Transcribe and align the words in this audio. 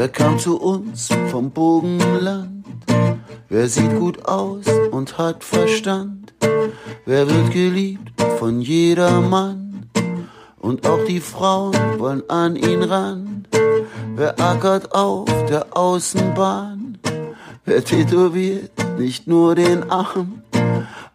Wer 0.00 0.08
kam 0.08 0.38
zu 0.38 0.58
uns 0.58 1.10
vom 1.30 1.50
Bogenland? 1.50 2.64
Wer 3.50 3.68
sieht 3.68 3.98
gut 3.98 4.24
aus 4.24 4.64
und 4.92 5.18
hat 5.18 5.44
Verstand? 5.44 6.32
Wer 7.04 7.28
wird 7.28 7.50
geliebt 7.50 8.18
von 8.38 8.62
jedermann? 8.62 9.90
Und 10.58 10.88
auch 10.88 11.04
die 11.06 11.20
Frauen 11.20 11.76
wollen 11.98 12.22
an 12.30 12.56
ihn 12.56 12.82
ran. 12.82 13.46
Wer 14.16 14.40
ackert 14.40 14.94
auf 14.94 15.28
der 15.50 15.66
Außenbahn? 15.76 16.96
Wer 17.66 17.84
tätowiert 17.84 18.72
nicht 18.98 19.26
nur 19.26 19.54
den 19.54 19.90
Arm? 19.90 20.40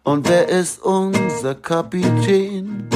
Und 0.04 0.28
wer 0.28 0.48
ist 0.48 0.80
unser 0.80 1.56
Kapitän? 1.56 2.86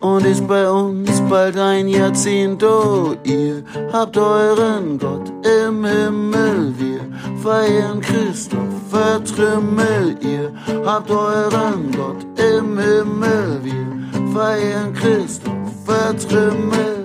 Und 0.00 0.24
ist 0.24 0.48
bei 0.48 0.68
uns 0.70 1.20
bald 1.28 1.58
ein 1.58 1.86
Jahrzehnt, 1.86 2.64
oh, 2.64 3.14
ihr 3.22 3.62
habt 3.92 4.16
euren 4.16 4.98
Gott 4.98 5.30
im 5.44 5.84
Himmel, 5.84 6.74
wir 6.78 7.00
feiern 7.42 8.00
Christopher 8.00 9.22
Trimmel, 9.22 10.16
ihr 10.22 10.52
habt 10.86 11.10
euren 11.10 11.90
Gott 11.92 12.24
im 12.38 12.78
Himmel, 12.78 13.60
wir 13.62 14.32
feiern 14.32 14.94
Christopher 14.94 16.16
Trimmel. 16.16 16.99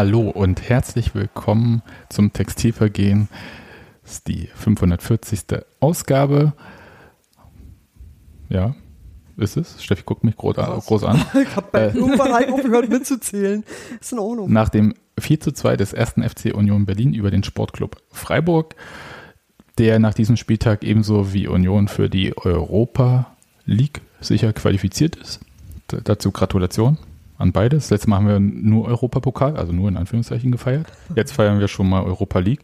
Hallo 0.00 0.30
und 0.30 0.66
herzlich 0.66 1.14
willkommen 1.14 1.82
zum 2.08 2.32
Textilvergehen. 2.32 3.28
Das 4.02 4.12
ist 4.12 4.28
die 4.28 4.48
540. 4.54 5.62
Ausgabe. 5.78 6.54
Ja, 8.48 8.74
ist 9.36 9.58
es? 9.58 9.84
Steffi 9.84 10.04
guckt 10.06 10.24
mich 10.24 10.38
groß, 10.38 10.56
groß 10.56 11.04
an. 11.04 11.22
ich 11.42 11.54
habe 11.54 11.68
bei 11.70 11.88
äh, 11.88 12.18
halt 12.32 12.50
aufgehört 12.50 12.88
mitzuzählen. 12.88 13.62
Ist 14.00 14.12
in 14.12 14.18
Ordnung. 14.20 14.50
Nach 14.50 14.70
dem 14.70 14.94
4 15.18 15.38
zu 15.40 15.52
2 15.52 15.76
des 15.76 15.92
ersten 15.92 16.26
FC 16.26 16.54
Union 16.54 16.86
Berlin 16.86 17.12
über 17.12 17.30
den 17.30 17.44
Sportclub 17.44 18.00
Freiburg, 18.10 18.76
der 19.76 19.98
nach 19.98 20.14
diesem 20.14 20.38
Spieltag 20.38 20.82
ebenso 20.82 21.34
wie 21.34 21.46
Union 21.46 21.88
für 21.88 22.08
die 22.08 22.34
Europa 22.38 23.36
League 23.66 24.00
sicher 24.22 24.54
qualifiziert 24.54 25.16
ist. 25.16 25.40
Dazu 25.88 26.30
Gratulation 26.30 26.96
an 27.40 27.52
beides. 27.52 27.90
Letztes 27.90 28.06
Mal 28.06 28.16
haben 28.16 28.28
wir 28.28 28.40
nur 28.40 28.86
Europapokal, 28.86 29.56
also 29.56 29.72
nur 29.72 29.88
in 29.88 29.96
Anführungszeichen 29.96 30.52
gefeiert. 30.52 30.86
Jetzt 31.16 31.32
feiern 31.32 31.58
wir 31.58 31.68
schon 31.68 31.88
mal 31.88 32.02
Europa 32.02 32.38
League. 32.38 32.60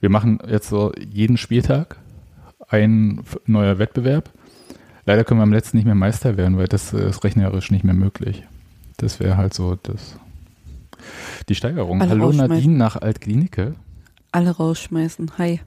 Wir 0.00 0.08
machen 0.08 0.38
jetzt 0.48 0.68
so 0.68 0.92
jeden 0.98 1.36
Spieltag 1.36 1.96
ein 2.68 3.22
neuer 3.46 3.78
Wettbewerb. 3.78 4.30
Leider 5.04 5.24
können 5.24 5.40
wir 5.40 5.44
am 5.44 5.52
letzten 5.52 5.76
nicht 5.76 5.86
mehr 5.86 5.96
Meister 5.96 6.36
werden, 6.36 6.56
weil 6.56 6.68
das 6.68 6.92
ist 6.92 7.24
rechnerisch 7.24 7.70
nicht 7.70 7.84
mehr 7.84 7.94
möglich. 7.94 8.44
Das 8.98 9.18
wäre 9.18 9.36
halt 9.36 9.52
so 9.52 9.74
das, 9.74 10.16
die 11.48 11.56
Steigerung. 11.56 12.00
Alle 12.00 12.10
Hallo 12.10 12.32
Nadine 12.32 12.76
nach 12.76 12.96
Altklinike. 12.96 13.74
Alle 14.30 14.50
rausschmeißen. 14.50 15.32
Hi. 15.38 15.60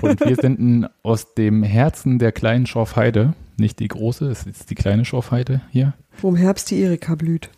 Und 0.00 0.20
wir 0.20 0.36
sind 0.36 0.88
aus 1.02 1.34
dem 1.34 1.62
Herzen 1.62 2.18
der 2.18 2.32
kleinen 2.32 2.66
Schorfheide, 2.66 3.34
nicht 3.58 3.80
die 3.80 3.88
große, 3.88 4.30
es 4.30 4.46
ist 4.46 4.70
die 4.70 4.74
kleine 4.74 5.04
Schorfheide 5.04 5.60
hier. 5.70 5.94
Wo 6.20 6.28
im 6.28 6.36
Herbst 6.36 6.70
die 6.70 6.80
Erika 6.80 7.14
blüht. 7.14 7.50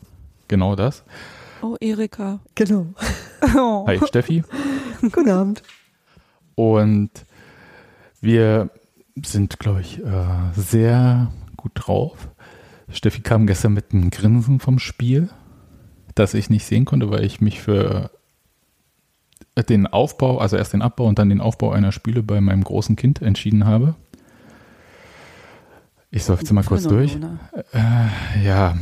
Genau 0.48 0.76
das. 0.76 1.04
Oh, 1.62 1.76
Erika. 1.80 2.40
Genau. 2.54 2.86
Oh. 3.56 3.86
Hi, 3.86 3.98
Steffi. 4.06 4.44
Guten 5.00 5.30
Abend. 5.30 5.62
Und 6.54 7.10
wir 8.20 8.70
sind, 9.22 9.58
glaube 9.58 9.80
ich, 9.80 9.98
äh, 9.98 10.52
sehr 10.54 11.32
gut 11.56 11.72
drauf. 11.74 12.28
Steffi 12.90 13.20
kam 13.20 13.46
gestern 13.46 13.74
mit 13.74 13.92
einem 13.92 14.10
Grinsen 14.10 14.60
vom 14.60 14.78
Spiel, 14.78 15.30
das 16.14 16.34
ich 16.34 16.50
nicht 16.50 16.64
sehen 16.64 16.84
konnte, 16.84 17.10
weil 17.10 17.24
ich 17.24 17.40
mich 17.40 17.60
für 17.60 18.10
den 19.68 19.86
Aufbau, 19.86 20.38
also 20.38 20.56
erst 20.56 20.72
den 20.72 20.82
Abbau 20.82 21.06
und 21.06 21.18
dann 21.18 21.28
den 21.28 21.40
Aufbau 21.40 21.70
einer 21.72 21.92
Spiele 21.92 22.22
bei 22.22 22.40
meinem 22.40 22.64
großen 22.64 22.96
Kind 22.96 23.22
entschieden 23.22 23.66
habe. 23.66 23.94
Ich 26.12 26.24
seufze 26.24 26.52
mal 26.54 26.64
kurz 26.64 26.84
durch. 26.84 27.16
Äh, 27.72 28.44
ja, 28.44 28.76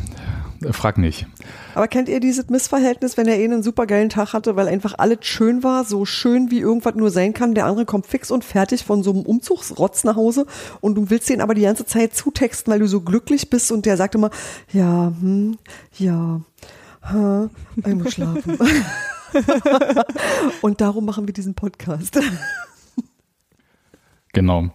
frag 0.70 0.96
nicht. 0.96 1.26
Aber 1.74 1.86
kennt 1.86 2.08
ihr 2.08 2.20
dieses 2.20 2.48
Missverhältnis, 2.48 3.18
wenn 3.18 3.28
er 3.28 3.38
eh 3.38 3.44
einen 3.44 3.62
supergeilen 3.62 4.08
Tag 4.08 4.32
hatte, 4.32 4.56
weil 4.56 4.66
einfach 4.66 4.94
alles 4.96 5.26
schön 5.26 5.62
war, 5.62 5.84
so 5.84 6.06
schön 6.06 6.50
wie 6.50 6.60
irgendwas 6.60 6.94
nur 6.94 7.10
sein 7.10 7.34
kann. 7.34 7.54
Der 7.54 7.66
andere 7.66 7.84
kommt 7.84 8.06
fix 8.06 8.30
und 8.30 8.44
fertig 8.44 8.82
von 8.82 9.02
so 9.02 9.10
einem 9.10 9.22
Umzugsrotz 9.22 10.04
nach 10.04 10.16
Hause 10.16 10.46
und 10.80 10.94
du 10.94 11.10
willst 11.10 11.28
den 11.28 11.42
aber 11.42 11.52
die 11.52 11.62
ganze 11.62 11.84
Zeit 11.84 12.14
zutexten, 12.14 12.72
weil 12.72 12.80
du 12.80 12.88
so 12.88 13.02
glücklich 13.02 13.50
bist 13.50 13.70
und 13.72 13.84
der 13.84 13.98
sagt 13.98 14.14
immer, 14.14 14.30
ja, 14.72 15.12
hm, 15.20 15.58
ja, 15.98 16.40
ha, 17.02 17.50
ich 17.76 17.94
muss 17.94 18.14
schlafen. 18.14 18.58
und 20.62 20.80
darum 20.80 21.04
machen 21.04 21.26
wir 21.26 21.34
diesen 21.34 21.54
Podcast. 21.54 22.18
Genau 24.32 24.70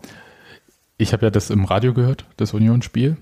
ich 1.03 1.13
habe 1.13 1.25
ja 1.25 1.29
das 1.29 1.49
im 1.49 1.65
Radio 1.65 1.93
gehört, 1.93 2.25
das 2.37 2.53
Unionsspiel, 2.53 3.17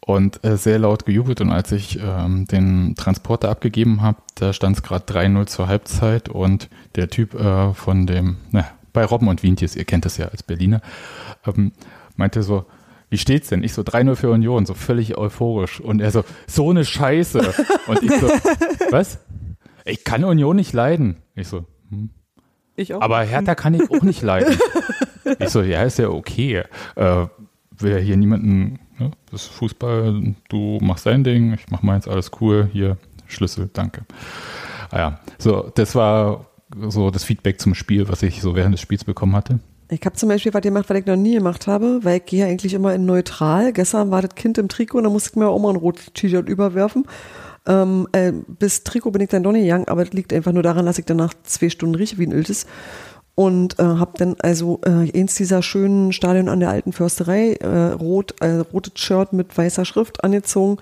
und 0.00 0.42
äh, 0.44 0.56
sehr 0.56 0.78
laut 0.78 1.06
gejubelt. 1.06 1.40
Und 1.40 1.50
als 1.52 1.70
ich 1.70 2.00
ähm, 2.02 2.46
den 2.46 2.94
Transporter 2.96 3.50
abgegeben 3.50 4.02
habe, 4.02 4.18
da 4.34 4.52
stand 4.52 4.76
es 4.76 4.82
gerade 4.82 5.04
3-0 5.04 5.46
zur 5.46 5.68
Halbzeit 5.68 6.28
und 6.28 6.68
der 6.96 7.08
Typ 7.08 7.34
äh, 7.34 7.74
von 7.74 8.06
dem, 8.06 8.38
na, 8.50 8.66
bei 8.92 9.04
Robben 9.04 9.28
und 9.28 9.42
Wientjes, 9.42 9.76
ihr 9.76 9.84
kennt 9.84 10.04
das 10.04 10.16
ja 10.16 10.26
als 10.28 10.42
Berliner, 10.42 10.80
ähm, 11.46 11.72
meinte 12.16 12.42
so, 12.42 12.64
wie 13.10 13.18
steht's 13.18 13.48
denn? 13.48 13.62
Ich 13.62 13.72
so 13.72 13.82
3-0 13.82 14.14
für 14.16 14.30
Union, 14.30 14.66
so 14.66 14.74
völlig 14.74 15.18
euphorisch. 15.18 15.80
Und 15.80 16.00
er 16.00 16.12
so, 16.12 16.24
so 16.46 16.70
eine 16.70 16.84
Scheiße. 16.84 17.54
Und 17.88 18.02
ich 18.02 18.12
so, 18.12 18.28
was? 18.90 19.18
Ich 19.84 20.04
kann 20.04 20.24
Union 20.24 20.56
nicht 20.56 20.72
leiden. 20.72 21.16
Ich 21.34 21.48
so, 21.48 21.64
hm. 21.90 22.10
Ich 22.80 22.94
auch. 22.94 23.02
Aber 23.02 23.20
Hertha 23.20 23.54
kann 23.54 23.74
ich 23.74 23.90
auch 23.90 24.02
nicht 24.02 24.22
leiden. 24.22 24.56
Ich 25.38 25.50
so, 25.50 25.60
ja, 25.60 25.82
ist 25.82 25.98
ja 25.98 26.08
okay. 26.08 26.64
Äh, 26.96 27.26
will 27.78 27.92
ja 27.92 27.98
hier 27.98 28.16
niemanden, 28.16 28.80
ne? 28.98 29.10
das 29.30 29.42
ist 29.42 29.52
Fußball, 29.52 30.34
du 30.48 30.78
machst 30.80 31.06
dein 31.06 31.22
Ding, 31.22 31.52
ich 31.52 31.70
mach 31.70 31.82
meins, 31.82 32.08
alles 32.08 32.30
cool, 32.40 32.68
hier, 32.72 32.96
Schlüssel, 33.26 33.68
danke. 33.72 34.06
Ah 34.90 34.98
ja, 34.98 35.20
so, 35.38 35.70
das 35.74 35.94
war 35.94 36.46
so 36.88 37.10
das 37.10 37.22
Feedback 37.22 37.60
zum 37.60 37.74
Spiel, 37.74 38.08
was 38.08 38.22
ich 38.22 38.40
so 38.40 38.56
während 38.56 38.72
des 38.72 38.80
Spiels 38.80 39.04
bekommen 39.04 39.36
hatte. 39.36 39.60
Ich 39.90 40.00
habe 40.04 40.16
zum 40.16 40.30
Beispiel 40.30 40.54
was 40.54 40.62
gemacht, 40.62 40.88
was 40.88 40.98
ich 40.98 41.06
noch 41.06 41.16
nie 41.16 41.34
gemacht 41.34 41.66
habe, 41.66 42.00
weil 42.02 42.18
ich 42.18 42.26
gehe 42.26 42.46
eigentlich 42.46 42.74
immer 42.74 42.94
in 42.94 43.04
neutral. 43.04 43.72
Gestern 43.72 44.10
war 44.10 44.22
das 44.22 44.34
Kind 44.34 44.56
im 44.56 44.68
Trikot 44.68 44.98
und 44.98 45.04
da 45.04 45.10
musste 45.10 45.30
ich 45.30 45.36
mir 45.36 45.48
auch 45.48 45.58
mal 45.60 45.70
ein 45.70 45.76
rotes 45.76 46.12
T-Shirt 46.14 46.48
überwerfen. 46.48 47.06
Ähm, 47.66 48.08
äh, 48.12 48.32
bis 48.32 48.84
Trikot 48.84 49.10
bin 49.10 49.22
ich 49.22 49.28
dann 49.28 49.42
doch 49.42 49.52
nicht 49.52 49.62
gegangen, 49.62 49.88
aber 49.88 50.04
das 50.04 50.14
liegt 50.14 50.32
einfach 50.32 50.52
nur 50.52 50.62
daran, 50.62 50.86
dass 50.86 50.98
ich 50.98 51.04
danach 51.04 51.34
zwei 51.44 51.68
Stunden 51.68 51.94
rieche 51.94 52.18
wie 52.18 52.26
ein 52.26 52.32
Iltes 52.32 52.66
und 53.34 53.78
äh, 53.78 53.82
habe 53.82 54.12
dann 54.16 54.36
also 54.40 54.80
äh, 54.84 55.18
eins 55.18 55.34
dieser 55.34 55.62
schönen 55.62 56.12
Stadion 56.12 56.48
an 56.48 56.60
der 56.60 56.70
alten 56.70 56.92
Försterei, 56.92 57.52
äh, 57.54 57.92
rot, 57.92 58.34
äh, 58.40 58.58
rotes 58.72 58.92
Shirt 58.96 59.32
mit 59.32 59.56
weißer 59.56 59.84
Schrift 59.84 60.24
angezogen 60.24 60.78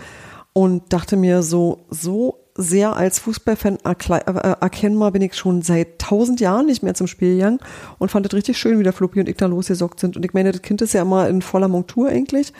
und 0.53 0.93
dachte 0.93 1.17
mir 1.17 1.43
so, 1.43 1.87
so 1.89 2.49
sehr 2.61 2.97
als 2.97 3.21
Fußballfan 3.21 3.79
äh, 3.85 4.55
erkennbar 4.61 5.13
bin 5.13 5.23
ich 5.23 5.37
schon 5.37 5.63
seit 5.63 6.01
tausend 6.01 6.41
Jahren 6.41 6.67
nicht 6.67 6.83
mehr 6.83 6.95
zum 6.95 7.07
Spiel 7.07 7.37
gegangen 7.37 7.61
und 7.99 8.11
fand 8.11 8.27
es 8.27 8.35
richtig 8.35 8.59
schön, 8.59 8.81
wie 8.81 8.83
der 8.83 8.93
Fluppi 8.93 9.21
und 9.21 9.29
ich 9.29 9.37
da 9.37 9.47
losgesockt 9.47 10.01
sind. 10.01 10.17
Und 10.17 10.25
ich 10.25 10.35
meine, 10.35 10.51
das 10.51 10.61
Kind 10.61 10.83
ist 10.83 10.93
ja 10.93 11.03
immer 11.03 11.29
in 11.29 11.41
voller 11.41 11.69
Montur 11.69 12.09
eigentlich. 12.09 12.53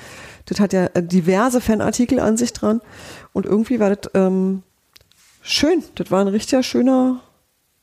Das 0.47 0.61
hat 0.61 0.73
ja 0.73 0.87
äh, 0.95 1.03
diverse 1.03 1.61
Fanartikel 1.61 2.21
an 2.21 2.37
sich 2.37 2.53
dran. 2.53 2.81
Und 3.33 3.47
irgendwie 3.47 3.81
war 3.81 3.95
das 3.95 4.11
ähm, 4.15 4.63
schön. 5.43 5.83
Das 5.95 6.11
war 6.11 6.21
ein 6.21 6.29
richtig 6.29 6.65
schöner, 6.67 7.21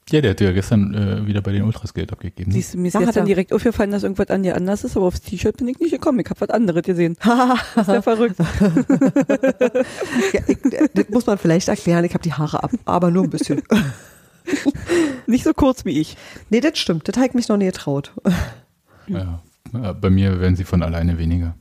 Ja, 0.10 0.22
der 0.22 0.32
hat 0.32 0.42
ja 0.42 0.52
gestern 0.52 0.94
äh, 0.94 1.26
wieder 1.26 1.42
bei 1.42 1.52
den 1.52 1.64
Ultras 1.64 1.94
Geld 1.94 2.12
abgegeben. 2.12 2.52
Ne? 2.52 2.56
Siehst 2.56 2.74
du, 2.74 2.78
mir 2.78 2.90
ist 2.90 2.96
hat 2.96 3.06
gestern 3.06 3.24
er. 3.24 3.28
direkt 3.28 3.54
aufgefallen, 3.54 3.92
dass 3.92 4.04
irgendwas 4.04 4.30
an 4.30 4.44
dir 4.44 4.56
anders 4.56 4.84
ist, 4.84 4.96
aber 4.96 5.08
aufs 5.08 5.22
T-Shirt 5.22 5.58
bin 5.58 5.68
ich 5.68 5.80
nicht 5.80 5.92
gekommen. 5.92 6.20
Ich 6.20 6.30
habe 6.30 6.42
was 6.42 6.50
anderes 6.50 6.84
gesehen. 6.84 7.14
ist 7.76 7.88
ja 7.88 8.02
verrückt. 8.02 8.38
ja, 10.34 10.42
ich, 10.48 10.58
das 10.94 11.10
muss 11.10 11.26
man 11.26 11.38
vielleicht 11.38 11.68
erklären, 11.70 12.06
ich 12.06 12.14
habe 12.14 12.24
die 12.24 12.34
Haare 12.34 12.64
ab, 12.64 12.72
aber 12.86 13.10
nur 13.10 13.24
ein 13.24 13.30
bisschen. 13.30 13.64
Nicht 15.28 15.44
so 15.44 15.54
kurz 15.54 15.86
wie 15.86 16.00
ich. 16.00 16.18
nee, 16.52 16.62
das 16.62 16.78
stimmt, 16.78 17.08
das 17.08 17.16
habe 17.18 17.28
ich 17.28 17.34
mich 17.34 17.48
noch 17.48 17.58
nie 17.58 17.66
getraut. 17.66 18.14
Ja, 19.08 19.42
äh, 19.74 19.94
bei 19.94 20.12
mir 20.12 20.40
werden 20.40 20.56
sie 20.56 20.66
von 20.66 20.84
alleine 20.84 21.18
weniger. 21.18 21.56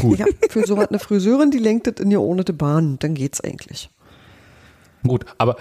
Gut, 0.00 0.18
Ja, 0.18 0.26
für 0.50 0.66
so 0.66 0.76
was 0.76 0.88
eine 0.88 0.98
Friseurin, 0.98 1.50
die 1.50 1.58
lenkt 1.58 1.86
das 1.86 1.94
in 2.00 2.10
die 2.10 2.16
ordnete 2.16 2.52
Bahn, 2.52 2.98
dann 2.98 3.14
geht's 3.14 3.40
eigentlich. 3.40 3.90
gut. 5.06 5.24
Aber 5.38 5.56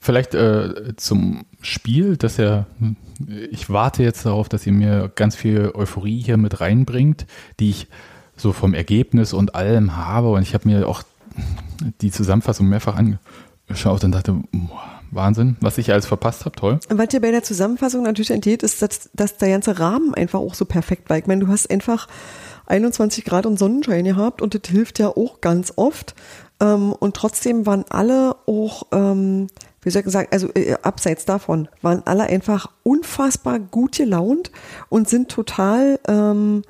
vielleicht 0.00 0.34
äh, 0.34 0.94
zum 0.96 1.46
Spiel, 1.60 2.16
dass 2.16 2.36
ja, 2.36 2.66
ich 3.50 3.70
warte 3.70 4.02
jetzt 4.02 4.26
darauf, 4.26 4.48
dass 4.48 4.66
ihr 4.66 4.72
mir 4.72 5.10
ganz 5.14 5.36
viel 5.36 5.72
Euphorie 5.74 6.20
hier 6.20 6.36
mit 6.36 6.60
reinbringt, 6.60 7.26
die 7.60 7.70
ich 7.70 7.88
so 8.36 8.52
vom 8.52 8.74
Ergebnis 8.74 9.32
und 9.32 9.54
allem 9.54 9.96
habe. 9.96 10.30
Und 10.30 10.42
ich 10.42 10.54
habe 10.54 10.68
mir 10.68 10.88
auch 10.88 11.02
die 12.00 12.10
Zusammenfassung 12.10 12.68
mehrfach 12.68 12.96
angeschaut 12.96 14.04
und 14.04 14.12
dachte, 14.12 14.40
boah, 14.52 14.94
Wahnsinn, 15.10 15.56
was 15.60 15.78
ich 15.78 15.92
alles 15.92 16.06
verpasst 16.06 16.44
habe, 16.44 16.56
toll. 16.56 16.80
Und 16.88 16.98
was 16.98 17.08
dir 17.08 17.20
bei 17.20 17.30
der 17.30 17.42
Zusammenfassung 17.42 18.02
natürlich 18.02 18.30
entgeht, 18.30 18.62
ist, 18.62 18.82
dass, 18.82 19.10
dass 19.14 19.36
der 19.36 19.50
ganze 19.50 19.78
Rahmen 19.78 20.14
einfach 20.14 20.40
auch 20.40 20.54
so 20.54 20.64
perfekt 20.64 21.08
war. 21.08 21.16
Ich 21.16 21.26
meine, 21.26 21.44
du 21.44 21.48
hast 21.48 21.70
einfach 21.70 22.08
21 22.66 23.24
Grad 23.24 23.46
und 23.46 23.58
Sonnenschein 23.58 24.04
gehabt 24.04 24.42
und 24.42 24.54
das 24.54 24.70
hilft 24.70 24.98
ja 24.98 25.08
auch 25.08 25.40
ganz 25.40 25.72
oft. 25.76 26.14
Ähm, 26.60 26.92
und 26.92 27.16
trotzdem 27.16 27.66
waren 27.66 27.84
alle 27.90 28.36
auch, 28.46 28.84
ähm, 28.92 29.48
wie 29.82 29.90
soll 29.90 30.02
ich 30.04 30.12
sagen, 30.12 30.28
also 30.30 30.48
äh, 30.54 30.76
abseits 30.82 31.24
davon, 31.24 31.68
waren 31.82 32.02
alle 32.06 32.24
einfach 32.24 32.70
unfassbar 32.82 33.58
gut 33.58 33.96
gelaunt 33.96 34.50
und 34.88 35.08
sind 35.08 35.28
total, 35.28 35.98
ähm, 36.08 36.62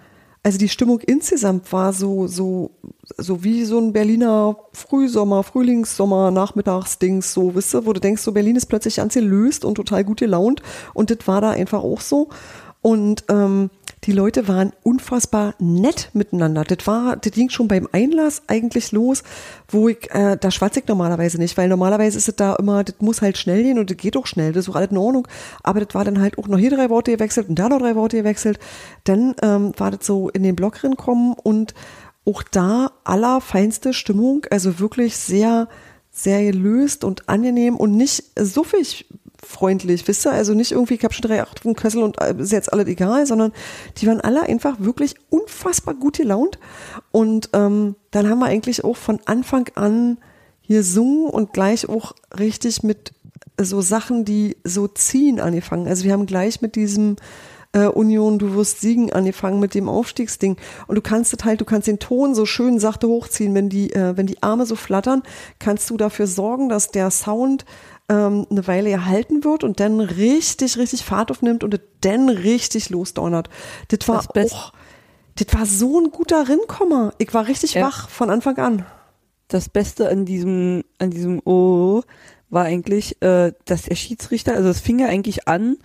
also 0.42 0.58
die 0.58 0.68
Stimmung 0.68 1.00
insgesamt 1.00 1.72
war 1.72 1.92
so, 1.92 2.26
so, 2.26 2.72
so 3.16 3.44
wie 3.44 3.64
so 3.64 3.78
ein 3.78 3.92
Berliner 3.92 4.56
Frühsommer, 4.72 5.42
Frühlingssommer, 5.42 6.30
Nachmittagsdings, 6.30 7.32
so, 7.32 7.54
wisst 7.54 7.74
ihr, 7.74 7.86
wo 7.86 7.92
du 7.92 8.00
denkst, 8.00 8.22
so 8.22 8.32
Berlin 8.32 8.56
ist 8.56 8.66
plötzlich 8.66 8.96
ganz 8.96 9.14
gelöst 9.14 9.64
und 9.64 9.76
total 9.76 10.04
gut 10.04 10.20
gelaunt 10.20 10.62
und 10.92 11.10
das 11.10 11.26
war 11.26 11.40
da 11.40 11.50
einfach 11.50 11.82
auch 11.82 12.00
so. 12.00 12.28
Und 12.82 13.24
ähm, 13.30 13.70
die 14.04 14.12
Leute 14.12 14.48
waren 14.48 14.72
unfassbar 14.82 15.54
nett 15.58 16.10
miteinander. 16.12 16.64
Das 16.64 16.86
war, 16.86 17.16
das 17.16 17.32
ging 17.32 17.48
schon 17.48 17.68
beim 17.68 17.88
Einlass 17.92 18.42
eigentlich 18.46 18.92
los, 18.92 19.22
wo 19.68 19.88
ich, 19.88 20.10
äh, 20.10 20.36
da 20.38 20.50
schwatze 20.50 20.80
ich 20.80 20.88
normalerweise 20.88 21.38
nicht, 21.38 21.56
weil 21.56 21.68
normalerweise 21.68 22.18
ist 22.18 22.28
es 22.28 22.36
da 22.36 22.54
immer, 22.56 22.84
das 22.84 22.96
muss 23.00 23.22
halt 23.22 23.38
schnell 23.38 23.62
gehen 23.62 23.78
und 23.78 23.90
das 23.90 23.96
geht 23.96 24.16
auch 24.16 24.26
schnell, 24.26 24.52
das 24.52 24.64
ist 24.64 24.70
auch 24.70 24.76
alles 24.76 24.90
in 24.90 24.98
Ordnung. 24.98 25.26
Aber 25.62 25.80
das 25.80 25.94
war 25.94 26.04
dann 26.04 26.20
halt 26.20 26.38
auch 26.38 26.48
noch 26.48 26.58
hier 26.58 26.70
drei 26.70 26.90
Worte 26.90 27.12
gewechselt 27.12 27.48
und 27.48 27.58
da 27.58 27.68
noch 27.68 27.80
drei 27.80 27.96
Worte 27.96 28.18
gewechselt. 28.18 28.58
Dann 29.04 29.34
ähm, 29.42 29.72
war 29.78 29.90
das 29.90 30.06
so 30.06 30.28
in 30.28 30.42
den 30.42 30.56
Block 30.56 30.74
kommen 30.96 31.34
und 31.42 31.72
auch 32.26 32.42
da 32.42 32.90
allerfeinste 33.04 33.92
Stimmung, 33.92 34.46
also 34.50 34.80
wirklich 34.80 35.16
sehr, 35.16 35.68
sehr 36.10 36.42
gelöst 36.42 37.04
und 37.04 37.28
angenehm 37.28 37.76
und 37.76 37.96
nicht 37.96 38.24
suffig 38.38 39.06
freundlich, 39.44 40.06
wisst 40.06 40.26
ihr? 40.26 40.32
Also 40.32 40.54
nicht 40.54 40.72
irgendwie, 40.72 40.94
ich 40.94 41.04
habe 41.04 41.14
schon 41.14 41.28
drei 41.28 41.42
Acht 41.42 41.64
im 41.64 41.74
Kessel 41.74 42.02
und 42.02 42.20
äh, 42.20 42.34
ist 42.38 42.52
jetzt 42.52 42.72
alles 42.72 42.86
egal, 42.86 43.26
sondern 43.26 43.52
die 43.98 44.06
waren 44.06 44.20
alle 44.20 44.42
einfach 44.42 44.76
wirklich 44.78 45.14
unfassbar 45.30 45.94
gut 45.94 46.18
gelaunt. 46.18 46.58
Und 47.12 47.50
ähm, 47.52 47.96
dann 48.10 48.28
haben 48.28 48.38
wir 48.40 48.46
eigentlich 48.46 48.84
auch 48.84 48.96
von 48.96 49.20
Anfang 49.26 49.68
an 49.74 50.18
hier 50.60 50.82
sungen 50.82 51.26
und 51.26 51.52
gleich 51.52 51.88
auch 51.88 52.14
richtig 52.38 52.82
mit 52.82 53.12
so 53.60 53.80
Sachen, 53.80 54.24
die 54.24 54.56
so 54.64 54.88
ziehen 54.88 55.40
angefangen. 55.40 55.86
Also 55.86 56.04
wir 56.04 56.12
haben 56.12 56.26
gleich 56.26 56.60
mit 56.60 56.74
diesem 56.74 57.16
äh, 57.74 57.86
Union, 57.86 58.38
du 58.38 58.54
wirst 58.54 58.80
siegen 58.80 59.12
angefangen 59.12 59.60
mit 59.60 59.74
dem 59.74 59.88
Aufstiegsding. 59.88 60.56
Und 60.86 60.94
du 60.94 61.02
kannst 61.02 61.34
es 61.34 61.44
halt, 61.44 61.60
du 61.60 61.64
kannst 61.64 61.88
den 61.88 61.98
Ton 61.98 62.34
so 62.34 62.46
schön 62.46 62.78
sachte 62.78 63.08
hochziehen, 63.08 63.54
wenn 63.54 63.68
die, 63.68 63.92
äh, 63.92 64.16
wenn 64.16 64.26
die 64.26 64.42
Arme 64.42 64.64
so 64.64 64.76
flattern, 64.76 65.22
kannst 65.58 65.90
du 65.90 65.96
dafür 65.96 66.26
sorgen, 66.26 66.68
dass 66.68 66.90
der 66.90 67.10
Sound 67.10 67.64
ähm, 68.08 68.46
eine 68.50 68.66
Weile 68.66 68.90
erhalten 68.90 69.44
wird 69.44 69.64
und 69.64 69.80
dann 69.80 70.00
richtig, 70.00 70.76
richtig 70.78 71.04
Fahrt 71.04 71.30
aufnimmt 71.30 71.64
und 71.64 71.80
dann 72.02 72.28
richtig 72.28 72.90
losdonnert. 72.90 73.48
Das 73.88 74.06
war 74.08 74.16
Das 74.18 74.28
Best- 74.28 74.54
auch, 74.54 74.72
das 75.36 75.46
war 75.52 75.66
so 75.66 76.00
ein 76.00 76.10
guter 76.10 76.48
Rinkommer. 76.48 77.12
Ich 77.18 77.32
war 77.34 77.46
richtig 77.48 77.74
Ja. 77.74 77.86
wach 77.86 78.08
von 78.08 78.30
Anfang 78.30 78.56
an. 78.58 78.86
Das 79.48 79.68
Beste 79.68 80.08
an 80.08 80.24
diesem, 80.24 80.84
an 80.98 81.10
diesem 81.10 81.40
Oh 81.44 82.02
war 82.50 82.64
eigentlich, 82.64 83.20
äh, 83.22 83.52
dass 83.64 83.82
der 83.82 83.94
Schiedsrichter, 83.96 84.54
also 84.54 84.68
es 84.68 84.80
fing 84.80 84.98
ja 85.00 85.08
eigentlich 85.08 85.48
an, 85.48 85.76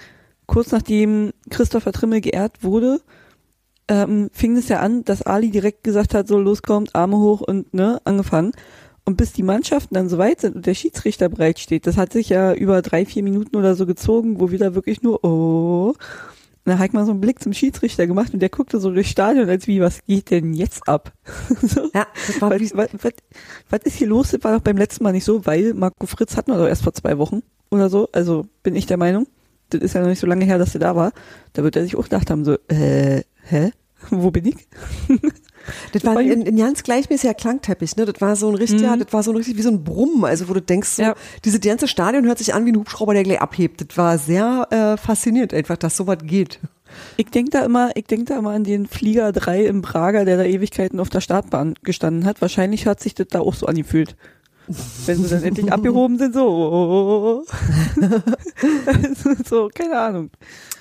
kurz 0.46 0.72
nachdem 0.72 1.32
Christopher 1.50 1.92
Trimmel 1.92 2.22
geehrt 2.22 2.64
wurde, 2.64 3.02
ähm, 3.88 4.30
fing 4.34 4.56
es 4.56 4.68
ja 4.70 4.80
an, 4.80 5.04
dass 5.04 5.24
Ali 5.24 5.50
direkt 5.50 5.84
gesagt 5.84 6.14
hat, 6.14 6.28
so 6.28 6.38
loskommt, 6.38 6.94
Arme 6.96 7.18
hoch 7.18 7.42
und 7.42 7.74
ne, 7.74 8.00
angefangen. 8.04 8.52
Und 9.10 9.16
bis 9.16 9.34
die 9.34 9.42
Mannschaften 9.42 9.96
dann 9.96 10.08
so 10.08 10.20
weit 10.20 10.42
sind 10.42 10.56
und 10.56 10.68
der 10.68 10.76
Schiedsrichter 10.76 11.30
bereit 11.30 11.58
steht, 11.58 11.88
das 11.88 11.98
hat 11.98 12.14
sich 12.14 12.30
ja 12.30 12.54
über 12.54 12.84
drei, 12.84 13.08
vier 13.08 13.24
Minuten 13.24 13.56
oder 13.56 13.74
so 13.74 13.88
gezogen, 13.88 14.40
wo 14.40 14.52
wir 14.52 14.60
da 14.60 14.76
wirklich 14.76 15.02
nur 15.02 15.24
oh. 15.24 15.88
Und 15.88 15.98
da 16.66 16.78
hat 16.78 16.90
ich 16.90 16.94
mal 16.94 17.06
so 17.08 17.12
einen 17.12 17.20
Blick 17.20 17.42
zum 17.42 17.52
Schiedsrichter 17.52 18.06
gemacht 18.06 18.36
und 18.36 18.40
der 18.40 18.50
guckte 18.50 18.80
so 18.80 18.92
durchs 18.92 19.10
Stadion, 19.10 19.50
als 19.50 19.66
wie, 19.66 19.82
was 19.82 20.06
geht 20.06 20.30
denn 20.30 20.54
jetzt 20.54 20.88
ab? 20.88 21.12
so. 21.64 21.90
Ja, 21.96 22.06
das 22.28 22.40
war 22.40 22.52
Was, 22.52 22.62
was, 22.76 22.90
was, 23.02 23.14
was 23.72 23.80
ist 23.86 23.96
hier 23.96 24.06
los? 24.06 24.30
Das 24.30 24.44
war 24.44 24.56
doch 24.56 24.62
beim 24.62 24.78
letzten 24.78 25.04
Mal 25.04 25.14
nicht 25.14 25.26
so, 25.26 25.44
weil 25.48 25.74
Marco 25.74 26.06
Fritz 26.06 26.38
hatten 26.38 26.52
wir 26.52 26.60
doch 26.60 26.68
erst 26.68 26.84
vor 26.84 26.94
zwei 26.94 27.18
Wochen 27.18 27.42
oder 27.72 27.90
so. 27.90 28.10
Also 28.12 28.46
bin 28.62 28.76
ich 28.76 28.86
der 28.86 28.98
Meinung. 28.98 29.26
Das 29.72 29.82
ist 29.82 29.96
ja 29.96 30.02
noch 30.02 30.10
nicht 30.10 30.20
so 30.20 30.28
lange 30.28 30.46
her, 30.46 30.60
dass 30.60 30.76
er 30.76 30.82
da 30.82 30.96
war. 30.96 31.14
Da 31.54 31.64
wird 31.64 31.76
er 31.76 31.82
sich 31.82 31.96
auch 31.96 32.04
gedacht 32.04 32.30
haben, 32.30 32.46
so, 32.46 32.60
äh, 32.68 33.24
hä? 33.42 33.72
Wo 34.12 34.30
bin 34.30 34.46
ich? 34.46 34.68
Das 35.94 36.04
war 36.04 36.18
ein, 36.18 36.46
ein 36.48 36.56
ganz 36.58 36.84
gleichmäßiger 36.84 37.34
Klangteppich, 37.34 37.96
ne? 37.96 38.06
Das 38.06 38.20
war 38.22 38.36
so 38.36 38.50
ein 38.50 38.56
richtiger, 38.56 38.96
Mhm. 38.96 39.00
das 39.02 39.14
war 39.14 39.24
so 39.24 39.32
ein 39.32 39.38
richtig 39.38 39.58
wie 39.58 39.62
so 39.62 39.70
ein 39.70 39.84
Brummen, 39.84 40.26
also 40.26 40.48
wo 40.50 40.54
du 40.54 40.62
denkst, 40.62 40.90
so, 40.90 41.02
Ja. 41.02 41.16
diese 41.46 41.60
ganze 41.60 41.88
Stadion 41.88 42.26
hört 42.26 42.38
sich 42.38 42.54
an 42.54 42.66
wie 42.66 42.72
ein 42.72 42.78
Hubschrauber, 42.78 43.14
der 43.14 43.24
gleich 43.24 43.42
abhebt. 43.42 43.86
Das 43.90 43.98
war 43.98 44.18
sehr 44.18 44.68
äh, 44.72 44.98
faszinierend 44.98 45.54
einfach, 45.54 45.78
dass 45.78 45.96
sowas 45.98 46.18
geht. 46.24 46.60
Ich 47.18 47.28
denke 47.28 47.52
da 47.52 47.64
immer, 47.66 47.92
ich 47.96 48.06
denke 48.06 48.26
da 48.26 48.38
immer 48.40 48.50
an 48.52 48.64
den 48.64 48.88
Flieger 48.88 49.32
3 49.32 49.66
im 49.66 49.82
Prager, 49.84 50.26
der 50.26 50.38
da 50.38 50.44
Ewigkeiten 50.44 51.00
auf 51.00 51.10
der 51.10 51.22
Startbahn 51.22 51.76
gestanden 51.84 52.26
hat. 52.26 52.42
Wahrscheinlich 52.42 52.88
hat 52.88 53.00
sich 53.00 53.14
das 53.14 53.28
da 53.30 53.42
auch 53.42 53.54
so 53.54 53.68
angefühlt. 53.68 54.16
Wenn 55.06 55.24
sie 55.24 55.30
dann 55.30 55.44
endlich 55.44 55.72
abgehoben 55.72 56.20
sind, 56.20 56.36
so. 56.36 57.44
so, 59.50 59.70
keine 59.74 60.00
Ahnung. 60.00 60.30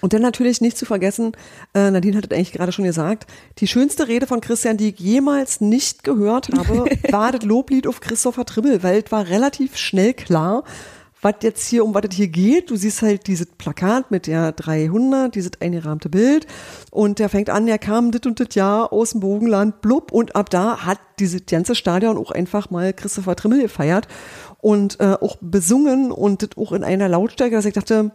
Und 0.01 0.13
dann 0.13 0.21
natürlich 0.21 0.61
nicht 0.61 0.77
zu 0.77 0.85
vergessen, 0.85 1.33
äh, 1.75 1.91
Nadine 1.91 2.19
hat 2.19 2.27
es 2.27 2.37
eigentlich 2.37 2.53
gerade 2.53 2.73
schon 2.73 2.85
gesagt, 2.85 3.27
die 3.59 3.67
schönste 3.67 4.07
Rede 4.07 4.27
von 4.27 4.43
Christian, 4.43 4.77
die 4.77 4.91
ich 4.91 5.01
jemals 5.01 5.63
nicht 5.63 6.05
gehört 6.05 6.51
habe, 6.57 6.85
war 7.11 7.33
das 7.33 7.45
Loblied 7.45 7.87
auf 7.87 8.01
Christopher 8.01 8.45
Trimmel, 8.45 8.83
weil 8.83 9.03
es 9.05 9.11
war 9.11 9.27
relativ 9.27 9.79
schnell 9.79 10.13
klar, 10.13 10.65
was 11.21 11.35
jetzt 11.43 11.67
hier, 11.69 11.85
um 11.85 11.95
was 11.95 12.03
es 12.09 12.17
hier 12.17 12.29
geht. 12.29 12.71
Du 12.71 12.77
siehst 12.77 13.03
halt 13.03 13.27
dieses 13.27 13.47
Plakat 13.47 14.11
mit 14.11 14.27
der 14.27 14.53
300, 14.53 15.35
dieses 15.35 15.53
eingerahmte 15.61 16.09
Bild 16.09 16.47
und 16.91 17.19
der 17.19 17.29
fängt 17.29 17.51
an, 17.51 17.67
er 17.67 17.79
kam 17.79 18.11
dit 18.11 18.27
und 18.27 18.39
dit 18.39 18.55
Jahr 18.55 18.93
aus 18.93 19.11
dem 19.11 19.21
Bogenland, 19.21 19.81
blub 19.81 20.13
und 20.13 20.37
ab 20.37 20.51
da 20.51 20.85
hat 20.85 20.99
dieses 21.19 21.47
ganze 21.47 21.75
Stadion 21.75 22.17
auch 22.17 22.31
einfach 22.31 22.71
mal 22.71 22.93
Christopher 22.93 23.37
Trimmel 23.37 23.63
gefeiert 23.63 24.07
und 24.61 25.01
äh, 25.01 25.17
auch 25.21 25.37
besungen 25.41 26.13
und 26.13 26.43
das 26.43 26.51
auch 26.57 26.73
in 26.73 26.85
einer 26.85 27.09
Lautstärke, 27.09 27.57
dass 27.57 27.65
ich 27.65 27.75
dachte, 27.75 28.13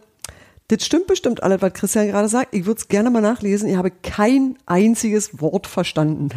das 0.68 0.84
stimmt 0.84 1.06
bestimmt 1.06 1.42
alles, 1.42 1.60
was 1.60 1.74
Christian 1.74 2.08
gerade 2.08 2.28
sagt. 2.28 2.54
Ich 2.54 2.64
würde 2.64 2.80
es 2.80 2.88
gerne 2.88 3.10
mal 3.10 3.20
nachlesen. 3.20 3.68
Ich 3.68 3.76
habe 3.76 3.90
kein 3.90 4.56
einziges 4.64 5.40
Wort 5.40 5.66
verstanden. 5.66 6.30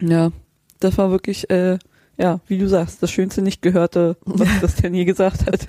Ja, 0.00 0.32
das 0.80 0.98
war 0.98 1.10
wirklich, 1.10 1.48
äh, 1.48 1.78
ja, 2.18 2.40
wie 2.46 2.58
du 2.58 2.68
sagst, 2.68 3.02
das 3.02 3.10
schönste 3.10 3.42
nicht 3.42 3.62
gehörte, 3.62 4.16
was 4.24 4.48
Christian 4.60 4.94
je 4.94 5.04
gesagt 5.04 5.46
hat. 5.46 5.66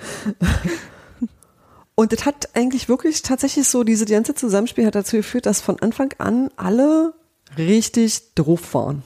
Und 1.94 2.12
das 2.12 2.24
hat 2.26 2.50
eigentlich 2.54 2.88
wirklich 2.88 3.22
tatsächlich 3.22 3.66
so, 3.66 3.82
diese 3.82 4.06
ganze 4.06 4.34
Zusammenspiel 4.34 4.86
hat 4.86 4.94
dazu 4.94 5.16
geführt, 5.16 5.46
dass 5.46 5.60
von 5.60 5.80
Anfang 5.80 6.14
an 6.18 6.48
alle 6.56 7.12
richtig 7.56 8.34
drauf 8.34 8.72
waren. 8.72 9.02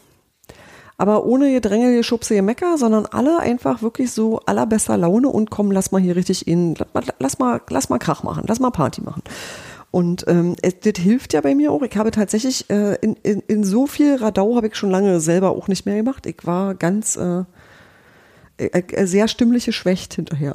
Aber 0.98 1.24
ohne 1.24 1.52
Gedränge, 1.52 1.96
Geschubse, 1.96 2.34
Gemecker, 2.34 2.78
sondern 2.78 3.06
alle 3.06 3.40
einfach 3.40 3.82
wirklich 3.82 4.12
so 4.12 4.40
allerbester 4.40 4.96
Laune 4.96 5.28
und 5.28 5.50
komm, 5.50 5.72
lass 5.72 5.90
mal 5.90 6.00
hier 6.00 6.16
richtig 6.16 6.46
in, 6.46 6.76
lass 7.18 7.38
mal, 7.38 7.60
lass 7.70 7.88
mal 7.88 7.98
Krach 7.98 8.22
machen, 8.22 8.44
lass 8.46 8.60
mal 8.60 8.70
Party 8.70 9.00
machen. 9.00 9.22
Und 9.92 10.24
ähm, 10.26 10.56
es, 10.62 10.80
das 10.80 10.94
hilft 11.00 11.34
ja 11.34 11.42
bei 11.42 11.54
mir 11.54 11.70
auch. 11.70 11.82
Ich 11.82 11.96
habe 11.96 12.10
tatsächlich 12.10 12.68
äh, 12.70 12.96
in, 13.02 13.14
in, 13.22 13.40
in 13.46 13.62
so 13.62 13.86
viel 13.86 14.16
Radau 14.16 14.56
habe 14.56 14.68
ich 14.68 14.74
schon 14.74 14.90
lange 14.90 15.20
selber 15.20 15.50
auch 15.50 15.68
nicht 15.68 15.84
mehr 15.86 15.96
gemacht. 15.96 16.26
Ich 16.26 16.44
war 16.44 16.74
ganz 16.74 17.16
äh, 17.16 17.44
äh, 18.56 18.82
äh, 18.92 19.06
sehr 19.06 19.28
stimmlich 19.28 19.66
geschwächt 19.66 20.14
hinterher. 20.14 20.54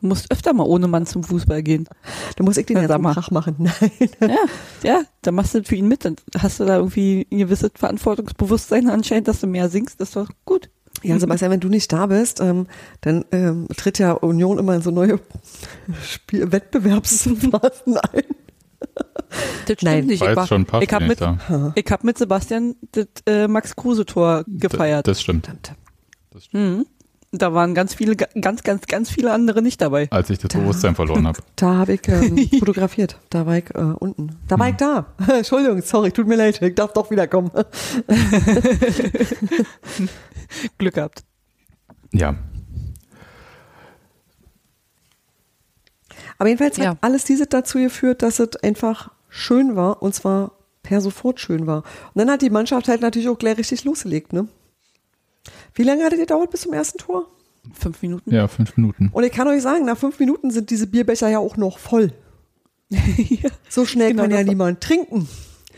Du 0.00 0.08
musst 0.08 0.30
öfter 0.30 0.52
mal 0.52 0.64
ohne 0.64 0.86
Mann 0.86 1.06
zum 1.06 1.24
Fußball 1.24 1.62
gehen. 1.62 1.88
Da 2.36 2.44
muss 2.44 2.56
ich 2.58 2.66
den 2.66 2.86
sag 2.86 3.00
mal. 3.00 3.14
Krach 3.14 3.32
machen. 3.32 3.56
Nein. 3.58 4.10
Ja, 4.20 4.36
ja, 4.82 5.02
dann 5.22 5.34
machst 5.34 5.54
du 5.54 5.60
das 5.60 5.68
für 5.68 5.74
ihn 5.74 5.88
mit. 5.88 6.04
Dann 6.04 6.16
hast 6.38 6.60
du 6.60 6.64
da 6.64 6.76
irgendwie 6.76 7.26
ein 7.32 7.38
gewisses 7.38 7.70
Verantwortungsbewusstsein 7.74 8.88
anscheinend, 8.88 9.26
dass 9.26 9.40
du 9.40 9.48
mehr 9.48 9.68
singst. 9.68 10.00
Das 10.00 10.10
ist 10.10 10.16
doch 10.16 10.28
gut. 10.44 10.70
Ja, 11.02 11.18
Sebastian, 11.18 11.50
wenn 11.50 11.60
du 11.60 11.68
nicht 11.68 11.92
da 11.92 12.06
bist, 12.06 12.40
ähm, 12.40 12.66
dann 13.00 13.24
ähm, 13.32 13.66
tritt 13.76 13.98
ja 13.98 14.12
Union 14.12 14.58
immer 14.58 14.74
in 14.74 14.82
so 14.82 14.90
neue 14.90 15.18
Spiel 16.02 16.52
Wettbewerbsphasen 16.52 17.96
ein. 17.96 18.22
Das 19.66 19.76
stimmt 19.76 19.82
Nein. 19.82 20.06
nicht. 20.06 20.20
War 20.20 20.30
Ich, 20.30 20.36
war, 20.36 20.46
schon 20.46 20.62
ein 20.62 20.66
paar 20.66 20.82
ich 20.82 20.92
habe 20.92 21.06
mit, 21.06 21.20
da. 21.20 21.72
ich 21.74 21.86
hab 21.90 22.04
mit 22.04 22.18
Sebastian 22.18 22.76
das 22.92 23.06
äh, 23.26 23.48
Max-Kruse-Tor 23.48 24.44
gefeiert. 24.46 25.06
Das 25.06 25.20
stimmt. 25.20 25.50
Mhm. 26.52 26.86
Da 27.32 27.52
waren 27.52 27.74
ganz 27.74 27.94
viele, 27.94 28.14
ganz, 28.16 28.62
ganz, 28.62 28.86
ganz 28.86 29.10
viele 29.10 29.32
andere 29.32 29.60
nicht 29.60 29.80
dabei. 29.80 30.08
Als 30.10 30.30
ich 30.30 30.38
das 30.38 30.52
Bewusstsein 30.52 30.94
verloren 30.94 31.26
habe. 31.26 31.40
Da 31.56 31.74
habe 31.74 31.94
ich 31.94 32.08
ähm, 32.08 32.48
fotografiert. 32.58 33.18
Da 33.30 33.46
war 33.46 33.58
ich 33.58 33.68
äh, 33.74 33.78
unten. 33.78 34.36
Da 34.48 34.58
war 34.58 34.68
ich 34.68 34.76
da. 34.76 35.06
Entschuldigung, 35.28 35.82
sorry, 35.82 36.12
tut 36.12 36.26
mir 36.26 36.36
leid. 36.36 36.62
Ich 36.62 36.74
darf 36.74 36.92
doch 36.92 37.10
wiederkommen. 37.10 37.50
Glück 40.78 40.94
gehabt. 40.94 41.24
Ja. 42.12 42.36
Aber 46.38 46.48
jedenfalls 46.48 46.76
Ja. 46.76 46.90
hat 46.90 46.98
alles 47.00 47.24
dieses 47.24 47.48
dazu 47.48 47.78
geführt, 47.78 48.22
dass 48.22 48.38
es 48.38 48.56
einfach 48.56 49.10
schön 49.28 49.76
war 49.76 50.02
und 50.02 50.14
zwar 50.14 50.52
per 50.82 51.00
sofort 51.00 51.40
schön 51.40 51.66
war. 51.66 51.78
Und 52.14 52.18
dann 52.20 52.30
hat 52.30 52.42
die 52.42 52.50
Mannschaft 52.50 52.88
halt 52.88 53.00
natürlich 53.00 53.28
auch 53.28 53.38
gleich 53.38 53.58
richtig 53.58 53.84
losgelegt, 53.84 54.32
ne? 54.32 54.48
Wie 55.74 55.82
lange 55.82 56.04
hat 56.04 56.12
es 56.12 56.18
gedauert 56.18 56.50
bis 56.50 56.62
zum 56.62 56.72
ersten 56.72 56.98
Tor? 56.98 57.26
Fünf 57.72 58.00
Minuten. 58.02 58.32
Ja, 58.32 58.46
fünf 58.48 58.76
Minuten. 58.76 59.10
Und 59.12 59.24
ich 59.24 59.32
kann 59.32 59.48
euch 59.48 59.62
sagen, 59.62 59.84
nach 59.84 59.98
fünf 59.98 60.18
Minuten 60.20 60.50
sind 60.50 60.70
diese 60.70 60.86
Bierbecher 60.86 61.28
ja 61.28 61.38
auch 61.38 61.56
noch 61.56 61.78
voll. 61.78 62.12
Ja, 62.90 63.50
So 63.68 63.84
schnell 63.84 64.10
Genau 64.10 64.22
kann 64.22 64.30
ja 64.30 64.44
niemand 64.44 64.80
trinken. 64.80 65.28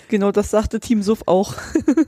genau 0.09 0.31
das 0.31 0.51
sagte 0.51 0.79
Team 0.81 1.03
Suff 1.03 1.23
auch. 1.27 1.55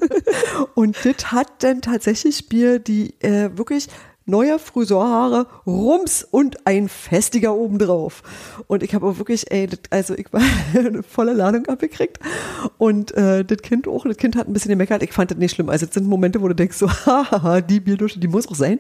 Und 0.75 0.97
das 1.05 1.33
hat 1.33 1.63
dann 1.63 1.81
tatsächlich 1.81 2.49
Bier, 2.49 2.79
die 2.79 3.15
äh, 3.21 3.57
wirklich 3.57 3.89
neue 4.31 4.59
Friseurhaare, 4.59 5.47
Rums 5.67 6.27
und 6.31 6.67
ein 6.67 6.89
festiger 6.89 7.55
obendrauf. 7.55 8.23
Und 8.67 8.83
ich 8.83 8.95
habe 8.95 9.07
auch 9.07 9.19
wirklich, 9.19 9.51
ey, 9.51 9.67
das, 9.67 9.81
also 9.91 10.15
ich 10.15 10.33
war 10.33 10.41
eine 10.75 11.03
volle 11.03 11.33
Ladung 11.33 11.67
abgekriegt. 11.67 12.19
Und 12.79 13.13
äh, 13.17 13.45
das 13.45 13.59
Kind 13.59 13.89
auch, 13.89 14.05
das 14.05 14.17
Kind 14.17 14.37
hat 14.37 14.49
ein 14.49 14.53
bisschen 14.53 14.71
gemeckert. 14.71 15.03
Ich 15.03 15.13
fand 15.13 15.31
das 15.31 15.39
nicht 15.39 15.55
schlimm. 15.55 15.69
Also 15.69 15.87
es 15.87 15.95
sind 15.95 16.07
Momente, 16.07 16.41
wo 16.41 16.49
du 16.49 16.55
denkst 16.55 16.77
so, 16.77 16.89
haha, 17.07 17.61
die 17.61 17.81
Bierdusche, 17.81 18.21
die 18.21 18.29
muss 18.29 18.49
auch 18.49 18.55
sein. 18.55 18.79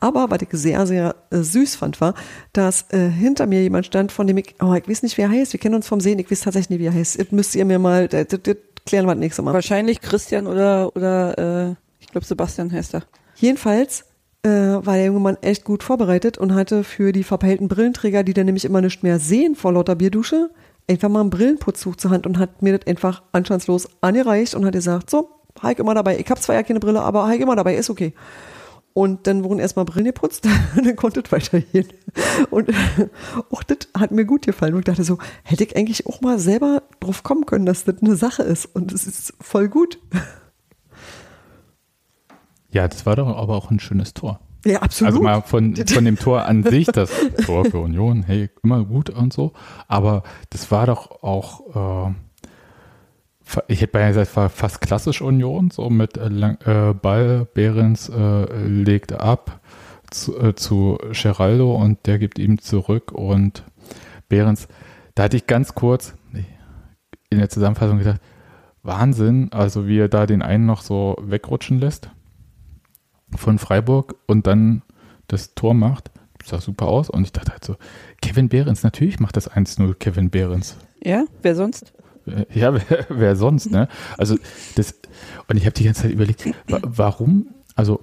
Aber 0.00 0.30
was 0.30 0.40
ich 0.42 0.48
sehr, 0.52 0.86
sehr 0.86 1.16
äh, 1.30 1.38
süß 1.38 1.76
fand, 1.76 2.00
war, 2.00 2.14
dass 2.52 2.86
äh, 2.92 3.10
hinter 3.10 3.46
mir 3.46 3.62
jemand 3.62 3.86
stand, 3.86 4.12
von 4.12 4.26
dem 4.26 4.38
ich, 4.38 4.54
oh, 4.62 4.74
ich 4.74 4.88
weiß 4.88 5.02
nicht, 5.02 5.18
wie 5.18 5.22
er 5.22 5.30
heißt. 5.30 5.52
Wir 5.52 5.60
kennen 5.60 5.74
uns 5.74 5.88
vom 5.88 6.00
Sehen. 6.00 6.18
Ich 6.18 6.30
weiß 6.30 6.40
tatsächlich 6.40 6.70
nicht, 6.70 6.80
wie 6.80 6.86
er 6.86 6.94
heißt. 6.94 7.18
Das 7.18 7.32
müsst 7.32 7.54
ihr 7.54 7.64
mir 7.64 7.78
mal, 7.78 8.08
das, 8.08 8.28
das, 8.28 8.40
das 8.42 8.56
klären 8.86 9.06
wir 9.06 9.14
das 9.14 9.20
nächste 9.20 9.42
Mal. 9.42 9.54
Wahrscheinlich 9.54 10.00
Christian 10.00 10.46
oder, 10.46 10.94
oder 10.94 11.70
äh, 11.70 11.74
ich 12.00 12.08
glaube 12.08 12.26
Sebastian 12.26 12.70
heißt 12.70 12.94
er. 12.94 13.02
Jedenfalls 13.36 14.04
äh, 14.44 14.48
war 14.48 14.94
der 14.94 15.06
junge 15.06 15.20
Mann 15.20 15.38
echt 15.40 15.64
gut 15.64 15.82
vorbereitet 15.82 16.38
und 16.38 16.54
hatte 16.54 16.84
für 16.84 17.12
die 17.12 17.24
verpeilten 17.24 17.68
Brillenträger, 17.68 18.22
die 18.22 18.34
dann 18.34 18.46
nämlich 18.46 18.64
immer 18.64 18.80
nicht 18.80 19.02
mehr 19.02 19.18
sehen 19.18 19.56
vor 19.56 19.72
lauter 19.72 19.96
Bierdusche, 19.96 20.50
einfach 20.88 21.08
mal 21.08 21.22
ein 21.22 21.30
Brillenputztuch 21.30 21.96
zur 21.96 22.10
Hand 22.10 22.26
und 22.26 22.38
hat 22.38 22.62
mir 22.62 22.78
das 22.78 22.86
einfach 22.86 23.22
anstandslos 23.32 23.88
angereicht 24.02 24.54
und 24.54 24.64
hat 24.66 24.74
gesagt, 24.74 25.10
so, 25.10 25.30
Heik 25.62 25.78
immer 25.78 25.94
dabei. 25.94 26.18
Ich 26.18 26.28
habe 26.30 26.40
zwar 26.40 26.56
ja 26.56 26.62
keine 26.62 26.80
Brille, 26.80 27.00
aber 27.00 27.26
Heik 27.26 27.40
immer 27.40 27.56
dabei, 27.56 27.76
ist 27.76 27.88
okay. 27.88 28.12
Und 28.92 29.26
dann 29.26 29.42
wurden 29.42 29.58
erstmal 29.58 29.84
Brillen 29.84 30.06
geputzt 30.06 30.46
dann 30.76 30.96
konnte 30.96 31.22
es 31.24 31.32
weitergehen. 31.32 31.88
Und 32.50 32.70
auch 33.50 33.62
das 33.62 33.78
hat 33.96 34.10
mir 34.10 34.24
gut 34.24 34.46
gefallen. 34.46 34.74
Und 34.74 34.80
ich 34.80 34.84
dachte 34.84 35.04
so, 35.04 35.18
hätte 35.42 35.64
ich 35.64 35.76
eigentlich 35.76 36.06
auch 36.06 36.20
mal 36.20 36.38
selber 36.38 36.82
drauf 37.00 37.22
kommen 37.22 37.46
können, 37.46 37.66
dass 37.66 37.84
das 37.84 38.02
eine 38.02 38.16
Sache 38.16 38.42
ist. 38.42 38.66
Und 38.66 38.92
es 38.92 39.06
ist 39.06 39.32
voll 39.40 39.68
gut. 39.68 39.98
Ja, 42.74 42.88
das 42.88 43.06
war 43.06 43.14
doch 43.14 43.28
aber 43.28 43.54
auch 43.54 43.70
ein 43.70 43.78
schönes 43.78 44.14
Tor. 44.14 44.40
Ja, 44.64 44.82
absolut. 44.82 45.12
Also 45.12 45.22
mal 45.22 45.42
von, 45.42 45.76
von 45.86 46.04
dem 46.04 46.18
Tor 46.18 46.44
an 46.44 46.64
sich, 46.64 46.88
das 46.88 47.12
Tor 47.46 47.64
für 47.66 47.78
Union, 47.78 48.24
hey, 48.24 48.50
immer 48.64 48.84
gut 48.84 49.10
und 49.10 49.32
so. 49.32 49.52
Aber 49.86 50.24
das 50.50 50.72
war 50.72 50.86
doch 50.86 51.22
auch, 51.22 52.08
äh, 52.08 53.60
ich 53.68 53.80
hätte 53.80 53.92
beinahe 53.92 54.08
gesagt, 54.08 54.34
war 54.36 54.48
fast 54.48 54.80
klassisch 54.80 55.22
Union, 55.22 55.70
so 55.70 55.88
mit 55.88 56.16
äh, 56.16 56.26
äh, 56.26 56.94
Ball, 56.94 57.46
Behrens 57.54 58.08
äh, 58.08 58.66
legt 58.66 59.12
ab 59.12 59.60
zu, 60.10 60.36
äh, 60.36 60.56
zu 60.56 60.98
Geraldo 61.12 61.76
und 61.76 62.04
der 62.06 62.18
gibt 62.18 62.40
ihm 62.40 62.58
zurück 62.58 63.12
und 63.12 63.62
Behrens, 64.28 64.66
da 65.14 65.24
hatte 65.24 65.36
ich 65.36 65.46
ganz 65.46 65.76
kurz 65.76 66.14
in 67.30 67.38
der 67.38 67.50
Zusammenfassung 67.50 67.98
gedacht, 67.98 68.20
Wahnsinn, 68.82 69.52
also 69.52 69.86
wie 69.86 70.00
er 70.00 70.08
da 70.08 70.26
den 70.26 70.42
einen 70.42 70.66
noch 70.66 70.82
so 70.82 71.16
wegrutschen 71.20 71.78
lässt 71.78 72.10
von 73.36 73.58
Freiburg 73.58 74.14
und 74.26 74.46
dann 74.46 74.82
das 75.28 75.54
Tor 75.54 75.74
macht. 75.74 76.10
Sah 76.44 76.60
super 76.60 76.86
aus. 76.86 77.08
Und 77.08 77.24
ich 77.24 77.32
dachte 77.32 77.52
halt 77.52 77.64
so, 77.64 77.76
Kevin 78.20 78.48
Behrens, 78.48 78.82
natürlich 78.82 79.18
macht 79.20 79.36
das 79.36 79.50
1-0 79.50 79.94
Kevin 79.94 80.30
Behrens. 80.30 80.76
Ja, 81.02 81.24
wer 81.42 81.54
sonst? 81.54 81.92
Äh, 82.26 82.44
Ja, 82.52 82.74
wer, 82.88 83.06
wer 83.08 83.36
sonst, 83.36 83.70
ne? 83.70 83.88
Also 84.18 84.36
das, 84.76 84.94
und 85.48 85.56
ich 85.56 85.64
habe 85.64 85.74
die 85.74 85.84
ganze 85.84 86.02
Zeit 86.02 86.10
überlegt, 86.12 86.44
wa 86.68 86.80
warum, 86.82 87.46
also 87.76 88.00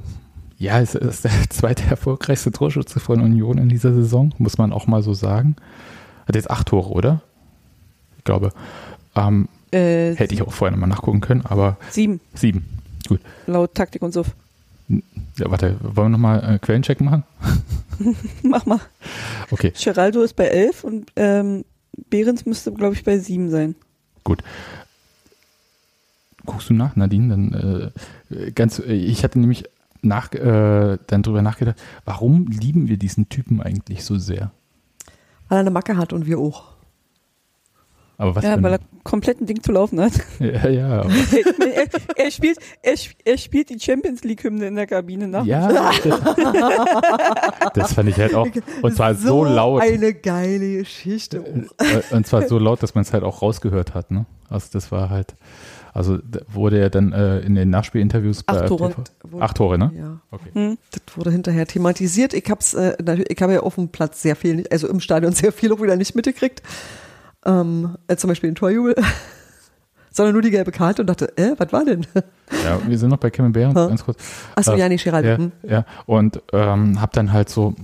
ja, 0.58 0.80
es 0.80 0.94
ist 0.96 1.24
der 1.24 1.32
zweite 1.50 1.84
erfolgreichste 1.86 2.52
Torschütze 2.52 3.00
von 3.00 3.20
Union 3.22 3.58
in 3.58 3.70
dieser 3.70 3.94
Saison, 3.94 4.34
muss 4.38 4.58
man 4.58 4.74
auch 4.74 4.88
mal 4.88 5.02
so 5.04 5.14
sagen. 5.14 5.56
Hat 6.28 6.36
jetzt 6.36 6.50
acht 6.52 6.68
Tore, 6.68 6.90
oder? 6.92 7.22
Ich 8.18 8.24
glaube. 8.24 8.52
Ähm, 9.16 9.48
Äh, 9.72 10.16
hätte 10.16 10.34
ich 10.36 10.42
auch 10.44 10.52
vorher 10.54 10.72
nochmal 10.76 10.90
nachgucken 10.90 11.22
können, 11.22 11.46
aber 11.46 11.78
Sieben, 11.90 12.20
sieben. 12.34 12.66
Gut. 13.08 13.22
laut 13.48 13.74
Taktik 13.74 14.02
und 14.04 14.14
Suff. 14.14 14.36
Ja, 15.38 15.50
warte, 15.50 15.78
wollen 15.82 16.08
wir 16.08 16.10
nochmal 16.10 16.56
äh, 16.56 16.60
Quellencheck 16.60 17.02
machen? 17.02 17.24
Mach 18.44 18.66
mal. 18.66 18.80
Okay, 19.52 19.74
Geraldo 19.82 20.22
ist 20.22 20.36
bei 20.36 20.46
elf 20.46 20.84
und 20.84 21.12
ähm, 21.16 21.66
Behrens 22.10 22.46
müsste, 22.46 22.72
glaube 22.72 22.94
ich, 22.96 23.04
bei 23.04 23.18
sieben 23.18 23.50
sein. 23.50 23.76
gut. 24.24 24.44
Guckst 26.46 26.70
du 26.70 26.74
nach, 26.74 26.96
Nadine? 26.96 27.30
Dann 27.30 27.92
äh, 28.32 28.52
ganz, 28.52 28.80
äh, 28.80 28.94
ich 28.94 29.24
hatte 29.24 29.40
nämlich 29.40 29.66
nach, 30.02 30.32
äh, 30.34 30.98
dann 31.06 31.24
drüber 31.24 31.42
nachgedacht, 31.42 31.80
warum 32.06 32.48
lieben 32.48 32.88
wir 32.88 32.98
diesen 32.98 33.30
Typen 33.30 33.62
eigentlich 33.62 34.04
so 34.04 34.18
sehr? 34.18 34.52
Weil 35.48 35.60
er 35.60 35.62
eine 35.62 35.72
Macke 35.72 35.98
hat 35.98 36.14
und 36.14 36.26
wir 36.26 36.40
auch. 36.40 36.71
Aber 38.22 38.36
was 38.36 38.44
ja, 38.44 38.54
denn? 38.54 38.64
weil 38.64 38.74
er 38.74 38.80
komplett 39.04 39.42
ein 39.42 39.48
Ding 39.48 39.64
zu 39.64 39.72
laufen 39.72 40.00
hat. 40.00 40.12
ja, 40.40 40.70
ja, 40.70 41.02
er, 41.02 41.06
er, 42.18 42.30
spielt, 42.30 42.60
er, 42.84 42.94
er 43.26 43.38
spielt 43.40 43.72
die 43.72 43.80
Champions 43.80 44.24
League-Hymne 44.24 44.68
in 44.68 44.76
der 44.76 44.86
Kabine 44.86 45.28
nach. 45.28 45.44
ja 45.44 45.72
das, 46.04 47.74
das 47.74 47.94
fand 47.94 48.10
ich 48.10 48.18
halt 48.18 48.36
auch. 48.36 48.48
Und 48.84 48.96
zwar 48.96 49.16
so, 49.16 49.44
laut. 49.44 49.82
eine 49.82 50.14
geile 50.14 50.78
Geschichte. 50.78 51.42
auch. 51.42 51.84
Äh, 51.84 52.16
Und 52.16 52.28
zwar 52.28 52.48
so 52.48 52.60
laut, 52.60 52.84
dass 52.84 52.94
man 52.94 53.02
es 53.02 53.12
halt 53.12 53.24
auch 53.24 53.42
rausgehört 53.42 53.96
hat. 53.96 54.12
Ne? 54.12 54.28
Also 54.50 54.68
das 54.72 54.92
war 54.92 55.10
halt, 55.10 55.34
also 55.92 56.20
wurde 56.48 56.78
er 56.78 56.92
dann 56.92 57.14
äh, 57.14 57.40
in 57.40 57.56
den 57.56 57.72
Nachspielinterviews 57.72 58.44
bei 58.44 58.54
Acht 58.54 58.68
Tore. 58.68 58.94
TV 58.94 59.40
Acht 59.42 59.58
Tore, 59.58 59.80
ne? 59.80 59.92
Ja. 59.98 60.22
Okay. 60.30 60.50
Hm. 60.54 60.78
Das 60.92 61.18
wurde 61.18 61.32
hinterher 61.32 61.66
thematisiert. 61.66 62.36
Ich 62.36 62.48
äh, 62.48 62.54
natürlich- 63.02 63.32
ich 63.32 63.42
habe 63.42 63.54
ja 63.54 63.60
auf 63.62 63.76
dem 63.76 63.90
Platz 63.90 64.22
sehr 64.22 64.36
viel, 64.36 64.68
also 64.70 64.88
im 64.88 65.00
Stadion 65.00 65.32
sehr 65.34 65.52
viel 65.52 65.74
auch 65.74 65.82
wieder 65.82 65.96
nicht 65.96 66.14
mitgekriegt. 66.14 66.62
Ähm, 67.46 67.98
äh, 68.08 68.16
zum 68.16 68.28
Beispiel 68.30 68.50
den 68.50 68.56
Torjubel. 68.56 68.96
Sondern 70.14 70.34
nur 70.34 70.42
die 70.42 70.52
gelbe 70.52 70.72
Karte 70.72 71.02
und 71.02 71.08
dachte, 71.08 71.38
äh, 71.38 71.56
was 71.58 71.72
war 71.72 71.86
denn? 71.86 72.06
Ja, 72.66 72.82
wir 72.86 72.98
sind 72.98 73.10
noch 73.10 73.18
bei 73.18 73.30
Kevin 73.30 73.54
Behrens, 73.54 73.76
Ha? 73.76 73.88
ganz 73.88 74.04
kurz. 74.04 74.22
Achso, 74.56 74.74
Äh, 74.74 74.80
ja, 74.80 74.90
nicht 74.90 75.06
Gerald. 75.06 75.26
Ja, 75.26 75.38
hm. 75.38 75.52
ja. 75.64 75.86
und 76.06 76.42
ähm, 76.52 77.00
hab 77.00 77.14
dann 77.14 77.32
halt 77.32 77.48
so, 77.48 77.76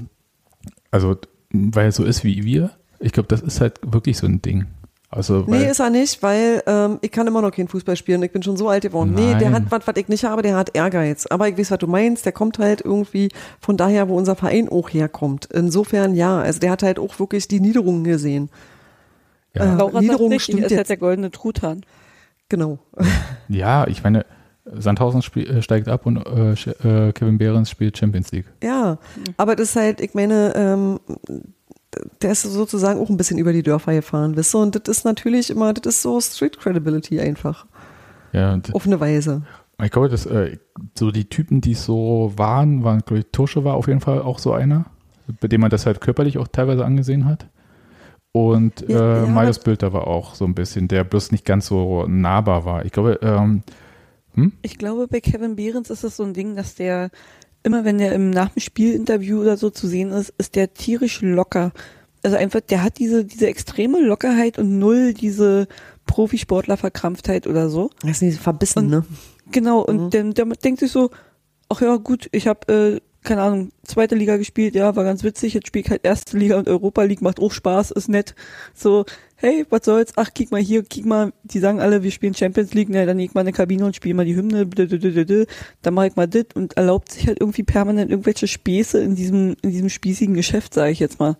also 0.91 1.15
weil 1.51 1.85
er 1.85 1.91
so 1.93 2.03
ist 2.03 2.25
wie 2.25 2.43
wir, 2.43 2.71
ich 2.99 3.13
glaube, 3.13 3.27
das 3.29 3.41
ist 3.41 3.61
halt 3.61 3.79
wirklich 3.81 4.17
so 4.17 4.27
ein 4.27 4.41
Ding. 4.41 4.65
Also, 5.09 5.45
Nee, 5.47 5.69
ist 5.69 5.79
er 5.79 5.89
nicht, 5.89 6.21
weil 6.21 6.61
ähm, 6.67 6.99
ich 6.99 7.11
kann 7.11 7.27
immer 7.27 7.41
noch 7.41 7.51
keinen 7.51 7.69
Fußball 7.69 7.95
spielen. 7.95 8.21
Ich 8.23 8.31
bin 8.33 8.43
schon 8.43 8.57
so 8.57 8.67
alt 8.67 8.83
geworden. 8.83 9.13
Nee, 9.15 9.35
der 9.35 9.51
Nein. 9.51 9.53
hat 9.53 9.63
was, 9.69 9.87
was 9.87 9.95
ich 9.95 10.09
nicht 10.09 10.25
habe, 10.25 10.41
der 10.41 10.57
hat 10.57 10.75
Ehrgeiz. 10.75 11.27
Aber 11.27 11.47
ich 11.47 11.57
weiß, 11.57 11.71
was 11.71 11.77
du 11.79 11.87
meinst. 11.87 12.25
Der 12.25 12.33
kommt 12.33 12.59
halt 12.59 12.81
irgendwie 12.81 13.29
von 13.61 13.77
daher, 13.77 14.09
wo 14.09 14.17
unser 14.17 14.35
Verein 14.35 14.67
auch 14.67 14.89
herkommt. 14.89 15.45
Insofern 15.53 16.13
ja. 16.13 16.39
Also 16.39 16.59
der 16.59 16.71
hat 16.71 16.83
halt 16.83 16.99
auch 16.99 17.19
wirklich 17.19 17.47
die 17.47 17.61
Niederungen 17.61 18.03
gesehen. 18.03 18.49
Ja, 19.57 19.73
äh, 19.73 19.77
Laura 19.77 19.91
sagt 19.93 20.01
Niederung 20.01 20.31
richtig, 20.31 20.43
stimmt 20.43 20.59
ist 20.65 20.71
halt 20.71 20.79
jetzt. 20.79 20.89
der 20.89 20.97
goldene 20.97 21.31
Truthahn. 21.31 21.81
Genau. 22.49 22.79
ja, 23.49 23.87
ich 23.87 24.03
meine, 24.03 24.25
Sandhausen 24.73 25.21
spiel, 25.21 25.49
äh, 25.49 25.61
steigt 25.61 25.87
ab 25.87 26.05
und 26.05 26.17
äh, 26.17 26.51
äh, 26.53 27.11
Kevin 27.13 27.37
Behrens 27.37 27.69
spielt 27.69 27.97
Champions 27.97 28.31
League. 28.31 28.45
Ja, 28.63 28.97
aber 29.37 29.55
das 29.55 29.69
ist 29.69 29.75
halt, 29.75 30.01
ich 30.01 30.13
meine, 30.13 30.53
ähm, 30.55 30.99
der 32.21 32.31
ist 32.31 32.43
sozusagen 32.43 32.99
auch 32.99 33.09
ein 33.09 33.17
bisschen 33.17 33.37
über 33.37 33.53
die 33.53 33.63
Dörfer 33.63 33.93
gefahren, 33.93 34.35
wisst 34.35 34.55
ihr? 34.55 34.59
Und 34.59 34.75
das 34.75 34.97
ist 34.97 35.05
natürlich 35.05 35.49
immer, 35.49 35.73
das 35.73 35.95
ist 35.95 36.01
so 36.01 36.19
Street 36.19 36.59
Credibility 36.59 37.19
einfach. 37.19 37.65
Ja, 38.33 38.53
und 38.53 38.73
Auf 38.75 38.85
eine 38.85 38.99
Weise. 38.99 39.43
ich 39.81 39.91
glaube, 39.91 40.09
dass 40.09 40.25
äh, 40.25 40.57
so 40.95 41.11
die 41.11 41.25
Typen, 41.25 41.61
die 41.61 41.73
so 41.73 42.33
waren, 42.35 42.83
waren, 42.83 42.99
glaube 42.99 43.19
ich, 43.19 43.25
Tusche 43.31 43.63
war 43.63 43.75
auf 43.75 43.87
jeden 43.87 44.01
Fall 44.01 44.21
auch 44.21 44.39
so 44.39 44.51
einer, 44.51 44.85
bei 45.39 45.47
dem 45.47 45.61
man 45.61 45.69
das 45.69 45.85
halt 45.85 46.01
körperlich 46.01 46.37
auch 46.37 46.47
teilweise 46.47 46.85
angesehen 46.85 47.25
hat. 47.25 47.47
Und 48.45 48.85
Ja, 48.87 49.23
äh, 49.23 49.25
ja. 49.25 49.25
Marius 49.27 49.59
Bülter 49.59 49.93
war 49.93 50.07
auch 50.07 50.35
so 50.35 50.45
ein 50.45 50.53
bisschen, 50.53 50.87
der 50.87 51.03
bloß 51.03 51.31
nicht 51.31 51.45
ganz 51.45 51.67
so 51.67 52.05
nahbar 52.07 52.65
war. 52.65 52.85
Ich 52.85 52.91
glaube, 52.91 53.19
ähm, 53.21 53.63
Ich 54.61 54.77
glaube, 54.77 55.07
bei 55.07 55.19
Kevin 55.19 55.55
Behrens 55.55 55.89
ist 55.89 56.03
es 56.03 56.17
so 56.17 56.23
ein 56.23 56.33
Ding, 56.33 56.55
dass 56.55 56.75
der 56.75 57.09
immer 57.63 57.83
wenn 57.83 57.97
der 57.97 58.13
im 58.13 58.29
nach 58.29 58.49
dem 58.49 58.61
Spielinterview 58.61 59.41
oder 59.41 59.57
so 59.57 59.69
zu 59.69 59.87
sehen 59.87 60.11
ist, 60.11 60.33
ist 60.37 60.55
der 60.55 60.73
tierisch 60.73 61.21
locker. 61.21 61.71
Also 62.23 62.37
einfach, 62.37 62.61
der 62.61 62.83
hat 62.83 62.99
diese, 62.99 63.25
diese 63.25 63.47
extreme 63.47 63.99
Lockerheit 63.99 64.57
und 64.59 64.77
null 64.79 65.13
diese 65.13 65.67
Profisportler-Verkrampftheit 66.05 67.47
oder 67.47 67.69
so. 67.69 67.89
Das 68.01 68.11
ist 68.11 68.21
nicht 68.21 68.39
verbissen, 68.39 68.85
Und- 68.85 68.89
ne? 68.89 69.05
Genau, 69.51 69.79
und 69.79 69.97
Mhm. 70.05 70.09
der, 70.11 70.23
der 70.33 70.45
denkt 70.45 70.79
sich 70.81 70.91
so, 70.91 71.09
ach 71.69 71.81
ja, 71.81 71.95
gut, 71.97 72.27
ich 72.31 72.47
habe, 72.47 72.67
äh, 72.73 73.01
keine 73.27 73.41
Ahnung, 73.41 73.71
zweite 73.83 74.15
Liga 74.15 74.37
gespielt, 74.37 74.73
ja, 74.73 74.95
war 74.95 75.03
ganz 75.03 75.23
witzig, 75.23 75.53
jetzt 75.53 75.67
spiele 75.67 75.83
ich 75.85 75.91
halt 75.91 76.05
erste 76.05 76.37
Liga 76.37 76.57
und 76.57 76.69
Europa 76.69 77.03
League, 77.03 77.21
macht 77.21 77.39
auch 77.39 77.51
Spaß, 77.51 77.91
ist 77.91 78.07
nett. 78.07 78.35
So, 78.73 79.05
hey, 79.35 79.65
was 79.69 79.83
soll's, 79.83 80.13
ach, 80.15 80.33
kick 80.33 80.49
mal 80.49 80.61
hier, 80.61 80.83
kick 80.83 81.05
mal, 81.05 81.33
die 81.43 81.59
sagen 81.59 81.81
alle, 81.81 82.03
wir 82.03 82.11
spielen 82.11 82.33
Champions 82.33 82.73
League, 82.73 82.87
na, 82.89 83.05
dann 83.05 83.19
ich 83.19 83.33
mal 83.33 83.41
in 83.41 83.47
die 83.47 83.51
Kabine 83.51 83.85
und 83.85 83.97
spiele 83.97 84.15
mal 84.15 84.25
die 84.25 84.35
Hymne, 84.35 84.65
blablabla, 84.65 85.45
dann 85.81 85.93
mache 85.93 86.07
ich 86.07 86.15
mal 86.15 86.27
dit 86.27 86.55
und 86.55 86.77
erlaubt 86.77 87.11
sich 87.11 87.27
halt 87.27 87.41
irgendwie 87.41 87.63
permanent 87.63 88.11
irgendwelche 88.11 88.47
Späße 88.47 88.99
in 88.99 89.15
diesem, 89.15 89.57
in 89.61 89.71
diesem 89.71 89.89
spießigen 89.89 90.33
Geschäft, 90.33 90.73
sage 90.73 90.91
ich 90.91 90.99
jetzt 90.99 91.19
mal. 91.19 91.37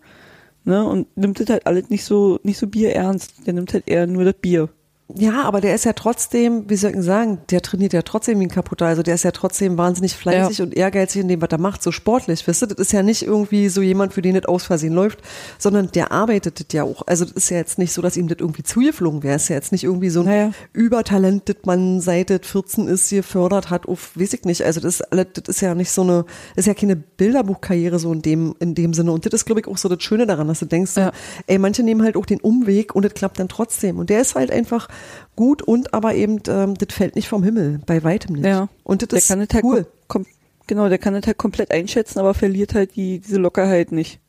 Ne, 0.66 0.84
und 0.86 1.16
nimmt 1.16 1.40
das 1.40 1.50
halt 1.50 1.66
alles 1.66 1.90
nicht 1.90 2.04
so, 2.04 2.42
nicht 2.44 2.58
so 2.58 2.68
Bier 2.68 2.94
ernst, 2.94 3.48
der 3.48 3.54
nimmt 3.54 3.74
halt 3.74 3.88
eher 3.88 4.06
nur 4.06 4.26
das 4.26 4.34
Bier. 4.34 4.68
Ja, 5.16 5.44
aber 5.44 5.62
der 5.62 5.74
ist 5.74 5.86
ja 5.86 5.94
trotzdem, 5.94 6.70
wie 6.70 6.76
soll 6.76 6.92
ich 6.92 7.02
sagen, 7.02 7.38
der 7.50 7.62
trainiert 7.62 7.94
ja 7.94 8.02
trotzdem 8.02 8.42
wie 8.42 8.44
ein 8.46 8.50
Kaputter. 8.50 8.88
Also 8.88 9.04
der 9.04 9.16
ist 9.16 9.24
ja 9.24 9.32
trotzdem 9.32 9.78
wahnsinnig 9.78 10.14
fleißig 10.18 10.58
Ja. 10.58 10.66
und 10.66 10.76
ehrgeizig 10.76 11.22
in 11.22 11.30
dem, 11.30 11.42
was 11.42 11.48
er 11.50 11.60
macht, 11.60 11.82
so 11.82 11.94
sportlich. 11.94 12.46
Weißt 12.46 12.64
du, 12.64 12.66
das 12.66 12.78
ist 12.78 12.92
ja 12.92 13.04
nicht 13.04 13.22
irgendwie 13.24 13.70
so 13.70 13.82
jemand, 13.82 14.12
für 14.14 14.22
den 14.22 14.36
das 14.36 14.44
aus 14.46 14.64
Versehen 14.66 14.92
läuft, 14.94 15.20
sondern 15.60 15.90
der 15.94 16.12
arbeitet 16.12 16.60
das 16.60 16.68
ja 16.74 16.84
auch. 16.84 17.04
Also 17.08 17.24
das 17.24 17.34
ist 17.36 17.50
ja 17.50 17.56
jetzt 17.56 17.78
nicht 17.80 17.94
so, 17.94 18.02
dass 18.02 18.18
ihm 18.18 18.28
das 18.28 18.40
irgendwie 18.40 18.64
zugeflogen 18.64 19.24
wäre. 19.24 19.38
ist 19.38 19.48
ja 19.48 19.56
jetzt 19.56 19.72
nicht 19.72 19.86
irgendwie 19.86 20.10
so 20.10 20.20
ein 20.20 20.26
Naja. 20.26 20.52
Übertalent, 20.74 21.48
das 21.48 21.56
man 21.64 22.02
seit 22.02 22.30
das 22.30 22.42
14 22.44 22.88
ist, 22.90 23.10
gefördert 23.10 23.70
hat 23.70 23.88
auf, 23.88 24.12
weiß 24.16 24.34
ich 24.34 24.44
nicht. 24.44 24.64
Also 24.64 24.82
das 24.82 24.96
ist, 25.00 25.12
alles, 25.14 25.28
das 25.36 25.56
ist 25.56 25.62
ja 25.62 25.74
nicht 25.74 25.90
so 25.90 26.02
eine, 26.02 26.26
das 26.58 26.64
ist 26.64 26.68
ja 26.68 26.74
keine 26.74 26.98
Bilderbuchkarriere 26.98 27.98
so 27.98 28.12
in 28.12 28.22
dem, 28.22 28.56
in 28.60 28.76
dem 28.76 28.94
Sinne. 28.94 29.14
Und 29.14 29.26
das 29.26 29.34
ist, 29.34 29.46
glaube 29.46 29.62
ich, 29.62 29.68
auch 29.68 29.78
so 29.78 29.88
das 29.88 30.04
Schöne 30.04 30.28
daran, 30.28 30.50
dass 30.50 30.60
du 30.60 30.66
denkst, 30.66 30.98
Ja. 30.98 31.12
ey, 31.48 31.58
manche 31.60 31.82
nehmen 31.84 32.04
halt 32.04 32.18
auch 32.18 32.26
den 32.26 32.42
Umweg 32.42 32.94
und 32.94 33.06
das 33.06 33.14
klappt 33.14 33.40
dann 33.40 33.48
trotzdem. 33.48 34.00
Und 34.00 34.10
der 34.10 34.20
ist 34.20 34.36
halt 34.36 34.52
einfach 34.52 34.90
gut 35.36 35.62
und 35.62 35.94
aber 35.94 36.16
eben, 36.16 36.40
ähm, 36.48 36.76
das 36.76 36.94
fällt 36.96 37.16
nicht 37.16 37.28
vom 37.28 37.44
Himmel, 37.44 37.80
bei 37.86 38.04
weitem 38.04 38.36
nicht. 38.36 38.46
Ja. 38.46 38.70
Und 38.84 39.02
das 39.02 39.10
Der 39.10 39.18
ist 39.20 39.28
kann 39.28 39.40
das 39.40 39.50
halt 39.54 39.64
cool. 39.64 39.84
kom 40.08 40.24
kom 40.24 40.26
genau, 40.68 40.90
der 40.90 40.98
kann 40.98 41.14
das 41.14 41.26
halt 41.28 41.38
komplett 41.38 41.72
einschätzen, 41.72 42.20
aber 42.20 42.34
verliert 42.34 42.74
halt 42.74 42.96
die, 42.96 43.20
diese 43.20 43.38
Lockerheit 43.38 43.92
nicht. 43.92 44.20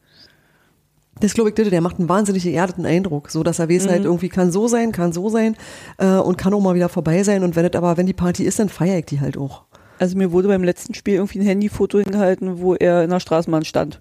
Das 1.21 1.35
glaube 1.35 1.49
ich, 1.51 1.55
der, 1.57 1.81
macht 1.81 1.99
einen 1.99 2.09
wahnsinnig 2.09 2.45
geerdeten 2.45 2.87
Eindruck, 2.87 3.31
so 3.31 3.43
dass 3.43 3.59
er 3.59 3.69
weiß 3.69 3.87
Mhm. 3.87 3.91
halt 3.91 4.05
irgendwie 4.05 4.29
kann 4.29 4.53
so 4.53 4.69
sein, 4.69 4.93
kann 4.93 5.13
so 5.13 5.29
sein 5.31 5.57
äh, 5.99 6.15
und 6.17 6.39
kann 6.39 6.55
auch 6.55 6.61
mal 6.61 6.77
wieder 6.77 6.89
vorbei 6.89 7.23
sein. 7.25 7.43
Und 7.43 7.57
wenn 7.57 7.65
das 7.69 7.75
aber, 7.77 7.97
wenn 7.97 8.07
die 8.07 8.13
Party 8.13 8.45
ist, 8.45 8.61
dann 8.61 8.69
feiere 8.69 8.99
ich 8.99 9.07
die 9.07 9.21
halt 9.21 9.37
auch. 9.37 9.65
Also 9.99 10.17
mir 10.17 10.31
wurde 10.31 10.47
beim 10.47 10.63
letzten 10.63 10.95
Spiel 10.95 11.15
irgendwie 11.15 11.41
ein 11.41 11.45
Handyfoto 11.47 11.99
hingehalten, 11.99 12.61
wo 12.61 12.77
er 12.77 13.03
in 13.03 13.11
der 13.11 13.19
Straßenbahn 13.19 13.65
stand. 13.65 14.01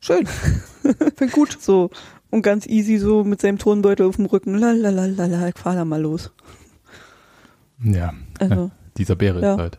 Schön. 0.00 0.26
Find 1.16 1.32
gut. 1.32 1.56
So, 1.60 1.88
und 2.30 2.42
ganz 2.42 2.66
easy 2.66 2.98
so 2.98 3.24
mit 3.24 3.40
seinem 3.40 3.58
Tonbeutel 3.58 4.06
auf 4.06 4.16
dem 4.16 4.26
Rücken. 4.26 4.54
Lalalala, 4.54 5.48
ich 5.48 5.58
fahr 5.58 5.74
da 5.74 5.84
mal 5.84 6.00
los. 6.00 6.32
Ja, 7.82 8.12
Also, 8.38 8.70
dieser 8.96 9.16
Bäre 9.16 9.40
ja. 9.40 9.52
ist 9.52 9.58
halt. 9.58 9.78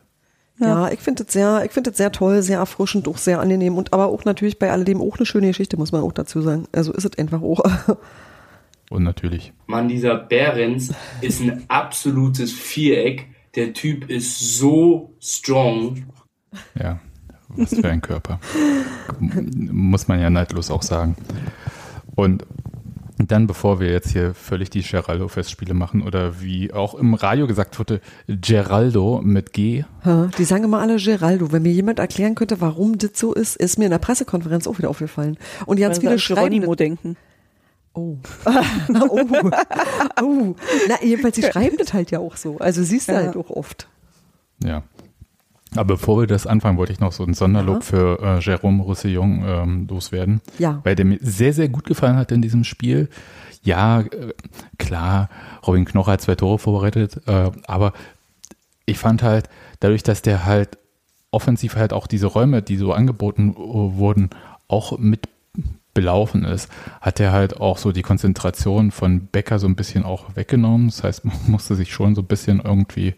Ja, 0.60 0.91
ich 0.91 1.00
finde 1.00 1.24
das 1.24 1.32
sehr, 1.32 1.63
ich 1.63 1.72
finde 1.72 1.91
das 1.91 1.98
sehr 1.98 2.12
toll, 2.12 2.41
sehr 2.41 2.60
erfrischend, 2.60 3.08
auch 3.08 3.18
sehr 3.18 3.39
angenehm 3.39 3.77
und 3.77 3.94
aber 3.94 4.08
auch 4.08 4.25
natürlich 4.25 4.60
bei 4.60 4.72
alledem 4.72 5.01
auch 5.01 5.18
eine 5.18 5.25
schöne 5.25 5.48
Geschichte, 5.48 5.77
muss 5.77 5.94
man 5.94 6.01
auch 6.01 6.12
dazu 6.12 6.41
sagen. 6.41 6.68
Also 6.74 6.91
ist 6.91 7.06
es 7.06 7.18
einfach 7.18 7.41
auch. 7.41 7.63
Und 8.89 9.03
natürlich. 9.03 9.53
Mann, 9.68 9.88
dieser 9.88 10.15
Behrens 10.15 10.91
ist 11.22 11.41
ein 11.41 11.63
absolutes 11.68 12.51
Viereck. 12.51 13.27
Der 13.56 13.74
Typ 13.74 14.10
ist 14.10 14.58
so 14.58 15.13
strong. 15.20 16.08
Ja, 16.74 17.00
was 17.50 17.75
für 17.75 17.88
ein 17.88 18.01
Körper. 18.01 18.39
Muss 19.20 20.08
man 20.08 20.20
ja 20.20 20.32
neidlos 20.32 20.72
auch 20.72 20.82
sagen. 20.82 21.15
Und 22.20 22.46
dann, 23.18 23.48
bevor 23.48 23.80
wir 23.82 23.92
jetzt 23.92 24.12
hier 24.12 24.34
völlig 24.34 24.70
die 24.70 24.82
Geraldo-Festspiele 24.82 25.74
machen 25.74 26.02
oder 26.02 26.42
wie 26.42 26.72
auch 26.72 26.96
im 26.96 27.14
Radio 27.14 27.48
gesagt 27.48 27.78
wurde, 27.78 28.00
Geraldo 28.28 29.22
mit 29.22 29.52
G. 29.52 29.84
Die 30.38 30.44
sagen 30.46 30.64
immer 30.64 30.80
alle 30.80 30.96
Geraldo. 30.98 31.52
Wenn 31.52 31.63
mir 31.63 31.72
jemand 31.74 32.00
erklären 32.00 32.36
könnte, 32.36 32.62
warum 32.62 32.98
das 32.98 33.12
so 33.15 33.34
ist, 33.34 33.58
ist 33.58 33.78
mir 33.78 33.86
in 33.86 33.91
der 33.91 33.98
Pressekonferenz 33.98 34.67
auch 34.67 34.78
wieder 34.78 34.89
aufgefallen. 34.89 35.38
Und 35.65 35.80
ganz 35.80 35.98
weil 35.98 36.02
viele 36.02 36.20
schreiben. 36.20 36.52
Geronimo 36.52 36.76
denken. 36.76 37.17
Oh. 37.93 38.15
oh. 39.10 39.28
oh. 40.22 40.56
Na, 40.88 40.96
jedenfalls, 41.04 41.36
sie 41.36 41.43
schreiben 41.43 41.76
das 41.78 41.93
halt 41.93 42.12
ja 42.12 42.20
auch 42.20 42.38
so. 42.38 42.58
Also 42.60 42.84
siehst 42.84 43.10
du 43.10 43.13
Ja. 43.13 43.20
halt 43.20 43.36
auch 43.36 43.50
oft. 43.50 43.89
Ja. 44.63 44.84
Aber 45.75 45.95
bevor 45.95 46.19
wir 46.21 46.27
das 46.27 46.47
anfangen, 46.47 46.77
wollte 46.77 46.93
ich 46.93 46.99
noch 46.99 47.12
so 47.12 47.23
ein 47.23 47.34
Sonderlob 47.34 47.77
Aha. 47.77 47.82
für 47.82 48.19
äh, 48.21 48.39
Jérôme 48.39 48.82
Roussillon 48.82 49.43
ähm, 49.45 49.88
loswerden. 49.88 50.41
Ja. 50.58 50.82
Weil 50.84 50.95
der 50.95 51.05
mir 51.05 51.19
sehr, 51.21 51.53
sehr 51.53 51.69
gut 51.69 51.86
gefallen 51.86 52.15
hat 52.15 52.32
in 52.32 52.41
diesem 52.41 52.63
Spiel. 52.63 53.10
Ja, 53.63 54.01
äh, 54.01 54.34
klar, 54.77 55.29
Robin 55.65 55.86
Knoche 55.86 56.12
hat 56.12 56.21
zwei 56.21 56.36
Tore 56.36 56.58
vorbereitet, 56.58 57.21
äh, 57.27 57.51
aber 57.67 57.93
ich 58.86 58.97
fand 58.97 59.21
halt, 59.21 59.49
dadurch, 59.79 60.03
dass 60.03 60.21
der 60.21 60.45
halt 60.45 60.77
offensiv 61.32 61.75
halt 61.75 61.93
auch 61.93 62.08
diese 62.08 62.27
Räume, 62.27 62.62
die 62.62 62.77
so 62.77 62.93
angeboten 62.93 63.51
äh, 63.51 63.55
wurden, 63.58 64.29
auch 64.67 64.97
mit 64.97 65.29
belaufen 65.93 66.45
ist, 66.45 66.69
hat 67.02 67.19
er 67.19 67.32
halt 67.32 67.60
auch 67.60 67.78
so 67.78 67.91
die 67.91 68.04
Konzentration 68.04 68.91
von 68.91 69.28
Becker 69.28 69.60
so 69.60 69.67
ein 69.67 69.75
bisschen 69.75 70.04
auch 70.04 70.36
weggenommen. 70.36 70.88
Das 70.88 71.04
heißt, 71.04 71.25
man 71.25 71.36
musste 71.47 71.75
sich 71.75 71.91
schon 71.91 72.15
so 72.15 72.21
ein 72.21 72.28
bisschen 72.28 72.62
irgendwie, 72.63 73.15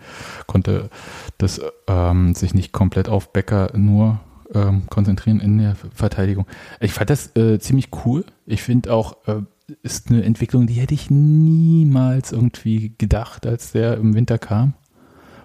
konnte 0.47 0.89
das 1.37 1.61
ähm, 1.87 2.33
sich 2.33 2.53
nicht 2.53 2.71
komplett 2.71 3.09
auf 3.09 3.33
Becker 3.33 3.71
nur 3.75 4.19
ähm, 4.53 4.83
konzentrieren 4.89 5.39
in 5.39 5.57
der 5.57 5.75
Verteidigung. 5.93 6.45
Ich 6.79 6.93
fand 6.93 7.09
das 7.09 7.35
äh, 7.35 7.59
ziemlich 7.59 7.89
cool. 8.05 8.25
Ich 8.45 8.61
finde 8.61 8.93
auch, 8.93 9.15
äh, 9.27 9.41
ist 9.83 10.09
eine 10.09 10.23
Entwicklung, 10.23 10.67
die 10.67 10.73
hätte 10.73 10.93
ich 10.93 11.09
niemals 11.09 12.31
irgendwie 12.31 12.93
gedacht, 12.97 13.45
als 13.45 13.71
der 13.71 13.97
im 13.97 14.13
Winter 14.13 14.37
kam. 14.37 14.73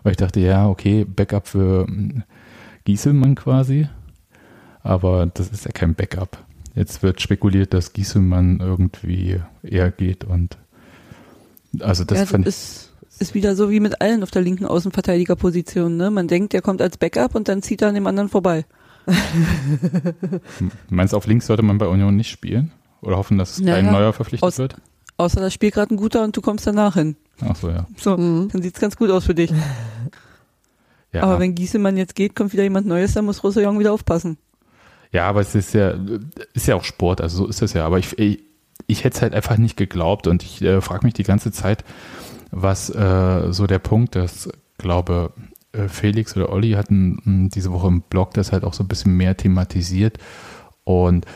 Weil 0.03 0.13
ich 0.13 0.17
dachte, 0.17 0.41
ja, 0.41 0.69
okay, 0.69 1.05
Backup 1.05 1.49
für 1.49 1.87
mm, 1.87 2.23
Gieselmann 2.85 3.35
quasi. 3.35 3.89
Aber 4.83 5.27
das 5.27 5.49
ist 5.49 5.65
ja 5.65 5.73
kein 5.73 5.95
Backup. 5.95 6.46
Jetzt 6.77 7.03
wird 7.03 7.21
spekuliert, 7.21 7.75
dass 7.75 7.93
Gieselmann 7.93 8.61
irgendwie 8.61 9.41
eher 9.65 9.91
geht 9.91 10.23
und 10.25 10.57
also 11.81 12.05
das 12.05 12.19
ja, 12.19 12.23
das 12.25 12.31
fand 12.31 12.45
ich, 12.45 12.49
ist, 12.49 12.93
ist 13.19 13.35
wieder 13.35 13.57
so 13.57 13.71
wie 13.71 13.81
mit 13.81 14.01
allen 14.01 14.23
auf 14.23 14.31
der 14.31 14.43
linken 14.43 14.67
Außenverteidigerposition. 14.67 15.97
Ne? 15.97 16.11
Man 16.11 16.29
denkt, 16.29 16.53
der 16.53 16.63
kommt 16.63 16.81
als 16.81 16.97
Backup 16.99 17.35
und 17.35 17.49
dann 17.49 17.63
zieht 17.63 17.83
er 17.83 17.89
an 17.89 17.95
dem 17.95 18.07
anderen 18.07 18.29
vorbei. 18.29 18.65
meinst 20.91 21.13
du, 21.13 21.17
auf 21.17 21.27
links 21.27 21.47
sollte 21.47 21.63
man 21.63 21.79
bei 21.79 21.87
Union 21.87 22.17
nicht 22.17 22.31
spielen? 22.31 22.73
Oder 23.03 23.17
hoffen, 23.17 23.39
dass 23.39 23.59
Ja, 23.59 23.75
kein 23.75 23.87
neuer 23.93 24.13
verpflichtet 24.13 24.47
Aus- 24.47 24.59
wird? 24.59 24.77
Außer 25.19 25.41
das 25.41 25.55
spielt 25.55 25.75
gerade 25.75 25.95
ein 25.95 25.97
guter 25.97 26.23
und 26.25 26.37
du 26.37 26.43
kommst 26.43 26.67
danach 26.67 26.95
hin. 26.95 27.17
Ach 27.41 27.57
so, 27.57 27.71
ja. 27.71 27.87
So, 27.97 28.17
Mhm. 28.19 28.49
dann 28.53 28.61
sieht's 28.63 28.81
ganz 28.81 28.97
gut 28.97 29.11
aus 29.11 29.25
für 29.25 29.35
dich. 29.35 29.51
ja. 31.13 31.23
Aber 31.23 31.39
wenn 31.41 31.55
Gieselmann 31.55 31.97
jetzt 31.97 32.15
geht, 32.15 32.35
kommt 32.37 32.53
wieder 32.53 32.65
jemand 32.65 32.87
Neues, 32.87 33.15
dann 33.15 33.25
muss 33.25 33.43
Roussillon 33.43 33.79
wieder 33.79 33.93
aufpassen. 33.93 34.37
Ja, 35.13 35.29
aber 35.29 35.41
es 35.41 35.55
ist 35.55 35.75
ja, 35.75 35.95
ist 36.55 36.67
ja 36.67 36.75
auch 36.75 36.85
Sport, 36.85 37.21
also 37.21 37.45
so 37.45 37.47
ist 37.47 37.63
es 37.63 37.73
ja. 37.73 37.87
Aber 37.87 37.99
ich, 37.99 38.19
ich, 38.19 38.41
ich 38.87 39.05
hätte 39.05 39.17
es 39.17 39.23
halt 39.23 39.35
einfach 39.35 39.57
nicht 39.57 39.77
geglaubt 39.77 40.27
und 40.27 40.43
ich 40.43 40.63
äh, 40.63 40.81
frage 40.81 41.07
mich 41.07 41.15
die 41.15 41.23
ganze 41.23 41.53
Zeit, 41.53 41.85
was 42.51 42.91
äh, 42.91 43.53
so 43.53 43.67
der 43.67 43.79
Punkt 43.79 44.17
ist. 44.17 44.51
glaube, 44.79 45.33
äh, 45.73 45.89
Felix 45.89 46.37
oder 46.37 46.51
Olli 46.51 46.73
hatten 46.73 47.21
mh, 47.25 47.49
diese 47.55 47.73
Woche 47.73 47.89
im 47.89 48.03
Blog 48.03 48.35
das 48.35 48.53
halt 48.53 48.65
auch 48.65 48.75
so 48.75 48.85
ein 48.85 48.89
bisschen 48.89 49.17
mehr 49.17 49.37
thematisiert 49.37 50.19
und 50.85 51.27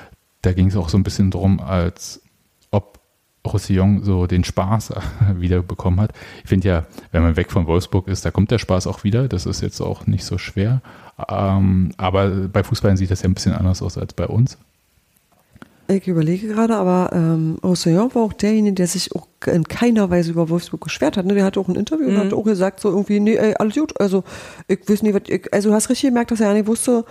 da 0.42 0.52
ging 0.52 0.68
es 0.68 0.76
auch 0.76 0.88
so 0.88 0.96
ein 0.96 1.02
bisschen 1.02 1.30
drum, 1.30 1.60
als 1.60 2.22
ob 2.70 3.00
Roussillon 3.46 4.02
so 4.04 4.26
den 4.26 4.44
Spaß 4.44 4.92
wieder 5.36 5.62
bekommen 5.62 6.00
hat. 6.00 6.12
Ich 6.42 6.48
finde 6.48 6.68
ja, 6.68 6.86
wenn 7.12 7.22
man 7.22 7.36
weg 7.36 7.50
von 7.50 7.66
Wolfsburg 7.66 8.08
ist, 8.08 8.24
da 8.24 8.30
kommt 8.30 8.50
der 8.50 8.58
Spaß 8.58 8.86
auch 8.86 9.04
wieder. 9.04 9.28
Das 9.28 9.46
ist 9.46 9.60
jetzt 9.60 9.80
auch 9.80 10.06
nicht 10.06 10.24
so 10.24 10.38
schwer. 10.38 10.82
Ähm, 11.28 11.92
aber 11.96 12.28
bei 12.48 12.62
Fußballern 12.62 12.96
sieht 12.96 13.10
das 13.10 13.22
ja 13.22 13.28
ein 13.28 13.34
bisschen 13.34 13.52
anders 13.52 13.82
aus 13.82 13.98
als 13.98 14.14
bei 14.14 14.26
uns. 14.26 14.56
Ich 15.88 16.06
überlege 16.06 16.46
gerade, 16.46 16.76
aber 16.76 17.10
ähm, 17.12 17.58
Roussillon 17.64 18.14
war 18.14 18.22
auch 18.22 18.32
derjenige, 18.32 18.74
der 18.76 18.86
sich 18.86 19.12
auch 19.16 19.26
in 19.46 19.64
keiner 19.64 20.08
Weise 20.08 20.30
über 20.30 20.48
Wolfsburg 20.48 20.84
beschwert 20.84 21.16
hat. 21.16 21.26
Ne? 21.26 21.34
Der 21.34 21.44
hatte 21.44 21.58
auch 21.58 21.66
ein 21.66 21.74
Interview 21.74 22.06
und 22.06 22.14
Mhm. 22.14 22.18
hat 22.18 22.32
auch 22.32 22.44
gesagt, 22.44 22.78
so 22.78 22.90
irgendwie, 22.90 23.18
nee, 23.18 23.34
ey, 23.34 23.54
alles 23.58 23.74
gut. 23.74 24.00
Also, 24.00 24.22
ich 24.68 24.88
weiß 24.88 25.02
nicht, 25.02 25.14
was 25.14 25.22
ich, 25.26 25.52
also 25.52 25.70
du 25.70 25.74
hast 25.74 25.90
richtig 25.90 26.10
gemerkt, 26.10 26.30
dass 26.30 26.38
er 26.40 26.48
ja 26.48 26.54
nicht 26.54 26.68
wusste, 26.68 27.04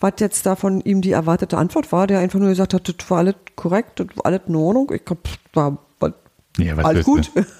was 0.00 0.14
jetzt 0.18 0.46
da 0.46 0.56
von 0.56 0.80
ihm 0.80 1.02
die 1.02 1.12
erwartete 1.12 1.58
Antwort 1.58 1.92
war. 1.92 2.06
Der 2.06 2.20
einfach 2.20 2.38
nur 2.38 2.48
gesagt 2.48 2.72
hat, 2.72 2.88
das 2.88 3.10
war 3.10 3.18
alles 3.18 3.34
korrekt, 3.54 4.00
das 4.00 4.06
war 4.16 4.24
alles 4.24 4.40
in 4.48 4.56
Ordnung. 4.56 4.90
Ich 4.94 5.04
glaube, 5.04 5.20
war 5.52 5.78
Ja, 6.58 6.76
was 6.76 6.84
alles 6.84 7.04
gut. 7.04 7.30
du? 7.34 7.44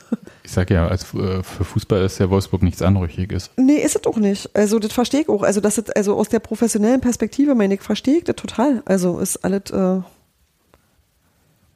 Ich 0.44 0.50
sag 0.50 0.70
ja, 0.70 0.88
als, 0.88 1.14
äh, 1.14 1.42
für 1.44 1.64
Fußball 1.64 2.02
ist 2.02 2.18
ja 2.18 2.28
Wolfsburg 2.28 2.62
nichts 2.64 2.83
Anrüchiges. 2.83 3.50
Nee, 3.57 3.76
ist 3.76 3.94
es 3.94 4.05
auch 4.07 4.16
nicht. 4.16 4.50
Also 4.57 4.81
das 4.81 4.92
verstehe 4.92 5.20
ich 5.20 5.28
auch. 5.28 5.44
Also 5.44 5.61
das 5.61 5.78
ist, 5.78 5.94
also 5.96 6.16
aus 6.16 6.28
der 6.31 6.40
professionellen 6.40 7.00
Perspektive, 7.00 7.55
meine 7.55 7.74
ich, 7.74 7.81
verstehe 7.81 8.18
ich 8.18 8.24
das 8.24 8.35
total. 8.37 8.83
Also 8.85 9.20
ist 9.20 9.44
alles, 9.44 9.70
äh, 9.70 10.00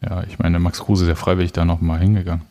Ja, 0.02 0.24
ich 0.26 0.40
meine, 0.40 0.58
Max 0.58 0.80
Kruse 0.80 1.04
ist 1.04 1.08
ja 1.08 1.14
freiwillig 1.14 1.52
da 1.52 1.64
nochmal 1.64 2.00
hingegangen. 2.00 2.42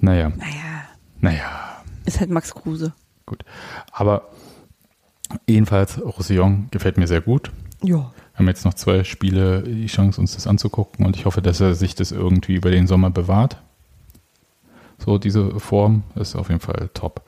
Naja, 0.00 0.30
Naja, 0.36 0.84
naja, 1.20 1.82
ist 2.06 2.20
halt 2.20 2.30
Max 2.30 2.54
Kruse. 2.54 2.92
gut. 3.26 3.44
Aber 3.92 4.28
Jedenfalls, 5.48 5.98
Roussillon 6.00 6.68
gefällt 6.70 6.98
mir 6.98 7.08
sehr 7.08 7.20
gut. 7.22 7.50
Ja. 7.82 8.12
Wir 8.34 8.40
haben 8.40 8.48
jetzt 8.48 8.64
noch 8.64 8.74
zwei 8.74 9.04
Spiele 9.04 9.62
die 9.62 9.86
Chance, 9.86 10.20
uns 10.20 10.34
das 10.34 10.48
anzugucken 10.48 11.06
und 11.06 11.14
ich 11.16 11.24
hoffe, 11.24 11.40
dass 11.40 11.60
er 11.60 11.74
sich 11.74 11.94
das 11.94 12.10
irgendwie 12.10 12.54
über 12.54 12.70
den 12.70 12.88
Sommer 12.88 13.10
bewahrt. 13.10 13.58
So, 14.98 15.18
diese 15.18 15.60
Form 15.60 16.02
ist 16.16 16.34
auf 16.34 16.48
jeden 16.48 16.60
Fall 16.60 16.90
top. 16.94 17.22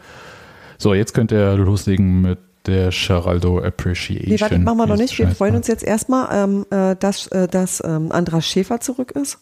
So, 0.79 0.95
jetzt 0.95 1.15
könnt 1.15 1.31
ihr 1.31 1.55
loslegen 1.57 2.23
mit 2.23 2.39
der 2.67 2.91
Geraldo 2.91 3.61
Appreciation. 3.61 4.29
Nee, 4.29 4.41
warte, 4.41 4.59
machen 4.59 4.79
wir 4.79 4.87
noch 4.87 4.97
nicht. 4.97 5.17
Wir 5.17 5.29
freuen 5.29 5.55
uns 5.55 5.69
jetzt 5.69 5.85
erstmal, 5.85 6.29
ähm, 6.33 6.67
äh, 6.71 6.97
dass, 6.97 7.29
äh, 7.29 7.47
dass 7.47 7.83
ähm, 7.85 8.11
Andras 8.11 8.47
Schäfer 8.47 8.81
zurück 8.81 9.13
ist. 9.13 9.39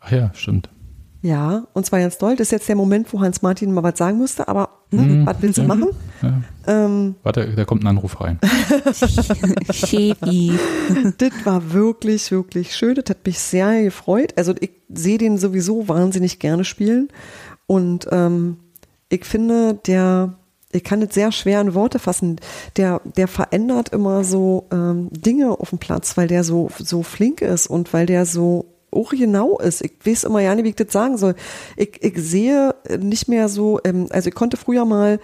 Ach 0.00 0.12
ja, 0.12 0.30
stimmt. 0.34 0.68
Ja, 1.26 1.66
und 1.72 1.86
zwar 1.86 2.00
ganz 2.00 2.18
doll. 2.18 2.36
Das 2.36 2.48
ist 2.48 2.50
jetzt 2.50 2.68
der 2.68 2.76
Moment, 2.76 3.10
wo 3.10 3.18
Hans-Martin 3.20 3.72
mal 3.72 3.82
was 3.82 3.96
sagen 3.96 4.18
müsste, 4.18 4.46
aber 4.46 4.68
ne, 4.90 5.00
Mhm. 5.02 5.26
was 5.26 5.36
willst 5.40 5.56
du 5.56 5.62
Ja. 5.62 5.68
machen? 5.68 5.88
Ja. 6.20 6.42
Ähm, 6.66 7.14
Warte, 7.22 7.46
da 7.56 7.64
kommt 7.64 7.82
ein 7.82 7.86
Anruf 7.86 8.20
rein. 8.20 8.38
Chefi. 9.72 10.52
das 11.16 11.30
war 11.44 11.72
wirklich, 11.72 12.30
wirklich 12.30 12.76
schön. 12.76 12.94
Das 12.96 13.04
hat 13.08 13.24
mich 13.24 13.38
sehr 13.38 13.82
gefreut. 13.84 14.34
Also 14.36 14.54
ich 14.60 14.70
sehe 14.92 15.16
den 15.16 15.38
sowieso 15.38 15.88
wahnsinnig 15.88 16.38
gerne 16.40 16.64
spielen. 16.64 17.08
Und 17.66 18.06
ähm, 18.12 18.58
ich 19.08 19.24
finde, 19.24 19.78
der, 19.86 20.34
ich 20.72 20.84
kann 20.84 21.00
das 21.00 21.14
sehr 21.14 21.32
schwer 21.32 21.60
in 21.62 21.72
Worte 21.74 21.98
fassen, 21.98 22.36
der, 22.76 23.00
der 23.16 23.28
verändert 23.28 23.88
immer 23.90 24.24
so 24.24 24.66
ähm, 24.70 25.08
Dinge 25.10 25.52
auf 25.52 25.70
dem 25.70 25.78
Platz, 25.78 26.18
weil 26.18 26.28
der 26.28 26.44
so, 26.44 26.68
so 26.78 27.02
flink 27.02 27.40
ist 27.40 27.66
und 27.68 27.94
weil 27.94 28.04
der 28.04 28.26
so 28.26 28.66
auch 28.94 29.10
genau 29.10 29.58
ist. 29.58 29.82
Ich 29.82 29.92
weiß 30.04 30.24
immer 30.24 30.40
ja 30.40 30.54
nicht, 30.54 30.64
wie 30.64 30.70
ich 30.70 30.76
das 30.76 30.92
sagen 30.92 31.16
soll. 31.16 31.34
Ich, 31.76 32.02
ich 32.02 32.18
sehe 32.18 32.74
nicht 32.98 33.28
mehr 33.28 33.48
so, 33.48 33.80
ähm, 33.84 34.06
also 34.10 34.28
ich 34.28 34.34
konnte 34.34 34.56
früher 34.56 34.84
mal 34.84 35.18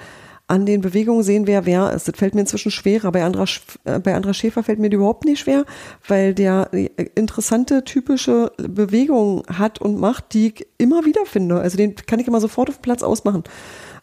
an 0.50 0.66
den 0.66 0.80
Bewegungen 0.80 1.22
sehen, 1.22 1.46
wer 1.46 1.64
wer 1.64 1.92
ist. 1.92 2.08
Das 2.08 2.16
fällt 2.16 2.34
mir 2.34 2.40
inzwischen 2.40 2.72
schwerer. 2.72 3.12
Bei 3.12 3.22
Andra, 3.22 3.44
äh, 3.84 4.00
bei 4.00 4.14
Andra 4.14 4.34
Schäfer 4.34 4.64
fällt 4.64 4.80
mir 4.80 4.90
die 4.90 4.96
überhaupt 4.96 5.24
nicht 5.24 5.38
schwer, 5.38 5.64
weil 6.08 6.34
der 6.34 6.68
äh, 6.72 6.88
interessante, 7.14 7.84
typische 7.84 8.50
Bewegungen 8.56 9.44
hat 9.46 9.80
und 9.80 10.00
macht, 10.00 10.34
die 10.34 10.48
ich 10.48 10.66
immer 10.76 11.04
wieder 11.04 11.24
finde. 11.24 11.60
Also 11.60 11.76
den 11.76 11.94
kann 11.94 12.18
ich 12.18 12.26
immer 12.26 12.40
sofort 12.40 12.68
auf 12.68 12.78
dem 12.78 12.82
Platz 12.82 13.04
ausmachen. 13.04 13.44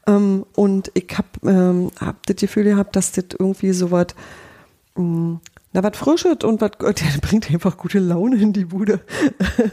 Ähm, 0.08 0.46
und 0.56 0.90
ich 0.94 1.08
habe 1.18 1.28
ähm, 1.44 1.92
hab 2.00 2.26
das 2.26 2.38
Gefühl 2.38 2.64
gehabt, 2.64 2.96
dass 2.96 3.12
das 3.12 3.26
irgendwie 3.38 3.74
so 3.74 3.92
was, 3.92 4.08
mh, 4.96 5.42
na, 5.74 5.84
was 5.84 5.98
Frisches 5.98 6.38
und 6.44 6.62
was, 6.62 6.72
der 6.80 6.94
bringt 7.22 7.52
einfach 7.52 7.78
gute 7.78 8.00
Laune 8.00 8.38
in 8.38 8.54
die 8.54 8.66
Bude. 8.66 9.02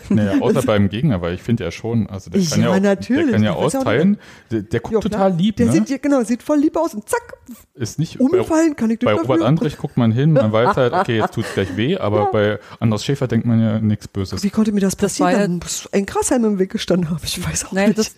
Naja, 0.08 0.40
außer 0.40 0.62
beim 0.62 0.88
Gegner, 0.88 1.22
weil 1.22 1.34
ich 1.34 1.42
finde 1.42 1.64
ja 1.64 1.70
schon, 1.70 2.08
also 2.08 2.30
der 2.30 2.42
kann 2.42 2.60
Ja, 2.62 2.74
ja, 2.74 2.80
natürlich. 2.80 3.24
Der 3.26 3.32
kann 3.34 3.42
ja 3.44 3.50
ja 3.52 3.56
austeilen. 3.56 4.18
Der, 4.50 4.62
der 4.62 4.80
guckt 4.80 4.94
Ja, 4.94 5.00
klar. 5.00 5.10
total 5.28 5.38
lieb, 5.38 5.56
Der 5.56 5.66
ne? 5.66 5.72
sieht, 5.72 5.88
ja, 5.90 5.96
genau, 5.98 6.22
sieht 6.24 6.42
voll 6.42 6.58
lieb 6.58 6.76
aus 6.76 6.94
und 6.94 7.08
zack, 7.08 7.34
ist 7.74 7.98
nicht 7.98 8.20
umfallen 8.20 8.74
kann 8.76 8.90
ich 8.90 8.98
Bei 8.98 9.14
Robert. 9.14 9.42
Andrich 9.42 9.76
guckt 9.78 9.96
man 9.96 10.10
hin, 10.12 10.32
man 10.32 10.52
weiß 10.52 10.76
halt, 10.76 10.92
okay, 10.92 11.18
jetzt 11.18 11.34
tut's 11.34 11.52
gleich 11.54 11.76
weh, 11.76 11.96
aber 11.96 12.26
bei 12.32 12.58
Anders 12.80 13.04
Schäfer 13.04 13.28
denkt 13.28 13.46
man 13.46 13.60
ja 13.60 13.78
nichts 13.78 14.08
Böses. 14.08 14.42
Wie 14.42 14.50
konnte 14.50 14.72
mir 14.72 14.80
das 14.80 14.96
Das 14.96 15.12
passieren? 15.18 15.60
war 15.62 15.68
ja- 15.68 15.86
ein 15.92 16.06
Grashalm 16.06 16.44
im 16.44 16.58
Weg 16.58 16.70
gestanden 16.70 17.10
haben. 17.10 17.20
Ich 17.24 17.44
weiß 17.46 17.66
auch 17.66 17.72
Nein, 17.72 17.88
nicht. 17.88 17.98
das, 17.98 18.14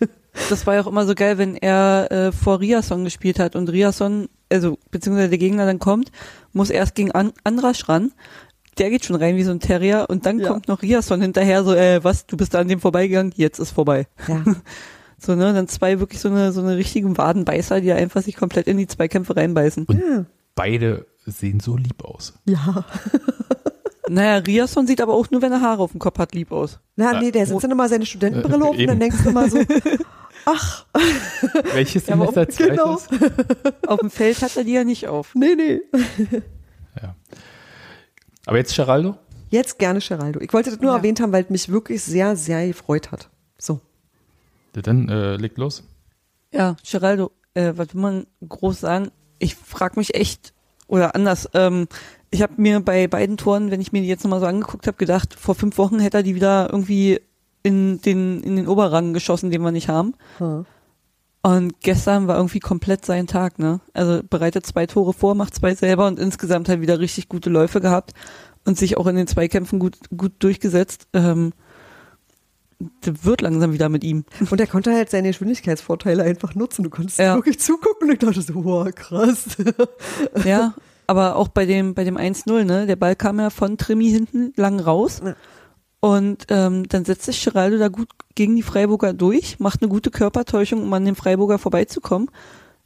das 0.48 0.66
war 0.66 0.74
ja 0.74 0.80
auch 0.82 0.86
immer 0.86 1.06
so 1.06 1.14
geil, 1.14 1.38
wenn 1.38 1.56
er 1.56 2.10
äh, 2.10 2.32
vor 2.32 2.60
Riasson 2.60 3.04
gespielt 3.04 3.38
hat 3.38 3.54
und 3.56 3.68
Riasson, 3.68 4.28
also 4.52 4.78
beziehungsweise 4.90 5.28
der 5.30 5.38
Gegner 5.38 5.66
dann 5.66 5.78
kommt, 5.78 6.10
muss 6.52 6.70
erst 6.70 6.94
gegen 6.94 7.12
An 7.12 7.32
Andrasch 7.44 7.88
ran. 7.88 8.12
Der 8.78 8.90
geht 8.90 9.04
schon 9.06 9.16
rein 9.16 9.36
wie 9.36 9.42
so 9.42 9.50
ein 9.52 9.60
Terrier 9.60 10.06
und 10.08 10.26
dann 10.26 10.38
Ja. 10.38 10.48
kommt 10.48 10.68
noch 10.68 10.82
Riasson 10.82 11.20
hinterher, 11.22 11.64
so, 11.64 11.74
äh, 11.74 12.04
was, 12.04 12.26
du 12.26 12.36
bist 12.36 12.52
da 12.54 12.60
an 12.60 12.68
dem 12.68 12.80
vorbeigegangen, 12.80 13.32
jetzt 13.36 13.58
ist 13.58 13.70
vorbei. 13.70 14.06
ja. 14.28 14.42
So, 15.18 15.34
ne, 15.34 15.54
dann 15.54 15.66
zwei 15.66 15.98
wirklich 15.98 16.20
so 16.20 16.28
eine, 16.28 16.52
so 16.52 16.60
eine 16.60 16.76
richtigen 16.76 17.16
Wadenbeißer, 17.16 17.80
die 17.80 17.90
einfach 17.90 18.20
sich 18.20 18.36
komplett 18.36 18.66
in 18.66 18.76
die 18.76 18.86
Zweikämpfe 18.86 19.34
reinbeißen. 19.34 19.86
Und 19.86 19.98
Ja. 19.98 20.26
beide 20.54 21.06
sehen 21.24 21.58
so 21.58 21.74
lieb 21.78 22.04
aus. 22.04 22.34
ja. 22.44 22.84
Naja, 24.08 24.36
Riasson 24.38 24.86
sieht 24.86 25.00
aber 25.00 25.14
auch 25.14 25.30
nur, 25.30 25.42
wenn 25.42 25.52
er 25.52 25.60
Haare 25.60 25.82
auf 25.82 25.90
dem 25.90 25.98
Kopf 26.00 26.18
hat, 26.18 26.34
lieb 26.34 26.52
aus. 26.52 26.78
Na, 26.96 27.18
nee, 27.20 27.30
der 27.32 27.46
setzt 27.46 27.64
dann 27.64 27.70
immer 27.72 27.88
seine 27.88 28.06
Studentenbrille 28.06 28.64
Äh, 28.64 28.68
auf 28.68 28.76
und 28.78 28.86
dann 28.86 29.00
denkst 29.00 29.18
du 29.22 29.28
immer 29.30 29.48
so, 29.50 29.58
ach, 30.46 30.86
Welches 31.74 32.06
Ja, 32.06 32.16
Semester 32.16 32.46
genau. 32.46 32.96
zweites? 32.96 33.74
Auf 33.86 33.98
dem 34.00 34.10
Feld 34.10 34.40
hat 34.42 34.56
er 34.56 34.64
die 34.64 34.72
ja 34.72 34.84
nicht 34.84 35.08
auf. 35.08 35.34
nee, 35.34 35.54
nee. 35.56 35.80
Ja. 37.02 37.14
Aber 38.46 38.56
jetzt 38.58 38.74
Geraldo? 38.76 39.16
Jetzt 39.50 39.78
gerne 39.78 40.00
Geraldo. 40.00 40.40
Ich 40.40 40.52
wollte 40.52 40.70
das 40.70 40.80
nur 40.80 40.92
Ja. 40.92 40.96
erwähnt 40.98 41.20
haben, 41.20 41.32
weil 41.32 41.44
es 41.44 41.50
mich 41.50 41.68
wirklich 41.68 42.02
sehr, 42.02 42.36
sehr 42.36 42.66
gefreut 42.66 43.10
hat. 43.12 43.28
So. 43.58 43.80
Ja, 44.74 44.82
Dann 44.82 45.08
äh, 45.08 45.36
legt 45.36 45.58
los. 45.58 45.82
Ja, 46.52 46.76
Geraldo, 46.90 47.32
äh, 47.54 47.72
was 47.76 47.94
will 47.94 48.00
man 48.02 48.26
groß 48.48 48.80
sagen? 48.80 49.10
Ich 49.38 49.54
frage 49.56 49.98
mich 49.98 50.14
echt, 50.14 50.52
oder 50.86 51.14
anders, 51.14 51.48
ähm, 51.54 51.88
ich 52.30 52.42
habe 52.42 52.54
mir 52.56 52.80
bei 52.80 53.06
beiden 53.08 53.36
Toren, 53.36 53.70
wenn 53.70 53.80
ich 53.80 53.92
mir 53.92 54.02
die 54.02 54.08
jetzt 54.08 54.24
nochmal 54.24 54.40
so 54.40 54.46
angeguckt 54.46 54.86
habe, 54.86 54.96
gedacht, 54.96 55.34
vor 55.34 55.54
fünf 55.54 55.78
Wochen 55.78 55.98
hätte 56.00 56.18
er 56.18 56.22
die 56.22 56.34
wieder 56.34 56.68
irgendwie 56.70 57.20
in 57.62 58.00
den, 58.00 58.42
in 58.42 58.56
den 58.56 58.68
Oberrang 58.68 59.12
geschossen, 59.12 59.50
den 59.50 59.62
wir 59.62 59.72
nicht 59.72 59.88
haben. 59.88 60.14
Hm. 60.38 60.66
Und 61.42 61.80
gestern 61.80 62.26
war 62.26 62.36
irgendwie 62.36 62.58
komplett 62.60 63.04
sein 63.04 63.26
Tag, 63.28 63.58
ne? 63.60 63.80
Also 63.94 64.20
bereitet 64.28 64.66
zwei 64.66 64.86
Tore 64.86 65.12
vor, 65.12 65.34
macht 65.36 65.54
zwei 65.54 65.74
selber 65.76 66.06
und 66.08 66.18
insgesamt 66.18 66.68
halt 66.68 66.80
wieder 66.80 66.98
richtig 66.98 67.28
gute 67.28 67.50
Läufe 67.50 67.80
gehabt 67.80 68.12
und 68.64 68.76
sich 68.76 68.96
auch 68.96 69.06
in 69.06 69.14
den 69.14 69.28
Zweikämpfen 69.28 69.78
gut, 69.78 69.96
gut 70.16 70.32
durchgesetzt. 70.40 71.06
Ähm, 71.12 71.52
das 73.00 73.24
wird 73.24 73.40
langsam 73.42 73.72
wieder 73.72 73.88
mit 73.88 74.04
ihm. 74.04 74.24
Und 74.50 74.60
er 74.60 74.66
konnte 74.66 74.92
halt 74.92 75.08
seine 75.08 75.28
Geschwindigkeitsvorteile 75.28 76.22
einfach 76.22 76.54
nutzen. 76.54 76.82
Du 76.82 76.90
konntest 76.90 77.18
Ja. 77.18 77.34
wirklich 77.36 77.58
zugucken 77.58 78.08
und 78.08 78.12
ich 78.12 78.18
dachte 78.18 78.42
so, 78.42 78.54
wow, 78.66 78.86
krass. 78.94 79.56
Ja, 80.44 80.74
aber 81.06 81.36
auch 81.36 81.48
bei 81.48 81.66
dem, 81.66 81.94
bei 81.94 82.04
dem 82.04 82.16
1-0, 82.16 82.64
ne? 82.64 82.86
Der 82.86 82.96
Ball 82.96 83.16
kam 83.16 83.38
ja 83.38 83.50
von 83.50 83.78
Trimi 83.78 84.10
hinten 84.10 84.52
lang 84.56 84.80
raus. 84.80 85.20
Ja. 85.24 85.34
Und 86.00 86.46
ähm, 86.50 86.88
dann 86.88 87.04
setzt 87.04 87.24
sich 87.24 87.44
Geraldo 87.44 87.78
da 87.78 87.88
gut 87.88 88.08
gegen 88.34 88.54
die 88.54 88.62
Freiburger 88.62 89.12
durch, 89.12 89.58
macht 89.58 89.82
eine 89.82 89.88
gute 89.88 90.10
Körpertäuschung, 90.10 90.82
um 90.82 90.92
an 90.92 91.04
dem 91.04 91.16
Freiburger 91.16 91.58
vorbeizukommen, 91.58 92.30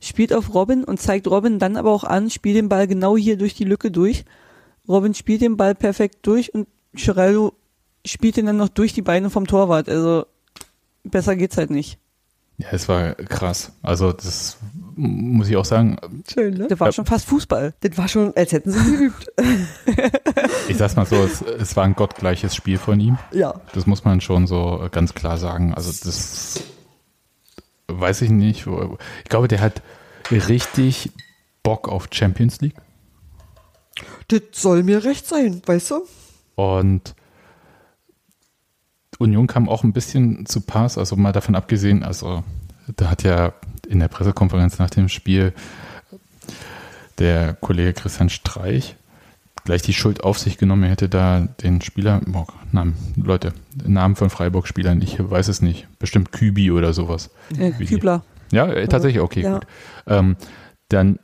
spielt 0.00 0.32
auf 0.32 0.54
Robin 0.54 0.84
und 0.84 1.00
zeigt 1.00 1.26
Robin 1.26 1.58
dann 1.58 1.76
aber 1.76 1.90
auch 1.90 2.04
an, 2.04 2.30
spielt 2.30 2.56
den 2.56 2.68
Ball 2.68 2.86
genau 2.86 3.16
hier 3.16 3.36
durch 3.36 3.54
die 3.54 3.64
Lücke 3.64 3.90
durch. 3.90 4.24
Robin 4.88 5.14
spielt 5.14 5.42
den 5.42 5.56
Ball 5.56 5.74
perfekt 5.74 6.18
durch 6.22 6.54
und 6.54 6.68
Geraldo 6.94 7.52
spielt 8.06 8.38
ihn 8.38 8.46
dann 8.46 8.56
noch 8.56 8.68
durch 8.68 8.92
die 8.92 9.02
Beine 9.02 9.28
vom 9.28 9.46
Torwart. 9.46 9.88
Also 9.88 10.24
besser 11.04 11.36
geht's 11.36 11.56
halt 11.56 11.70
nicht. 11.70 11.98
Ja, 12.58 12.68
es 12.72 12.88
war 12.88 13.14
krass. 13.14 13.72
Also 13.82 14.12
das 14.12 14.58
muss 15.02 15.48
ich 15.48 15.56
auch 15.56 15.64
sagen. 15.64 15.96
Schön, 16.32 16.54
ne? 16.54 16.68
Der 16.68 16.78
war 16.78 16.88
Ja. 16.88 16.92
schon 16.92 17.06
fast 17.06 17.26
Fußball. 17.26 17.74
Das 17.80 17.96
war 17.98 18.06
schon, 18.08 18.36
als 18.36 18.52
hätten 18.52 18.70
sie 18.70 18.96
geübt. 18.96 19.30
Ich 20.68 20.76
sag's 20.76 20.94
mal 20.94 21.04
so, 21.06 21.16
es, 21.16 21.42
es 21.42 21.74
war 21.76 21.84
ein 21.84 21.94
gottgleiches 21.96 22.54
Spiel 22.54 22.78
von 22.78 23.00
ihm. 23.00 23.18
ja. 23.32 23.54
Das 23.72 23.86
muss 23.86 24.04
man 24.04 24.20
schon 24.20 24.46
so 24.46 24.86
ganz 24.92 25.14
klar 25.14 25.36
sagen. 25.36 25.74
Also 25.74 25.90
das 26.04 26.62
weiß 27.88 28.22
ich 28.22 28.30
nicht. 28.30 28.66
Ich 29.24 29.28
glaube, 29.28 29.48
der 29.48 29.60
hat 29.60 29.82
richtig 30.30 31.10
Bock 31.64 31.88
auf 31.88 32.08
Champions 32.12 32.60
League. 32.60 32.76
Das 34.28 34.42
soll 34.52 34.82
mir 34.84 35.02
recht 35.04 35.26
sein, 35.26 35.60
weißt 35.66 35.90
du? 35.90 36.02
Und 36.54 37.14
Union 39.18 39.46
kam 39.48 39.68
auch 39.68 39.82
ein 39.82 39.92
bisschen 39.92 40.46
zu 40.46 40.60
Pass, 40.60 40.96
also 40.98 41.16
mal 41.16 41.32
davon 41.32 41.54
abgesehen, 41.56 42.02
also 42.04 42.42
da 42.96 43.10
hat 43.10 43.22
ja 43.24 43.52
in 43.88 44.00
der 44.00 44.08
Pressekonferenz 44.08 44.78
nach 44.78 44.90
dem 44.90 45.08
Spiel 45.08 45.52
der 47.18 47.54
Kollege 47.54 47.92
Christian 47.92 48.30
Streich 48.30 48.96
gleich 49.64 49.82
die 49.82 49.92
Schuld 49.92 50.24
auf 50.24 50.38
sich 50.38 50.58
genommen. 50.58 50.84
Er 50.84 50.90
hätte 50.90 51.08
da 51.08 51.46
den 51.62 51.80
Spieler, 51.82 52.20
oh, 52.32 52.46
Namen, 52.72 52.96
Leute, 53.16 53.52
Namen 53.86 54.16
von 54.16 54.30
Freiburg-Spielern, 54.30 55.02
ich 55.02 55.18
weiß 55.18 55.48
es 55.48 55.60
nicht, 55.60 55.86
bestimmt 55.98 56.32
Kübi 56.32 56.70
oder 56.70 56.92
sowas. 56.92 57.30
Äh, 57.58 57.72
Kübler. 57.72 58.24
Ja, 58.52 58.66
äh, 58.66 58.88
tatsächlich, 58.88 59.22
okay, 59.22 59.42
Ja. 59.42 59.54
gut. 59.54 59.66
Ähm, 60.06 60.36
dann 60.88 61.18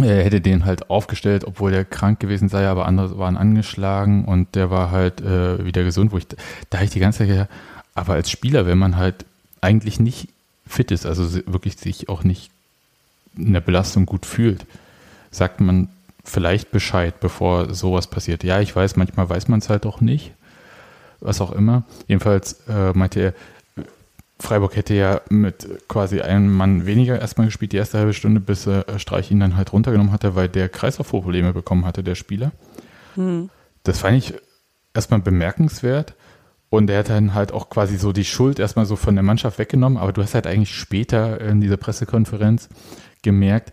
er 0.00 0.22
hätte 0.22 0.40
den 0.40 0.64
halt 0.64 0.90
aufgestellt, 0.90 1.44
obwohl 1.44 1.72
der 1.72 1.84
krank 1.84 2.20
gewesen 2.20 2.48
sei, 2.48 2.68
aber 2.68 2.86
andere 2.86 3.18
waren 3.18 3.36
angeschlagen 3.36 4.24
und 4.24 4.54
der 4.54 4.70
war 4.70 4.92
halt 4.92 5.20
äh, 5.20 5.64
wieder 5.64 5.82
gesund, 5.82 6.12
wo 6.12 6.18
ich, 6.18 6.26
da 6.70 6.78
habe 6.78 6.84
ich 6.84 6.92
die 6.92 7.00
ganze 7.00 7.18
Zeit 7.18 7.28
gedacht, 7.28 7.48
aber 7.94 8.12
als 8.12 8.30
Spieler, 8.30 8.64
wenn 8.64 8.78
man 8.78 8.96
halt 8.96 9.26
eigentlich 9.60 9.98
nicht 9.98 10.28
fit 10.68 10.90
ist, 10.90 11.06
also 11.06 11.32
wirklich 11.46 11.76
sich 11.76 12.08
auch 12.08 12.24
nicht 12.24 12.50
in 13.36 13.52
der 13.52 13.60
Belastung 13.60 14.06
gut 14.06 14.26
fühlt, 14.26 14.66
sagt 15.30 15.60
man 15.60 15.88
vielleicht 16.24 16.70
Bescheid, 16.70 17.20
bevor 17.20 17.74
sowas 17.74 18.06
passiert. 18.06 18.44
Ja, 18.44 18.60
ich 18.60 18.74
weiß, 18.74 18.96
manchmal 18.96 19.28
weiß 19.28 19.48
man 19.48 19.60
es 19.60 19.68
halt 19.68 19.86
auch 19.86 20.00
nicht, 20.00 20.32
was 21.20 21.40
auch 21.40 21.52
immer. 21.52 21.84
Jedenfalls 22.06 22.60
äh, 22.68 22.92
meinte 22.92 23.20
er, 23.20 23.34
Freiburg 24.40 24.76
hätte 24.76 24.94
ja 24.94 25.20
mit 25.30 25.68
quasi 25.88 26.20
einem 26.20 26.52
Mann 26.52 26.86
weniger 26.86 27.20
erstmal 27.20 27.48
gespielt, 27.48 27.72
die 27.72 27.76
erste 27.76 27.98
halbe 27.98 28.14
Stunde, 28.14 28.40
bis 28.40 28.66
äh, 28.66 28.84
Streich 28.98 29.30
ihn 29.30 29.40
dann 29.40 29.56
halt 29.56 29.72
runtergenommen 29.72 30.12
hatte, 30.12 30.36
weil 30.36 30.48
der 30.48 30.68
Kreislaufprobleme 30.68 31.52
bekommen 31.52 31.84
hatte, 31.84 32.04
der 32.04 32.14
Spieler. 32.14 32.52
Hm. 33.14 33.50
Das 33.82 33.98
fand 33.98 34.18
ich 34.18 34.34
erstmal 34.94 35.20
bemerkenswert. 35.20 36.14
Und 36.70 36.90
er 36.90 36.98
hat 36.98 37.08
dann 37.08 37.34
halt 37.34 37.52
auch 37.52 37.70
quasi 37.70 37.96
so 37.96 38.12
die 38.12 38.24
Schuld 38.24 38.58
erstmal 38.58 38.84
so 38.84 38.96
von 38.96 39.14
der 39.14 39.22
Mannschaft 39.22 39.58
weggenommen. 39.58 39.98
Aber 39.98 40.12
du 40.12 40.22
hast 40.22 40.34
halt 40.34 40.46
eigentlich 40.46 40.74
später 40.74 41.40
in 41.40 41.60
dieser 41.60 41.78
Pressekonferenz 41.78 42.68
gemerkt, 43.22 43.72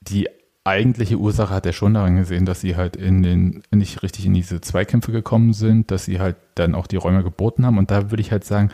die 0.00 0.28
eigentliche 0.64 1.16
Ursache 1.16 1.54
hat 1.54 1.66
er 1.66 1.72
schon 1.72 1.94
daran 1.94 2.16
gesehen, 2.16 2.44
dass 2.44 2.60
sie 2.60 2.76
halt 2.76 2.94
in 2.94 3.22
den, 3.22 3.62
nicht 3.70 4.02
richtig 4.02 4.26
in 4.26 4.34
diese 4.34 4.60
Zweikämpfe 4.60 5.12
gekommen 5.12 5.52
sind, 5.54 5.90
dass 5.90 6.04
sie 6.04 6.20
halt 6.20 6.36
dann 6.54 6.74
auch 6.74 6.86
die 6.86 6.96
Räume 6.96 7.24
geboten 7.24 7.64
haben. 7.66 7.78
Und 7.78 7.90
da 7.90 8.10
würde 8.10 8.20
ich 8.20 8.30
halt 8.30 8.44
sagen, 8.44 8.70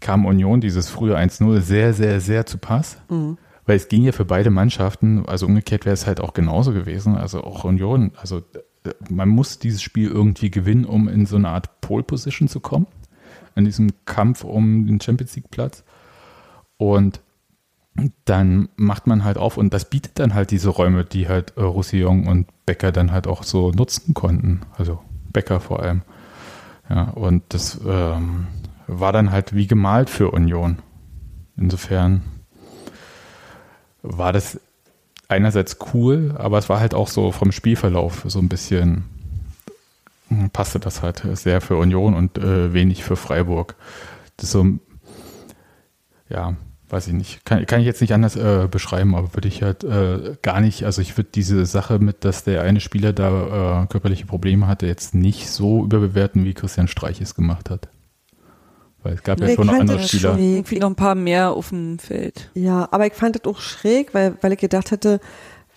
kam 0.00 0.24
Union 0.24 0.60
dieses 0.60 0.88
frühe 0.88 1.16
1-0 1.16 1.60
sehr, 1.60 1.92
sehr, 1.92 2.20
sehr 2.20 2.46
zu 2.46 2.58
Pass. 2.58 2.96
Mhm. 3.08 3.38
Weil 3.64 3.76
es 3.76 3.88
ging 3.88 4.02
ja 4.02 4.10
für 4.10 4.24
beide 4.24 4.50
Mannschaften, 4.50 5.24
also 5.26 5.46
umgekehrt 5.46 5.84
wäre 5.84 5.94
es 5.94 6.06
halt 6.06 6.20
auch 6.20 6.34
genauso 6.34 6.72
gewesen. 6.72 7.16
Also 7.16 7.44
auch 7.44 7.62
Union, 7.62 8.10
also 8.16 8.42
man 9.08 9.28
muss 9.28 9.58
dieses 9.58 9.82
Spiel 9.82 10.08
irgendwie 10.08 10.50
gewinnen, 10.50 10.84
um 10.84 11.08
in 11.08 11.26
so 11.26 11.36
eine 11.36 11.48
Art 11.48 11.80
Pole 11.80 12.02
Position 12.02 12.48
zu 12.48 12.60
kommen. 12.60 12.86
In 13.54 13.64
diesem 13.64 13.90
Kampf 14.04 14.44
um 14.44 14.86
den 14.86 15.00
Champions 15.00 15.36
League 15.36 15.50
Platz. 15.50 15.84
Und 16.78 17.20
dann 18.24 18.68
macht 18.76 19.06
man 19.06 19.24
halt 19.24 19.36
auf 19.36 19.56
und 19.58 19.74
das 19.74 19.90
bietet 19.90 20.18
dann 20.18 20.34
halt 20.34 20.50
diese 20.50 20.70
Räume, 20.70 21.04
die 21.04 21.28
halt 21.28 21.56
äh, 21.56 21.62
Roussillon 21.62 22.26
und 22.26 22.48
Becker 22.64 22.90
dann 22.90 23.12
halt 23.12 23.26
auch 23.26 23.42
so 23.42 23.70
nutzen 23.70 24.14
konnten. 24.14 24.62
Also 24.78 25.00
Becker 25.32 25.60
vor 25.60 25.80
allem. 25.80 26.02
Ja, 26.88 27.10
und 27.10 27.42
das 27.50 27.80
ähm, 27.86 28.46
war 28.86 29.12
dann 29.12 29.30
halt 29.30 29.54
wie 29.54 29.66
gemalt 29.66 30.10
für 30.10 30.30
Union. 30.30 30.78
Insofern 31.56 32.22
war 34.02 34.32
das 34.32 34.58
einerseits 35.32 35.78
cool, 35.92 36.34
aber 36.38 36.58
es 36.58 36.68
war 36.68 36.80
halt 36.80 36.94
auch 36.94 37.08
so 37.08 37.32
vom 37.32 37.52
Spielverlauf 37.52 38.24
so 38.26 38.38
ein 38.38 38.48
bisschen 38.48 39.04
hm, 40.28 40.50
passte 40.50 40.78
das 40.78 41.02
halt 41.02 41.22
sehr 41.34 41.60
für 41.60 41.76
Union 41.76 42.14
und 42.14 42.38
äh, 42.38 42.72
wenig 42.72 43.04
für 43.04 43.16
Freiburg. 43.16 43.74
Das 44.36 44.44
ist 44.44 44.52
so, 44.52 44.66
ja, 46.28 46.56
weiß 46.88 47.08
ich 47.08 47.14
nicht, 47.14 47.44
kann, 47.44 47.64
kann 47.66 47.80
ich 47.80 47.86
jetzt 47.86 48.00
nicht 48.00 48.12
anders 48.12 48.36
äh, 48.36 48.68
beschreiben, 48.70 49.14
aber 49.14 49.34
würde 49.34 49.48
ich 49.48 49.62
halt 49.62 49.84
äh, 49.84 50.36
gar 50.42 50.60
nicht, 50.60 50.84
also 50.84 51.02
ich 51.02 51.16
würde 51.16 51.30
diese 51.34 51.64
Sache 51.66 51.98
mit, 51.98 52.24
dass 52.24 52.44
der 52.44 52.62
eine 52.62 52.80
Spieler 52.80 53.12
da 53.12 53.82
äh, 53.82 53.86
körperliche 53.86 54.26
Probleme 54.26 54.66
hatte, 54.66 54.86
jetzt 54.86 55.14
nicht 55.14 55.48
so 55.50 55.84
überbewerten, 55.84 56.44
wie 56.44 56.54
Christian 56.54 56.88
Streich 56.88 57.20
es 57.20 57.34
gemacht 57.34 57.70
hat. 57.70 57.88
Weil 59.02 59.14
es 59.14 59.22
gab 59.22 59.40
ja 59.40 59.46
Nee, 59.46 59.54
schon 59.56 59.66
noch 59.66 59.74
andere 59.74 60.00
Spieler. 60.00 60.38
Irgendwie 60.38 60.78
noch 60.78 60.90
ein 60.90 60.94
paar 60.94 61.14
mehr 61.14 61.50
auf 61.50 61.70
dem 61.70 61.98
Feld. 61.98 62.50
Ja, 62.54 62.88
aber 62.90 63.06
ich 63.06 63.14
fand 63.14 63.36
das 63.36 63.44
auch 63.44 63.60
schräg, 63.60 64.14
weil, 64.14 64.36
weil 64.40 64.52
ich 64.52 64.58
gedacht 64.58 64.90
hätte, 64.90 65.20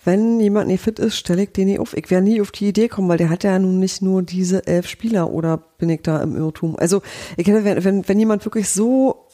wenn 0.04 0.38
jemand 0.38 0.68
nicht 0.68 0.82
fit 0.82 1.00
ist, 1.00 1.16
stelle 1.16 1.42
ich 1.42 1.52
den 1.52 1.66
nicht 1.66 1.80
auf. 1.80 1.96
Ich 1.96 2.10
wäre 2.10 2.22
nie 2.22 2.40
auf 2.40 2.52
die 2.52 2.68
Idee 2.68 2.88
kommen, 2.88 3.08
weil 3.08 3.18
der 3.18 3.28
hat 3.28 3.42
ja 3.42 3.58
nun 3.58 3.80
nicht 3.80 4.02
nur 4.02 4.22
diese 4.22 4.66
elf 4.66 4.88
Spieler 4.88 5.32
oder 5.32 5.58
bin 5.78 5.90
ich 5.90 6.02
da 6.02 6.22
im 6.22 6.36
Irrtum? 6.36 6.76
Also 6.76 7.02
ich 7.36 7.46
hätte, 7.46 7.64
wenn, 7.64 7.82
wenn, 7.82 8.08
wenn 8.08 8.18
jemand 8.18 8.44
wirklich 8.44 8.68
so 8.68 9.26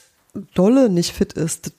dolle 0.55 0.88
nicht 0.88 1.12
fit 1.12 1.35
ist, 1.35 1.66
das 1.66 1.74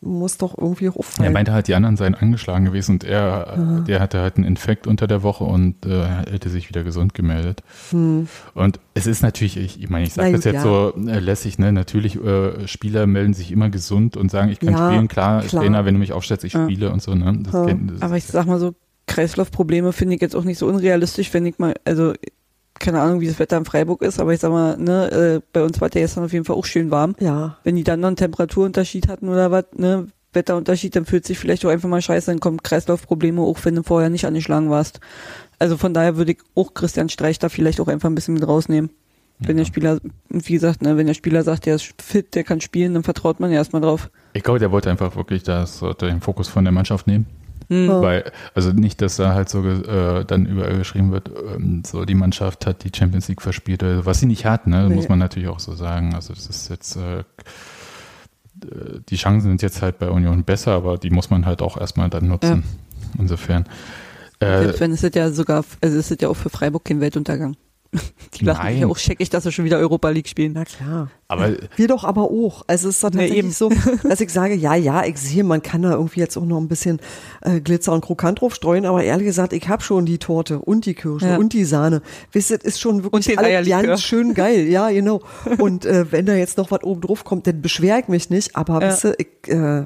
muss 0.00 0.36
doch 0.38 0.56
irgendwie 0.56 0.88
auch 0.88 0.94
Er 0.96 0.98
auffallen. 1.00 1.32
meinte 1.32 1.52
halt, 1.52 1.68
die 1.68 1.74
anderen 1.74 1.96
seien 1.96 2.14
angeschlagen 2.14 2.64
gewesen 2.66 2.92
und 2.92 3.04
er, 3.04 3.82
der 3.86 4.00
hatte 4.00 4.20
halt 4.20 4.36
einen 4.36 4.44
Infekt 4.44 4.86
unter 4.86 5.06
der 5.06 5.22
Woche 5.22 5.44
und 5.44 5.84
äh, 5.86 6.06
hätte 6.30 6.48
sich 6.50 6.68
wieder 6.68 6.84
gesund 6.84 7.14
gemeldet. 7.14 7.62
Und 7.92 8.80
es 8.94 9.06
ist 9.06 9.22
natürlich, 9.22 9.56
ich, 9.56 9.80
ich 9.82 9.88
meine, 9.88 10.06
ich 10.06 10.12
sage 10.14 10.32
das 10.32 10.44
jetzt 10.44 10.54
ja. 10.56 10.62
so 10.62 10.92
äh, 11.08 11.18
lässig, 11.18 11.58
ne? 11.58 11.72
Natürlich, 11.72 12.16
äh, 12.22 12.68
Spieler 12.68 13.06
melden 13.06 13.34
sich 13.34 13.50
immer 13.50 13.70
gesund 13.70 14.16
und 14.16 14.30
sagen, 14.30 14.50
ich 14.50 14.60
kann 14.60 14.74
Ja, 14.74 14.86
spielen, 14.88 15.08
klar, 15.08 15.42
klar. 15.42 15.62
Trainer, 15.62 15.84
wenn 15.84 15.94
du 15.94 16.00
mich 16.00 16.12
aufstellst, 16.12 16.44
ich 16.44 16.52
Ja. 16.52 16.64
spiele 16.64 16.90
und 16.92 17.02
so, 17.02 17.14
ne? 17.14 17.38
Das 17.42 17.54
Ja. 17.54 17.64
kennt, 17.64 17.90
das, 17.90 18.02
Aber 18.02 18.16
ich 18.16 18.24
sag 18.26 18.46
mal 18.46 18.58
so, 18.58 18.74
Kreislaufprobleme 19.06 19.92
finde 19.92 20.16
ich 20.16 20.20
jetzt 20.20 20.36
auch 20.36 20.44
nicht 20.44 20.58
so 20.58 20.66
unrealistisch, 20.66 21.32
wenn 21.32 21.46
ich 21.46 21.58
mal, 21.58 21.74
also 21.84 22.12
keine 22.78 23.00
Ahnung, 23.00 23.20
wie 23.20 23.26
das 23.26 23.38
Wetter 23.38 23.56
in 23.56 23.64
Freiburg 23.64 24.02
ist, 24.02 24.20
aber 24.20 24.32
ich 24.32 24.40
sag 24.40 24.50
mal, 24.50 24.76
ne, 24.76 25.10
äh, 25.10 25.40
bei 25.52 25.62
uns 25.62 25.80
war 25.80 25.88
der 25.90 26.02
gestern 26.02 26.24
auf 26.24 26.32
jeden 26.32 26.44
Fall 26.44 26.56
auch 26.56 26.64
schön 26.64 26.90
warm. 26.90 27.14
ja, 27.20 27.56
Wenn 27.64 27.76
die 27.76 27.84
dann 27.84 28.00
noch 28.00 28.08
einen 28.08 28.16
Temperaturunterschied 28.16 29.08
hatten 29.08 29.28
oder 29.28 29.50
was, 29.50 29.64
ne, 29.76 30.08
Wetterunterschied, 30.32 30.94
dann 30.94 31.06
fühlt 31.06 31.26
sich 31.26 31.38
vielleicht 31.38 31.64
auch 31.64 31.70
einfach 31.70 31.88
mal 31.88 32.02
scheiße, 32.02 32.30
dann 32.30 32.40
kommen 32.40 32.62
Kreislaufprobleme, 32.62 33.40
auch 33.40 33.58
wenn 33.64 33.74
du 33.74 33.82
vorher 33.82 34.10
nicht 34.10 34.26
angeschlagen 34.26 34.70
warst. 34.70 35.00
Also 35.58 35.76
von 35.78 35.94
daher 35.94 36.16
würde 36.16 36.32
ich 36.32 36.38
auch 36.54 36.74
Christian 36.74 37.08
Streich 37.08 37.38
da 37.38 37.48
vielleicht 37.48 37.80
auch 37.80 37.88
einfach 37.88 38.10
ein 38.10 38.14
bisschen 38.14 38.34
mit 38.34 38.46
rausnehmen. 38.46 38.90
Wenn 39.38 39.58
der 39.58 39.66
Spieler, 39.66 39.98
wie 40.30 40.52
gesagt, 40.54 40.80
ne, 40.80 40.96
wenn 40.96 41.06
der 41.06 41.14
Spieler 41.14 41.42
sagt, 41.42 41.66
der 41.66 41.74
ist 41.74 41.92
fit, 42.00 42.34
der 42.34 42.42
kann 42.42 42.62
spielen, 42.62 42.94
dann 42.94 43.02
vertraut 43.02 43.38
man 43.38 43.50
ja 43.50 43.58
erstmal 43.58 43.82
drauf. 43.82 44.10
ich 44.32 44.42
glaube, 44.42 44.58
der 44.58 44.70
wollte 44.70 44.90
einfach 44.90 45.14
wirklich 45.14 45.42
das, 45.42 45.82
den 46.00 46.22
Fokus 46.22 46.48
von 46.48 46.64
der 46.64 46.72
Mannschaft 46.72 47.06
nehmen. 47.06 47.26
Hm. 47.68 47.88
Ja. 47.88 48.00
Weil, 48.00 48.32
also 48.54 48.72
nicht, 48.72 49.02
dass 49.02 49.16
da 49.16 49.34
halt 49.34 49.48
so 49.48 49.64
äh, 49.64 50.24
dann 50.24 50.46
überall 50.46 50.78
geschrieben 50.78 51.12
wird, 51.12 51.30
ähm, 51.54 51.82
so 51.84 52.04
die 52.04 52.14
Mannschaft 52.14 52.66
hat 52.66 52.84
die 52.84 52.96
Champions 52.96 53.28
League 53.28 53.42
verspielt, 53.42 53.82
was 53.82 54.20
sie 54.20 54.26
nicht 54.26 54.46
hat, 54.46 54.66
ne? 54.66 54.88
Nee. 54.88 54.94
Muss 54.94 55.08
man 55.08 55.18
natürlich 55.18 55.48
auch 55.48 55.60
so 55.60 55.74
sagen. 55.74 56.14
Also 56.14 56.34
das 56.34 56.46
ist 56.46 56.68
jetzt 56.68 56.96
äh, 56.96 57.24
äh, 58.62 59.00
die 59.08 59.16
Chancen 59.16 59.48
sind 59.48 59.62
jetzt 59.62 59.82
halt 59.82 59.98
bei 59.98 60.08
Union 60.10 60.44
besser, 60.44 60.72
aber 60.72 60.98
die 60.98 61.10
muss 61.10 61.30
man 61.30 61.46
halt 61.46 61.62
auch 61.62 61.76
erstmal 61.76 62.10
dann 62.10 62.28
nutzen. 62.28 62.64
Insofern. 63.18 63.64
Äh, 64.40 64.64
Selbst 64.64 64.80
wenn 64.80 64.92
es 64.92 65.02
ist 65.02 65.14
ja 65.14 65.30
sogar, 65.30 65.64
also 65.80 65.98
es 65.98 66.10
ist 66.10 66.22
ja 66.22 66.28
auch 66.28 66.36
für 66.36 66.50
Freiburg 66.50 66.84
kein 66.84 67.00
Weltuntergang. 67.00 67.56
Die 68.34 68.44
lachen 68.44 68.64
Nein. 68.80 68.84
auch 68.84 68.96
scheckig, 68.98 69.30
dass 69.30 69.44
sie 69.44 69.52
schon 69.52 69.64
wieder 69.64 69.78
Europa 69.78 70.08
League 70.10 70.28
spielen. 70.28 70.52
na 70.54 70.64
klar. 70.64 71.10
aber 71.28 71.52
Wir 71.76 71.88
doch 71.88 72.04
aber 72.04 72.24
auch. 72.30 72.62
Also 72.66 72.88
es 72.88 72.96
ist 72.96 73.04
doch 73.04 73.10
Nee, 73.10 73.28
tatsächlich 73.28 73.38
eben. 73.38 73.50
so, 73.52 73.70
dass 74.08 74.20
ich 74.20 74.30
sage, 74.30 74.54
ja, 74.54 74.74
ja, 74.74 75.04
ich 75.04 75.16
sehe, 75.18 75.42
man 75.44 75.62
kann 75.62 75.82
da 75.82 75.92
irgendwie 75.92 76.20
jetzt 76.20 76.36
auch 76.36 76.44
noch 76.44 76.58
ein 76.58 76.68
bisschen 76.68 77.00
äh, 77.42 77.60
Glitzer 77.60 77.92
und 77.92 78.02
Krokant 78.04 78.40
drauf 78.40 78.54
streuen, 78.54 78.84
aber 78.86 79.02
ehrlich 79.02 79.26
gesagt, 79.26 79.52
ich 79.52 79.68
habe 79.68 79.82
schon 79.82 80.06
die 80.06 80.18
Torte 80.18 80.58
und 80.58 80.86
die 80.86 80.94
Kirsche 80.94 81.26
Ja. 81.28 81.36
und 81.38 81.52
die 81.52 81.64
Sahne. 81.64 82.02
Wisst 82.32 82.50
ihr, 82.50 82.58
das 82.58 82.66
ist 82.66 82.80
schon 82.80 83.02
wirklich 83.04 83.38
alles 83.38 83.68
ganz 83.68 84.02
schön 84.02 84.34
geil. 84.34 84.66
Ja, 84.68 84.90
genau. 84.90 85.22
Und 85.58 85.84
äh, 85.86 86.10
wenn 86.12 86.26
da 86.26 86.34
jetzt 86.34 86.58
noch 86.58 86.70
was 86.70 86.82
oben 86.84 87.00
drauf 87.00 87.24
kommt, 87.24 87.46
dann 87.46 87.62
beschwer 87.62 87.98
ich 87.98 88.08
mich 88.08 88.30
nicht, 88.30 88.54
aber 88.56 88.80
Ja. 88.82 88.88
wisst 88.90 89.04
ihr, 89.04 89.14
ich, 89.18 89.48
äh, 89.52 89.84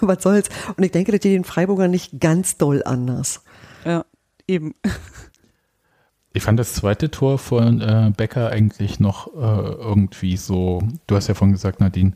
was 0.00 0.22
soll's. 0.22 0.48
Und 0.76 0.82
ich 0.84 0.92
denke, 0.92 1.12
das 1.12 1.20
geht 1.20 1.32
den 1.34 1.44
Freiburger 1.44 1.88
nicht 1.88 2.20
ganz 2.20 2.56
doll 2.56 2.82
anders. 2.84 3.42
Ja, 3.84 4.04
eben. 4.48 4.74
Ich 6.34 6.42
fand 6.42 6.58
das 6.58 6.74
zweite 6.74 7.10
Tor 7.10 7.38
von 7.38 7.80
äh, 7.80 8.12
Becker 8.14 8.50
eigentlich 8.50 8.98
noch 9.00 9.28
äh, 9.28 9.38
irgendwie 9.38 10.36
so, 10.36 10.82
du 11.06 11.14
hast 11.16 11.28
ja 11.28 11.34
vorhin 11.34 11.52
gesagt, 11.52 11.80
Nadine, 11.80 12.12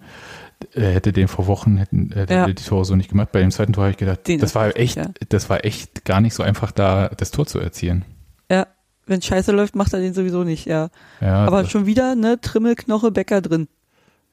er 0.75 0.91
hätte 0.93 1.13
den 1.13 1.29
vor 1.29 1.47
Wochen, 1.47 1.77
hätten, 1.77 2.11
hätte 2.13 2.35
Ja. 2.35 2.47
die 2.47 2.55
Tore 2.57 2.85
so 2.85 2.97
nicht 2.97 3.09
gemacht. 3.11 3.31
Bei 3.31 3.41
dem 3.41 3.53
zweiten 3.53 3.73
Tor 3.73 3.85
habe 3.85 3.93
ich 3.93 3.97
gedacht, 3.97 4.27
Den 4.27 4.41
das 4.41 4.57
war 4.57 4.77
echt, 4.77 4.97
ja. 4.97 5.07
das 5.29 5.49
war 5.49 5.65
echt 5.65 6.05
gar 6.05 6.21
nicht 6.21 6.35
so 6.35 6.43
einfach, 6.43 6.73
da 6.73 7.09
das 7.17 7.31
Tor 7.31 7.47
zu 7.47 7.61
erzielen. 7.61 8.05
Ja, 8.51 8.67
wenn 9.07 9.23
Scheiße 9.23 9.53
läuft, 9.53 9.77
macht 9.77 9.93
er 9.93 10.01
den 10.01 10.15
sowieso 10.15 10.43
nicht, 10.43 10.67
ja. 10.67 10.89
Ja, 11.21 11.47
Aber 11.47 11.65
schon 11.65 11.87
wieder, 11.87 12.17
ne, 12.17 12.41
Trimmel, 12.41 12.75
Knoche, 12.75 13.13
Becker 13.13 13.41
drin. 13.41 13.69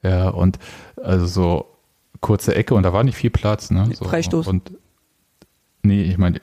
ja, 0.02 0.28
und 0.30 0.58
also 1.00 1.26
so 1.26 1.66
kurze 2.20 2.56
Ecke 2.56 2.74
und 2.74 2.82
da 2.82 2.92
war 2.92 3.04
nicht 3.04 3.16
viel 3.16 3.30
Platz, 3.30 3.70
ne? 3.70 3.88
So, 3.94 4.04
Freistoß. 4.04 4.48
Und 4.48 4.72
nee, 5.82 6.02
ich 6.02 6.18
meine, 6.18 6.38
äh, 6.38 6.40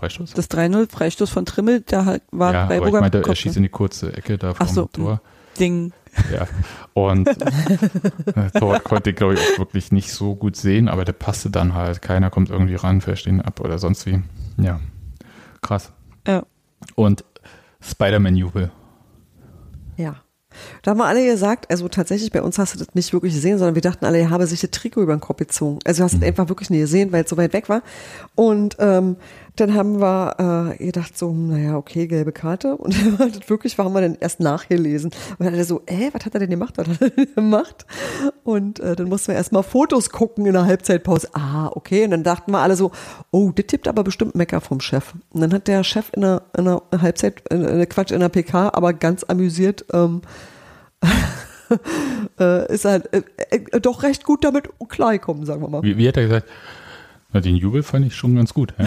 Freistoß? 0.00 0.32
Das 0.32 0.50
3-0, 0.50 0.90
Freistoß 0.90 1.30
von 1.30 1.44
Trimmel, 1.44 1.82
da 1.82 2.04
halt 2.06 2.22
war 2.30 2.52
ja, 2.52 2.62
aber 2.64 2.74
ich 2.74 2.80
Freiburger 2.80 3.00
meinte, 3.00 3.18
er 3.18 3.22
Kopf, 3.22 3.36
schießt 3.36 3.56
ne? 3.56 3.58
in 3.58 3.62
die 3.64 3.68
kurze 3.68 4.16
Ecke 4.16 4.38
da 4.38 4.54
vom 4.54 4.66
so, 4.66 4.86
Tor. 4.86 5.20
Ding. 5.58 5.92
Ja. 6.32 6.46
Und 6.94 7.26
Torwart 8.58 8.84
konnte 8.84 9.10
ich, 9.10 9.16
glaube 9.16 9.34
ich, 9.34 9.40
auch 9.40 9.58
wirklich 9.58 9.92
nicht 9.92 10.12
so 10.12 10.34
gut 10.34 10.56
sehen, 10.56 10.88
aber 10.88 11.04
der 11.04 11.12
passte 11.12 11.50
dann 11.50 11.74
halt. 11.74 12.02
Keiner 12.02 12.30
kommt 12.30 12.50
irgendwie 12.50 12.74
ran, 12.74 13.00
versteht 13.00 13.32
ihn 13.32 13.40
ab 13.40 13.60
oder 13.60 13.78
sonst 13.78 14.06
wie. 14.06 14.22
Ja. 14.56 14.80
Krass. 15.60 15.92
Ja. 16.26 16.44
Und 16.94 17.24
Spider-Man-Jubel. 17.80 18.70
Ja. 19.96 20.16
Da 20.82 20.90
haben 20.90 20.98
wir 20.98 21.06
alle 21.06 21.24
gesagt, 21.24 21.70
also 21.70 21.88
tatsächlich 21.88 22.32
bei 22.32 22.42
uns 22.42 22.58
hast 22.58 22.74
du 22.74 22.78
das 22.78 22.94
nicht 22.94 23.12
wirklich 23.12 23.34
gesehen, 23.34 23.58
sondern 23.58 23.74
wir 23.74 23.82
dachten 23.82 24.04
alle, 24.04 24.18
er 24.18 24.30
habe 24.30 24.46
sich 24.46 24.60
das 24.60 24.70
Trikot 24.70 25.02
über 25.02 25.14
den 25.14 25.20
Kopf 25.20 25.38
gezogen. 25.38 25.78
Also 25.84 26.00
du 26.00 26.04
hast 26.04 26.14
es 26.14 26.22
einfach 26.22 26.48
wirklich 26.48 26.70
nie 26.70 26.80
gesehen, 26.80 27.12
weil 27.12 27.24
es 27.24 27.30
so 27.30 27.36
weit 27.36 27.52
weg 27.52 27.68
war. 27.68 27.82
Und 28.34 28.76
ähm, 28.80 29.16
dann 29.56 29.74
haben 29.74 30.00
wir 30.00 30.76
äh, 30.78 30.84
gedacht 30.84 31.16
so, 31.16 31.32
naja, 31.32 31.76
okay, 31.76 32.06
gelbe 32.06 32.32
Karte. 32.32 32.76
Und 32.76 33.48
wirklich 33.48 33.76
war, 33.78 33.84
haben 33.84 33.94
wir 33.94 34.00
dann 34.00 34.16
erst 34.20 34.40
nachgelesen. 34.40 35.10
Und 35.30 35.40
dann 35.40 35.52
hat 35.52 35.58
er 35.58 35.64
so, 35.64 35.82
äh, 35.86 36.10
was 36.12 36.24
hat 36.24 36.34
er 36.34 36.40
denn 36.40 36.50
gemacht? 36.50 36.74
Was 36.78 36.88
hat 36.88 37.00
er 37.00 37.10
denn 37.10 37.34
gemacht? 37.34 37.86
Und 38.44 38.80
äh, 38.80 38.96
dann 38.96 39.08
mussten 39.08 39.28
wir 39.28 39.36
erst 39.36 39.52
mal 39.52 39.62
Fotos 39.62 40.10
gucken 40.10 40.46
in 40.46 40.52
der 40.52 40.64
Halbzeitpause. 40.64 41.28
Ah, 41.34 41.68
okay. 41.74 42.04
Und 42.04 42.10
dann 42.10 42.22
dachten 42.22 42.52
wir 42.52 42.58
alle 42.58 42.76
so, 42.76 42.90
oh, 43.30 43.50
das 43.54 43.66
tippt 43.66 43.88
aber 43.88 44.04
bestimmt 44.04 44.34
Mecker 44.34 44.60
vom 44.60 44.80
Chef. 44.80 45.14
Und 45.30 45.40
dann 45.40 45.52
hat 45.52 45.68
der 45.68 45.84
Chef 45.84 46.10
in 46.12 46.22
der, 46.22 46.42
in 46.56 46.64
der 46.64 46.82
Halbzeit, 47.00 47.42
in, 47.50 47.64
in, 47.64 47.88
Quatsch, 47.88 48.12
in 48.12 48.20
der 48.20 48.28
PK, 48.28 48.70
aber 48.72 48.92
ganz 48.92 49.24
amüsiert, 49.24 49.84
ähm, 49.92 50.22
äh, 52.38 52.72
ist 52.72 52.84
halt 52.84 53.12
äh, 53.12 53.22
äh, 53.50 53.80
doch 53.80 54.02
recht 54.02 54.24
gut 54.24 54.44
damit 54.44 54.68
klargekommen, 54.88 55.44
sagen 55.46 55.62
wir 55.62 55.68
mal. 55.68 55.82
Wie, 55.82 55.96
wie 55.96 56.08
hat 56.08 56.16
er 56.16 56.24
gesagt? 56.24 56.48
Na, 57.32 57.40
den 57.40 57.56
Jubel 57.56 57.82
fand 57.82 58.06
ich 58.06 58.14
schon 58.14 58.34
ganz 58.34 58.54
gut. 58.54 58.74
Ja, 58.78 58.86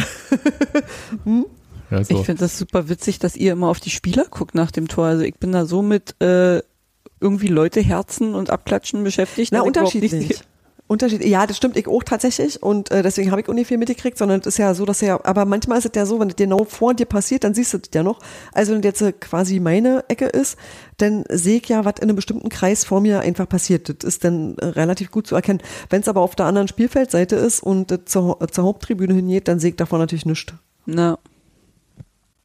ja 1.91 2.03
so. 2.03 2.15
Ich 2.19 2.25
finde 2.25 2.41
das 2.41 2.57
super 2.57 2.89
witzig, 2.89 3.19
dass 3.19 3.35
ihr 3.35 3.53
immer 3.53 3.67
auf 3.67 3.79
die 3.79 3.89
Spieler 3.89 4.25
guckt 4.29 4.55
nach 4.55 4.71
dem 4.71 4.87
Tor. 4.87 5.05
Also 5.05 5.23
ich 5.23 5.35
bin 5.35 5.51
da 5.51 5.65
so 5.65 5.81
mit 5.81 6.21
äh, 6.21 6.61
irgendwie 7.19 7.47
Leute 7.47 7.81
Herzen 7.81 8.35
und 8.35 8.49
Abklatschen 8.49 9.03
beschäftigt. 9.03 9.51
Na, 9.53 9.61
unterschiedlich. 9.61 10.43
Unterschied. 10.87 11.23
Ja, 11.25 11.47
das 11.47 11.57
stimmt, 11.57 11.77
ich 11.77 11.87
auch 11.87 12.03
tatsächlich. 12.03 12.61
Und 12.61 12.91
äh, 12.91 13.01
deswegen 13.01 13.31
habe 13.31 13.41
ich 13.41 13.47
auch 13.49 13.53
nicht 13.53 13.67
viel 13.67 13.77
mitgekriegt, 13.77 14.17
sondern 14.17 14.41
es 14.41 14.47
ist 14.47 14.57
ja 14.57 14.73
so, 14.73 14.85
dass 14.85 15.01
ja, 15.01 15.19
aber 15.23 15.45
manchmal 15.45 15.77
ist 15.79 15.85
es 15.85 15.91
ja 15.95 16.05
so, 16.05 16.19
wenn 16.19 16.29
es 16.29 16.35
genau 16.35 16.65
vor 16.65 16.93
dir 16.93 17.05
passiert, 17.05 17.43
dann 17.45 17.53
siehst 17.53 17.73
du 17.73 17.77
das 17.79 17.89
ja 17.95 18.03
noch. 18.03 18.19
Also 18.51 18.73
wenn 18.73 18.81
das 18.81 18.99
jetzt 18.99 19.01
äh, 19.01 19.11
quasi 19.13 19.59
meine 19.59 20.03
Ecke 20.09 20.25
ist, 20.25 20.57
dann 20.97 21.23
sehe 21.29 21.57
ich 21.57 21.69
ja, 21.69 21.85
was 21.85 21.95
in 21.97 22.03
einem 22.03 22.15
bestimmten 22.17 22.49
Kreis 22.49 22.83
vor 22.83 22.99
mir 23.01 23.21
einfach 23.21 23.47
passiert. 23.47 23.89
Das 23.89 24.03
ist 24.07 24.23
dann 24.25 24.57
äh, 24.57 24.65
relativ 24.65 25.09
gut 25.09 25.25
zu 25.25 25.35
erkennen. 25.35 25.61
Wenn 25.89 26.01
es 26.01 26.07
aber 26.07 26.21
auf 26.21 26.35
der 26.35 26.45
anderen 26.47 26.67
Spielfeldseite 26.67 27.37
ist 27.37 27.63
und 27.63 27.89
das 27.89 28.01
zur, 28.05 28.41
äh, 28.41 28.47
zur 28.47 28.65
Haupttribüne 28.65 29.13
hingeht, 29.13 29.47
dann 29.47 29.59
sehe 29.59 29.71
ich 29.71 29.77
davon 29.77 29.99
natürlich 29.99 30.25
nichts. 30.25 30.53
Na, 30.85 31.17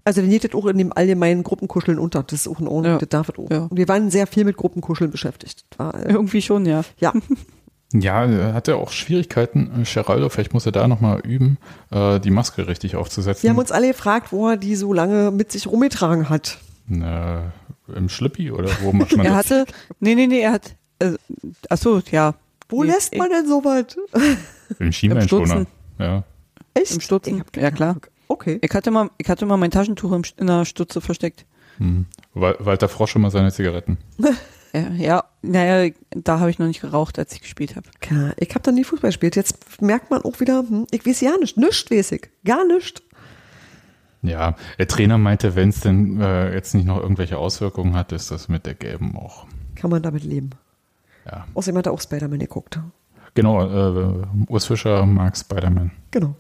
Also 0.04 0.20
dann 0.22 0.30
geht 0.30 0.44
das 0.44 0.54
auch 0.54 0.66
in 0.66 0.78
dem 0.78 0.92
allgemeinen 0.96 1.42
Gruppenkuscheln 1.42 1.98
unter. 1.98 2.22
Das 2.22 2.40
ist 2.40 2.48
auch 2.48 2.60
in 2.60 2.68
Ordnung, 2.68 2.92
Ja. 2.92 2.98
das 2.98 3.08
darf 3.08 3.26
das 3.26 3.38
auch. 3.44 3.50
Ja. 3.50 3.64
Und 3.64 3.76
wir 3.76 3.88
waren 3.88 4.10
sehr 4.10 4.26
viel 4.28 4.44
mit 4.44 4.56
Gruppenkuscheln 4.56 5.10
beschäftigt. 5.10 5.64
War, 5.76 5.94
äh, 5.94 6.12
irgendwie 6.12 6.40
schon, 6.40 6.64
ja. 6.66 6.82
ja, 6.98 7.12
Ja, 7.92 8.24
er 8.26 8.52
hatte 8.52 8.76
auch 8.76 8.90
Schwierigkeiten, 8.90 9.82
äh, 9.82 9.84
Geraldo, 9.84 10.28
vielleicht 10.28 10.52
muss 10.52 10.66
er 10.66 10.72
da 10.72 10.86
nochmal 10.88 11.20
üben, 11.20 11.56
äh, 11.90 12.20
die 12.20 12.30
Maske 12.30 12.68
richtig 12.68 12.96
aufzusetzen. 12.96 13.44
wir 13.44 13.50
haben 13.50 13.58
uns 13.58 13.72
alle 13.72 13.88
gefragt, 13.88 14.30
wo 14.30 14.48
er 14.50 14.56
die 14.58 14.76
so 14.76 14.92
lange 14.92 15.30
mit 15.30 15.50
sich 15.52 15.66
rumgetragen 15.66 16.28
hat. 16.28 16.58
äh, 16.90 17.38
Im 17.96 18.08
Schlippi 18.10 18.50
oder 18.50 18.68
wo 18.82 18.92
macht 18.92 19.16
man 19.16 19.24
Er 19.26 19.32
das? 19.32 19.50
hatte, 19.50 19.64
nee, 20.00 20.14
nee, 20.14 20.26
nee, 20.26 20.40
er 20.40 20.52
hat, 20.52 20.74
äh, 20.98 21.12
ach 21.70 21.78
so, 21.78 22.02
ja. 22.10 22.34
Wo 22.68 22.84
Nee, 22.84 22.90
lässt 22.90 23.16
man 23.16 23.30
denn 23.30 23.46
sowas? 23.48 23.84
Im 24.78 24.92
Schienbeinschoner. 24.92 25.46
Stutzen. 25.46 25.66
Ja. 25.98 26.24
Echt? 26.74 26.92
Im 26.92 27.00
Stutzen? 27.00 27.42
Ja, 27.56 27.70
klar. 27.70 27.96
Okay. 28.28 28.58
Ich 28.60 28.70
hatte 28.74 28.90
mal, 28.90 29.08
ich 29.16 29.26
hatte 29.30 29.46
mal 29.46 29.56
mein 29.56 29.70
Taschentuch 29.70 30.12
in 30.36 30.46
der 30.46 30.66
Stutze 30.66 31.00
versteckt. 31.00 31.46
Hm. 31.78 32.04
Wal- 32.34 32.56
Walter 32.58 32.90
Frosch 32.90 33.16
immer 33.16 33.30
seine 33.30 33.50
Zigaretten. 33.50 33.96
Ja, 34.72 34.88
ja 34.90 35.24
naja, 35.42 35.90
da 36.10 36.40
habe 36.40 36.50
ich 36.50 36.58
noch 36.58 36.66
nicht 36.66 36.80
geraucht, 36.80 37.18
als 37.18 37.32
ich 37.32 37.42
gespielt 37.42 37.76
habe. 37.76 37.88
Ja, 38.10 38.32
ich 38.36 38.50
habe 38.50 38.62
da 38.62 38.72
nie 38.72 38.84
Fußball 38.84 39.08
gespielt. 39.10 39.36
Jetzt 39.36 39.80
merkt 39.80 40.10
man 40.10 40.22
auch 40.22 40.40
wieder, 40.40 40.60
hm, 40.60 40.86
ich 40.90 41.06
weiß 41.06 41.20
ja 41.20 41.36
nicht, 41.38 41.56
nichts 41.56 41.90
weiß 41.90 42.12
ich. 42.12 42.28
Gar 42.44 42.66
nichts. 42.66 43.02
Ja, 44.22 44.56
der 44.78 44.88
Trainer 44.88 45.16
meinte, 45.16 45.54
wenn 45.54 45.68
es 45.68 45.80
denn 45.80 46.20
äh, 46.20 46.52
jetzt 46.52 46.74
nicht 46.74 46.86
noch 46.86 47.00
irgendwelche 47.00 47.38
Auswirkungen 47.38 47.94
hat, 47.94 48.12
ist 48.12 48.30
das 48.30 48.48
mit 48.48 48.66
der 48.66 48.74
gelben 48.74 49.16
auch. 49.16 49.46
Kann 49.76 49.90
man 49.90 50.02
damit 50.02 50.24
leben. 50.24 50.50
Ja. 51.24 51.46
Außerdem 51.54 51.78
hat 51.78 51.86
er 51.86 51.92
auch 51.92 52.00
Spider-Man 52.00 52.40
geguckt. 52.40 52.80
Genau, 53.34 53.62
äh, 53.64 54.26
Urs 54.48 54.66
Fischer 54.66 55.06
mag 55.06 55.36
Spider-Man. 55.36 55.92
Genau. 56.10 56.34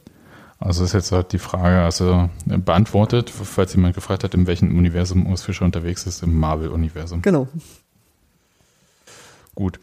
Also 0.58 0.82
ist 0.82 0.92
jetzt 0.92 1.12
halt 1.12 1.32
die 1.32 1.38
Frage, 1.38 1.82
also 1.82 2.28
äh, 2.50 2.58
beantwortet, 2.58 3.30
falls 3.30 3.74
jemand 3.74 3.94
gefragt 3.94 4.24
hat, 4.24 4.34
in 4.34 4.48
welchem 4.48 4.76
Universum 4.76 5.26
Urs 5.26 5.42
Fischer 5.42 5.64
unterwegs 5.64 6.04
ist, 6.06 6.24
im 6.24 6.36
Marvel-Universum. 6.36 7.22
Genau. 7.22 7.46
Gut. 9.58 9.80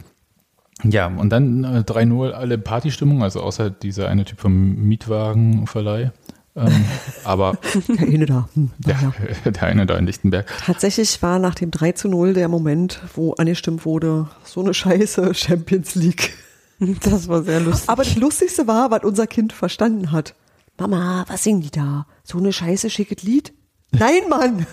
Ja, 0.83 1.07
und 1.07 1.31
dann 1.31 1.65
äh, 1.65 1.79
3-0 1.79 2.31
alle 2.31 2.57
Partystimmung, 2.57 3.23
also 3.23 3.41
außer 3.41 3.69
dieser 3.69 4.07
eine 4.07 4.23
Typ 4.23 4.39
vom 4.39 4.75
Mietwagenverleih. 4.88 6.13
Ähm, 6.55 6.85
aber 7.25 7.57
Der 7.89 8.07
eine 8.07 8.25
da. 8.25 8.47
Hm, 8.53 8.71
der, 8.77 8.95
naja. 8.95 9.13
der 9.51 9.63
eine 9.63 9.85
da 9.85 9.97
in 9.97 10.05
Lichtenberg. 10.05 10.49
Tatsächlich 10.65 11.21
war 11.21 11.39
nach 11.39 11.55
dem 11.55 11.71
3 11.71 11.91
zu 11.91 12.07
0 12.07 12.35
der 12.35 12.47
Moment, 12.47 13.01
wo 13.15 13.33
angestimmt 13.33 13.83
wurde, 13.83 14.29
so 14.45 14.61
eine 14.61 14.73
Scheiße 14.73 15.33
Champions 15.33 15.95
League. 15.95 16.38
Das 16.79 17.27
war 17.27 17.43
sehr 17.43 17.59
lustig. 17.59 17.89
Aber 17.89 18.05
das 18.05 18.15
Lustigste 18.15 18.65
war, 18.65 18.91
was 18.91 19.03
unser 19.03 19.27
Kind 19.27 19.51
verstanden 19.51 20.13
hat. 20.13 20.35
Mama, 20.77 21.25
was 21.27 21.43
singen 21.43 21.59
die 21.59 21.71
da? 21.71 22.07
So 22.23 22.38
eine 22.38 22.53
Scheiße 22.53 22.89
schickes 22.89 23.23
Lied? 23.23 23.51
Nein, 23.91 24.29
Mann! 24.29 24.65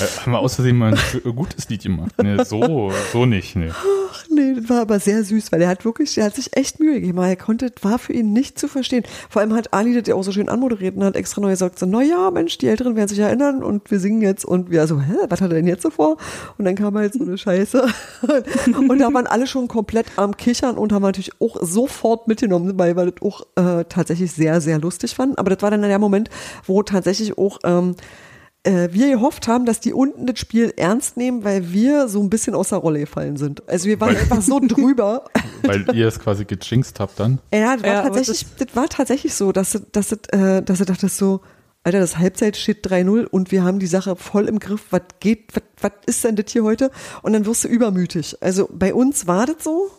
Äh, 0.00 0.20
haben 0.20 0.32
wir 0.32 0.38
aus 0.38 0.54
Versehen 0.54 0.76
mal 0.76 0.94
ein 0.94 1.34
gutes 1.36 1.68
Lied 1.68 1.82
gemacht? 1.82 2.12
Nee, 2.22 2.42
so, 2.44 2.92
so 3.12 3.26
nicht. 3.26 3.56
Nee. 3.56 3.70
Ach 3.70 4.24
nee, 4.30 4.54
das 4.54 4.68
war 4.68 4.80
aber 4.80 4.98
sehr 5.00 5.22
süß, 5.24 5.52
weil 5.52 5.62
er 5.62 5.68
hat 5.68 5.84
wirklich, 5.84 6.14
der 6.14 6.24
hat 6.24 6.34
sich 6.34 6.56
echt 6.56 6.80
Mühe 6.80 6.94
gegeben. 7.00 7.18
Er 7.18 7.36
konnte, 7.36 7.72
war 7.82 7.98
für 7.98 8.12
ihn 8.12 8.32
nicht 8.32 8.58
zu 8.58 8.68
verstehen. 8.68 9.04
Vor 9.28 9.42
allem 9.42 9.54
hat 9.54 9.72
Ali 9.72 9.94
das 9.94 10.08
ja 10.08 10.14
auch 10.14 10.22
so 10.22 10.32
schön 10.32 10.48
anmoderiert 10.48 10.96
und 10.96 11.04
hat 11.04 11.16
extra 11.16 11.40
neu 11.40 11.50
gesagt, 11.50 11.78
so, 11.78 11.86
na 11.86 12.02
ja, 12.02 12.30
Mensch, 12.30 12.58
die 12.58 12.68
Älteren 12.68 12.96
werden 12.96 13.08
sich 13.08 13.18
erinnern 13.18 13.62
und 13.62 13.90
wir 13.90 14.00
singen 14.00 14.22
jetzt 14.22 14.44
und 14.44 14.70
wir 14.70 14.86
so, 14.86 15.00
hä, 15.00 15.14
was 15.28 15.40
hat 15.40 15.50
er 15.50 15.56
denn 15.56 15.66
jetzt 15.66 15.82
so 15.82 15.90
vor? 15.90 16.16
Und 16.58 16.64
dann 16.64 16.74
kam 16.74 16.96
halt 16.96 17.14
so 17.14 17.22
eine 17.22 17.38
Scheiße. 17.38 17.86
und 18.88 18.98
da 18.98 19.12
waren 19.12 19.26
alle 19.26 19.46
schon 19.46 19.68
komplett 19.68 20.06
am 20.16 20.36
Kichern 20.36 20.76
und 20.76 20.92
haben 20.92 21.02
natürlich 21.02 21.32
auch 21.40 21.56
sofort 21.60 22.28
mitgenommen, 22.28 22.78
weil 22.78 22.96
wir 22.96 23.10
das 23.10 23.22
auch 23.22 23.42
äh, 23.56 23.84
tatsächlich 23.84 24.32
sehr, 24.32 24.60
sehr 24.60 24.78
lustig 24.78 25.14
fanden. 25.14 25.36
Aber 25.36 25.50
das 25.50 25.62
war 25.62 25.70
dann 25.70 25.82
der 25.82 25.98
Moment, 25.98 26.30
wo 26.66 26.82
tatsächlich 26.82 27.38
auch, 27.38 27.58
ähm, 27.64 27.94
äh, 27.98 28.29
wir 28.64 29.10
gehofft 29.10 29.48
haben, 29.48 29.64
dass 29.64 29.80
die 29.80 29.92
unten 29.94 30.26
das 30.26 30.38
Spiel 30.38 30.72
ernst 30.76 31.16
nehmen, 31.16 31.44
weil 31.44 31.72
wir 31.72 32.08
so 32.08 32.20
ein 32.22 32.28
bisschen 32.30 32.54
aus 32.54 32.68
der 32.70 32.78
Rolle 32.78 33.00
gefallen 33.00 33.36
sind. 33.36 33.66
Also 33.68 33.86
wir 33.86 33.98
waren 34.00 34.14
Weil- 34.14 34.20
einfach 34.22 34.42
so 34.42 34.60
drüber. 34.60 35.24
Weil 35.62 35.86
ihr 35.94 36.08
es 36.08 36.18
quasi 36.18 36.44
gejinxt 36.44 37.00
habt 37.00 37.18
dann. 37.20 37.38
Ja, 37.54 37.74
das 37.76 37.82
war, 37.82 37.90
Ja, 37.92 38.02
tatsächlich, 38.02 38.46
das, 38.58 38.76
war 38.76 38.88
tatsächlich 38.88 39.34
so, 39.34 39.52
dass, 39.52 39.72
du- 39.72 39.80
dass, 39.92 40.08
du, 40.08 40.16
äh, 40.36 40.62
dass 40.62 40.78
du 40.78 40.84
dachtest 40.84 41.16
so, 41.18 41.40
Alter, 41.82 42.00
das 42.00 42.18
Halbzeit 42.18 42.58
steht 42.58 42.86
3-0 42.86 43.24
und 43.26 43.50
wir 43.52 43.64
haben 43.64 43.78
die 43.78 43.86
Sache 43.86 44.14
voll 44.16 44.48
im 44.48 44.58
Griff. 44.58 44.82
Was 44.90 45.00
geht, 45.20 45.54
was, 45.54 45.62
was 45.80 45.92
ist 46.06 46.24
denn 46.24 46.36
das 46.36 46.50
hier 46.52 46.62
heute? 46.64 46.90
Und 47.22 47.32
dann 47.32 47.46
wirst 47.46 47.64
du 47.64 47.68
übermütig. 47.68 48.36
Also 48.42 48.68
bei 48.70 48.92
uns 48.92 49.26
war 49.26 49.46
das 49.46 49.64
so. 49.64 49.90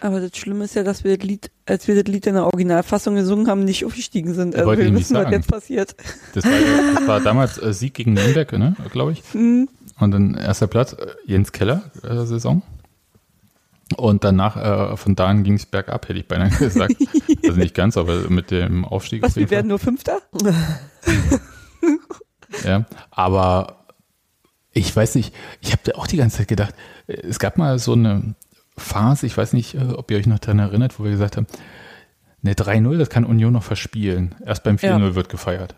Aber 0.00 0.20
das 0.20 0.36
Schlimme 0.36 0.64
ist 0.64 0.74
ja, 0.74 0.82
dass 0.82 1.04
wir 1.04 1.16
das 1.16 1.26
Lied, 1.26 1.50
als 1.64 1.88
wir 1.88 1.94
das 1.94 2.12
Lied 2.12 2.26
in 2.26 2.34
der 2.34 2.44
Originalfassung 2.44 3.14
gesungen 3.14 3.48
haben, 3.48 3.64
nicht 3.64 3.84
aufgestiegen 3.84 4.34
sind. 4.34 4.54
Also 4.54 4.70
wir 4.70 4.94
wissen, 4.94 5.16
was 5.16 5.30
jetzt 5.30 5.48
passiert. 5.48 5.96
Das 6.34 6.44
war, 6.44 6.52
das 6.94 7.06
war 7.06 7.20
damals 7.20 7.58
äh, 7.58 7.72
Sieg 7.72 7.94
gegen 7.94 8.12
Nürnberg, 8.12 8.52
ne, 8.52 8.76
glaube 8.92 9.12
ich. 9.12 9.22
Und 9.34 10.10
dann 10.10 10.34
erster 10.34 10.66
Platz, 10.66 10.92
äh, 10.92 11.06
Jens 11.24 11.52
Keller 11.52 11.90
äh, 12.02 12.26
Saison. 12.26 12.62
Und 13.96 14.24
danach, 14.24 14.92
äh, 14.92 14.96
von 14.96 15.14
da 15.14 15.28
an 15.28 15.44
ging 15.44 15.54
es 15.54 15.64
bergab, 15.64 16.08
hätte 16.08 16.18
ich 16.18 16.28
beinahe 16.28 16.50
gesagt. 16.58 16.96
also 17.44 17.58
nicht 17.58 17.74
ganz, 17.74 17.96
aber 17.96 18.28
mit 18.28 18.50
dem 18.50 18.84
Aufstieg. 18.84 19.22
Was, 19.22 19.30
auf 19.32 19.36
wir 19.36 19.50
werden 19.50 19.68
nur 19.68 19.78
Fünfter? 19.78 20.20
Ja, 22.64 22.86
aber 23.10 23.84
ich 24.72 24.94
weiß 24.94 25.14
nicht, 25.14 25.34
ich 25.60 25.72
habe 25.72 25.82
da 25.84 25.92
auch 25.92 26.06
die 26.06 26.16
ganze 26.16 26.38
Zeit 26.38 26.48
gedacht, 26.48 26.74
äh, 27.06 27.14
es 27.14 27.38
gab 27.38 27.58
mal 27.58 27.78
so 27.78 27.92
eine 27.92 28.34
Phase, 28.78 29.26
ich 29.26 29.36
weiß 29.36 29.52
nicht, 29.52 29.74
äh, 29.74 29.78
ob 29.96 30.10
ihr 30.10 30.18
euch 30.18 30.26
noch 30.26 30.38
daran 30.38 30.58
erinnert, 30.58 30.98
wo 30.98 31.04
wir 31.04 31.10
gesagt 31.10 31.36
haben, 31.36 31.46
ne 32.42 32.54
3-0, 32.54 32.98
das 32.98 33.08
kann 33.10 33.24
Union 33.24 33.52
noch 33.52 33.62
verspielen. 33.62 34.34
Erst 34.44 34.62
beim 34.64 34.76
4-0 34.76 35.00
Ja. 35.08 35.14
wird 35.14 35.28
gefeiert. 35.28 35.74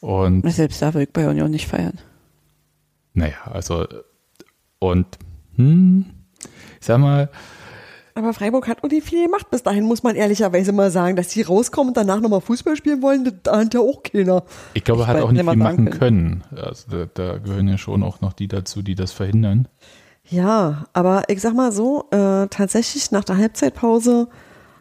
Und 0.00 0.48
Selbst 0.50 0.80
da 0.82 0.94
will 0.94 1.02
ich 1.02 1.12
bei 1.12 1.28
Union 1.28 1.50
nicht 1.50 1.66
feiern. 1.66 1.98
naja, 3.14 3.34
also 3.44 3.86
und 4.78 5.06
hm, 5.56 6.04
ich 6.80 6.86
sag 6.86 6.98
mal, 6.98 7.30
Aber 8.14 8.32
Freiburg 8.34 8.68
hat 8.68 8.84
auch 8.84 8.88
nicht 8.90 9.06
viel 9.08 9.24
gemacht. 9.24 9.50
Bis 9.50 9.62
dahin 9.62 9.84
muss 9.84 10.02
man 10.02 10.16
ehrlicherweise 10.16 10.72
mal 10.72 10.90
sagen, 10.90 11.16
dass 11.16 11.28
die 11.28 11.42
rauskommen 11.42 11.88
und 11.90 11.96
danach 11.96 12.20
nochmal 12.20 12.40
Fußball 12.42 12.76
spielen 12.76 13.00
wollen, 13.02 13.24
das 13.42 13.52
ahnt 13.52 13.74
ja 13.74 13.80
auch 13.80 14.02
keiner. 14.02 14.44
ich 14.74 14.84
glaube, 14.84 15.02
er 15.02 15.04
Ich 15.04 15.08
hat 15.14 15.22
auch 15.22 15.32
nicht 15.32 15.44
viel 15.48 15.56
machen 15.56 15.90
können. 15.90 16.44
Also 16.54 16.90
da, 16.90 17.06
da 17.12 17.38
gehören 17.38 17.68
ja 17.68 17.78
schon 17.78 18.02
auch 18.02 18.20
noch 18.20 18.32
die 18.34 18.48
dazu, 18.48 18.82
die 18.82 18.94
das 18.94 19.12
verhindern. 19.12 19.66
Ja, 20.28 20.86
aber 20.92 21.24
ich 21.28 21.40
sag 21.40 21.54
mal 21.54 21.70
so, 21.70 22.06
äh, 22.10 22.48
tatsächlich 22.48 23.10
nach 23.12 23.24
der 23.24 23.36
Halbzeitpause 23.36 24.28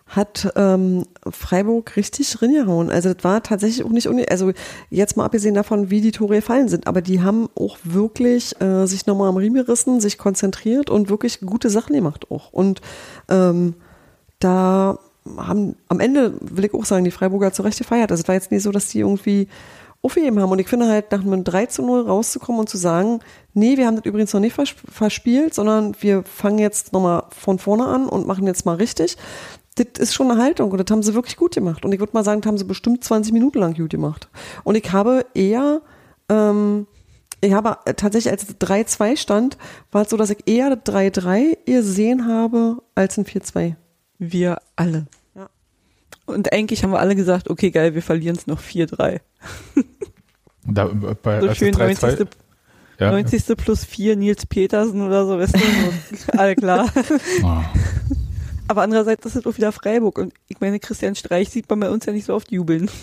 hat 0.08 0.51
ähm, 0.55 1.03
Freiburg 1.27 1.95
richtig 1.95 2.41
reingehauen. 2.41 2.91
Also 2.91 3.13
das 3.13 3.23
war 3.23 3.41
tatsächlich 3.41 3.86
auch 3.86 3.89
nicht, 3.89 4.08
also 4.31 4.51
jetzt 4.89 5.17
mal 5.17 5.25
abgesehen 5.25 5.55
davon, 5.55 5.89
wie 5.89 6.01
die 6.01 6.12
Tore 6.12 6.36
gefallen 6.36 6.67
sind, 6.67 6.88
aber 6.88 7.01
die 7.01 7.21
haben 7.21 7.49
auch 7.55 7.77
wirklich 7.84 8.60
äh, 8.62 8.86
sich 8.86 9.08
nochmal 9.08 9.29
am 9.29 9.38
Riemen 9.38 9.63
gerissen, 9.63 9.99
sich 9.99 10.17
konzentriert 10.17 10.89
und 10.89 11.10
wirklich 11.10 11.39
gute 11.41 11.69
Sachen 11.69 11.95
gemacht 11.95 12.29
auch. 12.29 12.53
Und 12.53 12.81
ähm, 13.29 13.73
da 14.39 14.99
haben 15.38 15.75
am 15.88 15.99
Ende, 15.99 16.34
will 16.39 16.65
ich 16.65 16.73
auch 16.73 16.86
sagen, 16.86 17.03
die 17.03 17.12
Freiburger 17.12 17.51
zu 17.51 17.63
Recht 17.63 17.79
gefeiert. 17.79 18.12
Also 18.12 18.21
es 18.21 18.27
war 18.27 18.36
jetzt 18.36 18.51
nicht 18.51 18.62
so, 18.62 18.71
dass 18.71 18.89
die 18.89 18.99
irgendwie 18.99 19.47
aufgegeben 20.03 20.39
haben. 20.39 20.51
Und 20.51 20.60
ich 20.60 20.67
finde 20.67 20.88
halt, 20.88 21.12
nach 21.12 21.21
einem 21.21 21.43
3 21.43 21.65
zu 21.65 21.81
0 21.81 22.01
rauszukommen 22.01 22.62
und 22.62 22.69
zu 22.69 22.77
sagen, 22.77 23.21
nee, 23.56 23.78
wir 23.78 23.88
haben 23.88 23.96
das 23.96 24.06
übrigens 24.06 24.34
noch 24.34 24.41
nicht 24.41 24.54
vers 24.54 24.76
verspielt, 24.91 25.54
sondern 25.54 25.96
wir 26.00 26.24
fangen 26.24 26.60
jetzt 26.60 26.94
nochmal 26.94 27.24
von 27.36 27.58
vorne 27.58 27.86
an 27.88 28.08
und 28.08 28.28
machen 28.28 28.46
jetzt 28.46 28.65
mal 28.65 28.76
richtig. 28.76 29.18
Das 29.76 29.88
ist 29.98 30.13
schon 30.13 30.30
eine 30.30 30.41
Haltung 30.41 30.72
und 30.72 30.78
das 30.78 30.91
haben 30.91 31.04
sie 31.04 31.13
wirklich 31.15 31.36
gut 31.36 31.56
gemacht. 31.56 31.84
Und 31.84 31.91
ich 31.91 32.00
würde 32.00 32.13
mal 32.13 32.24
sagen, 32.24 32.41
das 32.41 32.48
haben 32.48 32.58
sie 32.58 32.63
bestimmt 32.65 33.04
20 33.04 33.34
Minuten 33.34 33.60
lang 33.60 33.74
gut 33.74 33.89
gemacht. 33.89 34.30
Und 34.63 34.76
ich 34.76 34.91
habe 34.91 35.26
eher, 35.34 35.82
ähm, 36.30 36.88
ich 37.41 37.54
habe 37.54 37.78
tatsächlich, 37.96 38.32
als 38.32 38.44
es 38.44 38.56
3-2 38.58 39.18
stand, 39.18 39.58
war 39.91 40.04
es 40.04 40.10
so, 40.10 40.18
dass 40.18 40.30
ich 40.30 40.39
eher 40.46 40.76
das 40.76 40.94
3-3 40.94 41.58
gesehen 41.65 42.28
habe 42.28 42.78
als 42.94 43.18
ein 43.18 43.26
4-2. 43.26 43.76
Wir 44.18 44.60
alle. 44.78 45.08
Ja. 45.36 45.50
Und 46.26 46.54
eigentlich 46.54 46.84
haben 46.84 46.91
wir 46.91 47.00
alle 47.00 47.15
gesagt, 47.15 47.50
okay, 47.50 47.72
geil, 47.72 47.96
wir 47.96 48.02
verlieren 48.02 48.38
es 48.38 48.48
noch 48.48 48.62
4-3. 48.62 49.20
Da, 50.68 50.86
bei, 51.22 51.41
So 51.41 51.53
schön 51.53 51.74
es 51.74 51.80
3-2 51.80 52.01
90. 52.01 52.28
ja, 53.00 53.12
90. 53.12 53.58
plus 53.58 53.84
4 53.84 54.16
Nils 54.16 54.46
Petersen 54.46 55.02
oder 55.02 55.26
so, 55.26 55.38
weißt 55.38 55.56
du, 55.56 55.60
so, 55.60 56.32
alle 56.38 56.56
klar. 56.56 56.89
Oh. 57.43 57.64
Aber 58.68 58.82
andererseits 58.82 59.26
ist 59.26 59.36
es 59.36 59.46
auch 59.46 59.58
wieder 59.58 59.72
Freiburg 59.72 60.18
und 60.18 60.34
ich 60.48 60.60
meine, 60.60 60.80
Christian 60.80 61.16
Streich 61.16 61.50
sieht 61.50 61.70
man 61.70 61.80
bei 61.80 61.89
uns 61.89 62.06
ja 62.06 62.14
nicht 62.14 62.26
so 62.26 62.34
oft 62.34 62.52
jubeln. 62.52 62.89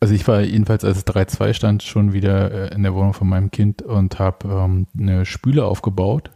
Also 0.00 0.14
ich 0.14 0.28
war 0.28 0.42
jedenfalls, 0.42 0.84
als 0.84 0.98
es 0.98 1.06
3-2 1.06 1.54
stand, 1.54 1.82
schon 1.82 2.12
wieder 2.12 2.50
äh, 2.50 2.74
in 2.74 2.82
der 2.82 2.92
Wohnung 2.92 3.14
von 3.14 3.26
meinem 3.26 3.50
Kind 3.50 3.80
und 3.80 4.18
habe 4.18 4.48
ähm, 4.48 4.86
eine 4.98 5.24
Spüle 5.24 5.64
aufgebaut 5.64 6.30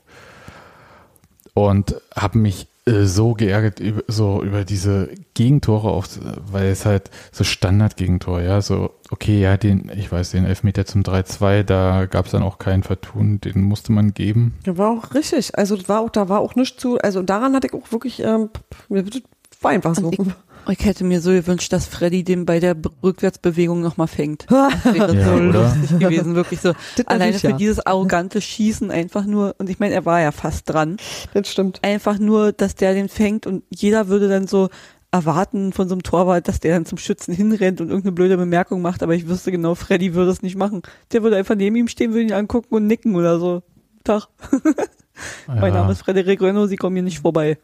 und 1.52 2.00
habe 2.16 2.38
mich 2.38 2.68
so 3.04 3.34
geärgert 3.34 3.80
über, 3.80 4.02
so 4.08 4.42
über 4.42 4.64
diese 4.64 5.10
Gegentore, 5.34 5.90
auf, 5.90 6.08
weil 6.50 6.68
es 6.68 6.86
halt 6.86 7.10
so 7.32 7.44
Standard-Gegentor, 7.44 8.40
ja, 8.40 8.60
so 8.60 8.90
okay, 9.10 9.40
ja, 9.40 9.56
den, 9.56 9.90
ich 9.96 10.10
weiß, 10.10 10.30
den 10.30 10.44
Elfmeter 10.44 10.84
zum 10.86 11.02
3-2, 11.02 11.62
da 11.62 12.06
gab 12.06 12.26
es 12.26 12.32
dann 12.32 12.42
auch 12.42 12.58
kein 12.58 12.82
Vertun, 12.82 13.40
den 13.40 13.62
musste 13.62 13.92
man 13.92 14.14
geben. 14.14 14.54
Ja, 14.66 14.76
war 14.76 14.90
auch 14.90 15.14
richtig. 15.14 15.56
Also 15.56 15.76
war 15.88 16.00
auch, 16.00 16.10
da 16.10 16.28
war 16.28 16.40
auch 16.40 16.54
nichts 16.54 16.80
zu, 16.80 16.98
also 16.98 17.22
daran 17.22 17.54
hatte 17.54 17.68
ich 17.68 17.74
auch 17.74 17.90
wirklich, 17.92 18.22
ähm, 18.22 18.50
das 18.88 19.22
war 19.60 19.70
einfach 19.70 19.94
so. 19.94 20.08
Und 20.08 20.18
Ich 20.20 20.34
hätte 20.76 21.04
mir 21.04 21.20
so 21.20 21.30
gewünscht, 21.30 21.72
dass 21.72 21.86
Freddy 21.86 22.24
den 22.24 22.44
bei 22.44 22.60
der 22.60 22.74
Be- 22.74 22.90
Rückwärtsbewegung 23.02 23.80
nochmal 23.80 24.06
fängt. 24.08 24.46
Das 24.50 24.84
wäre 24.94 25.16
Ja, 25.16 25.24
so 25.24 25.32
oder? 25.34 25.74
lustig 25.80 25.98
gewesen, 25.98 26.34
wirklich 26.34 26.60
so. 26.60 26.72
Das 26.96 27.06
Alleine 27.06 27.38
für 27.38 27.50
ja. 27.50 27.56
dieses 27.56 27.84
arrogante 27.86 28.40
Schießen 28.40 28.90
einfach 28.90 29.24
nur, 29.24 29.54
und 29.58 29.70
ich 29.70 29.78
meine, 29.78 29.94
er 29.94 30.04
war 30.04 30.20
ja 30.20 30.30
fast 30.32 30.68
dran, 30.68 30.98
Das 31.34 31.48
stimmt. 31.50 31.80
einfach 31.82 32.18
nur, 32.18 32.52
dass 32.52 32.74
der 32.74 32.94
den 32.94 33.08
fängt 33.08 33.46
und 33.46 33.62
jeder 33.70 34.08
würde 34.08 34.28
dann 34.28 34.46
so 34.46 34.68
erwarten 35.10 35.72
von 35.72 35.88
so 35.88 35.94
einem 35.94 36.02
Torwart, 36.02 36.48
dass 36.48 36.60
der 36.60 36.74
dann 36.74 36.84
zum 36.84 36.98
Schützen 36.98 37.32
hinrennt 37.32 37.80
und 37.80 37.88
irgendeine 37.88 38.12
blöde 38.12 38.36
Bemerkung 38.36 38.82
macht, 38.82 39.02
aber 39.02 39.14
ich 39.14 39.26
wüsste 39.26 39.50
genau, 39.50 39.74
Freddy 39.74 40.12
würde 40.14 40.30
es 40.30 40.42
nicht 40.42 40.56
machen. 40.56 40.82
Der 41.12 41.22
würde 41.22 41.36
einfach 41.36 41.54
neben 41.54 41.76
ihm 41.76 41.88
stehen, 41.88 42.10
würde 42.12 42.24
ihn 42.24 42.32
angucken 42.34 42.74
und 42.74 42.86
nicken 42.86 43.14
oder 43.16 43.38
so. 43.38 43.62
Tag. 44.04 44.28
Mein 45.46 45.72
Ja. 45.72 45.80
Name 45.80 45.92
ist 45.92 46.00
Frederik 46.02 46.40
Renault, 46.42 46.68
Sie 46.68 46.76
kommen 46.76 46.94
hier 46.94 47.02
nicht 47.02 47.20
vorbei. 47.20 47.56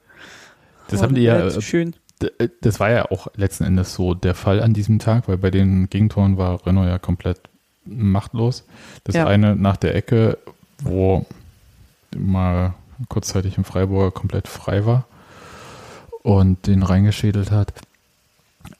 Das 0.88 1.00
Oh, 1.00 1.02
haben 1.04 1.14
die 1.14 1.22
ja, 1.22 1.48
zu 1.50 1.60
schön. 1.60 1.94
Äh, 2.38 2.48
Das 2.60 2.80
war 2.80 2.90
ja 2.90 3.10
auch 3.10 3.28
letzten 3.36 3.64
Endes 3.64 3.94
so 3.94 4.14
der 4.14 4.34
Fall 4.34 4.62
an 4.62 4.74
diesem 4.74 4.98
Tag, 4.98 5.28
weil 5.28 5.38
bei 5.38 5.50
den 5.50 5.88
Gegentoren 5.90 6.36
war 6.38 6.64
Renault 6.66 6.88
ja 6.88 6.98
komplett 6.98 7.40
machtlos. 7.84 8.64
Das 9.04 9.14
Ja. 9.14 9.26
eine 9.26 9.56
nach 9.56 9.76
der 9.76 9.94
Ecke, 9.94 10.38
wo 10.82 11.26
mal 12.16 12.74
kurzzeitig 13.08 13.58
im 13.58 13.64
Freiburger 13.64 14.10
komplett 14.10 14.48
frei 14.48 14.86
war 14.86 15.06
und 16.22 16.66
den 16.66 16.82
reingeschädelt 16.82 17.50
hat. 17.50 17.72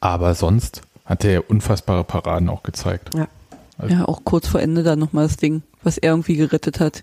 Aber 0.01 0.34
sonst 0.34 0.82
hat 1.05 1.24
er 1.24 1.32
ja 1.32 1.40
unfassbare 1.47 2.05
Paraden 2.05 2.49
auch 2.49 2.62
gezeigt. 2.62 3.11
Ja. 3.14 3.28
Ja, 3.88 4.05
auch 4.07 4.20
kurz 4.24 4.47
vor 4.47 4.61
Ende 4.61 4.84
dann 4.84 5.01
nochmal 5.01 5.24
das 5.26 5.36
Ding, 5.36 5.62
was 5.82 5.99
er 5.99 6.11
irgendwie 6.12 6.36
gerettet 6.36 6.78
hat, 6.78 7.03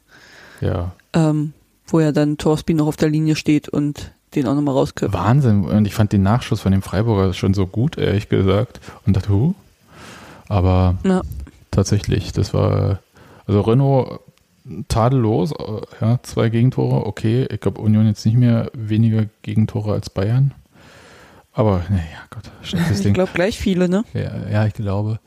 Ja, 0.61 0.93
ähm, 1.11 1.51
wo 1.85 1.99
er 1.99 2.13
dann 2.13 2.37
Torsby 2.37 2.73
noch 2.73 2.87
auf 2.87 2.95
der 2.95 3.09
Linie 3.09 3.35
steht 3.35 3.67
und 3.67 4.11
den 4.35 4.47
auch 4.47 4.55
nochmal 4.55 4.73
rausköpft. 4.75 5.13
Wahnsinn. 5.13 5.65
Und 5.65 5.85
ich 5.85 5.93
fand 5.93 6.13
den 6.13 6.23
Nachschuss 6.23 6.61
von 6.61 6.71
dem 6.71 6.81
Freiburger 6.81 7.33
schon 7.33 7.53
so 7.53 7.67
gut, 7.67 7.97
ehrlich 7.97 8.29
gesagt. 8.29 8.79
Und 9.05 9.15
dachte, 9.17 9.29
huh. 9.29 9.53
Aber 10.47 10.95
Ja. 11.03 11.21
tatsächlich, 11.71 12.31
das 12.33 12.53
war, 12.53 12.99
also 13.45 13.61
Renault 13.61 14.19
tadellos, 14.87 15.51
äh, 15.51 15.81
ja, 16.01 16.19
zwei 16.23 16.49
Gegentore, 16.49 17.05
okay. 17.05 17.47
Ich 17.51 17.59
glaube, 17.61 17.81
Union 17.81 18.05
jetzt 18.05 18.25
nicht 18.25 18.37
mehr 18.37 18.69
weniger 18.73 19.25
Gegentore 19.41 19.93
als 19.93 20.09
Bayern. 20.09 20.53
Aber, 21.53 21.83
naja, 21.89 22.03
Gott, 22.29 22.43
schlechtes 22.61 22.97
Ich 22.99 23.03
Ding. 23.03 23.13
glaube 23.13 23.31
gleich 23.33 23.57
viele, 23.59 23.89
ne? 23.89 24.03
Ja, 24.13 24.47
ja, 24.49 24.65
ich 24.65 24.73
glaube. 24.73 25.19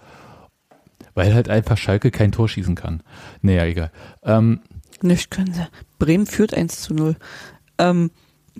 Weil 1.14 1.34
halt 1.34 1.48
einfach 1.48 1.76
Schalke 1.76 2.10
kein 2.10 2.32
Tor 2.32 2.48
schießen 2.48 2.74
kann. 2.74 3.02
Naja, 3.42 3.64
egal. 3.66 3.90
Ähm, 4.22 4.60
Nicht 5.02 5.30
können 5.30 5.52
sie. 5.52 5.66
Bremen 5.98 6.26
führt 6.26 6.54
1 6.54 6.80
zu 6.80 6.94
0. 6.94 7.16
Ähm, 7.78 8.10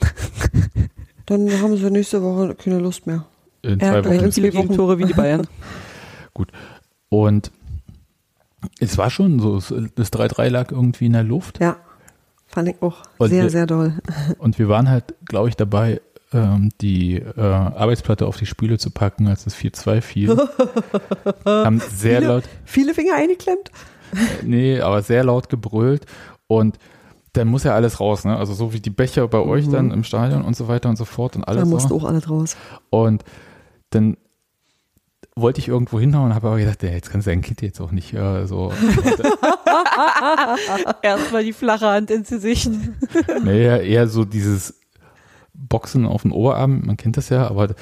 Dann 1.26 1.50
haben 1.62 1.76
sie 1.76 1.90
nächste 1.90 2.22
Woche 2.22 2.54
keine 2.54 2.78
Lust 2.78 3.06
mehr. 3.06 3.24
in 3.62 3.80
zwei 3.80 4.00
gleich 4.02 4.20
Wochen. 4.22 4.32
viele. 4.32 4.50
Gegentore 4.50 4.98
wie 4.98 5.04
die 5.04 5.14
Bayern. 5.14 5.46
Und 7.08 7.50
es 8.80 8.98
war 8.98 9.10
schon 9.10 9.38
so, 9.38 9.54
das 9.58 10.12
3-3 10.12 10.48
lag 10.48 10.72
irgendwie 10.72 11.06
in 11.06 11.12
der 11.12 11.22
Luft. 11.22 11.60
Ja, 11.60 11.76
fand 12.46 12.68
ich 12.68 12.76
auch 12.82 13.02
Und 13.18 13.28
sehr, 13.30 13.44
wir- 13.44 13.50
sehr 13.50 13.66
doll. 13.66 13.94
Und 14.38 14.58
wir 14.58 14.68
waren 14.68 14.88
halt, 14.90 15.14
glaube 15.26 15.48
ich, 15.48 15.56
dabei, 15.56 16.00
ähm, 16.32 16.70
die 16.80 17.16
äh, 17.18 17.40
Arbeitsplatte 17.40 18.26
auf 18.26 18.36
die 18.36 18.46
Spüle 18.46 18.78
zu 18.78 18.90
packen, 18.90 19.28
als 19.28 19.46
es 19.46 19.54
4-2 19.54 20.00
fiel. 20.00 20.36
Haben 21.44 21.80
sehr 21.80 22.18
Viele- 22.20 22.32
laut, 22.32 22.44
Viele 22.64 22.94
Finger 22.94 23.14
eingeklemmt? 23.14 23.70
nee, 24.42 24.80
aber 24.80 25.02
sehr 25.02 25.24
laut 25.24 25.48
gebrüllt. 25.48 26.06
Und 26.48 26.78
dann 27.34 27.48
muss 27.48 27.64
ja 27.64 27.74
alles 27.74 28.00
raus, 28.00 28.24
ne? 28.24 28.36
Also 28.36 28.54
so 28.54 28.72
wie 28.72 28.80
die 28.80 28.90
Becher 28.90 29.28
bei 29.28 29.40
euch 29.40 29.68
dann 29.68 29.90
im 29.90 30.04
Stadion 30.04 30.42
und 30.42 30.56
so 30.56 30.68
weiter 30.68 30.88
und 30.88 30.96
so 30.96 31.04
fort 31.04 31.36
und 31.36 31.42
Da 31.42 31.48
alles. 31.48 31.68
musste 31.68 31.90
so. 31.90 31.96
auch 31.96 32.04
alles 32.04 32.30
raus. 32.30 32.56
Und 32.90 33.24
dann 33.90 34.16
wollte 35.36 35.58
ich 35.58 35.66
irgendwo 35.66 35.98
hinhauen, 35.98 36.32
habe 36.32 36.46
aber 36.46 36.58
gedacht, 36.58 36.82
ja, 36.84 36.90
jetzt 36.90 37.10
kannst 37.10 37.26
du 37.26 37.32
dein 37.32 37.42
Kind 37.42 37.60
jetzt 37.60 37.80
auch 37.80 37.90
nicht 37.90 38.14
äh, 38.14 38.46
so. 38.46 38.72
Erstmal 41.02 41.42
die 41.42 41.52
flache 41.52 41.88
Hand 41.88 42.12
ins 42.12 42.30
Gesicht. 42.30 42.70
Eher, 43.44 43.82
eher 43.82 44.06
so 44.06 44.24
dieses 44.24 44.80
Boxen 45.52 46.06
auf 46.06 46.22
den 46.22 46.30
Oberarm, 46.30 46.82
man 46.84 46.96
kennt 46.96 47.16
das 47.16 47.30
ja, 47.30 47.48
aber 47.48 47.74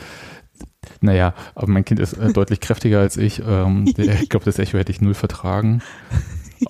naja, 1.00 1.34
aber 1.54 1.68
mein 1.68 1.84
Kind 1.84 2.00
ist 2.00 2.14
äh, 2.14 2.32
deutlich 2.32 2.60
kräftiger 2.60 3.00
als 3.00 3.16
ich. 3.18 3.42
Ähm, 3.46 3.92
der, 3.96 4.20
ich 4.22 4.28
glaube, 4.28 4.44
das 4.46 4.58
Echo 4.58 4.78
hätte 4.78 4.92
ich 4.92 5.00
null 5.00 5.14
vertragen. 5.14 5.82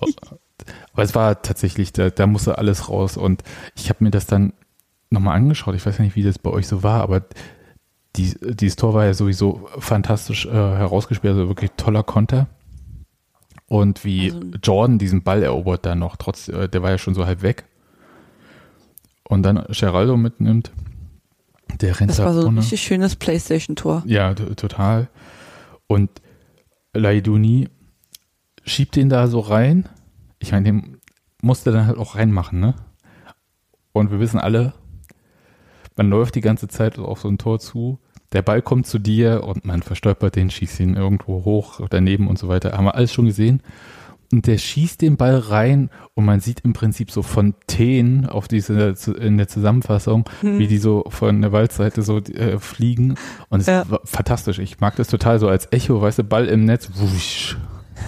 Aber 0.93 1.03
es 1.03 1.14
war 1.14 1.40
tatsächlich, 1.43 1.93
da, 1.93 2.11
da 2.11 2.26
musste 2.26 2.59
alles 2.59 2.88
raus 2.88 3.16
und 3.16 3.43
ich 3.76 3.88
habe 3.88 4.05
mir 4.05 4.11
das 4.11 4.26
dann 4.26 4.53
nochmal 5.11 5.36
angeschaut. 5.36 5.74
Ich 5.74 5.84
weiß 5.86 5.99
ja 5.99 6.05
nicht, 6.05 6.16
wie 6.16 6.22
das 6.22 6.38
bei 6.38 6.51
euch 6.51 6.66
so 6.66 6.82
war, 6.82 7.01
aber 7.03 7.22
die, 8.16 8.34
dieses 8.43 8.76
Tor 8.76 8.93
war 8.95 9.07
ja 9.07 9.14
sowieso 9.14 9.68
fantastisch 9.78 10.45
äh, 10.47 10.51
herausgespielt, 10.51 11.34
also 11.34 11.49
wirklich 11.49 11.70
toller 11.76 12.03
Konter. 12.03 12.47
Und 13.68 14.05
wie 14.05 14.30
Also- 14.32 14.40
Jordan 14.62 14.99
diesen 14.99 15.22
Ball 15.22 15.43
erobert 15.43 15.86
dann 15.86 15.99
noch, 16.01 16.16
trotz, 16.16 16.49
äh, 16.49 16.68
der 16.68 16.82
war 16.82 16.90
ja 16.90 16.99
schon 16.99 17.14
so 17.14 17.24
halb 17.24 17.40
weg. 17.43 17.64
Und 19.28 19.45
dann 19.45 19.64
Geraldo 19.70 20.18
mitnimmt. 20.18 20.72
Der 21.80 21.99
rennt 21.99 22.11
Das 22.11 22.18
da 22.18 22.26
war 22.26 22.34
so 22.34 22.47
ein 22.49 22.59
richtig 22.59 22.82
schönes 22.82 23.16
Playstation-Tor. 23.16 24.03
Ja, 24.05 24.34
total. 24.34 25.09
Und 25.86 26.11
Laiduni 26.93 27.68
schiebt 28.64 28.97
den 28.97 29.09
da 29.09 29.26
so 29.26 29.40
rein. 29.40 29.88
Ich 30.43 30.53
meine, 30.53 30.64
den 30.64 30.99
musste 31.40 31.72
dann 31.72 31.86
halt 31.86 31.99
auch 31.99 32.16
reinmachen, 32.16 32.61
ne? 32.61 32.74
Und 33.93 34.11
wir 34.11 34.20
wissen 34.20 34.40
alle, 34.40 34.74
man 35.97 36.11
läuft 36.11 36.34
die 36.34 36.40
ganze 36.40 36.68
Zeit 36.68 36.99
auf 36.99 37.20
so 37.20 37.28
ein 37.28 37.38
Tor 37.38 37.59
zu. 37.61 37.99
Der 38.32 38.43
Ball 38.43 38.62
kommt 38.62 38.86
zu 38.86 38.99
dir 38.99 39.45
und 39.45 39.64
man 39.64 39.82
verstolpert 39.82 40.36
den, 40.36 40.51
schießt 40.51 40.80
ihn 40.80 40.95
irgendwo 40.95 41.45
hoch, 41.45 41.80
daneben 41.90 42.28
und 42.28 42.38
so 42.38 42.49
weiter. 42.49 42.72
Haben 42.72 42.86
wir 42.86 42.95
alles 42.95 43.12
schon 43.12 43.26
gesehen. 43.26 43.62
Und 44.32 44.47
der 44.47 44.57
schießt 44.57 45.03
den 45.03 45.18
Ball 45.18 45.36
rein 45.36 45.90
und 46.14 46.24
man 46.24 46.40
sieht 46.40 46.61
im 46.61 46.72
Prinzip 46.72 47.11
so 47.11 47.20
Fontänen 47.22 48.24
auf 48.26 48.49
diese, 48.49 48.95
in 49.20 49.36
der 49.36 49.47
Zusammenfassung, 49.49 50.24
wie 50.40 50.66
die 50.66 50.78
so 50.78 51.05
von 51.09 51.43
der 51.43 51.53
Waldseite 51.53 52.01
so 52.01 52.16
äh, 52.18 52.59
fliegen. 52.59 53.16
Und 53.51 53.61
es 53.61 53.66
Ja. 53.66 53.84
war 53.90 54.01
fantastisch. 54.05 54.59
Ich 54.59 54.80
mag 54.80 54.97
das 54.97 55.09
total 55.09 55.38
so 55.38 55.49
als 55.49 55.70
Echo, 55.70 56.01
weißt 56.01 56.20
du, 56.20 56.24
Ball 56.24 56.47
im 56.47 56.64
Netz. 56.64 56.88
Wusch. 56.95 57.59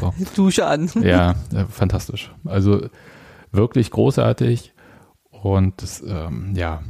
So. 0.01 0.13
Dusche 0.37 0.67
an. 0.67 0.91
Ja, 1.03 1.33
äh, 1.55 1.65
fantastisch. 1.69 2.33
Also 2.45 2.87
wirklich 3.53 3.91
großartig. 3.91 4.73
Und 5.31 5.83
das, 5.83 6.03
ähm, 6.07 6.53
ja, 6.57 6.83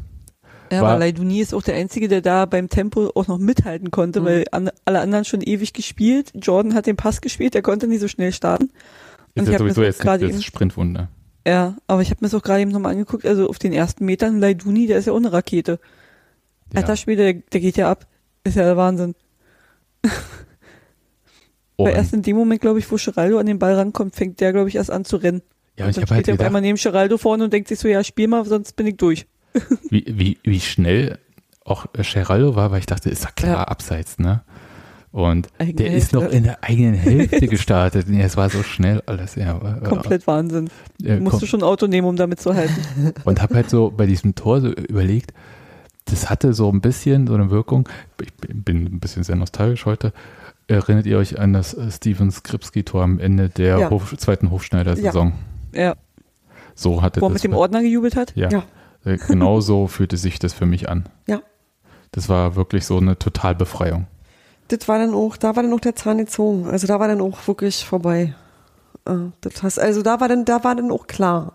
Ja, 0.71 0.81
War- 0.83 0.91
aber 0.93 0.99
Leiduni 1.01 1.41
ist 1.41 1.55
auch 1.55 1.63
der 1.63 1.75
Einzige, 1.77 2.09
der 2.09 2.21
da 2.23 2.47
beim 2.47 2.69
Tempo 2.69 3.11
auch 3.15 3.27
noch 3.27 3.39
mithalten 3.39 3.91
konnte, 3.91 4.21
Mhm. 4.21 4.25
weil 4.25 4.45
an, 4.51 4.71
alle 4.85 5.01
anderen 5.01 5.25
schon 5.25 5.41
ewig 5.43 5.73
gespielt. 5.73 6.33
Jordan 6.35 6.75
hat 6.75 6.87
den 6.87 6.97
Pass 6.97 7.21
gespielt, 7.21 7.55
der 7.55 7.63
konnte 7.63 7.87
nicht 7.87 8.01
so 8.01 8.09
schnell 8.09 8.33
starten. 8.33 8.71
Und 9.37 9.43
ist 9.45 9.53
ja 9.53 9.59
sowieso 9.59 9.83
jetzt 9.83 10.01
gerade 10.01 10.29
das 10.29 10.43
Sprintwunder. 10.45 11.09
Ja, 11.47 11.77
aber 11.87 12.01
ich 12.01 12.11
habe 12.11 12.19
mir 12.23 12.29
das 12.29 12.35
auch 12.35 12.43
gerade 12.43 12.63
eben 12.63 12.71
nochmal 12.71 12.93
angeguckt, 12.93 13.27
also 13.27 13.49
auf 13.51 13.59
den 13.59 13.73
ersten 13.75 14.05
Metern, 14.07 14.39
Leiduni, 14.39 14.87
der 14.87 14.99
ist 14.99 15.07
ja 15.07 15.15
eine 15.15 15.33
Rakete. 15.33 15.79
Ja. 16.73 16.81
Alter 16.81 16.97
Schwede, 16.97 17.23
der, 17.35 17.43
der 17.53 17.61
geht 17.61 17.77
ja 17.77 17.91
ab. 17.91 18.07
Ist 18.45 18.57
ja 18.57 18.63
der 18.65 18.77
Wahnsinn. 18.79 19.15
Und, 21.77 21.87
Weil 21.89 21.95
erst 21.97 22.13
in 22.15 22.23
dem 22.23 22.37
Moment, 22.37 22.61
glaube 22.61 22.79
ich, 22.79 22.91
wo 22.91 22.97
Geraldo 22.97 23.39
an 23.39 23.47
den 23.47 23.59
Ball 23.59 23.75
rankommt, 23.75 24.15
fängt 24.15 24.41
der, 24.41 24.53
glaube 24.53 24.69
ich, 24.69 24.77
erst 24.77 24.91
an 24.91 25.05
zu 25.05 25.17
rennen. 25.17 25.43
ja, 25.77 25.85
und 25.87 25.91
ich 25.91 25.97
dann 25.97 26.03
habe 26.03 26.07
steht 26.07 26.29
halt 26.29 26.29
er 26.29 26.35
auf 26.35 26.41
einmal 26.47 26.63
neben 26.63 26.79
Geraldo 26.79 27.19
vorne 27.19 27.45
und 27.45 27.53
denkt 27.53 27.69
sich 27.69 27.79
so, 27.79 27.89
ja, 27.89 28.05
spiel 28.05 28.29
mal, 28.29 28.45
sonst 28.45 28.77
bin 28.77 28.87
ich 28.87 28.97
durch. 28.97 29.27
wie, 29.91 30.05
wie, 30.09 30.39
wie 30.45 30.61
schnell 30.61 31.19
auch 31.65 31.87
Geraldo 31.93 32.55
war, 32.57 32.71
weil 32.71 32.79
ich 32.81 32.87
dachte, 32.87 33.09
ist 33.11 33.25
ja 33.25 33.31
klar, 33.35 33.53
Ja. 33.55 33.65
abseits, 33.65 34.19
ne? 34.19 34.43
Und 35.11 35.49
Eigene 35.59 35.75
der 35.77 35.95
ist 35.95 36.13
noch 36.13 36.23
Hälfte. 36.23 36.37
in 36.37 36.43
der 36.45 36.65
eigenen 36.65 36.95
Hälfte 36.95 37.47
gestartet. 37.49 38.09
Nee, 38.09 38.23
es 38.23 38.37
war 38.37 38.51
so 38.51 38.63
schnell 38.65 39.01
alles, 39.07 39.37
ja. 39.37 39.63
war- 39.63 39.81
war- 39.81 39.89
Komplett 39.89 40.27
Wahnsinn. 40.27 40.69
äh, 41.05 41.21
Musst 41.21 41.41
du 41.41 41.47
schon 41.47 41.61
ein 41.61 41.65
Auto 41.65 41.87
nehmen, 41.87 42.09
um 42.09 42.17
damit 42.17 42.41
zu 42.41 42.55
halten. 42.55 43.13
Und 43.25 43.41
habe 43.41 43.55
halt 43.55 43.71
so 43.71 43.93
bei 43.97 44.07
diesem 44.07 44.35
Tor 44.35 44.61
so 44.61 44.69
überlegt, 44.73 45.33
das 46.07 46.29
hatte 46.31 46.53
so 46.53 46.69
ein 46.71 46.81
bisschen 46.81 47.29
so 47.29 47.35
eine 47.35 47.51
Wirkung. 47.51 47.89
Ich 48.21 48.33
bin 48.37 48.85
ein 48.87 48.99
bisschen 49.01 49.23
sehr 49.23 49.37
nostalgisch 49.37 49.87
heute. 49.87 50.13
Erinnert 50.67 51.07
ihr 51.07 51.19
euch 51.19 51.39
an 51.39 51.53
das 51.53 51.75
äh, 51.75 51.91
Steven 51.91 52.31
Skripski-Tor 52.31 53.03
am 53.03 53.19
Ende 53.19 53.49
der 53.51 53.79
Ja. 53.79 53.91
Hof, 53.91 54.15
zweiten 54.17 54.51
Hofschneider-Saison? 54.51 55.33
Ja, 55.75 55.95
So 56.75 57.03
hatte 57.03 57.21
wo 57.21 57.27
er 57.27 57.31
mit 57.33 57.45
dem 57.45 57.55
Ordner 57.55 57.83
gejubelt 57.83 58.17
hat. 58.17 58.35
ja, 58.37 58.49
Ja. 58.51 58.65
Äh, 59.05 59.19
genau 59.19 59.61
so 59.61 59.87
fühlte 59.89 60.17
sich 60.17 60.39
das 60.39 60.53
für 60.55 60.67
mich 60.67 60.89
an. 60.89 61.05
Ja. 61.27 61.41
Das 62.13 62.29
war 62.29 62.57
wirklich 62.57 62.87
so 62.87 62.97
eine 62.97 63.19
Totalbefreiung. 63.19 64.07
das 64.69 64.89
war 64.89 64.99
dann 64.99 65.13
auch, 65.15 65.37
da 65.37 65.55
war 65.57 65.63
dann 65.63 65.73
auch 65.75 65.81
der 65.81 65.95
Zahn 65.97 66.19
gezogen. 66.19 66.67
Also 66.69 66.87
da 66.87 66.99
war 67.01 67.09
dann 67.09 67.21
auch 67.21 67.47
wirklich 67.47 67.85
vorbei. 67.85 68.35
Äh, 69.05 69.17
Das 69.43 69.63
heißt, 69.63 69.79
also 69.79 70.01
da 70.03 70.21
war 70.21 70.29
dann, 70.29 70.45
da 70.47 70.65
war 70.65 70.75
dann 70.77 70.91
auch 70.91 71.07
klar. 71.07 71.53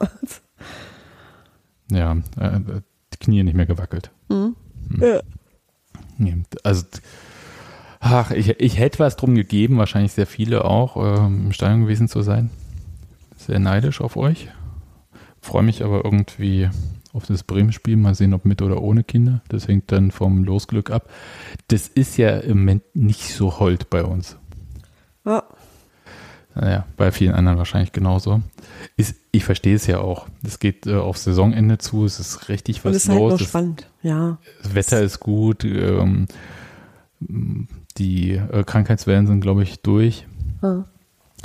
Ja, 1.91 2.15
die 2.37 3.17
Knie 3.19 3.41
nicht 3.43 3.55
mehr 3.55 3.65
gewackelt. 3.65 4.11
Mhm. 4.27 4.55
Ja. 5.01 5.21
Nee, 6.17 6.43
also, 6.63 6.85
ach, 7.99 8.31
ich, 8.31 8.49
ich 8.59 8.79
hätte 8.79 8.99
was 8.99 9.15
drum 9.15 9.35
gegeben, 9.35 9.77
wahrscheinlich 9.77 10.13
sehr 10.13 10.27
viele 10.27 10.65
auch, 10.65 10.97
ähm, 10.97 11.45
im 11.45 11.51
Stadion 11.51 11.81
gewesen 11.81 12.07
zu 12.07 12.21
sein. 12.21 12.49
Sehr 13.37 13.59
neidisch 13.59 14.01
auf 14.01 14.17
euch. 14.17 14.47
Freue 15.41 15.63
mich 15.63 15.83
aber 15.83 16.03
irgendwie 16.03 16.69
auf 17.13 17.25
das 17.25 17.43
Bremen-Spiel. 17.43 17.95
Mal 17.95 18.15
sehen, 18.15 18.33
ob 18.33 18.45
mit 18.45 18.61
oder 18.61 18.81
ohne 18.81 19.03
Kinder. 19.03 19.41
Das 19.47 19.67
hängt 19.67 19.91
dann 19.91 20.11
vom 20.11 20.43
Losglück 20.43 20.91
ab. 20.91 21.09
Das 21.67 21.87
ist 21.87 22.17
ja 22.17 22.37
im 22.37 22.59
Moment 22.59 22.83
nicht 22.93 23.33
so 23.33 23.59
hold 23.59 23.89
bei 23.89 24.03
uns. 24.03 24.37
Ja. 25.25 25.43
Naja, 26.55 26.85
bei 26.97 27.11
vielen 27.11 27.33
anderen 27.33 27.57
wahrscheinlich 27.57 27.93
genauso. 27.93 28.41
Ist, 28.97 29.15
ich 29.31 29.45
verstehe 29.45 29.75
es 29.75 29.87
ja 29.87 29.99
auch. 29.99 30.27
Es 30.43 30.59
geht 30.59 30.87
äh, 30.87 30.95
auf 30.95 31.17
Saisonende 31.17 31.77
zu, 31.77 32.03
es 32.05 32.19
ist 32.19 32.49
richtig 32.49 32.83
Und 32.83 32.85
was 32.91 32.97
es 32.97 33.03
ist 33.03 33.09
halt 33.09 33.19
los. 33.19 33.39
noch 33.39 33.47
spannend. 33.47 33.87
Ja. 34.01 34.37
Das 34.63 34.75
Wetter 34.75 35.01
ist 35.01 35.19
gut, 35.21 35.63
ähm, 35.63 36.27
die 37.99 38.31
äh, 38.31 38.63
Krankheitswellen 38.63 39.27
sind, 39.27 39.41
glaube 39.41 39.63
ich, 39.63 39.81
durch. 39.81 40.25
Ja. 40.61 40.85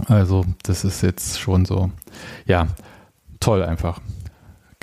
Also, 0.06 0.44
das 0.62 0.84
ist 0.84 1.02
jetzt 1.02 1.38
schon 1.38 1.64
so, 1.64 1.90
ja, 2.46 2.68
toll 3.40 3.62
einfach. 3.62 4.00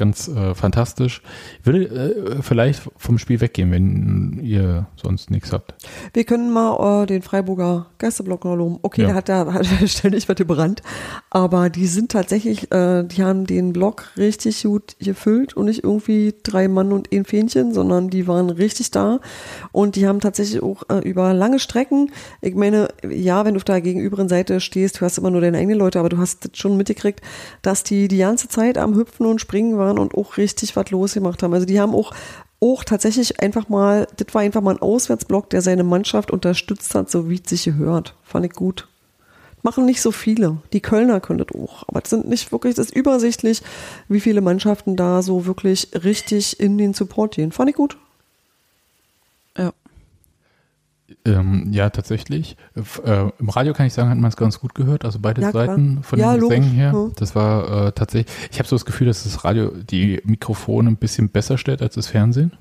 Ganz 0.02 0.28
äh, 0.30 0.56
fantastisch. 0.56 1.22
Ich 1.60 1.66
würde 1.68 1.86
äh, 1.86 2.42
vielleicht 2.42 2.82
vom 2.98 3.20
Spiel 3.20 3.40
weggehen, 3.40 3.72
wenn 3.72 4.40
ihr 4.44 4.88
sonst 4.96 5.30
nichts 5.30 5.54
habt. 5.54 5.76
Wir 6.14 6.24
können 6.24 6.50
mal 6.52 7.04
äh, 7.04 7.06
den 7.06 7.22
Freiburger 7.22 7.86
Gästeblock 8.00 8.44
noch 8.46 8.56
loben. 8.56 8.80
Okay, 8.82 9.02
Ja. 9.04 9.08
der 9.10 9.16
hat 9.16 9.30
da 9.30 9.54
hat 9.54 9.68
ständig 9.88 10.28
was 10.28 10.36
gebrannt. 10.36 10.82
Aber 11.30 11.70
die 11.70 11.86
sind 11.86 12.12
tatsächlich, 12.12 12.72
äh, 12.72 13.04
die 13.04 13.24
haben 13.24 13.46
den 13.46 13.74
Block 13.74 14.10
richtig 14.18 14.64
gut 14.64 14.96
gefüllt 15.00 15.56
und 15.56 15.66
nicht 15.66 15.84
irgendwie 15.84 16.34
drei 16.42 16.68
Mann 16.68 16.94
und 16.94 17.14
ein 17.14 17.24
Fähnchen, 17.24 17.72
sondern 17.72 18.10
die 18.10 18.28
waren 18.28 18.50
richtig 18.50 18.90
da. 18.90 19.20
Und 19.72 19.96
die 19.96 20.08
haben 20.08 20.20
tatsächlich 20.20 20.64
auch 20.64 20.82
äh, 20.90 21.08
über 21.08 21.32
lange 21.36 21.60
Strecken, 21.60 22.10
ich 22.42 22.56
meine, 22.56 22.88
ja, 23.08 23.46
wenn 23.46 23.54
du 23.54 23.58
auf 23.60 23.66
der 23.66 23.82
gegenüberen 23.82 24.30
Seite 24.30 24.62
stehst, 24.62 25.00
du 25.00 25.06
hast 25.06 25.20
immer 25.20 25.30
nur 25.30 25.42
deine 25.42 25.60
eigenen 25.60 25.78
Leute, 25.78 26.00
aber 26.00 26.10
du 26.10 26.18
hast 26.18 26.58
schon 26.58 26.76
mitgekriegt, 26.76 27.22
dass 27.62 27.84
die 27.84 28.08
die 28.08 28.18
ganze 28.18 28.48
Zeit 28.48 28.80
am 28.80 28.96
Hüpfen 28.96 29.28
und 29.28 29.40
Springen 29.40 29.78
waren 29.78 29.91
und 30.00 30.16
auch 30.16 30.38
richtig 30.38 30.76
was 30.76 30.90
losgemacht 30.92 31.44
haben. 31.44 31.54
Also 31.54 31.66
die 31.66 31.80
haben 31.80 31.94
auch 31.96 32.14
auch 32.62 32.84
tatsächlich 32.84 33.40
einfach 33.42 33.70
mal, 33.70 34.08
das 34.18 34.34
war 34.34 34.44
einfach 34.44 34.62
mal 34.62 34.76
ein 34.76 34.82
Auswärtsblock, 34.82 35.50
der 35.50 35.62
seine 35.62 35.84
Mannschaft 35.84 36.30
unterstützt 36.30 36.94
hat, 36.94 37.10
so 37.10 37.28
wie 37.28 37.42
es 37.44 37.50
sich 37.50 37.64
gehört. 37.64 38.16
Fand 38.24 38.46
ich 38.46 38.54
gut. 38.54 38.88
Machen 39.64 39.86
nicht 39.86 40.02
so 40.02 40.12
viele. 40.12 40.58
Die 40.72 40.80
Kölner 40.80 41.20
können 41.20 41.40
das 41.40 41.56
auch. 41.56 41.84
Aber 41.88 42.02
es 42.04 42.10
sind 42.10 42.28
nicht 42.28 42.52
wirklich, 42.52 42.76
das 42.76 42.88
ist 42.88 42.96
übersichtlich, 42.96 43.64
wie 44.08 44.20
viele 44.20 44.42
Mannschaften 44.42 44.96
da 44.96 45.24
so 45.24 45.46
wirklich 45.46 45.90
richtig 46.04 46.60
in 46.60 46.78
den 46.78 46.94
Support 46.94 47.36
gehen. 47.36 47.52
Fand 47.52 47.70
ich 47.72 47.76
gut. 47.76 47.98
Ja. 49.58 49.74
Ähm, 51.24 51.68
ja, 51.72 51.90
tatsächlich. 51.92 52.58
Äh, 53.06 53.30
Im 53.40 53.50
Radio 53.50 53.74
kann 53.74 53.86
ich 53.86 53.94
sagen, 53.94 54.10
hat 54.10 54.18
man 54.18 54.30
es 54.30 54.36
ganz 54.38 54.60
gut 54.60 54.74
gehört, 54.74 55.06
also 55.06 55.20
beide 55.22 55.42
Ja, 55.42 55.52
klar. 55.52 55.68
Seiten 55.68 56.02
von 56.02 56.18
Ja, 56.20 56.34
den 56.34 56.42
Gesängen 56.42 56.70
her. 56.72 56.92
ja. 56.94 57.08
Das 57.16 57.36
war 57.36 57.88
äh, 57.88 57.92
tatsächlich, 57.92 58.34
ich 58.52 58.58
habe 58.60 58.68
so 58.68 58.76
das 58.76 58.86
Gefühl, 58.86 59.08
dass 59.08 59.24
das 59.24 59.44
Radio 59.46 59.70
die 59.72 60.20
Mikrofone 60.26 60.90
ein 60.90 60.96
bisschen 60.98 61.30
besser 61.30 61.58
stellt 61.60 61.82
als 61.82 61.96
das 61.96 62.08
Fernsehen. 62.08 62.54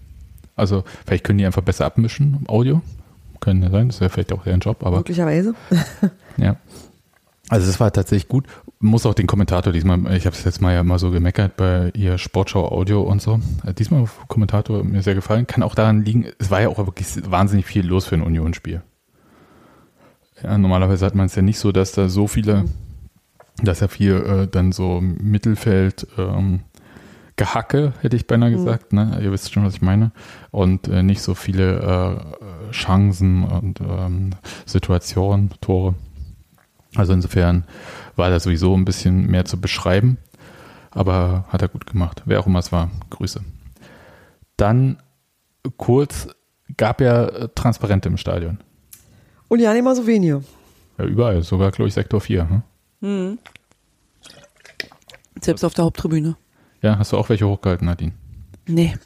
Also 0.57 0.85
vielleicht 1.07 1.25
können 1.25 1.39
die 1.39 1.47
einfach 1.47 1.63
besser 1.63 1.87
abmischen 1.87 2.37
im 2.41 2.49
Audio. 2.51 2.83
Können 3.41 3.63
ja 3.63 3.71
sein, 3.71 3.89
das 3.89 4.01
wäre 4.03 4.11
vielleicht 4.11 4.33
auch 4.35 4.43
deren 4.45 4.61
Job, 4.61 4.85
aber 4.85 4.99
Möglicherweise. 4.99 5.55
ja. 6.37 6.57
Also 7.51 7.69
es 7.69 7.81
war 7.81 7.93
tatsächlich 7.93 8.29
gut. 8.29 8.47
Muss 8.79 9.05
auch 9.07 9.13
den 9.13 9.27
Kommentator 9.27 9.73
diesmal, 9.73 9.99
ich 10.15 10.25
habe 10.25 10.37
es 10.37 10.45
jetzt 10.45 10.63
mal 10.63 10.73
ja 10.73 10.85
mal 10.85 11.01
so 11.01 11.11
gemeckert 11.11 11.57
bei 11.57 11.91
ihr 11.95 12.17
Sportschau 12.17 12.69
Audio 12.71 13.03
und 13.03 13.21
so. 13.21 13.41
Äh, 13.67 13.75
Diesmal 13.75 14.05
Kommentator 14.29 14.85
mir 14.85 15.03
sehr 15.03 15.17
gefallen. 15.17 15.49
Kann 15.49 15.65
auch 15.65 15.75
daran 15.75 16.05
liegen, 16.05 16.27
es 16.39 16.53
war 16.53 16.61
ja 16.61 16.69
auch 16.69 16.79
wirklich 16.79 17.09
wahnsinnig 17.29 17.67
viel 17.67 17.85
los 17.85 18.07
für 18.07 18.15
ein 18.15 18.23
Unionsspiel. 18.23 18.83
Ja, 20.41 20.57
normalerweise 20.59 21.05
hat 21.05 21.17
man 21.17 21.27
es 21.27 21.35
ja 21.35 21.43
nicht 21.43 21.59
so, 21.59 21.73
dass 21.73 21.91
da 21.91 22.09
so 22.09 22.29
viele, 22.29 22.67
dass 23.61 23.81
ja 23.81 23.89
viel 23.89 24.13
äh, 24.13 24.47
dann 24.47 24.71
so 24.71 25.01
Mittelfeld 25.01 26.07
ähm, 26.19 26.61
Gehacke, 27.35 27.95
hätte 28.01 28.15
ich 28.15 28.29
beinahe 28.29 28.53
gesagt, 28.53 28.93
ne? 28.93 29.19
Ihr 29.21 29.33
wisst 29.33 29.53
schon, 29.53 29.65
was 29.65 29.75
ich 29.75 29.83
meine. 29.83 30.13
Und 30.53 30.87
äh, 30.87 31.03
nicht 31.03 31.21
so 31.21 31.35
viele 31.35 32.21
äh, 32.71 32.71
Chancen 32.71 33.43
und 33.43 33.81
ähm, 33.81 34.31
Situationen, 34.67 35.51
Tore. 35.61 35.97
Also 36.95 37.13
insofern 37.13 37.65
war 38.17 38.31
da 38.31 38.41
sowieso 38.41 38.77
ein 38.77 38.85
bisschen 38.85 39.27
mehr 39.27 39.45
zu 39.45 39.61
beschreiben, 39.61 40.19
aber 40.91 41.45
hat 41.49 41.63
er 41.63 41.69
gut 41.69 41.87
gemacht. 41.87 42.23
Wer 42.25 42.41
auch 42.41 42.47
immer 42.47 42.59
es 42.59 42.73
war, 42.73 42.91
Grüße. 43.11 43.43
Dann 44.57 44.99
kurz, 45.77 46.29
gab 46.77 47.01
ja 47.01 47.27
äh, 47.27 47.49
Transparente 47.55 48.09
im 48.09 48.17
Stadion. 48.17 48.59
Und 49.49 49.61
ja, 49.61 49.73
nicht 49.73 49.85
mal 49.85 49.97
so 49.97 50.07
wenige. 50.07 50.43
Ja, 50.99 51.05
überall, 51.05 51.43
sogar, 51.43 51.71
glaube 51.71 51.89
ich, 51.89 51.95
Sektor 51.95 52.21
4. 52.21 52.49
Hm? 52.49 52.63
Hm. 53.01 53.39
Selbst 55.41 55.65
auf 55.65 55.75
der 55.75 55.85
Haupttribüne. 55.85 56.37
Ja, 56.83 56.99
hast 56.99 57.13
du 57.13 57.17
auch 57.17 57.29
welche 57.29 57.47
hochgehalten, 57.47 57.87
Nadine? 57.87 58.13
Nee. 58.67 58.97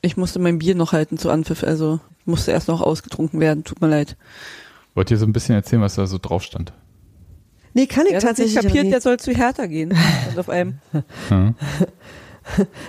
Ich 0.00 0.16
musste 0.16 0.38
mein 0.38 0.58
Bier 0.58 0.74
noch 0.74 0.92
halten 0.92 1.18
zu 1.18 1.30
Anpfiff, 1.30 1.62
also 1.62 2.00
musste 2.24 2.50
erst 2.50 2.68
noch 2.68 2.80
ausgetrunken 2.80 3.40
werden. 3.40 3.64
Tut 3.64 3.80
mir 3.80 3.88
leid. 3.88 4.16
Wollt 4.94 5.10
ihr 5.10 5.16
so 5.16 5.26
ein 5.26 5.32
bisschen 5.32 5.54
erzählen, 5.54 5.82
was 5.82 5.94
da 5.94 6.06
so 6.06 6.18
drauf 6.18 6.42
stand? 6.42 6.72
Nee, 7.74 7.86
kann 7.86 8.06
ich 8.06 8.12
nicht 8.12 8.22
tatsächlich. 8.22 8.54
kapiert, 8.56 8.84
nicht. 8.84 8.92
der 8.92 9.00
soll 9.00 9.18
zu 9.18 9.32
Hertha 9.32 9.66
gehen. 9.66 9.94
Und 10.30 10.38
auf 10.38 10.48
einem. 10.48 10.78
Hm? 11.28 11.54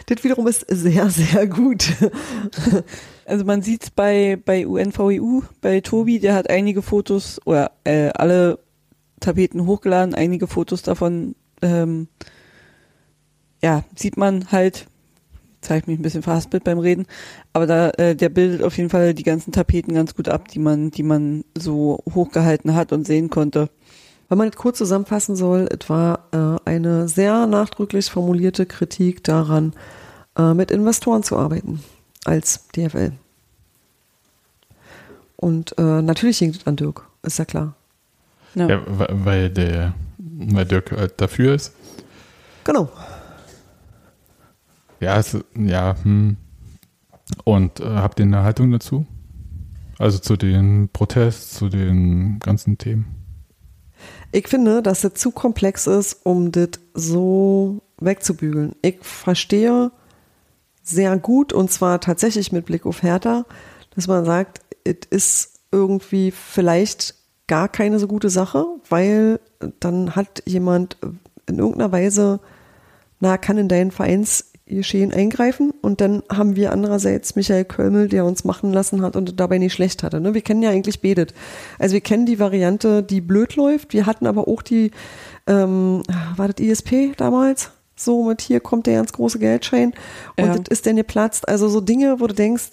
Das 0.07 0.23
wiederum 0.23 0.47
ist 0.47 0.65
sehr, 0.67 1.09
sehr 1.11 1.45
gut. 1.47 1.93
Also 3.25 3.45
man 3.45 3.61
sieht's 3.61 3.89
bei, 3.89 4.37
bei 4.43 4.67
UNVEU, 4.67 5.43
bei 5.61 5.79
Tobi, 5.79 6.19
der 6.19 6.33
hat 6.35 6.49
einige 6.49 6.81
Fotos 6.81 7.39
oder 7.45 7.71
äh, 7.85 8.09
alle 8.09 8.59
Tapeten 9.21 9.65
hochgeladen, 9.65 10.13
einige 10.13 10.45
Fotos 10.45 10.81
davon, 10.81 11.35
ähm, 11.61 12.09
ja, 13.61 13.85
sieht 13.95 14.17
man 14.17 14.51
halt, 14.51 14.87
zeigt 15.63 15.87
mich 15.87 15.99
ein 15.99 16.01
bisschen 16.01 16.23
verhaspelt 16.23 16.63
beim 16.63 16.79
Reden, 16.79 17.05
aber 17.53 17.67
da, 17.67 17.89
äh, 17.91 18.15
der 18.15 18.29
bildet 18.29 18.63
auf 18.63 18.77
jeden 18.77 18.89
Fall 18.89 19.13
die 19.13 19.23
ganzen 19.23 19.51
Tapeten 19.51 19.93
ganz 19.93 20.15
gut 20.15 20.29
ab, 20.29 20.47
die 20.49 20.59
man, 20.59 20.91
die 20.91 21.03
man 21.03 21.43
so 21.57 22.03
hochgehalten 22.13 22.75
hat 22.75 22.91
und 22.91 23.07
sehen 23.07 23.29
konnte. 23.29 23.69
Wenn 24.29 24.37
man 24.37 24.49
es 24.49 24.55
kurz 24.55 24.77
zusammenfassen 24.77 25.35
soll, 25.35 25.69
es 25.69 25.89
war 25.89 26.27
äh, 26.31 26.69
eine 26.69 27.07
sehr 27.07 27.45
nachdrücklich 27.45 28.09
formulierte 28.09 28.65
Kritik 28.65 29.23
daran, 29.23 29.73
äh, 30.37 30.53
mit 30.53 30.71
Investoren 30.71 31.23
zu 31.23 31.37
arbeiten 31.37 31.83
als 32.25 32.67
DFL. 32.69 33.11
Und 35.35 35.77
äh, 35.77 36.01
natürlich 36.01 36.37
hing 36.37 36.51
es 36.51 36.65
an 36.65 36.77
Dirk, 36.77 37.05
ist 37.21 37.37
ja 37.37 37.45
klar. 37.45 37.75
Ja. 38.55 38.69
Ja, 38.69 38.81
weil 38.87 39.49
der, 39.49 39.93
weil 40.17 40.65
Dirk 40.65 40.91
halt 40.91 41.19
dafür 41.19 41.55
ist. 41.55 41.73
Genau. 42.63 42.89
Ja, 45.03 45.19
es, 45.19 45.37
ja, 45.57 45.95
hm. 46.01 46.37
Und 47.43 47.81
äh, 47.81 47.83
habt 47.83 48.19
ihr 48.19 48.25
eine 48.25 48.43
Haltung 48.43 48.71
dazu? 48.71 49.05
Also 49.99 50.17
zu 50.17 50.37
den 50.37 50.87
Protests, 50.93 51.55
zu 51.55 51.67
den 51.67 52.39
ganzen 52.39 52.77
Themen? 52.77 53.05
Ich 54.31 54.47
finde, 54.47 54.81
dass 54.81 55.01
das 55.01 55.15
zu 55.15 55.31
komplex 55.31 55.87
ist, 55.87 56.25
um 56.25 56.53
das 56.53 56.69
so 56.93 57.81
wegzubügeln. 57.99 58.75
Ich 58.81 58.97
verstehe 59.01 59.91
sehr 60.83 61.17
gut, 61.17 61.51
und 61.51 61.69
zwar 61.69 61.99
tatsächlich 61.99 62.53
mit 62.53 62.65
Blick 62.65 62.85
auf 62.85 63.03
Hertha, 63.03 63.45
dass 63.95 64.07
man 64.07 64.23
sagt, 64.23 64.61
es 64.85 65.05
ist 65.09 65.59
irgendwie 65.71 66.31
vielleicht 66.31 67.15
gar 67.47 67.67
keine 67.67 67.99
so 67.99 68.07
gute 68.07 68.29
Sache, 68.29 68.65
weil 68.89 69.41
dann 69.81 70.15
hat 70.15 70.43
jemand 70.45 70.95
in 71.45 71.59
irgendeiner 71.59 71.91
Weise, 71.91 72.39
na, 73.19 73.37
kann 73.37 73.57
in 73.57 73.67
dein 73.67 73.91
Vereinsgeschehen 74.65 75.13
eingreifen 75.13 75.71
und 75.81 75.99
dann 76.01 76.23
haben 76.31 76.55
wir 76.55 76.71
andererseits 76.71 77.35
Michael 77.35 77.65
Kölmel, 77.65 78.07
der 78.07 78.25
uns 78.25 78.43
machen 78.43 78.71
lassen 78.71 79.01
hat 79.01 79.15
und 79.15 79.39
dabei 79.39 79.57
nicht 79.57 79.73
schlecht 79.73 80.03
hatte. 80.03 80.21
Ne? 80.21 80.33
Wir 80.33 80.41
kennen 80.41 80.63
ja 80.63 80.69
eigentlich 80.69 81.01
betet. 81.01 81.33
Also 81.79 81.93
wir 81.93 82.01
kennen 82.01 82.25
die 82.25 82.39
Variante, 82.39 83.03
die 83.03 83.21
blöd 83.21 83.55
läuft. 83.55 83.93
Wir 83.93 84.05
hatten 84.05 84.25
aber 84.25 84.47
auch 84.47 84.61
die, 84.61 84.91
ähm, 85.47 86.03
war 86.35 86.47
das 86.47 86.63
ISP 86.65 87.13
damals? 87.17 87.71
So 87.95 88.23
mit 88.23 88.41
hier 88.41 88.59
kommt 88.59 88.87
der 88.87 88.95
ganz 88.95 89.13
große 89.13 89.37
Geldschein 89.37 89.93
und 90.37 90.45
Ja. 90.45 90.55
das 90.57 90.63
ist 90.69 90.87
dann 90.87 90.95
geplatzt. 90.95 91.47
Also 91.47 91.69
so 91.69 91.79
Dinge, 91.79 92.19
wo 92.19 92.27
du 92.27 92.33
denkst, 92.33 92.71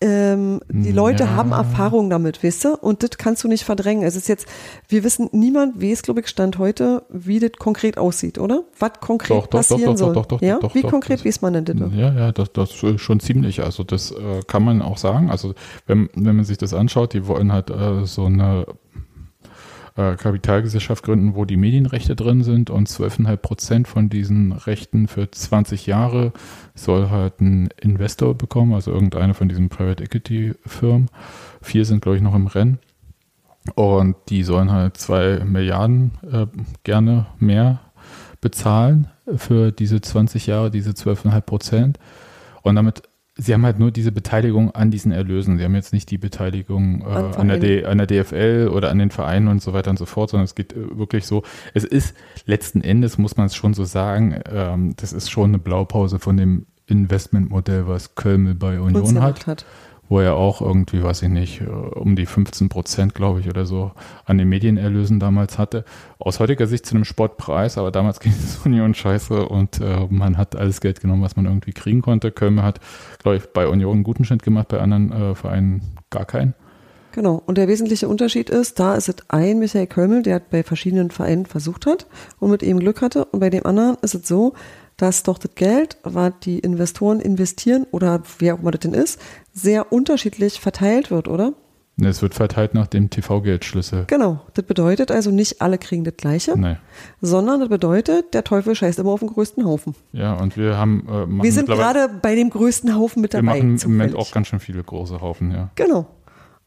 ähm, 0.00 0.60
die 0.68 0.92
Leute 0.92 1.24
Ja. 1.24 1.30
haben 1.30 1.50
Erfahrung 1.50 2.08
damit, 2.08 2.44
weißt 2.44 2.64
du? 2.66 2.74
Und 2.76 3.02
das 3.02 3.10
kannst 3.18 3.42
du 3.42 3.48
nicht 3.48 3.64
verdrängen. 3.64 4.04
Es 4.04 4.14
ist 4.14 4.28
jetzt, 4.28 4.46
wir 4.88 5.02
wissen, 5.02 5.28
niemand 5.32 5.82
weiß, 5.82 6.02
glaube 6.02 6.20
ich, 6.20 6.28
Stand 6.28 6.58
heute, 6.58 7.02
wie 7.08 7.40
das 7.40 7.52
konkret 7.58 7.98
aussieht, 7.98 8.38
oder? 8.38 8.62
Was 8.78 8.92
konkret 9.00 9.36
Doch, 9.36 9.46
doch, 9.46 9.50
doch, 9.50 9.58
passieren 9.58 9.82
doch, 9.82 9.90
doch, 9.92 9.98
soll. 9.98 10.14
doch, 10.14 10.26
doch, 10.26 10.40
ja? 10.42 10.58
doch, 10.60 10.74
wie 10.74 10.82
doch, 10.82 10.90
konkret 10.90 11.18
das- 11.20 11.26
weiß 11.26 11.42
man 11.42 11.64
denn 11.64 11.64
das? 11.78 11.92
Ja, 11.94 12.12
ja, 12.14 12.32
das, 12.32 12.52
das 12.52 12.70
ist 12.82 13.00
schon 13.00 13.18
ziemlich. 13.18 13.62
Also 13.64 13.82
das 13.82 14.12
äh, 14.12 14.40
kann 14.46 14.64
man 14.64 14.82
auch 14.82 14.98
sagen. 14.98 15.30
Also 15.30 15.54
wenn, 15.86 16.08
wenn 16.14 16.36
man 16.36 16.44
sich 16.44 16.58
das 16.58 16.74
anschaut, 16.74 17.12
die 17.14 17.26
wollen 17.26 17.52
halt 17.52 17.70
äh, 17.70 18.04
so 18.04 18.26
eine 18.26 18.66
äh, 19.98 20.14
Kapitalgesellschaft 20.14 21.04
gründen, 21.04 21.34
wo 21.34 21.44
die 21.44 21.56
Medienrechte 21.56 22.14
drin 22.14 22.44
sind 22.44 22.70
und 22.70 22.88
12,5 22.88 23.36
Prozent 23.36 23.88
von 23.88 24.08
diesen 24.08 24.52
Rechten 24.52 25.08
für 25.08 25.28
20 25.28 25.86
Jahre 25.86 26.32
soll 26.76 27.10
halt 27.10 27.40
ein 27.40 27.68
Investor 27.80 28.36
bekommen, 28.36 28.74
also 28.74 28.92
irgendeine 28.92 29.34
von 29.34 29.48
diesen 29.48 29.68
Private 29.68 30.04
Equity 30.04 30.54
Firmen. 30.64 31.10
Vier 31.60 31.84
sind, 31.84 32.00
glaube 32.00 32.16
ich, 32.16 32.22
noch 32.22 32.36
im 32.36 32.46
Rennen. 32.46 32.78
Und 33.74 34.14
die 34.28 34.44
sollen 34.44 34.70
halt 34.70 34.96
zwei 34.96 35.44
Milliarden 35.44 36.12
äh, 36.30 36.46
gerne 36.84 37.26
mehr 37.40 37.80
bezahlen 38.40 39.08
für 39.36 39.72
diese 39.72 40.00
20 40.00 40.46
Jahre, 40.46 40.70
diese 40.70 40.92
12,5 40.92 41.40
Prozent. 41.40 41.98
Und 42.62 42.76
damit, 42.76 43.02
sie 43.38 43.54
haben 43.54 43.64
halt 43.64 43.78
nur 43.78 43.90
diese 43.90 44.12
Beteiligung 44.12 44.72
an 44.72 44.90
diesen 44.90 45.12
Erlösen. 45.12 45.58
Sie 45.58 45.64
haben 45.64 45.74
jetzt 45.74 45.92
nicht 45.92 46.10
die 46.10 46.18
Beteiligung 46.18 47.06
An 47.06 47.32
äh, 47.32 47.36
an, 47.36 47.48
der. 47.48 47.58
D, 47.58 47.84
an 47.84 47.98
der 47.98 48.06
DFL 48.06 48.68
oder 48.72 48.90
an 48.90 48.98
den 48.98 49.10
Vereinen 49.10 49.48
und 49.48 49.62
so 49.62 49.72
weiter 49.72 49.90
und 49.90 49.96
so 49.98 50.06
fort, 50.06 50.30
sondern 50.30 50.44
es 50.44 50.54
geht 50.54 50.72
äh, 50.72 50.98
wirklich 50.98 51.24
so. 51.24 51.44
Es 51.72 51.84
ist 51.84 52.14
letzten 52.44 52.80
Endes, 52.80 53.16
muss 53.16 53.36
man 53.36 53.46
es 53.46 53.54
schon 53.54 53.74
so 53.74 53.84
sagen, 53.84 54.40
ähm, 54.52 54.94
das 54.96 55.12
ist 55.12 55.30
schon 55.30 55.50
eine 55.50 55.58
Blaupause 55.58 56.18
von 56.18 56.36
dem 56.36 56.66
Investmentmodell, 56.86 57.86
was 57.86 58.14
Kölmel 58.14 58.54
bei 58.54 58.80
Union 58.80 59.22
hat 59.22 59.46
hat. 59.46 59.66
Wo 60.08 60.20
er 60.20 60.34
auch 60.34 60.60
irgendwie, 60.60 61.02
weiß 61.02 61.22
ich 61.22 61.28
nicht, 61.28 61.60
äh, 61.60 61.64
um 61.66 62.16
die 62.16 62.26
15 62.26 62.68
Prozent, 62.68 63.14
glaube 63.14 63.40
ich, 63.40 63.48
oder 63.48 63.66
so 63.66 63.92
an 64.24 64.38
den 64.38 64.48
Medienerlösen 64.48 65.20
damals 65.20 65.58
hatte. 65.58 65.84
Aus 66.18 66.40
heutiger 66.40 66.66
Sicht 66.66 66.86
zu 66.86 66.94
einem 66.94 67.04
Sportpreis, 67.04 67.78
aber 67.78 67.90
damals 67.90 68.20
ging 68.20 68.32
es 68.32 68.58
Union 68.64 68.94
scheiße 68.94 69.46
und 69.48 69.80
äh, 69.80 70.06
man 70.10 70.36
hat 70.36 70.56
alles 70.56 70.80
Geld 70.80 71.00
genommen, 71.00 71.22
was 71.22 71.36
man 71.36 71.46
irgendwie 71.46 71.72
kriegen 71.72 72.02
konnte. 72.02 72.30
Köln 72.30 72.62
hat, 72.62 72.80
glaube 73.18 73.36
ich, 73.36 73.46
bei 73.46 73.68
Union 73.68 73.94
einen 73.94 74.04
guten 74.04 74.24
Schnitt 74.24 74.42
gemacht, 74.42 74.68
bei 74.68 74.80
anderen 74.80 75.12
äh, 75.12 75.34
Vereinen 75.34 75.82
gar 76.10 76.24
keinen. 76.24 76.54
Genau. 77.12 77.42
Und 77.46 77.58
der 77.58 77.68
wesentliche 77.68 78.08
Unterschied 78.08 78.50
ist, 78.50 78.78
da 78.78 78.94
ist 78.94 79.08
es 79.08 79.16
ein 79.28 79.58
Michael 79.58 79.86
Kölmel, 79.86 80.22
der 80.22 80.40
bei 80.40 80.62
verschiedenen 80.62 81.10
Vereinen 81.10 81.46
versucht 81.46 81.86
hat 81.86 82.06
und 82.38 82.50
mit 82.50 82.62
ihm 82.62 82.78
Glück 82.78 83.02
hatte. 83.02 83.24
Und 83.24 83.40
bei 83.40 83.50
dem 83.50 83.66
anderen 83.66 83.96
ist 84.02 84.14
es 84.14 84.28
so, 84.28 84.54
dass 84.98 85.22
doch 85.22 85.38
das 85.38 85.54
Geld, 85.54 85.96
was 86.02 86.32
die 86.42 86.58
Investoren 86.58 87.20
investieren 87.20 87.86
oder 87.92 88.22
wer 88.38 88.54
auch 88.54 88.58
immer 88.60 88.72
das 88.72 88.80
denn 88.80 88.92
ist, 88.94 89.18
sehr 89.54 89.90
unterschiedlich 89.92 90.60
verteilt 90.60 91.10
wird, 91.10 91.26
oder? 91.28 91.54
Ne, 92.00 92.08
Es 92.08 92.22
wird 92.22 92.34
verteilt 92.34 92.74
nach 92.74 92.86
dem 92.86 93.10
TV-Geldschlüssel. 93.10 94.04
Genau. 94.06 94.40
Das 94.54 94.64
bedeutet 94.64 95.10
also 95.10 95.30
nicht 95.32 95.60
alle 95.62 95.78
kriegen 95.78 96.04
das 96.04 96.14
Gleiche, 96.16 96.56
Nee. 96.56 96.76
sondern 97.20 97.58
das 97.60 97.68
bedeutet, 97.68 98.34
der 98.34 98.44
Teufel 98.44 98.74
scheißt 98.76 98.98
immer 99.00 99.10
auf 99.10 99.18
den 99.20 99.28
größten 99.30 99.64
Haufen. 99.64 99.94
Ja, 100.12 100.34
und 100.34 100.56
wir 100.56 100.76
haben 100.76 101.06
äh, 101.08 101.42
Wir 101.42 101.52
sind 101.52 101.66
gerade 101.66 102.08
bei 102.08 102.34
dem 102.36 102.50
größten 102.50 102.94
Haufen 102.94 103.20
mit 103.22 103.32
wir 103.32 103.40
dabei. 103.42 103.58
machen 103.58 103.78
im 103.80 103.90
Moment 103.92 104.10
zufällig. 104.12 104.14
auch 104.16 104.30
ganz 104.32 104.46
schön 104.48 104.60
viele 104.60 104.82
große 104.84 105.20
Haufen, 105.20 105.50
ja. 105.50 105.70
Genau. 105.74 106.06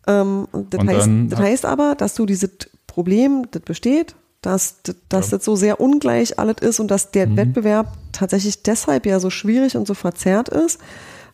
Ähm, 0.07 0.47
das, 0.69 0.85
heißt, 0.85 1.09
das 1.29 1.39
heißt 1.39 1.65
aber, 1.65 1.95
dass 1.95 2.13
du 2.15 2.25
dieses 2.25 2.49
Problem, 2.87 3.45
das 3.51 3.61
besteht, 3.61 4.15
dass, 4.41 4.77
dass, 5.09 5.31
Ja. 5.31 5.37
das 5.37 5.45
so 5.45 5.55
sehr 5.55 5.79
ungleich 5.79 6.39
alles 6.39 6.57
ist 6.61 6.79
und 6.79 6.89
dass 6.89 7.11
der 7.11 7.27
Mhm. 7.27 7.37
Wettbewerb 7.37 7.93
tatsächlich 8.11 8.63
deshalb 8.63 9.05
ja 9.05 9.19
so 9.19 9.29
schwierig 9.29 9.75
und 9.77 9.87
so 9.87 9.93
verzerrt 9.93 10.49
ist, 10.49 10.79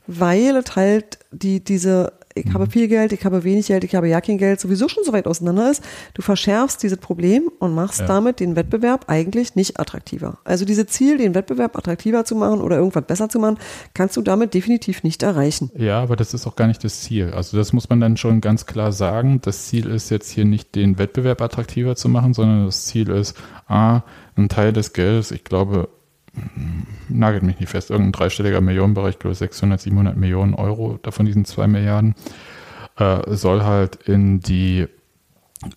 weil 0.08 0.55
es 0.58 0.76
halt 0.76 1.20
die, 1.32 1.64
diese, 1.64 2.14
ich 2.38 2.45
Mhm. 2.45 2.53
habe 2.53 2.67
viel 2.67 2.88
Geld, 2.88 3.11
ich 3.13 3.23
habe 3.25 3.43
wenig 3.43 3.67
Geld, 3.67 3.83
ich 3.83 3.95
habe 3.95 4.07
ja 4.07 4.21
kein 4.21 4.38
Geld, 4.38 4.59
sowieso 4.59 4.88
schon 4.88 5.03
so 5.03 5.13
weit 5.13 5.27
auseinander 5.27 5.69
ist. 5.71 5.83
Du 6.13 6.21
verschärfst 6.21 6.81
dieses 6.83 6.97
Problem 6.97 7.49
und 7.59 7.73
machst 7.75 7.99
Ja. 8.01 8.05
damit 8.07 8.39
den 8.39 8.55
Wettbewerb 8.55 9.05
eigentlich 9.07 9.55
nicht 9.55 9.79
attraktiver. 9.79 10.38
Also 10.43 10.65
diese 10.65 10.85
Ziel, 10.85 11.17
den 11.17 11.35
Wettbewerb 11.35 11.75
attraktiver 11.77 12.25
zu 12.25 12.35
machen 12.35 12.61
oder 12.61 12.77
irgendwas 12.77 13.03
besser 13.05 13.29
zu 13.29 13.39
machen, 13.39 13.57
kannst 13.93 14.15
du 14.17 14.21
damit 14.21 14.53
definitiv 14.53 15.03
nicht 15.03 15.23
erreichen. 15.23 15.71
Ja, 15.75 16.01
aber 16.01 16.15
das 16.15 16.33
ist 16.33 16.47
auch 16.47 16.55
gar 16.55 16.67
nicht 16.67 16.83
das 16.83 17.01
Ziel. 17.01 17.31
Also 17.33 17.57
das 17.57 17.73
muss 17.73 17.89
man 17.89 17.99
dann 17.99 18.17
schon 18.17 18.41
ganz 18.41 18.65
klar 18.65 18.91
sagen. 18.91 19.39
Das 19.41 19.67
Ziel 19.67 19.88
ist 19.88 20.09
jetzt 20.09 20.29
hier 20.29 20.45
nicht 20.45 20.75
den 20.75 20.97
Wettbewerb 20.99 21.41
attraktiver 21.41 21.95
zu 21.95 22.09
machen, 22.09 22.33
sondern 22.33 22.65
das 22.65 22.85
Ziel 22.85 23.09
ist, 23.09 23.35
a, 23.67 24.01
ein 24.35 24.49
Teil 24.49 24.73
des 24.73 24.93
Geldes, 24.93 25.31
ich 25.31 25.43
glaube, 25.43 25.89
nagelt 27.09 27.43
mich 27.43 27.59
nicht 27.59 27.69
fest, 27.69 27.89
irgendein 27.89 28.13
dreistelliger 28.13 28.61
Millionenbereich, 28.61 29.15
ich 29.15 29.19
glaube 29.19 29.35
600, 29.35 29.79
700 29.81 30.17
Millionen 30.17 30.53
Euro 30.53 30.99
davon 31.01 31.25
diesen 31.25 31.45
zwei 31.45 31.67
Milliarden, 31.67 32.15
äh, 32.97 33.35
soll 33.35 33.63
halt 33.63 33.95
in 34.07 34.39
die 34.39 34.88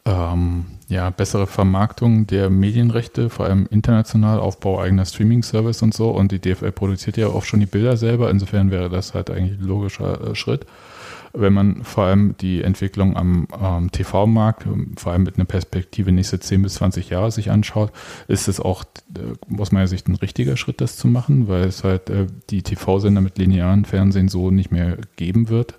ähm, 0.04 0.66
ja, 0.88 1.10
bessere 1.10 1.46
Vermarktung 1.46 2.26
der 2.26 2.50
Medienrechte, 2.50 3.30
vor 3.30 3.46
allem 3.46 3.66
international, 3.70 4.40
Aufbau 4.40 4.80
eigener 4.80 5.04
Streaming-Service 5.04 5.82
und 5.82 5.94
so. 5.94 6.10
Und 6.10 6.32
die 6.32 6.40
DFL 6.40 6.72
produziert 6.72 7.16
ja 7.16 7.28
auch 7.28 7.44
schon 7.44 7.60
die 7.60 7.66
Bilder 7.66 7.96
selber. 7.96 8.30
Insofern 8.30 8.70
wäre 8.70 8.90
das 8.90 9.14
halt 9.14 9.30
eigentlich 9.30 9.58
ein 9.58 9.66
logischer 9.66 10.30
äh, 10.30 10.34
Schritt. 10.34 10.66
Wenn 11.32 11.52
man 11.52 11.84
vor 11.84 12.04
allem 12.04 12.34
die 12.40 12.62
Entwicklung 12.62 13.16
am 13.16 13.46
ähm, 13.60 13.92
TV-Markt, 13.92 14.66
vor 14.96 15.12
allem 15.12 15.22
mit 15.22 15.36
einer 15.36 15.44
Perspektive 15.44 16.10
nächste 16.10 16.40
10 16.40 16.62
bis 16.62 16.74
20 16.74 17.10
Jahre 17.10 17.30
sich 17.30 17.50
anschaut, 17.50 17.92
ist 18.26 18.48
es 18.48 18.58
auch 18.58 18.84
äh, 19.14 19.60
aus 19.60 19.70
meiner 19.70 19.86
Sicht 19.86 20.08
ein 20.08 20.16
richtiger 20.16 20.56
Schritt, 20.56 20.80
das 20.80 20.96
zu 20.96 21.06
machen, 21.06 21.46
weil 21.46 21.64
es 21.64 21.84
halt 21.84 22.10
äh, 22.10 22.26
die 22.50 22.62
TV-Sender 22.62 23.20
mit 23.20 23.38
linearen 23.38 23.84
Fernsehen 23.84 24.28
so 24.28 24.50
nicht 24.50 24.72
mehr 24.72 24.98
geben 25.16 25.48
wird 25.48 25.74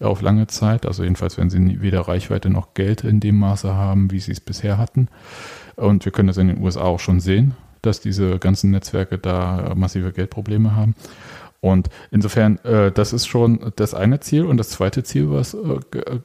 auf 0.00 0.20
lange 0.20 0.46
Zeit. 0.48 0.84
Also 0.84 1.04
jedenfalls, 1.04 1.38
wenn 1.38 1.50
sie 1.50 1.80
weder 1.80 2.02
Reichweite 2.02 2.50
noch 2.50 2.74
Geld 2.74 3.04
in 3.04 3.20
dem 3.20 3.36
Maße 3.36 3.74
haben, 3.74 4.10
wie 4.10 4.20
sie 4.20 4.32
es 4.32 4.40
bisher 4.40 4.78
hatten. 4.78 5.08
Und 5.76 6.04
wir 6.04 6.12
können 6.12 6.28
das 6.28 6.38
in 6.38 6.48
den 6.48 6.60
USA 6.60 6.82
auch 6.82 7.00
schon 7.00 7.20
sehen, 7.20 7.54
dass 7.82 8.00
diese 8.00 8.38
ganzen 8.38 8.70
Netzwerke 8.72 9.18
da 9.18 9.72
massive 9.76 10.12
Geldprobleme 10.12 10.74
haben. 10.74 10.94
Und 11.60 11.88
insofern, 12.10 12.58
äh, 12.58 12.92
das 12.92 13.12
ist 13.12 13.26
schon 13.26 13.72
das 13.76 13.94
eine 13.94 14.20
Ziel. 14.20 14.44
Und 14.44 14.58
das 14.58 14.70
zweite 14.70 15.02
Ziel, 15.02 15.30
was 15.30 15.54
äh, 15.54 15.80
äh, 15.98 16.20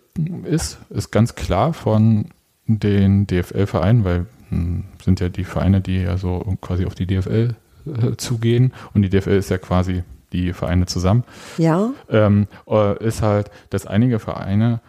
ist, 0.46 0.78
ist 0.90 1.12
ganz 1.12 1.36
klar 1.36 1.74
von 1.74 2.30
den 2.68 3.26
DFL-Vereinen, 3.28 4.06
weil 4.06 4.26
hm, 4.50 4.86
sind 5.04 5.20
ja 5.20 5.30
die 5.30 5.44
Vereine, 5.44 5.82
die 5.82 6.04
ja 6.04 6.18
so 6.18 6.56
quasi 6.62 6.86
auf 6.86 6.96
die 6.96 7.08
DFL 7.08 7.56
äh, 7.86 8.16
zugehen. 8.18 8.74
Und 8.94 9.02
die 9.02 9.10
DFL 9.10 9.32
ist 9.32 9.50
ja 9.50 9.58
quasi 9.58 10.04
die 10.32 10.54
Vereine 10.54 10.88
zusammen 10.88 11.24
Ja, 11.58 11.92
ähm, 12.10 12.48
äh, 12.68 13.04
ist 13.04 13.22
halt, 13.22 13.52
dass 13.70 13.86
einige 13.86 14.20
Vereine, 14.20 14.82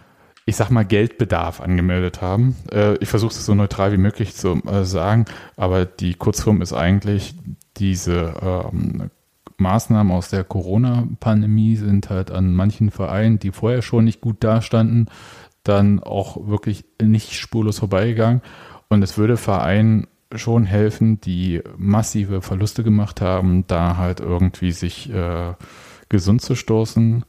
ich 0.46 0.56
sag 0.56 0.70
mal, 0.70 0.84
Geldbedarf 0.84 1.60
angemeldet 1.60 2.22
haben. 2.22 2.56
Äh, 2.72 2.96
ich 2.98 3.08
versuche 3.08 3.32
es 3.32 3.44
so 3.44 3.54
neutral 3.54 3.92
wie 3.92 3.98
möglich 3.98 4.34
zu 4.34 4.60
sagen, 4.82 5.26
aber 5.56 5.84
die 5.84 6.14
Kurzform 6.14 6.62
ist 6.62 6.72
eigentlich, 6.72 7.34
diese 7.76 8.34
ähm, 8.72 9.10
Maßnahmen 9.64 10.12
aus 10.12 10.28
der 10.30 10.44
Corona-Pandemie 10.44 11.76
sind 11.76 12.10
halt 12.10 12.30
an 12.30 12.52
manchen 12.54 12.90
Vereinen, 12.90 13.38
die 13.38 13.50
vorher 13.50 13.82
schon 13.82 14.04
nicht 14.04 14.20
gut 14.20 14.36
dastanden, 14.44 15.06
dann 15.64 16.00
auch 16.02 16.46
wirklich 16.46 16.84
nicht 17.02 17.32
spurlos 17.32 17.78
vorbeigegangen. 17.78 18.42
Und 18.88 19.02
es 19.02 19.16
würde 19.18 19.36
Vereinen 19.36 20.06
schon 20.34 20.64
helfen, 20.64 21.20
die 21.20 21.62
massive 21.76 22.42
Verluste 22.42 22.82
gemacht 22.84 23.20
haben, 23.20 23.64
da 23.66 23.96
halt 23.96 24.20
irgendwie 24.20 24.72
sich 24.72 25.10
äh, 25.12 25.54
gesund 26.08 26.42
zu 26.42 26.54
stoßen. 26.54 27.24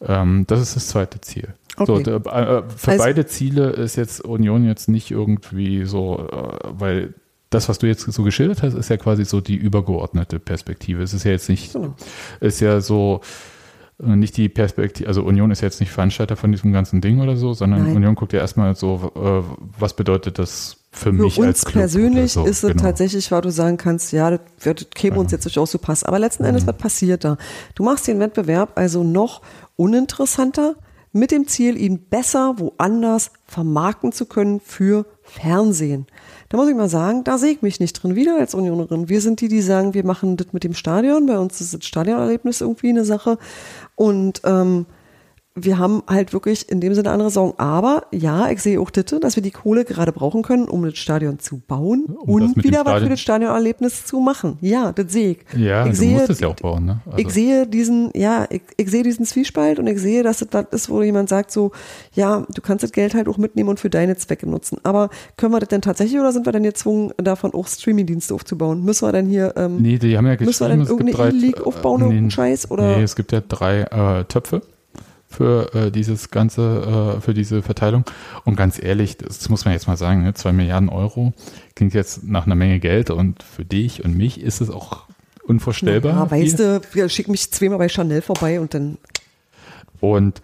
Ähm, 0.00 0.44
das 0.46 0.60
ist 0.60 0.76
das 0.76 0.88
zweite 0.88 1.20
Ziel. 1.20 1.48
So, 1.76 1.94
Okay. 1.94 2.02
d- 2.04 2.10
äh, 2.12 2.62
für 2.68 2.90
Also- 2.92 3.04
beide 3.04 3.26
Ziele 3.26 3.70
ist 3.70 3.96
jetzt 3.96 4.24
Union 4.24 4.64
jetzt 4.64 4.88
nicht 4.88 5.10
irgendwie 5.10 5.84
so, 5.84 6.28
äh, 6.30 6.58
weil 6.70 7.14
das, 7.54 7.68
was 7.68 7.78
du 7.78 7.86
jetzt 7.86 8.02
so 8.12 8.22
geschildert 8.22 8.62
hast, 8.62 8.74
ist 8.74 8.90
ja 8.90 8.96
quasi 8.96 9.24
so 9.24 9.40
die 9.40 9.56
übergeordnete 9.56 10.38
Perspektive. 10.38 11.02
Es 11.02 11.14
ist 11.14 11.24
ja 11.24 11.30
jetzt 11.30 11.48
nicht, 11.48 11.72
Genau. 11.72 11.94
ist 12.40 12.60
ja 12.60 12.80
so 12.80 13.20
äh, 14.02 14.16
nicht 14.16 14.36
die 14.36 14.48
Perspektive, 14.48 15.06
also 15.08 15.22
Union 15.22 15.50
ist 15.50 15.60
jetzt 15.60 15.80
nicht 15.80 15.90
Veranstalter 15.92 16.36
von 16.36 16.50
diesem 16.52 16.72
ganzen 16.72 17.00
Ding 17.00 17.20
oder 17.20 17.36
so, 17.36 17.54
sondern 17.54 17.84
Nein. 17.84 17.96
Union 17.96 18.14
guckt 18.16 18.32
ja 18.32 18.40
erstmal 18.40 18.74
so, 18.74 19.12
äh, 19.16 19.54
was 19.78 19.94
bedeutet 19.94 20.38
das 20.38 20.76
für, 20.90 21.06
Für 21.06 21.12
mich 21.12 21.38
uns 21.38 21.46
als 21.46 21.64
Club 21.64 21.74
persönlich 21.82 22.32
so. 22.32 22.44
ist 22.44 22.62
es 22.62 22.70
Genau. 22.70 22.82
tatsächlich, 22.82 23.30
weil 23.32 23.40
du 23.40 23.50
sagen 23.50 23.76
kannst, 23.76 24.12
ja, 24.12 24.30
das, 24.30 24.40
wird, 24.60 24.80
das 24.82 24.90
käme 24.90 25.18
uns 25.18 25.32
jetzt 25.32 25.44
durchaus 25.44 25.72
so 25.72 25.78
passen. 25.78 26.06
Aber 26.06 26.18
letzten 26.20 26.44
Mhm. 26.44 26.50
Endes, 26.50 26.66
was 26.66 26.76
passiert 26.76 27.24
da? 27.24 27.36
Du 27.74 27.82
machst 27.84 28.06
den 28.06 28.20
Wettbewerb 28.20 28.72
also 28.76 29.02
noch 29.02 29.42
uninteressanter 29.76 30.74
mit 31.14 31.30
dem 31.30 31.46
Ziel, 31.46 31.80
ihn 31.80 31.98
besser 31.98 32.58
woanders 32.58 33.30
vermarkten 33.46 34.12
zu 34.12 34.26
können 34.26 34.60
für 34.60 35.06
Fernsehen. 35.22 36.06
Da 36.48 36.58
muss 36.58 36.68
ich 36.68 36.74
mal 36.74 36.88
sagen, 36.88 37.24
da 37.24 37.38
sehe 37.38 37.52
ich 37.52 37.62
mich 37.62 37.80
nicht 37.80 37.94
drin 37.94 38.16
wieder 38.16 38.36
als 38.38 38.54
Unionerin. 38.54 39.08
Wir 39.08 39.20
sind 39.20 39.40
die, 39.40 39.48
die 39.48 39.62
sagen, 39.62 39.94
wir 39.94 40.04
machen 40.04 40.36
das 40.36 40.52
mit 40.52 40.64
dem 40.64 40.74
Stadion. 40.74 41.26
Bei 41.26 41.38
uns 41.38 41.60
ist 41.60 41.72
das 41.72 41.84
Stadionerlebnis 41.84 42.60
irgendwie 42.60 42.88
eine 42.88 43.04
Sache. 43.04 43.38
Und 43.94 44.42
ähm, 44.44 44.86
wir 45.56 45.78
haben 45.78 46.02
halt 46.08 46.32
wirklich 46.32 46.68
in 46.68 46.80
dem 46.80 46.94
Sinne 46.94 47.10
andere 47.12 47.30
Sorgen. 47.30 47.54
Aber 47.58 48.06
ja, 48.10 48.50
ich 48.50 48.60
sehe 48.60 48.80
auch 48.80 48.90
Ditte, 48.90 49.20
dass 49.20 49.36
wir 49.36 49.42
die 49.42 49.52
Kohle 49.52 49.84
gerade 49.84 50.10
brauchen 50.10 50.42
können, 50.42 50.68
um 50.68 50.84
das 50.84 50.98
Stadion 50.98 51.38
zu 51.38 51.58
bauen 51.58 52.06
Um 52.06 52.40
das 52.40 52.52
und 52.54 52.64
wieder 52.64 52.84
was 52.84 53.02
für 53.02 53.08
das 53.08 53.20
Stadionerlebnis 53.20 54.04
zu 54.04 54.18
machen. 54.18 54.58
Ja, 54.60 54.90
das 54.90 55.12
sehe 55.12 55.32
ich. 55.32 55.38
Ja, 55.56 55.84
ich 55.84 55.92
du 55.92 55.96
sehe, 55.96 56.16
musst 56.16 56.30
es 56.30 56.40
ja 56.40 56.48
auch 56.48 56.56
bauen, 56.56 56.86
ne? 56.86 57.00
Also- 57.06 57.18
ich 57.18 57.30
sehe 57.30 57.68
diesen, 57.68 58.10
ja, 58.14 58.46
ich, 58.50 58.62
ich 58.76 58.90
sehe 58.90 59.04
diesen 59.04 59.26
Zwiespalt 59.26 59.78
und 59.78 59.86
ich 59.86 60.00
sehe, 60.00 60.24
dass 60.24 60.42
es 60.42 60.48
das 60.48 60.66
ist, 60.72 60.90
wo 60.90 61.02
jemand 61.02 61.28
sagt 61.28 61.52
so, 61.52 61.70
ja, 62.14 62.44
du 62.52 62.60
kannst 62.60 62.82
das 62.82 62.90
Geld 62.90 63.14
halt 63.14 63.28
auch 63.28 63.38
mitnehmen 63.38 63.68
und 63.68 63.78
für 63.78 63.90
deine 63.90 64.16
Zwecke 64.16 64.48
nutzen. 64.48 64.78
Aber 64.82 65.08
können 65.36 65.52
wir 65.52 65.60
das 65.60 65.68
denn 65.68 65.82
tatsächlich 65.82 66.18
oder 66.18 66.32
sind 66.32 66.46
wir 66.46 66.52
denn 66.52 66.64
gezwungen, 66.64 67.12
davon 67.16 67.54
auch 67.54 67.68
Streamingdienste 67.68 68.34
aufzubauen? 68.34 68.82
Müssen 68.84 69.06
wir 69.06 69.12
denn 69.12 69.26
hier, 69.26 69.54
ähm, 69.56 69.76
Nee, 69.76 69.98
die 69.98 70.16
haben 70.16 70.26
ja 70.26 70.36
Müssen 70.40 70.64
wir 70.64 70.68
denn 70.68 70.84
irgendeine 70.84 71.28
E-League 71.28 71.64
aufbauen, 71.64 72.00
äh, 72.00 72.04
irgendeinen 72.06 72.30
Scheiß, 72.32 72.72
oder? 72.72 72.96
Nee, 72.96 73.04
es 73.04 73.14
gibt 73.14 73.30
ja 73.30 73.40
drei 73.40 73.82
äh, 73.82 74.24
Töpfe 74.24 74.62
für 75.34 75.74
äh, 75.74 75.90
dieses 75.90 76.30
ganze, 76.30 77.16
äh, 77.16 77.20
für 77.20 77.34
diese 77.34 77.62
Verteilung. 77.62 78.04
Und 78.44 78.56
ganz 78.56 78.82
ehrlich, 78.82 79.18
das 79.18 79.48
muss 79.48 79.64
man 79.64 79.74
jetzt 79.74 79.86
mal 79.86 79.96
sagen, 79.96 80.22
ne, 80.22 80.34
zwei 80.34 80.52
Milliarden 80.52 80.88
Euro 80.88 81.32
klingt 81.74 81.94
jetzt 81.94 82.24
nach 82.24 82.46
einer 82.46 82.54
Menge 82.54 82.80
Geld 82.80 83.10
und 83.10 83.42
für 83.42 83.64
dich 83.64 84.04
und 84.04 84.16
mich 84.16 84.40
ist 84.40 84.60
es 84.60 84.70
auch 84.70 85.04
unvorstellbar. 85.46 86.12
ja, 86.12 86.30
weißt 86.30 86.58
du, 86.58 86.80
ja, 86.94 87.08
schick 87.08 87.28
mich 87.28 87.52
zweimal 87.52 87.78
bei 87.78 87.88
Chanel 87.88 88.22
vorbei 88.22 88.60
und 88.60 88.74
dann, 88.74 88.98
Und 90.00 90.40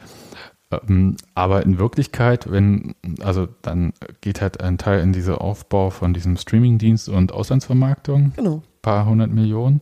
ähm, 0.70 1.16
aber 1.34 1.64
in 1.64 1.78
Wirklichkeit, 1.78 2.50
wenn, 2.50 2.94
also 3.20 3.48
dann 3.62 3.92
geht 4.20 4.40
halt 4.40 4.60
ein 4.60 4.78
Teil 4.78 5.00
in 5.00 5.12
diese 5.12 5.40
Aufbau 5.40 5.90
von 5.90 6.14
diesem 6.14 6.36
Streamingdienst 6.36 7.08
und 7.08 7.32
Auslandsvermarktung. 7.32 8.32
genau. 8.36 8.62
paar 8.82 9.06
hundert 9.06 9.30
Millionen. 9.30 9.80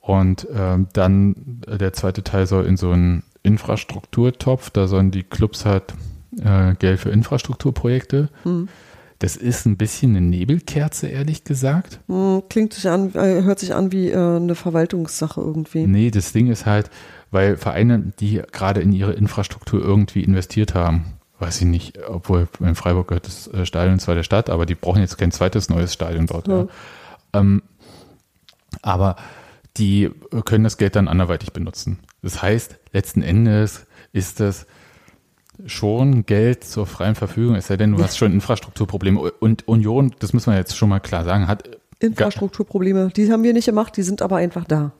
Und 0.00 0.46
ähm, 0.54 0.86
dann 0.92 1.62
äh, 1.66 1.78
der 1.78 1.92
zweite 1.92 2.22
Teil 2.22 2.46
soll 2.46 2.66
in 2.66 2.76
so 2.76 2.90
einen 2.90 3.24
Infrastrukturtopf, 3.46 4.70
da 4.70 4.86
sollen 4.86 5.10
die 5.10 5.22
Clubs 5.22 5.64
halt 5.64 5.94
äh, 6.42 6.74
Geld 6.74 7.00
für 7.00 7.10
Infrastrukturprojekte. 7.10 8.28
Hm. 8.42 8.68
Das 9.18 9.36
ist 9.36 9.64
ein 9.64 9.78
bisschen 9.78 10.10
eine 10.14 10.20
Nebelkerze, 10.20 11.06
ehrlich 11.06 11.44
gesagt. 11.44 12.00
Hm, 12.06 12.42
Klingt 12.50 12.74
sich 12.74 12.88
an, 12.88 13.14
äh, 13.14 13.42
hört 13.42 13.58
sich 13.58 13.74
an 13.74 13.90
wie 13.90 14.10
äh, 14.10 14.36
eine 14.36 14.54
Verwaltungssache 14.54 15.40
irgendwie. 15.40 15.86
Nee, 15.86 16.10
das 16.10 16.32
Ding 16.32 16.48
ist 16.48 16.66
halt, 16.66 16.90
weil 17.30 17.56
Vereine, 17.56 18.12
die 18.20 18.42
gerade 18.52 18.80
in 18.82 18.92
ihre 18.92 19.14
Infrastruktur 19.14 19.80
irgendwie 19.82 20.22
investiert 20.22 20.74
haben, 20.74 21.14
weiß 21.38 21.62
ich 21.62 21.66
nicht, 21.66 21.98
obwohl 22.06 22.48
in 22.60 22.74
Freiburg 22.74 23.08
gehört 23.08 23.26
das 23.26 23.48
äh, 23.48 23.64
Stadion 23.64 23.98
zwar 23.98 24.14
der 24.14 24.22
Stadt, 24.22 24.50
aber 24.50 24.66
die 24.66 24.74
brauchen 24.74 25.00
jetzt 25.00 25.16
kein 25.16 25.32
zweites 25.32 25.70
neues 25.70 25.94
Stadion 25.94 26.26
dort. 26.26 26.48
Ja. 26.48 26.66
Ähm, 27.32 27.62
aber 28.82 29.16
die 29.78 30.10
können 30.44 30.64
das 30.64 30.76
Geld 30.76 30.96
dann 30.96 31.08
anderweitig 31.08 31.52
benutzen. 31.52 31.98
Das 32.26 32.42
heißt, 32.42 32.80
letzten 32.92 33.22
Endes 33.22 33.86
ist 34.12 34.40
das 34.40 34.66
schon 35.64 36.26
Geld 36.26 36.64
zur 36.64 36.84
freien 36.84 37.14
Verfügung, 37.14 37.54
es 37.54 37.68
sei 37.68 37.76
denn, 37.76 37.92
du 37.92 38.02
hast 38.02 38.18
schon 38.18 38.32
Infrastrukturprobleme. 38.32 39.30
Und 39.38 39.68
Union, 39.68 40.12
das 40.18 40.32
müssen 40.32 40.50
wir 40.50 40.58
jetzt 40.58 40.76
schon 40.76 40.88
mal 40.88 40.98
klar 40.98 41.22
sagen, 41.22 41.46
hat 41.46 41.70
Infrastrukturprobleme, 42.00 43.10
die 43.14 43.30
haben 43.30 43.44
wir 43.44 43.52
nicht 43.52 43.66
gemacht, 43.66 43.96
die 43.96 44.02
sind 44.02 44.22
aber 44.22 44.38
einfach 44.38 44.64
da. 44.64 44.90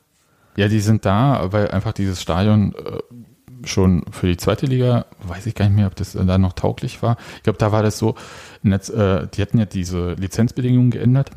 Ja, 0.57 0.69
die 0.69 0.79
sind 0.79 1.05
da, 1.05 1.49
weil 1.51 1.69
einfach 1.73 1.93
dieses 1.93 2.23
Stadion 2.23 2.77
äh, 2.77 3.67
schon 3.67 4.05
für 4.13 4.29
die 4.29 4.37
zweite 4.37 4.67
Liga, 4.67 5.07
weiß 5.27 5.47
ich 5.47 5.57
gar 5.57 5.65
nicht 5.65 5.75
mehr, 5.75 5.89
ob 5.89 5.97
das 5.97 6.13
da 6.13 6.39
noch 6.39 6.53
tauglich 6.53 7.03
war. 7.03 7.17
Ich 7.39 7.43
glaube, 7.43 7.59
da 7.59 7.73
war 7.73 7.83
das 7.83 7.99
so, 7.99 8.15
äh, 8.63 9.27
die 9.35 9.43
hatten 9.43 9.59
ja 9.59 9.65
diese 9.65 10.13
Lizenzbedingungen 10.13 10.93
geändert, 10.93 11.33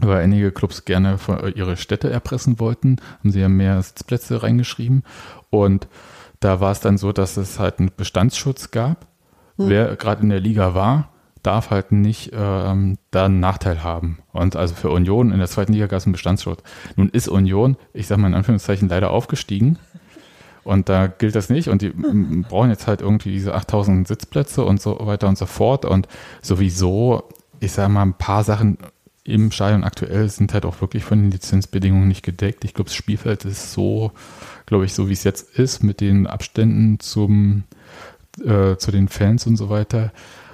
weil 0.00 0.22
einige 0.22 0.52
Clubs 0.52 0.84
gerne 0.84 1.18
äh, 1.28 1.50
ihre 1.50 1.76
Städte 1.76 2.10
erpressen 2.10 2.60
wollten, 2.60 2.96
haben 3.20 3.32
sie 3.32 3.40
ja 3.40 3.48
mehr 3.48 3.80
Sitzplätze 3.82 4.42
reingeschrieben. 4.42 5.02
Und 5.50 5.88
da 6.40 6.60
war 6.60 6.72
es 6.72 6.80
dann 6.80 6.98
so, 6.98 7.12
dass 7.12 7.36
es 7.36 7.58
halt 7.58 7.80
einen 7.80 7.90
Bestandsschutz 7.96 8.70
gab. 8.70 9.06
Wer 9.60 9.96
gerade 9.96 10.22
in 10.22 10.28
der 10.28 10.38
Liga 10.38 10.74
war, 10.74 11.10
darf 11.42 11.70
halt 11.70 11.90
nicht 11.90 12.30
ähm, 12.32 12.98
da 13.10 13.24
einen 13.24 13.40
Nachteil 13.40 13.82
haben. 13.82 14.18
Und 14.32 14.54
also 14.54 14.74
für 14.74 14.90
Union 14.90 15.32
in 15.32 15.38
der 15.38 15.48
zweiten 15.48 15.72
Liga 15.72 15.86
gab 15.86 15.98
es 15.98 16.06
einen 16.06 16.12
Bestandsschutz. 16.12 16.62
Nun 16.94 17.08
ist 17.08 17.26
Union, 17.26 17.76
ich 17.92 18.06
sage 18.06 18.20
mal 18.20 18.28
in 18.28 18.34
Anführungszeichen, 18.34 18.88
leider 18.88 19.10
aufgestiegen. 19.10 19.78
Und 20.62 20.88
da 20.88 21.06
gilt 21.06 21.34
das 21.34 21.48
nicht. 21.48 21.68
Und 21.68 21.82
die 21.82 21.90
brauchen 21.90 22.70
jetzt 22.70 22.86
halt 22.86 23.00
irgendwie 23.00 23.32
diese 23.32 23.54
8000 23.54 24.06
Sitzplätze 24.06 24.64
und 24.64 24.80
so 24.80 24.98
weiter 25.00 25.26
und 25.26 25.38
so 25.38 25.46
fort. 25.46 25.84
Und 25.84 26.06
sowieso, 26.42 27.24
ich 27.58 27.72
sage 27.72 27.88
mal, 27.88 28.02
ein 28.02 28.14
paar 28.14 28.44
Sachen 28.44 28.78
im 29.28 29.50
Stadion 29.52 29.84
aktuell 29.84 30.28
sind 30.28 30.54
halt 30.54 30.64
auch 30.64 30.80
wirklich 30.80 31.04
von 31.04 31.20
den 31.20 31.30
Lizenzbedingungen 31.30 32.08
nicht 32.08 32.22
gedeckt. 32.24 32.64
Ich 32.64 32.74
glaube, 32.74 32.88
das 32.88 32.94
Spielfeld 32.96 33.44
ist 33.44 33.72
so, 33.72 34.12
glaube 34.66 34.84
ich, 34.86 34.94
so 34.94 35.08
wie 35.08 35.12
es 35.12 35.24
jetzt 35.24 35.58
ist, 35.58 35.82
mit 35.82 36.00
den 36.00 36.26
Abständen 36.26 36.98
zum, 37.00 37.64
äh, 38.44 38.76
zu 38.76 38.90
den 38.90 39.08
Fans 39.08 39.46
und 39.46 39.56
so 39.56 39.68
weiter, 39.70 40.12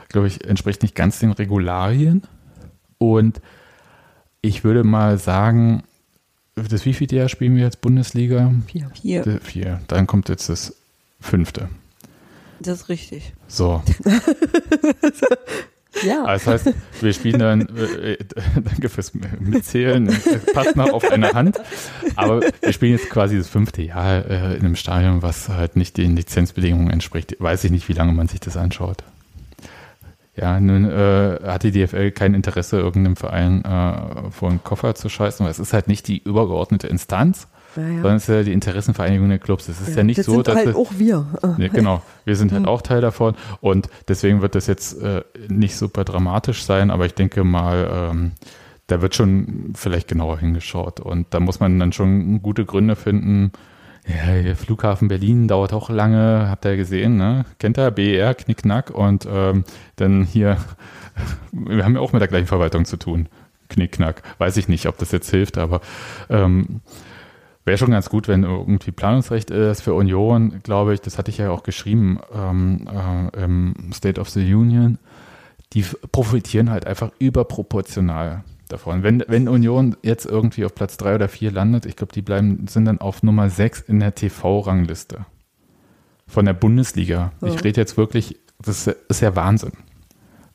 glaube 0.09 0.27
ich, 0.27 0.45
entspricht 0.45 0.83
nicht 0.83 0.95
ganz 0.95 1.18
den 1.20 1.33
Regularien. 1.33 2.22
Und 2.99 3.41
ich 4.41 4.64
würde 4.64 4.85
mal 4.85 5.18
sagen, 5.18 5.83
das 6.55 6.85
wievielte 6.85 7.16
Jahr 7.16 7.29
spielen 7.29 7.57
wir 7.57 7.64
jetzt 7.64 7.81
Bundesliga? 7.81 8.53
Vier. 8.66 8.91
Hier, 8.95 9.22
D- 9.22 9.41
Vier. 9.41 9.81
Dann 9.89 10.07
kommt 10.07 10.29
jetzt 10.29 10.49
das 10.49 10.75
fünfte. 11.20 11.68
das 12.61 12.83
ist 12.83 12.89
richtig. 12.89 13.33
So. 13.49 13.83
Ja. 16.03 16.26
Das 16.26 16.47
heißt, 16.47 16.74
wir 17.01 17.12
spielen 17.12 17.38
dann, 17.38 17.68
äh, 17.76 18.12
äh, 18.12 18.18
danke 18.57 18.88
fürs 18.88 19.12
Mitzählen, 19.40 20.09
äh, 20.09 20.38
passt 20.53 20.76
noch 20.76 20.92
auf 20.92 21.11
eine 21.11 21.32
Hand, 21.32 21.61
aber 22.16 22.40
wir 22.61 22.72
spielen 22.72 22.92
jetzt 22.92 23.11
quasi 23.11 23.36
das 23.36 23.49
fünfte 23.49 23.82
Jahr 23.82 24.24
äh, 24.28 24.55
in 24.55 24.64
einem 24.64 24.76
Stadion, 24.76 25.22
was 25.22 25.49
halt 25.49 25.76
nicht 25.76 25.97
den 25.97 26.16
Lizenzbedingungen 26.16 26.90
entspricht. 26.90 27.36
Weiß 27.38 27.64
ich 27.64 27.70
nicht, 27.70 27.88
wie 27.88 27.92
lange 27.95 28.12
man 28.12 28.28
sich 28.28 28.40
das 28.40 28.57
anschaut. 28.57 29.05
Ja, 30.36 30.59
nun 30.59 30.90
äh, 30.90 31.38
hat 31.45 31.62
die 31.62 31.70
DFL 31.70 32.11
kein 32.11 32.34
Interesse, 32.34 32.78
irgendeinem 32.78 33.14
Verein 33.14 33.64
äh, 33.64 34.30
vor 34.32 34.51
den 34.51 34.64
Koffer 34.64 34.97
zu 34.97 35.09
scheißen, 35.09 35.45
weil 35.45 35.53
es 35.53 35.61
ist 35.61 35.72
halt 35.72 35.86
nicht 35.86 36.09
die 36.09 36.18
übergeordnete 36.18 36.88
Instanz, 36.88 37.47
Ja, 37.77 37.83
ja. 37.83 37.89
sondern 37.97 38.16
es 38.16 38.29
ist 38.29 38.35
ja 38.35 38.43
die 38.43 38.53
Interessenvereinigung 38.53 39.29
der 39.29 39.39
Clubs. 39.39 39.68
Es 39.68 39.81
ist 39.81 39.91
ja, 39.91 39.97
Ja, 39.99 40.03
nicht 40.05 40.18
das 40.18 40.27
so, 40.27 40.33
sind 40.35 40.49
dass 40.49 40.57
halt 40.57 40.68
es- 40.68 40.77
auch 40.77 40.93
wir. 40.97 41.27
Nee, 41.59 41.68
genau. 41.68 42.03
Wir 42.25 42.37
sind 42.37 42.53
halt 42.53 42.66
auch 42.66 42.83
Teil 42.83 43.01
davon 43.01 43.35
und 43.61 43.89
deswegen 44.09 44.41
wird 44.43 44.55
das 44.55 44.66
jetzt 44.66 45.01
äh, 45.03 45.22
nicht 45.49 45.77
super 45.77 46.05
dramatisch 46.05 46.64
sein, 46.64 46.91
aber 46.91 47.07
ich 47.07 47.14
denke 47.14 47.45
mal, 47.45 48.11
ähm, 48.12 48.33
da 48.87 49.01
wird 49.03 49.14
schon 49.14 49.72
vielleicht 49.75 50.09
genauer 50.09 50.39
hingeschaut 50.39 51.01
und 51.01 51.27
da 51.31 51.41
muss 51.41 51.61
man 51.61 51.79
dann 51.79 51.93
schon 51.93 52.43
gute 52.43 52.64
Gründe 52.64 52.97
finden. 52.97 53.53
Ja, 54.07 54.43
der 54.43 54.55
Flughafen 54.57 55.09
Berlin 55.09 55.49
dauert 55.49 55.72
auch 55.72 55.89
lange, 55.89 56.49
habt 56.51 56.66
ihr 56.66 56.72
ja 56.72 56.77
gesehen, 56.77 57.16
ne? 57.16 57.47
Kennt 57.59 57.79
ihr? 57.79 57.91
BER, 57.91 58.35
Knickknack 58.35 58.91
und 58.91 59.27
ähm, 59.31 59.64
dann 59.97 60.25
hier, 60.25 60.59
wir 61.53 61.85
haben 61.85 61.95
ja 61.95 62.01
auch 62.03 62.12
mit 62.12 62.20
der 62.20 62.29
gleichen 62.29 62.47
Verwaltung 62.47 62.85
zu 62.85 62.99
tun. 62.99 63.29
Knickknack. 63.70 64.22
Weiß 64.37 64.59
ich 64.59 64.68
nicht, 64.68 64.87
ob 64.87 64.99
das 64.99 65.11
jetzt 65.12 65.31
hilft, 65.31 65.57
aber 65.57 65.81
ähm, 66.29 66.81
Wäre 67.64 67.78
schon 67.78 67.92
ganz 67.92 68.10
gut, 68.10 68.28
wenn 68.28 68.42
irgendwie 68.42 68.90
Planungsrecht 68.90 69.50
ist 69.50 69.82
für 69.82 69.94
Union, 69.94 70.60
glaube 70.62 70.92
ich, 70.92 71.00
das 71.00 71.16
hatte 71.16 71.30
ich 71.30 71.38
ja 71.38 71.50
auch 71.50 71.62
geschrieben 71.62 72.20
ähm, 72.34 72.86
äh, 72.86 73.42
im 73.42 73.92
State 73.94 74.20
of 74.20 74.28
the 74.28 74.54
Union. 74.54 74.98
Die 75.72 75.84
profitieren 76.12 76.70
halt 76.70 76.86
einfach 76.86 77.10
überproportional 77.18 78.44
davon. 78.68 79.02
Wenn, 79.02 79.24
wenn 79.28 79.48
Union 79.48 79.96
jetzt 80.02 80.26
irgendwie 80.26 80.64
auf 80.64 80.74
Platz 80.74 80.98
drei 80.98 81.14
oder 81.14 81.28
vier 81.28 81.50
landet, 81.50 81.86
ich 81.86 81.96
glaube, 81.96 82.12
die 82.12 82.22
bleiben, 82.22 82.66
sind 82.68 82.84
dann 82.84 83.00
auf 83.00 83.22
Nummer 83.22 83.48
sechs 83.48 83.80
in 83.80 83.98
der 83.98 84.14
TV-Rangliste 84.14 85.24
von 86.26 86.44
der 86.44 86.54
Bundesliga. 86.54 87.32
Ja. 87.40 87.48
Ich 87.48 87.64
rede 87.64 87.80
jetzt 87.80 87.96
wirklich, 87.96 88.38
das 88.60 88.86
ist, 88.86 88.96
ist 89.08 89.20
ja 89.20 89.34
Wahnsinn. 89.36 89.72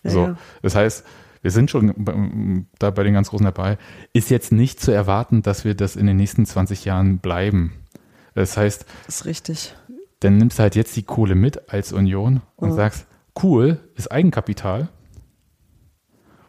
Ja, 0.03 0.11
so, 0.11 0.19
ja. 0.27 0.37
das 0.61 0.75
heißt, 0.75 1.05
wir 1.41 1.51
sind 1.51 1.71
schon 1.71 2.65
da 2.79 2.89
bei 2.91 3.03
den 3.03 3.13
ganz 3.13 3.29
Großen 3.29 3.45
dabei. 3.45 3.77
Ist 4.13 4.29
jetzt 4.29 4.51
nicht 4.51 4.79
zu 4.79 4.91
erwarten, 4.91 5.41
dass 5.41 5.65
wir 5.65 5.73
das 5.75 5.95
in 5.95 6.05
den 6.07 6.17
nächsten 6.17 6.45
20 6.45 6.85
Jahren 6.85 7.19
bleiben. 7.19 7.73
Das 8.35 8.57
heißt, 8.57 8.85
Das 9.05 9.15
ist 9.21 9.25
richtig. 9.25 9.75
dann 10.19 10.37
nimmst 10.37 10.59
du 10.59 10.63
halt 10.63 10.75
jetzt 10.75 10.95
die 10.95 11.03
Kohle 11.03 11.35
mit 11.35 11.69
als 11.71 11.93
Union 11.93 12.41
und 12.55 12.69
Ja. 12.69 12.75
sagst, 12.75 13.05
cool, 13.41 13.79
ist 13.95 14.11
Eigenkapital. 14.11 14.89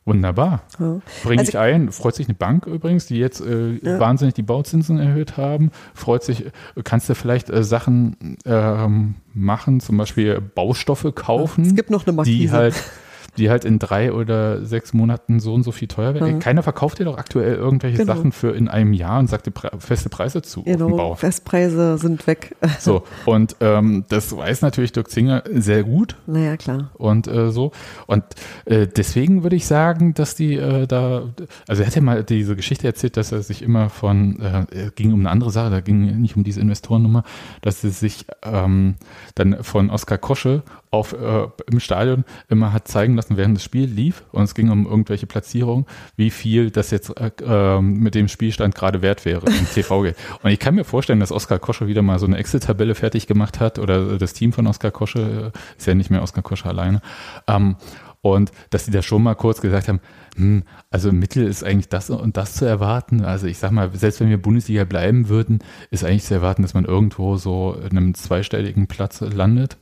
Wunderbar. 0.07 0.63
Ja. 0.79 1.01
Bringe 1.23 1.41
Also- 1.41 1.51
ich 1.51 1.59
ein. 1.59 1.93
Freut 1.93 2.15
sich 2.17 2.27
eine 2.27 2.35
Bank 2.35 2.67
übrigens, 2.67 3.07
die 3.07 3.17
jetzt 3.19 3.41
äh, 3.43 3.73
Ja. 3.83 4.01
wahnsinnig 4.01 4.35
die 4.35 4.43
Bauzinsen 4.43 4.99
erhöht 4.99 5.37
haben. 5.37 5.71
Freut 5.95 6.25
sich, 6.25 6.47
äh, 6.47 6.51
kannst 6.83 7.09
du 7.09 7.15
vielleicht 7.15 7.51
äh, 7.51 7.63
Sachen 7.63 8.39
ähm, 8.47 9.17
machen, 9.35 9.79
zum 9.81 9.99
Beispiel 9.99 10.41
Baustoffe 10.41 11.13
kaufen 11.15 11.65
Es 11.65 11.75
gibt 11.77 11.91
noch 11.91 12.07
eine 12.07 12.17
Markise. 12.17 12.39
die 12.39 12.51
halt, 12.51 12.75
die 13.37 13.51
halt 13.51 13.65
in 13.65 13.79
drei 13.79 14.13
oder 14.13 14.65
sechs 14.65 14.93
Monaten 14.93 15.41
so 15.41 15.55
und 15.55 15.63
so 15.63 15.73
viel 15.73 15.89
teuer 15.89 16.15
werden. 16.15 16.35
Mhm. 16.37 16.39
Keiner 16.41 16.63
verkauft 16.63 16.99
dir 16.99 17.05
doch 17.05 17.19
aktuell 17.19 17.55
irgendwelche 17.55 17.99
Genau. 17.99 18.15
Sachen 18.15 18.33
für 18.33 18.51
in 18.55 18.69
einem 18.69 18.93
Jahr 18.93 19.19
und 19.19 19.29
sagt 19.29 19.47
dir 19.47 19.51
Pre 19.51 19.71
feste 19.79 20.09
Preise 20.09 20.43
zu 20.43 20.63
Genau. 20.65 21.15
Festpreise 21.15 21.99
sind 21.99 22.27
weg. 22.27 22.57
So, 22.81 23.03
und 23.27 23.57
ähm, 23.61 24.05
das 24.09 24.35
weiß 24.35 24.63
natürlich 24.63 24.93
Dirk 24.93 25.11
Zinger 25.11 25.43
sehr 25.53 25.83
gut 25.85 26.17
Naja, 26.27 26.57
klar. 26.57 26.91
und 26.95 27.27
äh, 27.29 27.51
so. 27.51 27.73
Und 28.07 28.25
äh, 28.65 28.87
deswegen 28.87 29.43
würde 29.43 29.57
ich 29.57 29.67
sagen, 29.67 30.15
dass 30.15 30.35
die 30.35 30.55
äh, 30.55 30.87
da, 30.87 31.25
also 31.69 31.83
er 31.83 31.87
hat 31.87 31.95
ja 31.95 32.01
mal 32.03 32.25
diese 32.25 32.57
Geschichte 32.57 32.87
erzählt, 32.87 33.17
dass 33.17 33.33
er 33.33 33.43
sich 33.43 33.63
immer 33.63 33.91
von, 33.91 34.41
äh, 34.41 34.65
es 34.75 34.95
ging 34.95 35.13
um 35.13 35.21
eine 35.21 35.31
andere 35.31 35.51
Sache, 35.51 35.71
da 35.71 35.81
ging 35.81 36.21
nicht 36.21 36.37
um 36.37 36.45
diese 36.45 36.61
Investorennummer, 36.61 37.25
dass 37.61 37.85
er 37.85 37.91
sich 37.91 38.25
ähm, 38.43 38.95
dann 39.35 39.63
von 39.63 39.91
Oskar 39.91 40.19
Kosche 40.19 40.63
auf 40.91 41.13
äh, 41.13 41.47
im 41.71 41.79
Stadion 41.79 42.25
immer 42.49 42.73
hat 42.73 42.89
zeigen 42.89 43.15
lassen, 43.15 43.37
während 43.37 43.57
das 43.57 43.65
Spiel 43.65 43.87
lief 43.87 44.25
und 44.33 44.43
es 44.43 44.55
ging 44.55 44.71
um 44.71 44.87
irgendwelche 44.87 45.27
Platzierungen, 45.27 45.87
wie 46.17 46.31
viel 46.31 46.71
das 46.71 46.91
jetzt 46.91 47.11
äh, 47.21 47.31
ähm, 47.45 48.01
mit 48.01 48.15
dem 48.15 48.27
Spielstand 48.29 48.75
gerade 48.75 49.01
wert 49.01 49.25
wäre 49.25 49.47
im 49.47 49.71
TV-Geld. 49.75 50.17
Und 50.43 50.51
ich 50.51 50.59
kann 50.59 50.75
mir 50.75 50.85
vorstellen, 50.85 51.21
dass 51.21 51.31
Oskar 51.33 51.61
Kosche 51.61 51.87
wieder 51.87 52.03
mal 52.03 52.19
so 52.19 52.27
eine 52.27 52.39
Excel-Tabelle 52.39 52.95
fertig 52.95 53.27
gemacht 53.27 53.61
hat 53.61 53.79
oder 53.79 54.19
das 54.19 54.33
Team 54.33 54.53
von 54.53 54.67
Oskar 54.67 54.91
Kosche, 54.91 55.53
äh, 55.55 55.77
ist 55.79 55.87
ja 55.87 55.95
nicht 55.95 56.11
mehr 56.11 56.23
Oskar 56.23 56.43
Kosche 56.43 56.69
alleine, 56.69 57.03
ähm, 57.47 57.77
und 58.23 58.53
dass 58.69 58.85
die 58.85 58.91
da 58.91 59.01
schon 59.01 59.23
mal 59.23 59.35
kurz 59.35 59.61
gesagt 59.61 59.89
haben, 59.89 60.01
hm, 60.37 60.65
also 60.91 61.09
im 61.09 61.19
Mittel 61.19 61.47
ist 61.47 61.65
eigentlich 61.65 61.89
das 61.89 62.11
und 62.11 62.37
das 62.37 62.55
zu 62.55 62.67
erwarten. 62.67 63.25
Also 63.25 63.47
ich 63.47 63.59
sag 63.59 63.71
mal, 63.71 63.91
selbst 63.95 64.21
wenn 64.21 64.29
wir 64.29 64.41
Bundesliga 64.41 64.85
bleiben 64.85 65.29
würden, 65.29 65.61
ist 65.91 66.05
eigentlich 66.05 66.25
zu 66.25 66.35
erwarten, 66.35 66.63
dass 66.63 66.75
man 66.75 66.85
irgendwo 66.85 67.37
so 67.37 67.75
in 67.75 67.97
einem 67.97 68.15
zweistelligen 68.15 68.89
Platz 68.89 69.21
landet, 69.23 69.79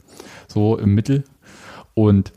so 0.49 0.77
im 0.79 0.95
Mittel. 0.95 1.25
Und 1.95 2.33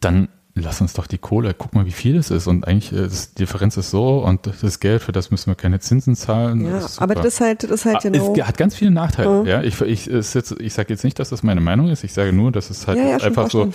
dann 0.00 0.28
lass 0.56 0.80
uns 0.80 0.94
doch 0.94 1.06
die 1.06 1.18
Kohle, 1.18 1.54
guck 1.54 1.74
mal, 1.74 1.86
wie 1.86 1.92
viel 1.92 2.16
es 2.16 2.30
ist. 2.30 2.46
Und 2.46 2.66
eigentlich, 2.66 2.92
äh, 2.92 3.02
das, 3.02 3.34
die 3.34 3.42
Differenz 3.42 3.76
ist 3.76 3.90
so 3.90 4.18
und 4.18 4.48
das 4.62 4.80
Geld, 4.80 5.02
für 5.02 5.12
das 5.12 5.30
müssen 5.30 5.50
wir 5.50 5.54
keine 5.54 5.78
Zinsen 5.80 6.16
zahlen. 6.16 6.64
Ja, 6.66 6.78
ist 6.78 7.00
aber 7.00 7.14
das 7.14 7.26
ist 7.26 7.40
halt, 7.40 7.70
das 7.70 7.84
halt 7.84 7.96
Ah, 7.96 8.00
genau. 8.02 8.34
Es 8.34 8.46
hat 8.46 8.56
ganz 8.56 8.74
viele 8.74 8.90
Nachteile. 8.90 9.42
Mhm. 9.42 9.46
Ja, 9.46 9.62
ich, 9.62 9.80
ich, 9.82 10.06
jetzt, 10.06 10.34
ich 10.58 10.74
sage 10.74 10.92
jetzt 10.92 11.04
nicht, 11.04 11.18
dass 11.18 11.28
das 11.28 11.42
meine 11.42 11.60
Meinung 11.60 11.88
ist. 11.88 12.04
Ich 12.04 12.12
sage 12.12 12.32
nur, 12.32 12.50
dass 12.52 12.70
es 12.70 12.86
halt 12.86 12.98
Ja, 12.98 13.08
ja, 13.08 13.16
einfach 13.18 13.50
so, 13.50 13.70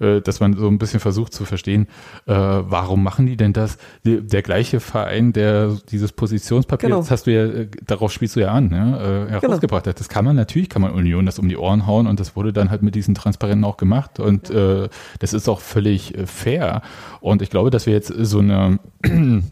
äh, 0.00 0.20
dass 0.20 0.40
man 0.40 0.56
so 0.56 0.68
ein 0.68 0.78
bisschen 0.78 1.00
versucht 1.00 1.32
zu 1.32 1.44
verstehen, 1.44 1.88
äh, 2.26 2.32
warum 2.34 3.02
machen 3.02 3.26
die 3.26 3.36
denn 3.36 3.52
das? 3.52 3.78
Der 4.04 4.42
gleiche 4.42 4.80
Verein, 4.80 5.32
der 5.32 5.76
dieses 5.90 6.12
Positionspapier, 6.12 6.88
Genau. 6.88 7.00
das 7.00 7.10
hast 7.10 7.26
du 7.26 7.32
ja, 7.32 7.44
äh, 7.44 7.68
darauf 7.86 8.12
spielst 8.12 8.36
du 8.36 8.40
ja 8.40 8.52
an, 8.52 8.70
ja, 8.70 9.24
äh, 9.26 9.30
herausgebracht 9.30 9.86
hat. 9.86 9.98
Das 9.98 10.08
kann 10.08 10.24
man 10.24 10.36
natürlich, 10.36 10.68
kann 10.68 10.82
man 10.82 10.92
Union 10.92 11.24
das 11.26 11.38
um 11.38 11.48
die 11.48 11.56
Ohren 11.56 11.86
hauen 11.86 12.06
und 12.06 12.20
das 12.20 12.36
wurde 12.36 12.52
dann 12.52 12.70
halt 12.70 12.82
mit 12.82 12.94
diesen 12.94 13.14
Transparenten 13.14 13.64
auch 13.64 13.76
gemacht 13.78 14.20
und 14.20 14.50
äh, 14.50 14.88
das 15.18 15.32
ist 15.32 15.48
auch 15.48 15.60
völlig 15.60 16.14
fair. 16.26 16.82
Und 17.20 17.42
ich 17.42 17.50
glaube, 17.50 17.70
dass 17.70 17.86
wir 17.86 17.92
jetzt 17.92 18.12
so 18.16 18.38
eine 18.38 18.78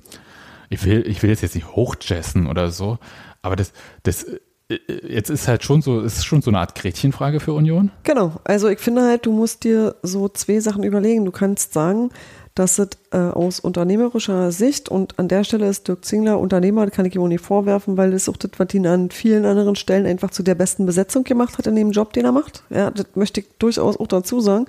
ich 0.74 0.84
will, 0.84 1.04
ich 1.06 1.22
will 1.22 1.30
jetzt, 1.30 1.42
jetzt 1.42 1.54
nicht 1.54 1.74
hochjessen 1.74 2.46
oder 2.46 2.70
so, 2.70 2.98
aber 3.42 3.56
das, 3.56 3.72
das, 4.02 4.24
äh, 4.68 4.78
jetzt 5.08 5.30
ist 5.30 5.48
halt 5.48 5.64
schon 5.64 5.82
so, 5.82 6.00
es 6.00 6.18
ist 6.18 6.24
schon 6.24 6.42
so 6.42 6.50
eine 6.50 6.58
Art 6.58 6.74
Gretchenfrage 6.74 7.40
für 7.40 7.52
Union. 7.52 7.90
Genau, 8.02 8.32
also 8.44 8.68
ich 8.68 8.78
finde 8.78 9.02
halt, 9.02 9.26
du 9.26 9.32
musst 9.32 9.64
dir 9.64 9.96
so 10.02 10.28
zwei 10.28 10.60
Sachen 10.60 10.82
überlegen. 10.82 11.24
Du 11.24 11.30
kannst 11.30 11.72
sagen, 11.72 12.10
dass 12.54 12.78
es 12.78 12.88
äh, 13.10 13.18
aus 13.18 13.58
unternehmerischer 13.58 14.52
Sicht 14.52 14.88
und 14.88 15.18
an 15.18 15.26
der 15.26 15.42
Stelle 15.42 15.68
ist 15.68 15.88
Dirk 15.88 16.04
Zingler 16.04 16.38
Unternehmer, 16.38 16.88
kann 16.88 17.04
ich 17.04 17.16
ihm 17.16 17.22
auch 17.22 17.28
nicht 17.28 17.44
vorwerfen, 17.44 17.96
weil 17.96 18.12
das 18.12 18.28
auch 18.28 18.36
das, 18.36 18.52
was 18.58 18.72
ihn 18.74 18.86
an 18.86 19.10
vielen 19.10 19.44
anderen 19.44 19.74
Stellen 19.74 20.06
einfach 20.06 20.30
zu 20.30 20.44
der 20.44 20.54
besten 20.54 20.86
Besetzung 20.86 21.24
gemacht 21.24 21.58
hat 21.58 21.66
in 21.66 21.74
dem 21.74 21.90
Job, 21.90 22.12
den 22.12 22.24
er 22.24 22.32
macht. 22.32 22.62
Ja, 22.70 22.92
das 22.92 23.06
möchte 23.16 23.40
ich 23.40 23.48
durchaus 23.58 23.98
auch 23.98 24.06
dazu 24.06 24.40
sagen. 24.40 24.66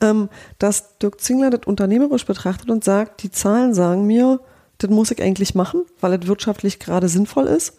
Ähm, 0.00 0.28
dass 0.58 0.98
Dirk 0.98 1.20
Zingler 1.20 1.50
das 1.50 1.66
unternehmerisch 1.66 2.24
betrachtet 2.24 2.70
und 2.70 2.84
sagt, 2.84 3.22
die 3.22 3.30
Zahlen 3.30 3.74
sagen 3.74 4.06
mir, 4.06 4.40
das 4.78 4.90
muss 4.90 5.10
ich 5.10 5.20
eigentlich 5.20 5.54
machen, 5.54 5.82
weil 6.00 6.14
es 6.14 6.26
wirtschaftlich 6.28 6.78
gerade 6.78 7.08
sinnvoll 7.08 7.46
ist. 7.46 7.74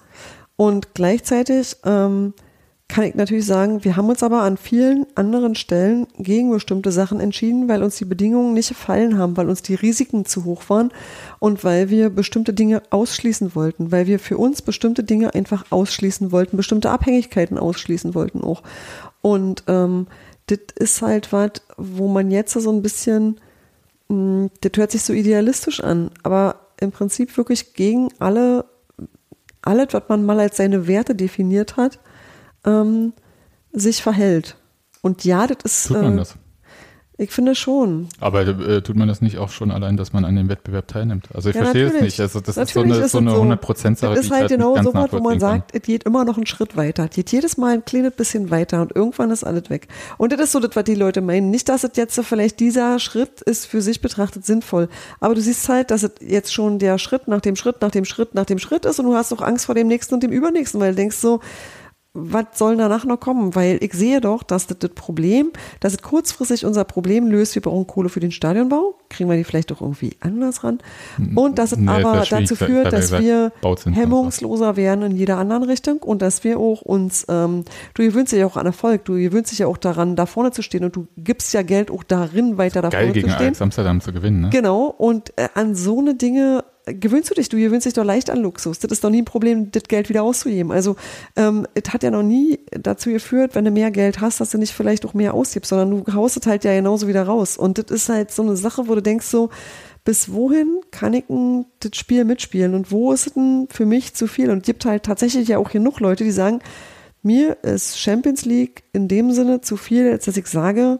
Und 0.57 0.93
gleichzeitig 0.93 1.77
ähm, 1.85 2.33
kann 2.89 3.03
ich 3.03 3.13
natürlich 3.13 3.45
sagen, 3.45 3.83
wir 3.83 3.95
haben 3.95 4.09
uns 4.09 4.23
aber 4.23 4.41
an 4.41 4.57
vielen 4.57 5.05
anderen 5.13 5.53
Stellen 5.53 6.07
gegen 6.17 6.49
bestimmte 6.49 6.91
Sachen 6.91 7.19
entschieden, 7.19 7.69
weil 7.69 7.83
uns 7.83 7.97
die 7.97 8.05
Bedingungen 8.05 8.55
nicht 8.55 8.69
gefallen 8.69 9.17
haben, 9.17 9.37
weil 9.37 9.47
uns 9.47 9.61
die 9.61 9.75
Risiken 9.75 10.25
zu 10.25 10.43
hoch 10.43 10.63
waren 10.69 10.91
und 11.37 11.63
weil 11.63 11.91
wir 11.91 12.09
bestimmte 12.09 12.51
Dinge 12.51 12.81
ausschließen 12.89 13.53
wollten, 13.53 13.91
weil 13.91 14.07
wir 14.07 14.17
für 14.17 14.39
uns 14.39 14.63
bestimmte 14.63 15.03
Dinge 15.03 15.35
einfach 15.35 15.65
ausschließen 15.69 16.31
wollten, 16.31 16.57
bestimmte 16.57 16.89
Abhängigkeiten 16.89 17.59
ausschließen 17.59 18.15
wollten 18.15 18.43
auch. 18.43 18.63
Und 19.21 19.63
ähm, 19.67 20.07
das 20.49 20.59
ist 20.75 21.01
halt 21.01 21.31
was, 21.31 21.51
wo 21.77 22.07
man 22.07 22.31
jetzt 22.31 22.53
so 22.53 22.71
ein 22.71 22.81
bisschen, 22.81 23.39
mh, 24.07 24.49
das 24.61 24.71
hört 24.75 24.91
sich 24.91 25.03
so 25.03 25.13
idealistisch 25.13 25.81
an, 25.81 26.11
aber 26.23 26.67
im 26.79 26.91
Prinzip 26.91 27.35
wirklich 27.37 27.73
gegen 27.73 28.09
alle, 28.19 28.65
alles, 29.61 29.87
was 29.91 30.03
man 30.07 30.25
mal 30.25 30.39
als 30.39 30.57
seine 30.57 30.87
Werte 30.87 31.15
definiert 31.15 31.77
hat, 31.77 31.99
ähm, 32.65 33.13
sich 33.71 34.01
verhält. 34.01 34.55
Und 35.01 35.23
ja, 35.23 35.47
das 35.47 35.57
ist. 35.63 35.87
Tut 35.87 36.01
man 36.01 36.13
äh, 36.13 36.17
das? 36.17 36.35
Ich 37.19 37.31
finde 37.31 37.53
schon. 37.53 38.07
Aber 38.21 38.47
äh, 38.47 38.81
tut 38.81 38.95
man 38.95 39.09
das 39.09 39.21
nicht 39.21 39.39
auch 39.39 39.49
schon 39.49 39.71
allein, 39.71 39.97
dass 39.97 40.13
man 40.13 40.23
an 40.23 40.37
dem 40.37 40.47
Wettbewerb 40.47 40.87
teilnimmt? 40.87 41.27
Also 41.33 41.49
ich 41.49 41.55
Ja, 41.55 41.63
verstehe 41.63 41.87
es 41.87 42.01
nicht. 42.01 42.17
Also 42.21 42.39
das 42.39 42.55
ist 42.55 42.55
so 42.55 42.79
Natürlich 42.79 42.95
eine, 42.95 43.05
ist 43.05 43.11
so 43.11 43.17
eine 43.17 43.31
so. 43.31 43.41
100%-Sache, 43.41 44.15
Das 44.15 44.23
ist 44.23 44.31
halt 44.31 44.43
halt 44.43 44.51
genau 44.51 44.81
so 44.81 44.93
was, 44.93 45.11
wo 45.11 45.19
man 45.19 45.37
sagt, 45.37 45.75
es 45.75 45.81
geht 45.81 46.05
immer 46.05 46.23
noch 46.23 46.37
einen 46.37 46.45
Schritt 46.45 46.77
weiter. 46.77 47.07
Es 47.09 47.15
geht 47.15 47.29
jedes 47.33 47.57
Mal 47.57 47.73
ein 47.73 47.83
kleines 47.83 48.13
bisschen 48.13 48.51
weiter 48.51 48.81
und 48.81 48.95
irgendwann 48.95 49.31
ist 49.31 49.43
alles 49.43 49.69
weg. 49.69 49.89
Und 50.17 50.31
das 50.31 50.39
ist 50.39 50.53
so 50.53 50.61
das, 50.61 50.73
was 50.77 50.85
die 50.85 50.95
Leute 50.95 51.19
meinen. 51.19 51.51
Nicht, 51.51 51.67
dass 51.67 51.83
es 51.83 51.91
jetzt 51.95 52.15
so 52.15 52.23
vielleicht 52.23 52.61
dieser 52.61 52.99
Schritt 52.99 53.41
ist 53.41 53.65
für 53.65 53.81
sich 53.81 53.99
betrachtet 53.99 54.45
sinnvoll. 54.45 54.87
Aber 55.19 55.35
du 55.35 55.41
siehst 55.41 55.67
halt, 55.67 55.91
dass 55.91 56.03
es 56.03 56.11
jetzt 56.21 56.53
schon 56.53 56.79
der 56.79 56.97
Schritt 56.99 57.27
nach 57.27 57.41
dem 57.41 57.57
Schritt, 57.57 57.81
nach 57.81 57.91
dem 57.91 58.05
Schritt, 58.05 58.33
nach 58.33 58.45
dem 58.45 58.59
Schritt 58.59 58.85
ist 58.85 58.97
und 58.97 59.07
du 59.07 59.15
hast 59.15 59.33
auch 59.33 59.41
Angst 59.41 59.65
vor 59.65 59.75
dem 59.75 59.87
nächsten 59.87 60.13
und 60.13 60.23
dem 60.23 60.31
übernächsten, 60.31 60.79
weil 60.79 60.91
du 60.91 60.95
denkst 60.95 61.17
so, 61.17 61.41
was 62.13 62.45
soll 62.55 62.75
danach 62.75 63.05
noch 63.05 63.19
kommen? 63.19 63.53
Weil 63.53 63.77
ich 63.81 63.93
sehe 63.93 64.19
doch, 64.19 64.41
dass 64.41 64.65
das, 64.65 64.79
das 64.79 64.91
Problem, 64.91 65.51
dass 65.79 65.93
es 65.93 66.01
kurzfristig 66.01 66.65
unser 66.65 66.83
Problem 66.83 67.27
löst, 67.27 67.53
wir 67.53 67.61
brauchen 67.61 67.85
Kohle 67.85 68.09
für 68.09 68.19
den 68.19 68.31
Stadionbau, 68.31 68.95
kriegen 69.09 69.29
wir 69.29 69.37
die 69.37 69.43
vielleicht 69.43 69.69
doch 69.69 69.81
irgendwie 69.81 70.17
anders 70.19 70.63
ran. 70.63 70.79
Und 71.35 71.59
dass 71.59 71.71
es 71.71 71.77
Nee, 71.77 71.85
das 71.85 72.05
aber 72.05 72.25
schwierig, 72.25 72.49
dazu 72.49 72.65
führt, 72.65 72.93
dass 72.93 73.11
wir 73.11 73.51
hemmungsloser 73.93 74.75
werden 74.75 75.11
in 75.11 75.17
jeder 75.17 75.37
anderen 75.37 75.63
Richtung 75.63 75.99
und 75.99 76.23
dass 76.23 76.43
wir 76.43 76.59
auch 76.59 76.81
uns, 76.81 77.27
ähm, 77.29 77.63
du 77.93 78.03
gewöhnst 78.03 78.31
dich 78.31 78.39
ja 78.39 78.47
auch 78.47 78.57
an 78.57 78.65
Erfolg, 78.65 79.05
du 79.05 79.13
gewöhnst 79.13 79.51
dich 79.51 79.59
ja 79.59 79.67
auch 79.67 79.77
daran, 79.77 80.15
da 80.15 80.25
vorne 80.25 80.51
zu 80.51 80.63
stehen 80.63 80.83
und 80.83 80.95
du 80.95 81.07
gibst 81.15 81.53
ja 81.53 81.61
Geld 81.61 81.91
auch 81.91 82.03
darin, 82.03 82.57
weiter 82.57 82.81
da 82.81 82.89
Geil 82.89 83.01
vorne 83.01 83.13
gegen 83.13 83.27
zu 83.27 83.33
stehen. 83.35 83.45
Ajax 83.45 83.61
Amsterdam 83.61 84.01
zu 84.01 84.13
gewinnen, 84.13 84.41
ne? 84.41 84.49
Genau, 84.49 84.85
und 84.85 85.31
äh, 85.37 85.49
an 85.53 85.75
so 85.75 85.99
eine 85.99 86.15
Dinge 86.15 86.63
gewöhnst 86.93 87.29
du 87.29 87.35
dich, 87.35 87.49
du 87.49 87.57
gewöhnst 87.57 87.85
dich 87.85 87.93
doch 87.93 88.03
leicht 88.03 88.29
an 88.29 88.39
Luxus. 88.39 88.79
Das 88.79 88.91
ist 88.91 89.03
doch 89.03 89.09
nie 89.09 89.21
ein 89.21 89.25
Problem, 89.25 89.71
das 89.71 89.83
Geld 89.83 90.09
wieder 90.09 90.23
auszugeben. 90.23 90.71
Also 90.71 90.95
ähm, 91.35 91.67
es 91.73 91.93
hat 91.93 92.03
ja 92.03 92.11
noch 92.11 92.23
nie 92.23 92.59
dazu 92.71 93.09
geführt, 93.09 93.55
wenn 93.55 93.65
du 93.65 93.71
mehr 93.71 93.91
Geld 93.91 94.21
hast, 94.21 94.39
dass 94.39 94.51
du 94.51 94.57
nicht 94.57 94.73
vielleicht 94.73 95.05
auch 95.05 95.13
mehr 95.13 95.33
ausgibst, 95.33 95.69
sondern 95.69 96.03
du 96.03 96.13
haust 96.13 96.37
es 96.37 96.45
halt 96.45 96.63
ja 96.63 96.73
genauso 96.73 97.07
wieder 97.07 97.23
raus. 97.23 97.57
Und 97.57 97.77
das 97.77 97.91
ist 97.91 98.09
halt 98.09 98.31
so 98.31 98.41
eine 98.41 98.57
Sache, 98.57 98.87
wo 98.87 98.95
du 98.95 99.01
denkst 99.01 99.25
so, 99.25 99.49
bis 100.03 100.31
wohin 100.31 100.79
kann 100.91 101.13
ich 101.13 101.25
denn 101.27 101.65
das 101.79 101.91
Spiel 101.95 102.25
mitspielen 102.25 102.73
und 102.73 102.91
wo 102.91 103.11
ist 103.11 103.27
es 103.27 103.33
denn 103.33 103.67
für 103.69 103.85
mich 103.85 104.15
zu 104.15 104.27
viel? 104.27 104.49
Und 104.49 104.59
es 104.59 104.63
gibt 104.63 104.85
halt 104.85 105.03
tatsächlich 105.03 105.47
ja 105.47 105.57
auch 105.57 105.69
genug 105.69 105.99
Leute, 105.99 106.23
die 106.23 106.31
sagen, 106.31 106.61
mir 107.21 107.57
ist 107.63 107.99
Champions 107.99 108.45
League 108.45 108.83
in 108.93 109.07
dem 109.07 109.31
Sinne 109.31 109.61
zu 109.61 109.77
viel, 109.77 110.09
als 110.09 110.25
dass 110.25 110.37
ich 110.37 110.47
sage, 110.47 110.99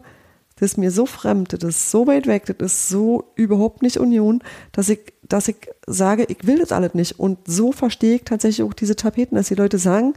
das 0.60 0.72
ist 0.72 0.76
mir 0.76 0.90
so 0.90 1.06
fremd, 1.06 1.54
das 1.54 1.64
ist 1.64 1.90
so 1.90 2.06
weit 2.06 2.26
weg, 2.26 2.44
das 2.46 2.72
ist 2.72 2.88
so 2.90 3.32
überhaupt 3.34 3.82
nicht 3.82 3.96
Union, 3.96 4.42
dass 4.72 4.90
ich, 4.90 5.00
dass 5.30 5.48
ich 5.48 5.56
sage, 5.86 6.24
ich 6.28 6.46
will 6.46 6.58
das 6.58 6.72
alles 6.72 6.94
nicht. 6.94 7.18
Und 7.18 7.38
so 7.46 7.72
verstehe 7.72 8.16
ich 8.16 8.24
tatsächlich 8.24 8.66
auch 8.66 8.74
diese 8.74 8.96
Tapeten, 8.96 9.36
dass 9.36 9.48
die 9.48 9.54
Leute 9.54 9.78
sagen, 9.78 10.14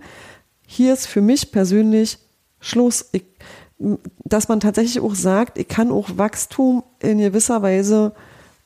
hier 0.68 0.93
ist 0.93 1.07
für 1.07 1.22
mich 1.22 1.51
persönlich 1.51 2.18
Schluss. 2.59 3.05
Ich, 3.11 3.24
dass 4.26 4.49
man 4.49 4.59
tatsächlich 4.59 4.99
auch 5.01 5.16
sagt, 5.16 5.57
ich 5.57 5.68
kann 5.68 5.91
auch 5.91 6.09
Wachstum 6.18 6.84
in 6.99 7.20
gewisser 7.20 7.61
Weise 7.61 8.14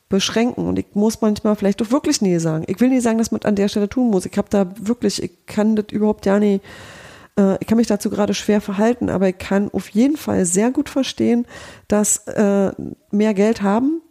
beschränken 0.09 0.65
und 0.65 0.79
ich 0.79 0.87
muss 0.93 1.19
manchmal 1.19 1.55
vielleicht 1.57 1.81
doch 1.81 1.91
wirklich 1.91 2.21
nie 2.21 2.39
sagen. 2.39 2.63
Ich 2.67 2.79
will 2.79 2.89
nicht 2.89 3.03
sagen, 3.03 3.17
dass 3.17 3.31
man 3.31 3.41
an 3.41 3.55
der 3.55 3.67
Stelle 3.67 3.89
tun 3.89 4.09
muss. 4.09 4.25
Ich 4.25 4.37
habe 4.37 4.47
da 4.49 4.71
wirklich, 4.79 5.21
ich 5.21 5.45
kann 5.45 5.75
das 5.75 5.87
überhaupt 5.91 6.25
ja 6.25 6.39
nicht 6.39 6.63
äh, 7.37 7.57
ich 7.59 7.67
kann 7.67 7.77
mich 7.77 7.87
dazu 7.87 8.09
gerade 8.09 8.33
schwer 8.33 8.61
verhalten, 8.61 9.09
aber 9.09 9.29
ich 9.29 9.37
kann 9.37 9.69
auf 9.71 9.89
jeden 9.89 10.17
Fall 10.17 10.45
sehr 10.45 10.71
gut 10.71 10.89
verstehen, 10.89 11.45
dass 11.87 12.25
äh, 12.27 12.71
mehr 13.11 13.33
Geld 13.33 13.61
haben 13.61 14.01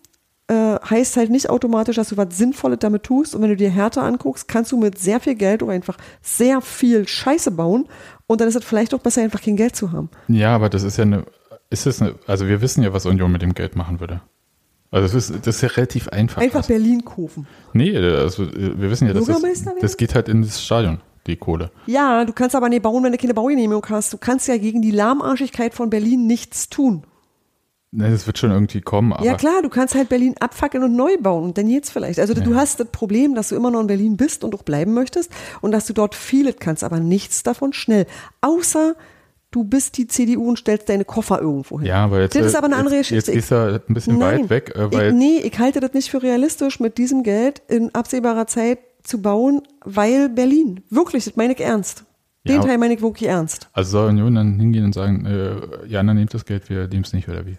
äh, 0.48 0.76
heißt 0.78 1.16
halt 1.16 1.30
nicht 1.30 1.50
automatisch, 1.50 1.96
dass 1.96 2.10
du 2.10 2.16
was 2.16 2.36
Sinnvolles 2.36 2.78
damit 2.80 3.02
tust. 3.02 3.34
Und 3.34 3.42
wenn 3.42 3.50
du 3.50 3.56
dir 3.56 3.70
Härte 3.70 4.02
anguckst, 4.02 4.48
kannst 4.48 4.72
du 4.72 4.76
mit 4.76 4.98
sehr 4.98 5.20
viel 5.20 5.34
Geld 5.34 5.62
auch 5.62 5.68
einfach 5.68 5.96
sehr 6.22 6.60
viel 6.60 7.06
Scheiße 7.06 7.50
bauen. 7.50 7.86
Und 8.26 8.40
dann 8.40 8.48
ist 8.48 8.54
es 8.54 8.64
vielleicht 8.64 8.94
auch 8.94 9.00
besser, 9.00 9.22
einfach 9.22 9.42
kein 9.42 9.56
Geld 9.56 9.74
zu 9.76 9.92
haben. 9.92 10.10
Ja, 10.28 10.54
aber 10.54 10.68
das 10.68 10.82
ist 10.82 10.98
ja 10.98 11.02
eine, 11.02 11.24
ist 11.70 11.86
es 11.86 12.00
eine, 12.00 12.14
also 12.26 12.46
wir 12.46 12.60
wissen 12.60 12.82
ja, 12.82 12.92
was 12.92 13.06
Union 13.06 13.32
mit 13.32 13.42
dem 13.42 13.54
Geld 13.54 13.76
machen 13.76 14.00
würde. 14.00 14.20
Also 14.90 15.12
das 15.14 15.30
ist, 15.30 15.46
das 15.46 15.56
ist 15.56 15.62
ja 15.62 15.68
relativ 15.68 16.08
einfach. 16.08 16.40
Einfach 16.40 16.58
also, 16.58 16.68
Berlin 16.68 17.04
kaufen. 17.04 17.46
nee, 17.72 17.96
also 17.96 18.46
wir 18.52 18.90
wissen 18.90 19.08
ja, 19.08 19.14
das, 19.14 19.28
ist, 19.28 19.66
das 19.80 19.96
geht 19.96 20.14
halt 20.14 20.28
ins 20.28 20.62
Stadion, 20.62 21.00
die 21.26 21.36
Kohle. 21.36 21.72
Ja, 21.86 22.24
du 22.24 22.32
kannst 22.32 22.54
aber 22.54 22.68
nicht 22.68 22.82
bauen, 22.82 23.02
wenn 23.02 23.12
du 23.12 23.18
keine 23.18 23.34
Baugenehmigung 23.34 23.84
hast. 23.90 24.12
Du 24.12 24.18
kannst 24.18 24.46
ja 24.46 24.56
gegen 24.58 24.80
die 24.80 24.92
Lahmarschigkeit 24.92 25.74
von 25.74 25.90
Berlin 25.90 26.26
nichts 26.26 26.70
tun. 26.70 27.04
Ne, 27.96 28.10
das 28.10 28.26
wird 28.26 28.36
schon 28.38 28.50
irgendwie 28.50 28.82
kommen, 28.82 29.12
aber. 29.14 29.24
Ja 29.24 29.34
klar, 29.34 29.62
du 29.62 29.68
kannst 29.70 29.94
halt 29.94 30.08
Berlin 30.10 30.34
abfackeln 30.38 30.84
und 30.84 30.94
neu 30.96 31.16
bauen 31.18 31.44
und 31.44 31.56
dann 31.58 31.66
geht's 31.66 31.90
vielleicht. 31.90 32.18
Also 32.20 32.34
du 32.34 32.50
Ja. 32.50 32.56
hast 32.56 32.78
das 32.78 32.88
Problem, 32.88 33.34
dass 33.34 33.48
du 33.48 33.56
immer 33.56 33.70
noch 33.70 33.80
in 33.80 33.86
Berlin 33.86 34.16
bist 34.18 34.44
und 34.44 34.54
auch 34.54 34.62
bleiben 34.62 34.92
möchtest 34.92 35.30
und 35.62 35.72
dass 35.72 35.86
du 35.86 35.94
dort 35.94 36.14
vieles 36.14 36.56
kannst, 36.60 36.84
aber 36.84 37.00
nichts 37.00 37.42
davon 37.42 37.72
schnell. 37.72 38.06
Außer 38.42 38.96
du 39.50 39.64
bist 39.64 39.96
die 39.96 40.06
CDU 40.06 40.46
und 40.48 40.58
stellst 40.58 40.90
deine 40.90 41.06
Koffer 41.06 41.40
irgendwo 41.40 41.78
hin. 41.80 41.88
Ja, 41.88 42.04
aber 42.04 42.20
jetzt, 42.20 42.36
Das 42.36 42.44
ist 42.44 42.52
äh, 42.54 42.58
aber 42.58 42.66
eine 42.66 42.76
andere 42.76 42.96
jetzt, 42.96 43.08
Geschichte. 43.08 43.32
Jetzt 43.32 43.48
gehst 43.48 43.50
du 43.50 43.82
ein 43.88 43.94
bisschen 43.94 44.20
weit 44.20 44.50
weg, 44.50 44.72
äh, 44.76 44.92
weil 44.92 45.08
ich, 45.08 45.14
nee, 45.14 45.38
ich 45.38 45.58
halte 45.58 45.80
das 45.80 45.94
nicht 45.94 46.10
für 46.10 46.22
realistisch, 46.22 46.78
mit 46.80 46.98
diesem 46.98 47.22
Geld 47.22 47.62
in 47.68 47.94
absehbarer 47.94 48.46
Zeit 48.46 48.80
zu 49.04 49.22
bauen, 49.22 49.62
weil 49.84 50.28
Berlin. 50.28 50.82
Wirklich, 50.90 51.24
das 51.24 51.36
meine 51.36 51.54
ich 51.54 51.60
ernst. 51.60 52.04
Den 52.46 52.56
Ja. 52.56 52.60
Teil 52.62 52.76
meine 52.78 52.92
ich 52.94 53.00
wirklich 53.00 53.28
ernst. 53.28 53.68
also 53.72 53.90
soll 53.92 54.08
Union 54.10 54.34
dann 54.34 54.60
hingehen 54.60 54.84
und 54.84 54.92
sagen, 54.92 55.24
äh, 55.24 55.86
ja, 55.88 56.02
dann 56.02 56.14
nehmt 56.16 56.34
das 56.34 56.44
Geld, 56.44 56.68
wir 56.68 56.86
nehmen 56.88 57.02
es 57.04 57.12
nicht, 57.14 57.28
oder 57.28 57.46
wie? 57.46 57.56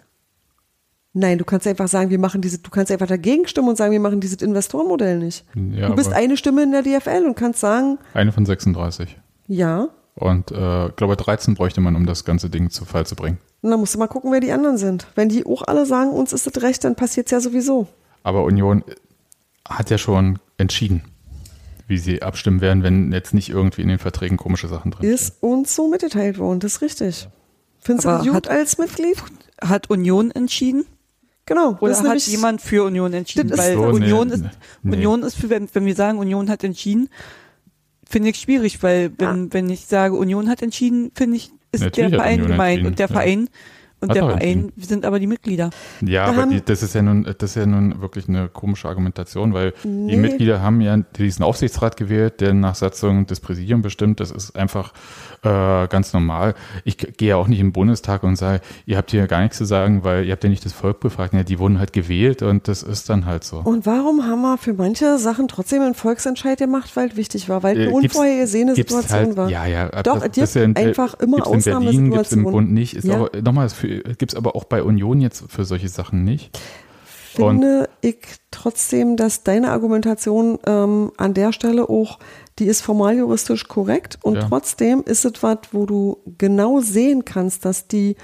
Nein, 1.14 1.38
du 1.38 1.44
kannst 1.44 1.66
einfach 1.66 1.88
sagen, 1.88 2.10
wir 2.10 2.18
machen 2.18 2.40
diese, 2.42 2.58
du 2.58 2.70
kannst 2.70 2.92
einfach 2.92 3.06
dagegen 3.06 3.46
stimmen 3.48 3.68
und 3.70 3.76
sagen, 3.76 3.92
wir 3.92 4.00
machen 4.00 4.20
dieses 4.20 4.42
Investorenmodell 4.42 5.18
nicht. 5.18 5.44
Ja, 5.72 5.88
du 5.88 5.94
bist 5.96 6.12
eine 6.12 6.36
Stimme 6.36 6.62
in 6.62 6.72
der 6.72 6.82
DFL 6.82 7.24
und 7.26 7.34
kannst 7.34 7.60
sagen, 7.60 7.98
eine 8.14 8.30
von 8.30 8.44
36. 8.46 9.16
ja, 9.46 9.88
Und 10.14 10.50
äh, 10.52 10.90
glaube 10.96 11.16
13 11.16 11.54
bräuchte 11.54 11.80
man, 11.80 11.96
um 11.96 12.04
das 12.06 12.24
ganze 12.24 12.50
Ding 12.50 12.70
zu 12.70 12.84
Fall 12.84 13.06
zu 13.06 13.16
bringen. 13.16 13.38
und 13.62 13.70
dann 13.70 13.80
musst 13.80 13.94
du 13.94 13.98
mal 13.98 14.06
gucken, 14.06 14.30
wer 14.32 14.40
die 14.40 14.52
anderen 14.52 14.76
sind. 14.78 15.06
Wenn 15.14 15.28
die 15.30 15.46
auch 15.46 15.62
alle 15.62 15.86
sagen, 15.86 16.10
uns 16.10 16.32
ist 16.32 16.46
das 16.46 16.62
recht, 16.62 16.84
dann 16.84 16.94
passiert's 16.94 17.30
ja 17.30 17.40
sowieso. 17.40 17.86
Aber 18.22 18.44
Union 18.44 18.84
hat 19.66 19.90
ja 19.90 19.96
schon 19.98 20.38
entschieden, 20.58 21.02
wie 21.86 21.98
sie 21.98 22.22
abstimmen 22.22 22.60
werden, 22.60 22.82
wenn 22.82 23.12
jetzt 23.12 23.32
nicht 23.32 23.48
irgendwie 23.48 23.80
in 23.82 23.88
den 23.88 23.98
Verträgen 23.98 24.36
komische 24.36 24.68
Sachen 24.68 24.90
drin 24.90 25.08
Ist 25.08 25.42
uns 25.42 25.74
so 25.74 25.88
mitgeteilt 25.88 26.38
worden, 26.38 26.60
das 26.60 26.74
ist 26.74 26.82
richtig. 26.82 27.28
Findest 27.80 28.04
du 28.04 28.08
Aber 28.10 28.18
das 28.18 28.26
gut 28.26 28.34
hat- 28.36 28.48
als 28.50 28.76
Mitglied? 28.78 29.16
Hat 29.62 29.88
Union 29.90 30.30
entschieden? 30.30 30.84
Genau. 31.48 31.72
das 31.72 31.80
Oder 31.82 31.90
ist 31.92 31.98
hat 31.98 32.04
nämlich- 32.04 32.26
jemand 32.28 32.60
für 32.60 32.84
Union 32.84 33.12
entschieden? 33.12 33.48
Das 33.48 33.58
ist 33.58 33.64
Weil 33.66 33.74
so, 33.74 33.80
nee, 33.98 34.04
Union, 34.04 34.30
ist, 34.30 34.44
nee. 34.82 34.96
Union 34.96 35.22
ist 35.22 35.36
für, 35.36 35.48
wenn, 35.50 35.68
wenn 35.72 35.86
wir 35.86 35.94
sagen, 35.94 36.18
Union 36.18 36.50
hat 36.50 36.62
entschieden, 36.62 37.08
finde 38.08 38.30
ich 38.30 38.36
schwierig, 38.36 38.82
weil 38.82 39.12
wenn, 39.18 39.52
wenn 39.52 39.68
ich 39.70 39.86
sage, 39.86 40.14
Union 40.14 40.48
hat 40.48 40.62
entschieden, 40.62 41.10
finde 41.14 41.36
ich, 41.38 41.50
ist 41.72 41.82
Natürlich 41.82 42.10
der 42.10 42.20
Verein 42.20 42.46
gemeint 42.46 42.86
und 42.86 42.98
der 42.98 43.06
ja. 43.08 43.12
Verein 43.12 43.48
und 44.00 44.10
Hat 44.10 44.16
der 44.16 44.24
Verein 44.26 44.72
sind 44.76 45.04
aber 45.04 45.18
die 45.18 45.26
Mitglieder. 45.26 45.70
Ja, 46.02 46.26
Da 46.26 46.32
aber 46.32 46.46
die, 46.46 46.60
das 46.64 46.82
ist 46.82 46.94
ja 46.94 47.02
nun, 47.02 47.24
das 47.24 47.50
ist 47.50 47.56
ja 47.56 47.66
nun 47.66 48.00
wirklich 48.00 48.28
eine 48.28 48.48
komische 48.48 48.88
Argumentation, 48.88 49.52
weil 49.54 49.72
Nee. 49.82 50.12
die 50.12 50.16
Mitglieder 50.16 50.62
haben 50.62 50.80
ja 50.80 50.96
diesen 51.16 51.44
Aufsichtsrat 51.44 51.96
gewählt, 51.96 52.40
der 52.40 52.54
nach 52.54 52.74
Satzung 52.76 53.26
des 53.26 53.40
Präsidiums 53.40 53.82
bestimmt. 53.82 54.20
Das 54.20 54.30
ist 54.30 54.56
einfach 54.56 54.92
äh, 55.42 55.86
ganz 55.88 56.12
normal. 56.12 56.54
Ich 56.84 56.96
gehe 56.96 57.30
ja 57.30 57.36
auch 57.36 57.48
nicht 57.48 57.60
im 57.60 57.72
Bundestag 57.72 58.22
und 58.22 58.36
sage, 58.36 58.60
ihr 58.86 58.96
habt 58.96 59.10
hier 59.10 59.26
gar 59.26 59.40
nichts 59.42 59.56
zu 59.58 59.64
sagen, 59.64 60.04
weil 60.04 60.24
ihr 60.26 60.32
habt 60.32 60.44
ja 60.44 60.50
nicht 60.50 60.64
das 60.64 60.72
Volk 60.72 61.00
befragt. 61.00 61.34
Ja, 61.34 61.42
die 61.42 61.58
wurden 61.58 61.78
halt 61.78 61.92
gewählt 61.92 62.42
und 62.42 62.68
das 62.68 62.82
ist 62.82 63.08
dann 63.10 63.26
halt 63.26 63.44
so. 63.44 63.58
Und 63.58 63.86
warum 63.86 64.24
haben 64.24 64.42
wir 64.42 64.58
für 64.58 64.74
manche 64.74 65.18
Sachen 65.18 65.48
trotzdem 65.48 65.82
einen 65.82 65.94
Volksentscheid 65.94 66.58
gemacht, 66.58 66.90
weil 66.94 67.08
es 67.08 67.16
wichtig 67.16 67.48
war, 67.48 67.62
weil 67.62 67.76
Äh, 67.78 67.82
eine 67.86 67.90
unvorhergesehene 67.92 68.74
Situation 68.74 69.10
halt, 69.18 69.36
war. 69.36 69.48
Ja, 69.50 69.66
ja. 69.66 69.88
Doch, 70.02 70.20
das, 70.20 70.30
das 70.32 70.38
ist 70.50 70.54
ja 70.54 70.62
in, 70.62 70.76
einfach 70.76 71.14
immer 71.20 71.36
gibt's 71.38 71.50
gibt 71.50 71.60
es 71.60 71.66
im 71.66 71.74
Ausnahmesituationen. 71.76 72.52
Bund 72.52 72.72
nicht. 72.72 72.94
Ist 72.94 73.04
Ja. 73.04 73.28
nochmal, 73.42 73.68
gibt 74.18 74.32
es 74.32 74.34
aber 74.34 74.54
auch 74.56 74.64
bei 74.64 74.82
Union 74.82 75.20
jetzt 75.20 75.44
für 75.48 75.64
solche 75.64 75.88
Sachen 75.88 76.24
nicht. 76.24 76.58
Und- 77.36 77.60
Finde 77.60 77.88
ich 78.00 78.18
trotzdem, 78.50 79.16
dass 79.16 79.44
deine 79.44 79.70
Argumentation 79.70 80.58
ähm, 80.66 81.12
an 81.16 81.34
der 81.34 81.52
Stelle 81.52 81.88
auch, 81.88 82.18
die 82.58 82.64
ist 82.66 82.80
formal 82.80 83.16
juristisch 83.16 83.68
korrekt 83.68 84.18
und 84.22 84.34
Ja. 84.36 84.48
trotzdem 84.48 85.02
ist 85.04 85.24
es 85.24 85.42
was, 85.42 85.58
wo 85.72 85.86
du 85.86 86.18
genau 86.38 86.80
sehen 86.80 87.24
kannst, 87.24 87.64
dass 87.64 87.86
die 87.86 88.16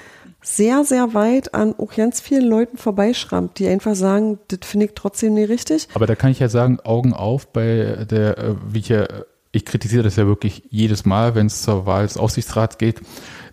sehr, 0.43 0.85
sehr 0.85 1.15
weit 1.15 1.55
an 1.55 1.75
auch 1.79 1.95
ganz 1.95 2.21
vielen 2.21 2.45
Leuten 2.47 2.77
vorbeischrammt, 2.77 3.59
die 3.59 3.69
einfach 3.69 3.95
sagen, 3.95 4.39
das 4.49 4.59
finde 4.65 4.87
ich 4.87 4.93
trotzdem 4.95 5.35
nicht 5.35 5.49
richtig. 5.49 5.89
Aber 5.95 6.07
da 6.07 6.15
kann 6.17 6.31
ich 6.33 6.39
ja 6.41 6.49
sagen, 6.49 6.81
Augen 6.81 7.13
auf 7.15 7.47
bei 7.53 8.05
der, 8.11 8.37
äh, 8.39 8.55
wie 8.71 8.81
ich 8.81 8.89
ja, 8.89 9.07
ich 9.53 9.65
kritisiere 9.65 10.03
das 10.03 10.17
ja 10.17 10.27
wirklich 10.27 10.65
jedes 10.71 11.05
Mal, 11.07 11.35
wenn 11.37 11.47
es 11.47 11.63
zur 11.63 11.87
Wahl 11.87 12.03
des 12.03 12.17
Aufsichtsrats 12.17 12.77
geht, 12.79 13.01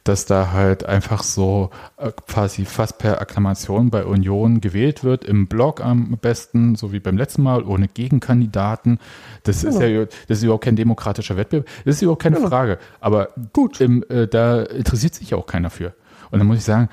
dass 0.04 0.26
da 0.26 0.52
halt 0.52 0.86
einfach 0.86 1.24
so 1.24 1.70
äh, 1.98 2.12
quasi 2.28 2.66
fast 2.66 2.98
per 2.98 3.22
Akklamation 3.22 3.90
bei 3.90 4.04
Union 4.06 4.62
gewählt 4.62 5.04
wird, 5.04 5.24
im 5.24 5.48
Blog 5.48 5.84
am 5.84 6.18
besten, 6.22 6.76
so 6.76 6.92
wie 6.92 7.00
beim 7.00 7.18
letzten 7.18 7.44
Mal, 7.44 7.64
ohne 7.64 7.88
Gegenkandidaten. 7.88 9.00
Das 9.44 9.64
ist 9.64 9.80
ja 9.80 10.06
das 10.06 10.38
ist 10.40 10.44
überhaupt 10.44 10.64
kein 10.64 10.76
demokratischer 10.76 11.38
Wettbewerb. 11.38 11.68
Das 11.86 11.96
ist 11.96 12.02
überhaupt 12.02 12.24
keine 12.24 12.38
Genau. 12.38 12.50
Frage. 12.50 12.80
Aber 13.00 13.30
gut, 13.54 13.80
im, 13.82 14.04
äh, 14.10 14.28
da 14.28 14.62
interessiert 14.64 15.14
sich 15.16 15.32
ja 15.32 15.38
auch 15.38 15.46
keiner 15.46 15.70
für. 15.70 15.94
Und 16.32 16.40
dann 16.40 16.48
muss 16.48 16.58
ich 16.58 16.64
sagen, 16.64 16.90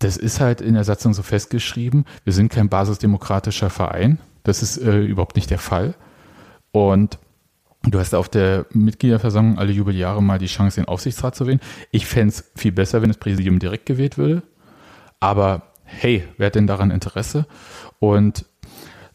das 0.00 0.16
ist 0.16 0.40
halt 0.40 0.60
in 0.60 0.74
der 0.74 0.84
Satzung 0.84 1.14
so 1.14 1.22
festgeschrieben. 1.22 2.04
Wir 2.24 2.32
sind 2.32 2.50
kein 2.50 2.68
basisdemokratischer 2.68 3.70
Verein. 3.70 4.18
Das 4.42 4.62
ist 4.62 4.76
äh, 4.76 5.00
überhaupt 5.00 5.36
nicht 5.36 5.50
der 5.50 5.58
Fall. 5.58 5.94
Und 6.72 7.18
du 7.86 7.98
hast 7.98 8.14
auf 8.14 8.28
der 8.28 8.66
Mitgliederversammlung 8.72 9.58
alle 9.58 9.72
Jubeljahre 9.72 10.22
mal 10.22 10.38
die 10.38 10.46
Chance, 10.46 10.80
den 10.80 10.88
Aufsichtsrat 10.88 11.34
zu 11.34 11.46
wählen. 11.46 11.60
Ich 11.90 12.06
fände 12.06 12.28
es 12.28 12.52
viel 12.56 12.72
besser, 12.72 13.02
wenn 13.02 13.08
das 13.08 13.18
Präsidium 13.18 13.58
direkt 13.58 13.86
gewählt 13.86 14.18
würde. 14.18 14.42
Aber 15.20 15.72
hey, 15.84 16.24
wer 16.36 16.46
hat 16.46 16.54
denn 16.54 16.66
daran 16.66 16.90
Interesse? 16.90 17.46
Und 17.98 18.46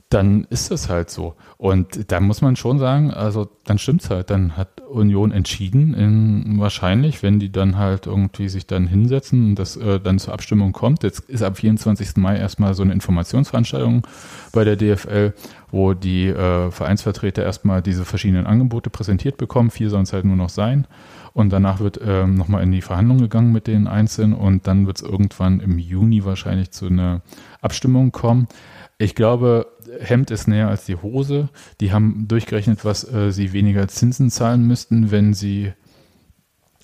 dann 0.10 0.48
ist 0.50 0.72
es 0.72 0.90
halt 0.90 1.12
so. 1.12 1.36
Und 1.58 2.12
da 2.12 2.20
muss 2.20 2.42
man 2.42 2.56
schon 2.56 2.80
sagen, 2.80 3.12
also 3.12 3.48
dann 3.66 3.78
stimmt's 3.78 4.10
halt. 4.10 4.32
Dann 4.32 4.58
hat 4.58 4.82
Union 4.82 5.32
entschieden, 5.32 5.94
in, 5.94 6.60
wahrscheinlich, 6.60 7.22
wenn 7.22 7.40
die 7.40 7.52
dann 7.52 7.78
halt 7.78 8.08
irgendwie 8.08 8.50
sich 8.50 8.66
dann 8.66 8.88
hinsetzen 8.88 9.50
und 9.50 9.56
das 9.60 9.78
äh, 9.78 10.00
dann 10.00 10.18
zur 10.18 10.34
Abstimmung 10.34 10.72
kommt. 10.72 11.04
Jetzt 11.04 11.30
ist 11.30 11.44
am 11.44 11.54
24. 11.54 12.18
Mai 12.18 12.38
erstmal 12.38 12.74
so 12.74 12.82
eine 12.82 12.94
Informationsveranstaltung 12.94 14.02
bei 14.52 14.64
der 14.64 14.78
DFL, 14.78 15.34
wo 15.70 15.94
die 15.94 16.28
äh, 16.28 16.72
Vereinsvertreter 16.72 17.44
erstmal 17.44 17.84
diese 17.84 18.04
verschiedenen 18.04 18.48
Angebote 18.48 18.90
präsentiert 18.90 19.38
bekommen. 19.38 19.70
Vier 19.70 19.92
sollen 19.92 20.04
es 20.04 20.14
halt 20.14 20.26
nur 20.26 20.38
noch 20.38 20.50
sein. 20.50 20.88
Und 21.34 21.54
danach 21.54 21.80
wird 21.80 22.00
ähm, 22.04 22.34
nochmal 22.34 22.64
in 22.64 22.72
die 22.72 22.82
Verhandlung 22.82 23.20
gegangen 23.20 23.52
mit 23.52 23.68
den 23.68 23.88
Einzelnen 23.88 24.34
und 24.34 24.66
dann 24.66 24.88
wird 24.88 24.98
es 24.98 25.04
irgendwann 25.04 25.60
im 25.60 25.78
Juni 25.78 26.26
wahrscheinlich 26.26 26.72
zu 26.72 26.88
einer 26.88 27.22
Abstimmung 27.62 28.12
kommen. 28.12 28.48
Ich 28.98 29.16
glaube, 29.16 29.68
Hemd 30.00 30.32
ist 30.32 30.48
näher 30.48 30.68
als 30.68 30.86
die 30.86 30.96
Hose. 30.96 31.50
Die 31.82 31.92
haben 31.92 32.28
durchgerechnet, 32.28 32.86
was 32.86 33.12
äh, 33.12 33.32
sie 33.32 33.54
weniger 33.54 33.88
Zinsen 33.88 34.30
zahlen 34.30 34.66
müssten, 34.66 35.12
wenn 35.12 35.34
sie 35.34 35.74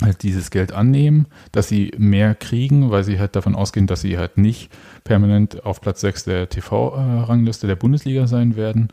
halt 0.02 0.24
dieses 0.24 0.52
Geld 0.52 0.74
annehmen, 0.74 1.28
dass 1.52 1.70
sie 1.70 1.92
mehr 1.98 2.36
kriegen, 2.36 2.92
weil 2.92 3.04
sie 3.04 3.20
halt 3.20 3.36
davon 3.36 3.56
ausgehen, 3.56 3.88
dass 3.88 4.02
sie 4.02 4.18
halt 4.18 4.38
nicht 4.38 4.70
permanent 5.04 5.66
auf 5.66 5.80
Platz 5.80 6.02
6 6.02 6.26
der 6.26 6.50
TV-Rangliste 6.50 7.68
der 7.68 7.78
Bundesliga 7.78 8.28
sein 8.28 8.56
werden. 8.56 8.90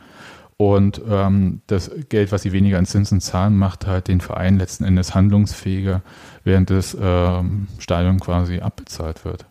Und 0.57 1.03
ähm, 1.09 1.63
das 1.67 1.91
Geld, 2.09 2.31
was 2.31 2.43
sie 2.43 2.53
weniger 2.53 2.79
an 2.79 2.87
Zinsen 2.87 3.21
zahlen, 3.21 3.57
macht 3.57 3.87
halt 3.87 4.07
den 4.07 4.21
Verein 4.21 4.59
letzten 4.59 4.85
Endes 4.85 5.13
handlungsfähiger, 5.13 6.03
während 6.45 6.71
das 6.71 6.97
ähm, 7.01 7.67
Stadion 7.79 8.21
quasi 8.21 8.61
abbezahlt 8.61 9.25
wird. 9.25 9.47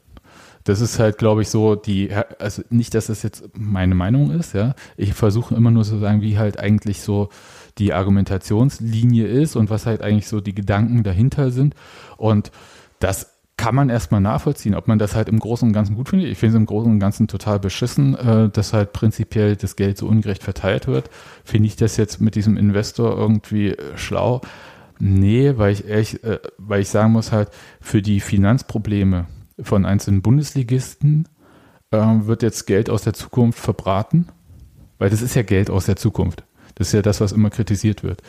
Das 0.63 0.81
ist 0.81 0.99
halt, 0.99 1.17
glaube 1.17 1.41
ich, 1.41 1.49
so 1.49 1.75
die, 1.75 2.11
also 2.39 2.61
nicht, 2.69 2.93
dass 2.93 3.07
das 3.07 3.23
jetzt 3.23 3.49
meine 3.53 3.95
Meinung 3.95 4.31
ist, 4.31 4.53
ja. 4.53 4.75
Ich 4.97 5.13
versuche 5.13 5.55
immer 5.55 5.71
nur 5.71 5.83
zu 5.83 5.97
sagen, 5.97 6.21
wie 6.21 6.37
halt 6.37 6.59
eigentlich 6.59 7.01
so 7.01 7.29
die 7.77 7.93
Argumentationslinie 7.93 9.25
ist 9.25 9.55
und 9.55 9.69
was 9.69 9.85
halt 9.85 10.01
eigentlich 10.01 10.27
so 10.27 10.41
die 10.41 10.53
Gedanken 10.53 11.03
dahinter 11.03 11.51
sind. 11.51 11.75
Und 12.17 12.51
das 12.99 13.31
kann 13.61 13.75
man 13.75 13.89
erstmal 13.89 14.21
nachvollziehen, 14.21 14.73
ob 14.73 14.87
man 14.87 14.97
das 14.97 15.15
halt 15.15 15.29
im 15.29 15.37
Großen 15.37 15.67
und 15.67 15.73
Ganzen 15.73 15.95
gut 15.95 16.09
findet. 16.09 16.29
Ich 16.29 16.37
finde 16.39 16.55
es 16.55 16.59
im 16.59 16.65
Großen 16.65 16.91
und 16.91 16.99
Ganzen 16.99 17.27
total 17.27 17.59
beschissen, 17.59 18.15
äh, 18.15 18.49
dass 18.49 18.73
halt 18.73 18.91
prinzipiell 18.91 19.55
das 19.55 19.75
Geld 19.75 19.99
so 19.99 20.07
ungerecht 20.07 20.43
verteilt 20.43 20.87
wird. 20.87 21.11
Finde 21.43 21.67
ich 21.67 21.75
das 21.75 21.95
jetzt 21.95 22.21
mit 22.21 22.33
diesem 22.33 22.57
Investor 22.57 23.15
irgendwie 23.15 23.69
äh, 23.69 23.97
schlau? 23.97 24.41
Nee, 24.99 25.53
weil 25.57 25.73
ich 25.73 25.87
ehrlich, 25.87 26.23
äh, 26.23 26.39
weil 26.57 26.81
ich 26.81 26.89
sagen 26.89 27.11
muss 27.11 27.31
halt, 27.31 27.49
für 27.79 28.01
die 28.01 28.19
Finanzprobleme 28.19 29.27
von 29.59 29.85
einzelnen 29.85 30.21
Bundesligisten 30.21 31.27
äh, 31.91 31.97
wird 31.97 32.43
jetzt 32.43 32.65
Geld 32.67 32.89
aus 32.89 33.03
der 33.03 33.13
Zukunft 33.13 33.59
verbraten, 33.59 34.27
weil 34.97 35.09
das 35.09 35.21
ist 35.21 35.35
ja 35.35 35.43
Geld 35.43 35.69
aus 35.69 35.85
der 35.85 35.95
Zukunft. 35.95 36.43
Das 36.75 36.87
ist 36.87 36.93
ja 36.93 37.01
das, 37.01 37.21
was 37.21 37.31
immer 37.31 37.49
kritisiert 37.49 38.03
wird. 38.03 38.21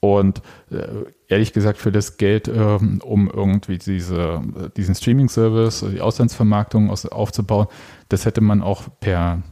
Und 0.00 0.42
äh, 0.70 0.86
ehrlich 1.28 1.52
gesagt, 1.52 1.78
für 1.78 1.90
das 1.90 2.16
Geld, 2.16 2.48
ähm, 2.48 3.00
um 3.02 3.30
irgendwie 3.30 3.78
diese, 3.78 4.42
diesen 4.76 4.94
Streaming-Service, 4.94 5.84
die 5.92 6.00
Auslandsvermarktung 6.00 6.90
aus, 6.90 7.06
aufzubauen, 7.06 7.66
das 8.08 8.26
hätte 8.26 8.40
man 8.40 8.62
auch 8.62 8.84
per 9.00 9.42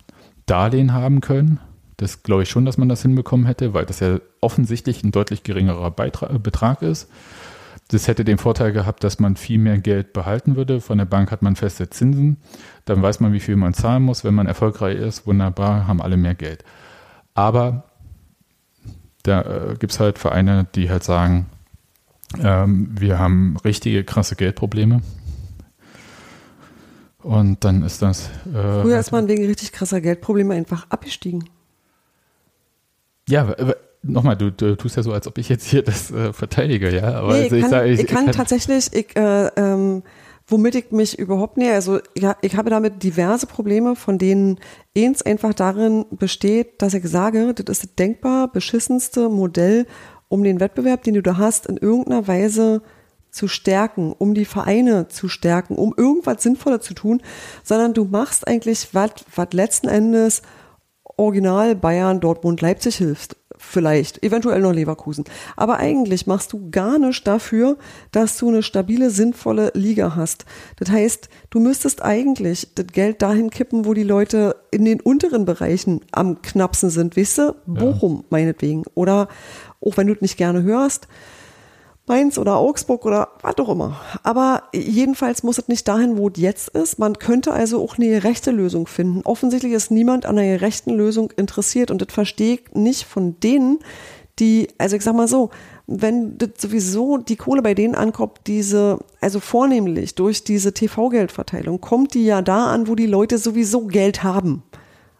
Darlehen 0.46 0.92
haben 0.92 1.20
können. 1.20 1.60
Das 1.96 2.22
glaube 2.22 2.42
ich 2.42 2.50
schon, 2.50 2.64
dass 2.64 2.76
man 2.76 2.88
das 2.88 3.02
hinbekommen 3.02 3.46
hätte, 3.46 3.72
weil 3.72 3.86
das 3.86 4.00
ja 4.00 4.18
offensichtlich 4.40 5.02
ein 5.02 5.12
deutlich 5.12 5.42
geringerer 5.42 5.90
Beitrag, 5.90 6.42
Betrag 6.42 6.82
ist. 6.82 7.08
Das 7.88 8.08
hätte 8.08 8.24
den 8.24 8.38
Vorteil 8.38 8.72
gehabt, 8.72 9.04
dass 9.04 9.18
man 9.18 9.36
viel 9.36 9.58
mehr 9.58 9.78
Geld 9.78 10.12
behalten 10.12 10.56
würde. 10.56 10.80
Von 10.80 10.98
der 10.98 11.04
Bank 11.04 11.30
hat 11.30 11.42
man 11.42 11.54
feste 11.54 11.90
Zinsen. 11.90 12.38
Dann 12.86 13.02
weiß 13.02 13.20
man, 13.20 13.32
wie 13.32 13.40
viel 13.40 13.56
man 13.56 13.74
zahlen 13.74 14.02
muss. 14.02 14.24
Wenn 14.24 14.34
man 14.34 14.46
erfolgreich 14.46 14.98
ist, 14.98 15.26
wunderbar, 15.26 15.86
haben 15.86 16.00
alle 16.00 16.16
mehr 16.16 16.34
Geld. 16.34 16.64
Aber 17.34 17.84
da 19.22 19.42
äh, 19.42 19.76
gibt 19.78 19.92
es 19.92 20.00
halt 20.00 20.18
Vereine, 20.18 20.66
die 20.74 20.90
halt 20.90 21.04
sagen, 21.04 21.46
ähm, 22.42 22.88
wir 22.98 23.18
haben 23.18 23.56
richtige 23.64 24.04
krasse 24.04 24.36
Geldprobleme. 24.36 25.02
Und 27.22 27.64
dann 27.64 27.82
ist 27.82 28.02
das. 28.02 28.28
Äh, 28.46 28.82
Früher 28.82 28.98
ist 28.98 29.12
man 29.12 29.28
wegen 29.28 29.46
richtig 29.46 29.72
krasser 29.72 30.00
Geldprobleme 30.00 30.54
einfach 30.54 30.86
abgestiegen. 30.90 31.48
Ja, 33.28 33.54
nochmal, 34.04 34.36
du, 34.36 34.50
du, 34.50 34.76
tust 34.76 34.96
ja 34.96 35.02
so, 35.02 35.12
als 35.12 35.26
ob 35.26 35.38
ich 35.38 35.48
jetzt 35.48 35.66
hier 35.66 35.82
das 35.82 36.10
äh, 36.10 36.32
verteidige, 36.32 36.94
ja. 36.94 37.14
Aber 37.14 37.32
nee, 37.32 37.44
also 37.44 37.56
ich, 37.56 37.62
kann, 37.62 37.70
sag, 37.70 37.86
ich, 37.86 38.00
ich 38.00 38.06
kann, 38.06 38.24
kann 38.26 38.34
tatsächlich, 38.34 38.92
ich, 38.92 39.16
äh, 39.16 39.46
ähm, 39.56 40.02
womit 40.46 40.74
ich 40.74 40.90
mich 40.90 41.18
überhaupt 41.18 41.56
nicht, 41.56 41.70
also 41.70 41.98
ja, 42.16 42.36
ich 42.42 42.56
habe 42.56 42.70
damit 42.70 43.02
diverse 43.02 43.46
Probleme, 43.46 43.96
von 43.96 44.18
denen 44.18 44.58
eins 44.96 45.22
einfach 45.22 45.54
darin 45.54 46.04
besteht, 46.10 46.82
dass 46.82 46.94
ich 46.94 47.04
sage, 47.08 47.54
das 47.54 47.78
ist 47.78 47.82
das 47.84 47.94
denkbar 47.94 48.48
beschissenste 48.52 49.28
Modell, 49.28 49.86
um 50.28 50.42
den 50.42 50.60
Wettbewerb, 50.60 51.02
den 51.02 51.14
du 51.14 51.22
da 51.22 51.36
hast, 51.36 51.66
in 51.66 51.76
irgendeiner 51.76 52.26
Weise 52.28 52.82
zu 53.30 53.48
stärken, 53.48 54.12
um 54.12 54.34
die 54.34 54.44
Vereine 54.44 55.08
zu 55.08 55.28
stärken, 55.28 55.74
um 55.74 55.92
irgendwas 55.96 56.42
Sinnvoller 56.42 56.80
zu 56.80 56.94
tun, 56.94 57.20
sondern 57.62 57.92
du 57.92 58.04
machst 58.04 58.46
eigentlich 58.46 58.88
was, 58.92 59.10
was 59.34 59.52
letzten 59.52 59.88
Endes 59.88 60.42
Original 61.16 61.74
Bayern, 61.74 62.20
Dortmund, 62.20 62.60
Leipzig 62.60 62.96
hilft. 62.96 63.36
Vielleicht, 63.70 64.22
eventuell 64.22 64.60
noch 64.60 64.72
Leverkusen. 64.72 65.24
Aber 65.56 65.78
eigentlich 65.78 66.26
machst 66.26 66.52
du 66.52 66.70
gar 66.70 66.98
nichts 66.98 67.24
dafür, 67.24 67.76
dass 68.12 68.38
du 68.38 68.48
eine 68.48 68.62
stabile, 68.62 69.10
sinnvolle 69.10 69.72
Liga 69.74 70.14
hast. 70.14 70.44
Das 70.76 70.90
heißt, 70.90 71.28
du 71.50 71.60
müsstest 71.60 72.02
eigentlich 72.02 72.68
das 72.74 72.86
Geld 72.86 73.22
dahin 73.22 73.50
kippen, 73.50 73.84
wo 73.84 73.94
die 73.94 74.04
Leute 74.04 74.56
in 74.70 74.84
den 74.84 75.00
unteren 75.00 75.44
Bereichen 75.44 76.02
am 76.12 76.40
knappsten 76.42 76.90
sind. 76.90 77.16
Weißt 77.16 77.38
du? 77.38 77.56
Bochum 77.66 78.18
ja. 78.18 78.24
meinetwegen. 78.30 78.84
Oder 78.94 79.28
auch 79.80 79.96
wenn 79.96 80.06
du 80.06 80.12
es 80.12 80.20
nicht 80.20 80.36
gerne 80.36 80.62
hörst, 80.62 81.08
Mainz 82.06 82.36
oder 82.36 82.56
Augsburg 82.56 83.06
oder 83.06 83.28
was 83.40 83.56
auch 83.58 83.70
immer. 83.70 84.00
Aber 84.22 84.64
jedenfalls 84.74 85.42
muss 85.42 85.58
es 85.58 85.68
nicht 85.68 85.88
dahin, 85.88 86.18
wo 86.18 86.28
es 86.28 86.34
jetzt 86.36 86.68
ist. 86.68 86.98
Man 86.98 87.18
könnte 87.18 87.52
also 87.52 87.82
auch 87.82 87.96
eine 87.96 88.08
gerechte 88.08 88.50
Lösung 88.50 88.86
finden. 88.86 89.22
Offensichtlich 89.24 89.72
ist 89.72 89.90
niemand 89.90 90.26
an 90.26 90.38
einer 90.38 90.58
gerechten 90.58 90.90
Lösung 90.90 91.30
interessiert 91.36 91.90
und 91.90 92.02
das 92.02 92.12
verstehe 92.12 92.56
ich 92.56 92.74
nicht 92.74 93.04
von 93.04 93.40
denen, 93.40 93.78
die, 94.38 94.68
also 94.78 94.96
ich 94.96 95.02
sag 95.02 95.14
mal 95.14 95.28
so, 95.28 95.50
wenn 95.86 96.38
das 96.38 96.50
sowieso 96.58 97.18
die 97.18 97.36
Kohle 97.36 97.62
bei 97.62 97.74
denen 97.74 97.94
ankommt, 97.94 98.40
diese, 98.46 98.98
also 99.20 99.40
vornehmlich 99.40 100.14
durch 100.14 100.44
diese 100.44 100.72
TV-Geldverteilung, 100.72 101.80
kommt 101.80 102.14
die 102.14 102.24
ja 102.24 102.42
da 102.42 102.66
an, 102.66 102.88
wo 102.88 102.94
die 102.94 103.06
Leute 103.06 103.38
sowieso 103.38 103.86
Geld 103.86 104.22
haben. 104.22 104.62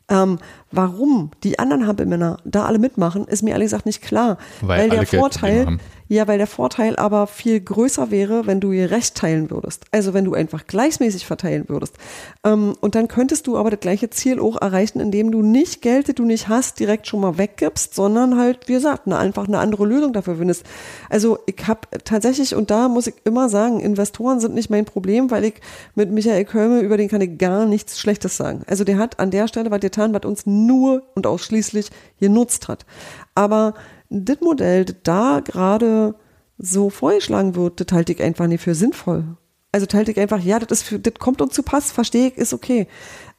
Ähm, 0.09 0.39
warum 0.77 1.31
die 1.43 1.59
anderen 1.59 1.87
Hampelmänner 1.87 2.39
da 2.45 2.65
alle 2.65 2.79
mitmachen, 2.79 3.27
ist 3.27 3.43
mir 3.43 3.51
ehrlich 3.51 3.67
gesagt 3.67 3.87
nicht 3.87 4.03
klar. 4.03 4.39
Weil, 4.61 4.91
weil 4.91 4.99
der 4.99 5.07
Vorteil, 5.07 5.79
ja, 6.09 6.29
weil 6.29 6.39
der 6.39 6.47
Vorteil 6.47 6.97
aber 6.97 7.27
viel 7.27 7.61
größer 7.61 8.11
wäre, 8.11 8.47
wenn 8.47 8.61
du 8.61 8.73
ihr 8.73 8.91
Recht 8.91 9.15
teilen 9.15 9.51
würdest. 9.51 9.85
Also 9.91 10.13
wenn 10.13 10.25
du 10.25 10.35
einfach 10.35 10.67
gleichmäßig 10.67 11.25
verteilen 11.25 11.65
würdest. 11.69 11.97
Ähm, 12.45 12.75
und 12.81 12.95
dann 12.95 13.09
könntest 13.09 13.47
du 13.47 13.57
aber 13.57 13.71
das 13.71 13.81
gleiche 13.81 14.11
Ziel 14.11 14.39
auch 14.39 14.61
erreichen, 14.61 15.01
indem 15.01 15.33
du 15.33 15.43
nicht 15.43 15.81
Geld, 15.81 16.09
das 16.09 16.15
du 16.15 16.25
nicht 16.25 16.49
hast, 16.49 16.79
direkt 16.79 17.07
schon 17.07 17.21
mal 17.21 17.39
weggibst, 17.39 17.95
sondern 17.95 18.39
halt, 18.39 18.69
wie 18.69 18.75
gesagt, 18.75 19.07
eine, 19.07 19.17
einfach 19.17 19.49
eine 19.49 19.59
andere 19.59 19.87
Lösung 19.87 20.13
dafür 20.13 20.37
findest. 20.37 20.65
Also 21.09 21.39
ich 21.47 21.67
habe 21.67 21.81
tatsächlich, 22.05 22.55
und 22.55 22.71
da 22.71 22.89
muss 22.89 23.07
ich 23.07 23.15
immer 23.25 23.49
sagen, 23.49 23.81
Investoren 23.81 24.41
sind 24.41 24.55
nicht 24.55 24.69
mein 24.69 24.85
Problem, 24.85 25.31
weil 25.31 25.45
ich 25.45 25.55
mit 25.95 26.11
Michael 26.11 26.45
Kölme, 26.45 26.81
über 26.81 26.99
den 26.99 27.09
kann 27.09 27.23
ich 27.23 27.39
gar 27.39 27.65
nichts 27.65 27.99
Schlechtes 27.99 28.37
sagen. 28.37 28.63
Also 28.67 28.85
der 28.85 28.99
hat 28.99 29.19
an 29.21 29.31
der 29.31 29.49
Stelle 29.49 29.71
was 29.71 29.81
getan, 29.81 30.13
was 30.13 30.25
uns 30.25 30.45
nur 30.67 31.03
und 31.15 31.27
ausschließlich 31.27 31.91
genutzt 32.19 32.69
hat. 32.69 32.87
Aber 33.35 33.75
das 34.11 34.41
Modell, 34.41 34.85
das 34.85 34.97
da 35.03 35.41
gerade 35.41 36.15
so 36.59 36.91
vorgeschlagen 36.91 37.55
wird, 37.57 37.81
das 37.81 37.95
halte 37.95 38.13
ich 38.13 38.23
einfach 38.23 38.47
nicht 38.47 38.63
für 38.63 38.75
sinnvoll. 38.75 39.37
Also 39.75 39.89
halte 39.93 40.13
ich 40.13 40.21
einfach, 40.21 40.39
ja, 40.39 40.61
das 40.61 40.71
ist 40.71 40.83
für, 40.85 41.01
das 41.01 41.15
kommt 41.15 41.43
uns 41.43 41.53
zu 41.53 41.65
Pass, 41.65 41.91
verstehe 41.91 42.29
ich, 42.29 42.39
ist 42.39 42.55
okay. 42.55 42.87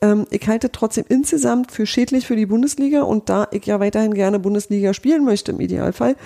Ähm, 0.02 0.28
ich 0.32 0.46
halte 0.50 0.70
trotzdem 0.70 1.06
insgesamt 1.08 1.72
für 1.72 1.86
schädlich 1.86 2.28
für 2.28 2.36
die 2.36 2.46
Bundesliga 2.46 3.04
und 3.04 3.30
da 3.30 3.48
ich 3.52 3.66
ja 3.66 3.80
weiterhin 3.80 4.14
gerne 4.14 4.38
Bundesliga 4.38 4.94
spielen 4.94 5.24
möchte 5.24 5.54
im 5.54 5.62
Idealfall 5.62 6.18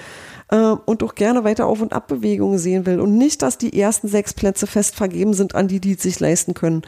äh, 0.49 0.57
und 0.57 1.03
auch 1.03 1.13
gerne 1.13 1.43
weiter 1.43 1.67
Auf- 1.67 1.83
und 1.83 1.93
Abbewegungen 1.93 2.57
sehen 2.57 2.87
will 2.87 2.99
und 2.99 3.19
nicht, 3.19 3.43
dass 3.43 3.59
die 3.59 3.79
ersten 3.79 4.07
sechs 4.07 4.33
Plätze 4.33 4.65
fest 4.65 4.95
vergeben 4.95 5.35
sind 5.35 5.53
an 5.53 5.67
die, 5.67 5.79
die 5.79 5.93
es 5.93 6.01
sich 6.01 6.19
leisten 6.19 6.55
können, 6.55 6.81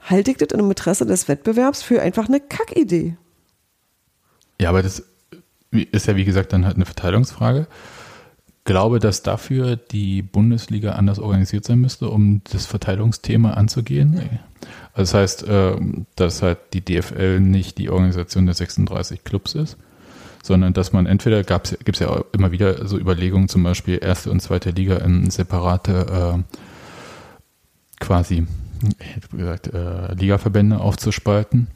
halte 0.00 0.32
ich 0.32 0.38
das 0.38 0.48
dem 0.48 0.68
Interesse 0.68 1.06
des 1.06 1.28
Wettbewerbs 1.28 1.80
für 1.80 2.02
einfach 2.02 2.26
eine 2.26 2.40
Kackidee. 2.40 3.16
Ja, 4.60 4.68
aber 4.70 4.82
das 4.82 5.04
ist 5.70 6.06
ja 6.06 6.16
wie 6.16 6.24
gesagt 6.24 6.52
dann 6.52 6.64
halt 6.64 6.76
eine 6.76 6.84
Verteilungsfrage. 6.84 7.66
Glaube, 8.64 8.98
dass 8.98 9.22
dafür 9.22 9.76
die 9.76 10.22
Bundesliga 10.22 10.92
anders 10.92 11.18
organisiert 11.18 11.64
sein 11.64 11.80
müsste, 11.80 12.08
um 12.08 12.40
das 12.50 12.64
Verteilungsthema 12.64 13.52
anzugehen. 13.52 14.40
Also 14.94 15.12
das 15.12 15.14
heißt, 15.14 15.44
ähm, 15.48 16.06
dass 16.16 16.40
halt 16.40 16.58
die 16.72 16.80
DFL 16.82 17.40
nicht 17.40 17.76
die 17.76 17.90
Organisation 17.90 18.46
der 18.46 18.54
36 18.54 19.22
Clubs 19.22 19.54
ist, 19.54 19.76
sondern 20.42 20.72
dass 20.72 20.92
man 20.94 21.04
entweder 21.04 21.42
gibt 21.42 21.74
es 21.88 21.98
ja 21.98 22.24
immer 22.32 22.52
wieder 22.52 22.86
so 22.86 22.98
Überlegungen, 22.98 23.48
zum 23.48 23.62
Beispiel 23.64 23.98
erste 24.00 24.30
und 24.30 24.40
zweite 24.40 24.70
Liga 24.70 24.96
in 24.96 25.30
separate 25.30 26.36
äh, 26.38 26.56
quasi, 28.00 28.46
ich 28.98 29.14
hätte 29.14 29.36
gesagt, 29.36 29.66
äh, 29.74 30.14
Ligaverbände 30.14 30.78
aufzuspalten 30.80 31.68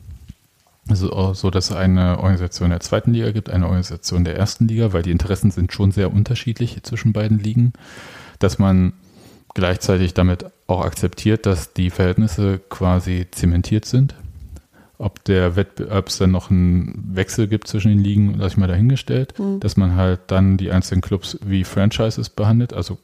also 0.88 1.34
so, 1.34 1.50
dass 1.50 1.70
es 1.70 1.76
eine 1.76 2.18
Organisation 2.18 2.70
der 2.70 2.80
zweiten 2.80 3.12
Liga 3.12 3.30
gibt, 3.30 3.50
eine 3.50 3.66
Organisation 3.66 4.24
der 4.24 4.36
ersten 4.36 4.68
Liga, 4.68 4.92
weil 4.92 5.02
die 5.02 5.10
Interessen 5.10 5.50
sind 5.50 5.72
schon 5.72 5.90
sehr 5.90 6.12
unterschiedlich 6.12 6.82
zwischen 6.82 7.12
beiden 7.12 7.38
Ligen, 7.38 7.72
dass 8.38 8.58
man 8.58 8.94
gleichzeitig 9.54 10.14
damit 10.14 10.46
auch 10.66 10.84
akzeptiert, 10.84 11.46
dass 11.46 11.72
die 11.72 11.90
Verhältnisse 11.90 12.60
quasi 12.68 13.26
zementiert 13.30 13.84
sind. 13.84 14.14
Ob 14.98 15.22
der 15.24 15.54
Wettbewerb 15.56 16.08
es 16.08 16.18
dann 16.18 16.32
noch 16.32 16.50
einen 16.50 17.14
Wechsel 17.14 17.46
gibt 17.46 17.68
zwischen 17.68 17.88
den 17.88 18.00
Ligen, 18.00 18.34
lasse 18.34 18.54
ich 18.54 18.56
mal 18.56 18.66
dahingestellt, 18.66 19.38
mhm. 19.38 19.60
dass 19.60 19.76
man 19.76 19.94
halt 19.94 20.20
dann 20.26 20.56
die 20.56 20.72
einzelnen 20.72 21.02
Clubs 21.02 21.38
wie 21.44 21.64
Franchises 21.64 22.30
behandelt. 22.30 22.72
Also 22.72 22.98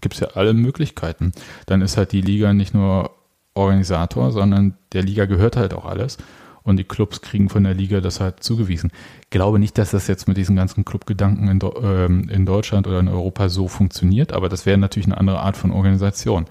gibt 0.00 0.14
es 0.14 0.20
ja 0.20 0.28
alle 0.34 0.52
Möglichkeiten. 0.52 1.32
Dann 1.66 1.80
ist 1.80 1.96
halt 1.96 2.12
die 2.12 2.20
Liga 2.20 2.52
nicht 2.52 2.74
nur 2.74 3.12
Organisator, 3.54 4.30
sondern 4.32 4.74
der 4.92 5.02
Liga 5.02 5.24
gehört 5.24 5.56
halt 5.56 5.72
auch 5.72 5.86
alles 5.86 6.18
und 6.64 6.76
die 6.76 6.84
Clubs 6.84 7.20
kriegen 7.20 7.48
von 7.48 7.64
der 7.64 7.74
Liga 7.74 8.00
das 8.00 8.20
halt 8.20 8.42
zugewiesen. 8.42 8.90
Ich 9.22 9.30
glaube 9.30 9.58
nicht, 9.58 9.78
dass 9.78 9.90
das 9.90 10.06
jetzt 10.06 10.28
mit 10.28 10.36
diesen 10.36 10.56
ganzen 10.56 10.84
Clubgedanken 10.84 11.48
in, 11.48 11.60
ähm, 11.82 12.28
in 12.28 12.46
Deutschland 12.46 12.86
oder 12.86 13.00
in 13.00 13.08
Europa 13.08 13.48
so 13.48 13.68
funktioniert, 13.68 14.32
aber 14.32 14.48
das 14.48 14.66
wäre 14.66 14.78
natürlich 14.78 15.06
eine 15.06 15.18
andere 15.18 15.40
Art 15.40 15.56
von 15.56 15.72
Organisation. 15.72 16.46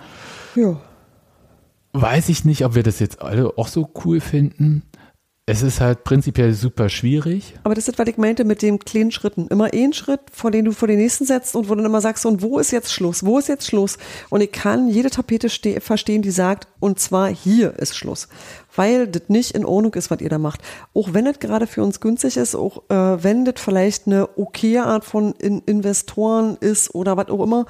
Ja. 0.56 0.78
Weiß 1.94 2.30
ich 2.30 2.46
nicht, 2.46 2.66
ob 2.66 2.76
wir 2.76 2.84
das 2.84 3.00
jetzt 3.00 3.22
alle 3.22 3.58
auch 3.58 3.68
so 3.68 3.90
cool 4.06 4.22
finden. 4.22 4.84
Es 5.48 5.64
ist 5.64 5.82
halt 5.82 6.04
prinzipiell 6.04 6.54
super 6.54 6.88
schwierig. 6.88 7.56
Aber 7.64 7.76
das 7.76 7.88
ist, 7.88 8.00
was 8.00 8.08
ich 8.08 8.18
meinte 8.18 8.46
mit 8.46 8.62
den 8.62 8.80
kleinen 8.80 9.12
Schritten. 9.12 9.48
Immer 9.48 9.74
einen 9.74 9.92
Schritt, 9.92 10.22
vor 10.32 10.52
den 10.52 10.66
du 10.66 10.72
vor 10.72 10.88
den 10.88 11.00
nächsten 11.00 11.26
setzt 11.26 11.56
und 11.56 11.68
wo 11.68 11.72
du 11.72 11.82
dann 11.82 11.88
immer 11.88 12.00
sagst, 12.00 12.26
und 12.26 12.42
wo 12.42 12.60
ist 12.60 12.72
jetzt 12.72 12.94
Schluss? 12.94 13.26
Wo 13.26 13.40
ist 13.40 13.50
jetzt 13.50 13.66
Schluss? 13.68 13.98
Und 14.30 14.42
ich 14.42 14.52
kann 14.52 14.88
jede 14.88 15.10
Tapete 15.10 15.50
verstehen, 15.82 16.22
die 16.22 16.32
sagt, 16.32 16.68
und 16.80 17.00
zwar 17.00 17.28
hier 17.28 17.78
ist 17.80 17.98
Schluss. 17.98 18.30
Weil 18.76 19.08
das 19.08 19.24
nicht 19.28 19.52
in 19.52 19.66
Ordnung 19.66 19.94
ist, 19.96 20.12
was 20.12 20.22
ihr 20.22 20.30
da 20.30 20.38
macht. 20.38 20.62
Auch 20.94 21.14
wenn 21.14 21.26
das 21.26 21.40
gerade 21.40 21.68
für 21.68 21.84
uns 21.84 22.00
günstig 22.00 22.38
ist, 22.38 22.56
auch 22.56 22.84
äh, 22.90 23.24
wenn 23.24 23.46
das 23.46 23.56
vielleicht 23.58 24.08
eine 24.08 24.30
okay 24.38 24.80
Art 24.80 25.04
von 25.04 25.34
in 25.34 25.60
Investoren 25.66 26.58
ist 26.60 26.96
oder 26.96 27.18
was 27.18 27.30
auch 27.30 27.44
immer. 27.44 27.66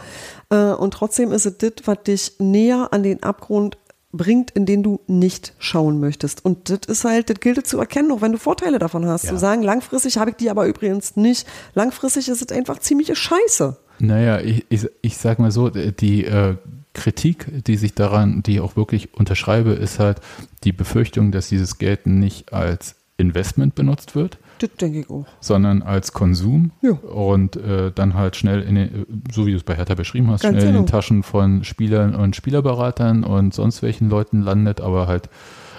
Äh, 0.49 0.73
und 0.73 0.93
trotzdem 0.93 1.31
ist 1.31 1.45
es 1.45 1.57
das, 1.57 1.71
was 1.85 2.03
dich 2.03 2.33
näher 2.39 2.89
an 2.91 3.03
den 3.03 3.23
Abgrund 3.23 3.77
bringt, 4.11 4.51
in 4.51 4.65
den 4.65 4.83
du 4.83 4.99
nicht 5.07 5.53
schauen 5.57 5.99
möchtest. 5.99 6.43
Und 6.43 6.69
das 6.69 6.81
ist 6.87 7.05
halt, 7.05 7.29
das 7.29 7.39
gilt 7.39 7.65
zu 7.65 7.79
erkennen, 7.79 8.11
auch 8.11 8.21
wenn 8.21 8.31
du 8.31 8.37
Vorteile 8.37 8.79
davon 8.79 9.05
hast. 9.05 9.25
Ja. 9.25 9.29
Zu 9.31 9.37
sagen, 9.37 9.63
langfristig 9.63 10.17
habe 10.17 10.31
ich 10.31 10.35
die 10.35 10.49
aber 10.49 10.65
übrigens 10.65 11.15
nicht. 11.15 11.47
Langfristig 11.73 12.27
ist 12.27 12.41
es 12.41 12.55
einfach 12.55 12.79
ziemliche 12.79 13.15
Scheiße. 13.15 13.77
Naja, 13.99 14.39
ich, 14.39 14.65
ich, 14.69 14.87
ich 15.01 15.17
sag 15.17 15.39
mal 15.39 15.51
so, 15.51 15.69
die 15.69 16.25
äh, 16.25 16.55
Kritik, 16.93 17.63
die 17.65 17.77
sich 17.77 17.93
daran, 17.95 18.43
die 18.43 18.55
ich 18.55 18.59
auch 18.61 18.75
wirklich 18.75 19.13
unterschreibe, 19.13 19.71
ist 19.71 19.99
halt 19.99 20.19
die 20.63 20.73
Befürchtung, 20.73 21.31
dass 21.31 21.49
dieses 21.49 21.77
Geld 21.77 22.05
nicht 22.05 22.53
als 22.53 22.95
Investment 23.17 23.75
benutzt 23.75 24.15
wird, 24.15 24.37
das 24.61 24.69
denke 24.79 24.99
ich 24.99 25.09
auch. 25.09 25.25
Sondern 25.39 25.81
als 25.81 26.13
Konsum 26.13 26.71
ja. 26.81 26.91
und 26.91 27.55
äh, 27.55 27.91
dann 27.93 28.13
halt 28.13 28.35
schnell, 28.35 28.61
in 28.61 28.75
den, 28.75 29.05
so 29.31 29.45
wie 29.45 29.51
du 29.51 29.57
es 29.57 29.63
bei 29.63 29.75
Hertha 29.75 29.95
beschrieben 29.95 30.29
hast, 30.29 30.41
Ganz 30.41 30.53
schnell 30.53 30.67
genau. 30.67 30.79
in 30.79 30.83
den 30.83 30.85
genau. 30.85 30.97
Taschen 30.97 31.23
von 31.23 31.63
Spielern 31.63 32.13
und 32.13 32.35
Spielerberatern 32.35 33.23
und 33.23 33.53
sonst 33.53 33.81
welchen 33.81 34.09
Leuten 34.09 34.41
landet, 34.41 34.79
aber 34.79 35.07
halt 35.07 35.29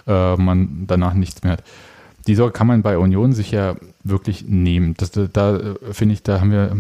äh, 0.07 0.37
man 0.37 0.85
danach 0.87 1.15
nichts 1.15 1.43
mehr 1.43 1.53
hat. 1.53 1.65
Die 2.27 2.35
Sorge 2.35 2.53
kann 2.53 2.67
man 2.67 2.83
bei 2.83 2.99
Union 2.99 3.33
sich 3.33 3.51
ja 3.51 3.77
wirklich 4.05 4.45
nehmen. 4.47 4.95
Das, 4.97 5.11
da, 5.11 5.27
da 5.27 5.75
finde 5.91 6.15
ich, 6.15 6.23
da 6.23 6.41
haben 6.41 6.53
wir, 6.53 6.77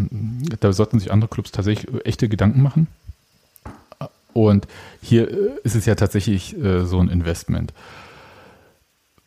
da 0.61 0.73
sollten 0.73 1.01
sich 1.01 1.11
andere 1.11 1.29
Clubs 1.29 1.51
tatsächlich 1.51 1.93
echte 2.05 2.29
Gedanken 2.29 2.63
machen. 2.63 2.87
Und 4.33 4.67
hier 5.01 5.29
ist 5.65 5.75
es 5.75 5.87
ja 5.87 5.95
tatsächlich 5.95 6.57
äh, 6.57 6.85
so 6.85 6.99
ein 6.99 7.09
Investment. 7.09 7.73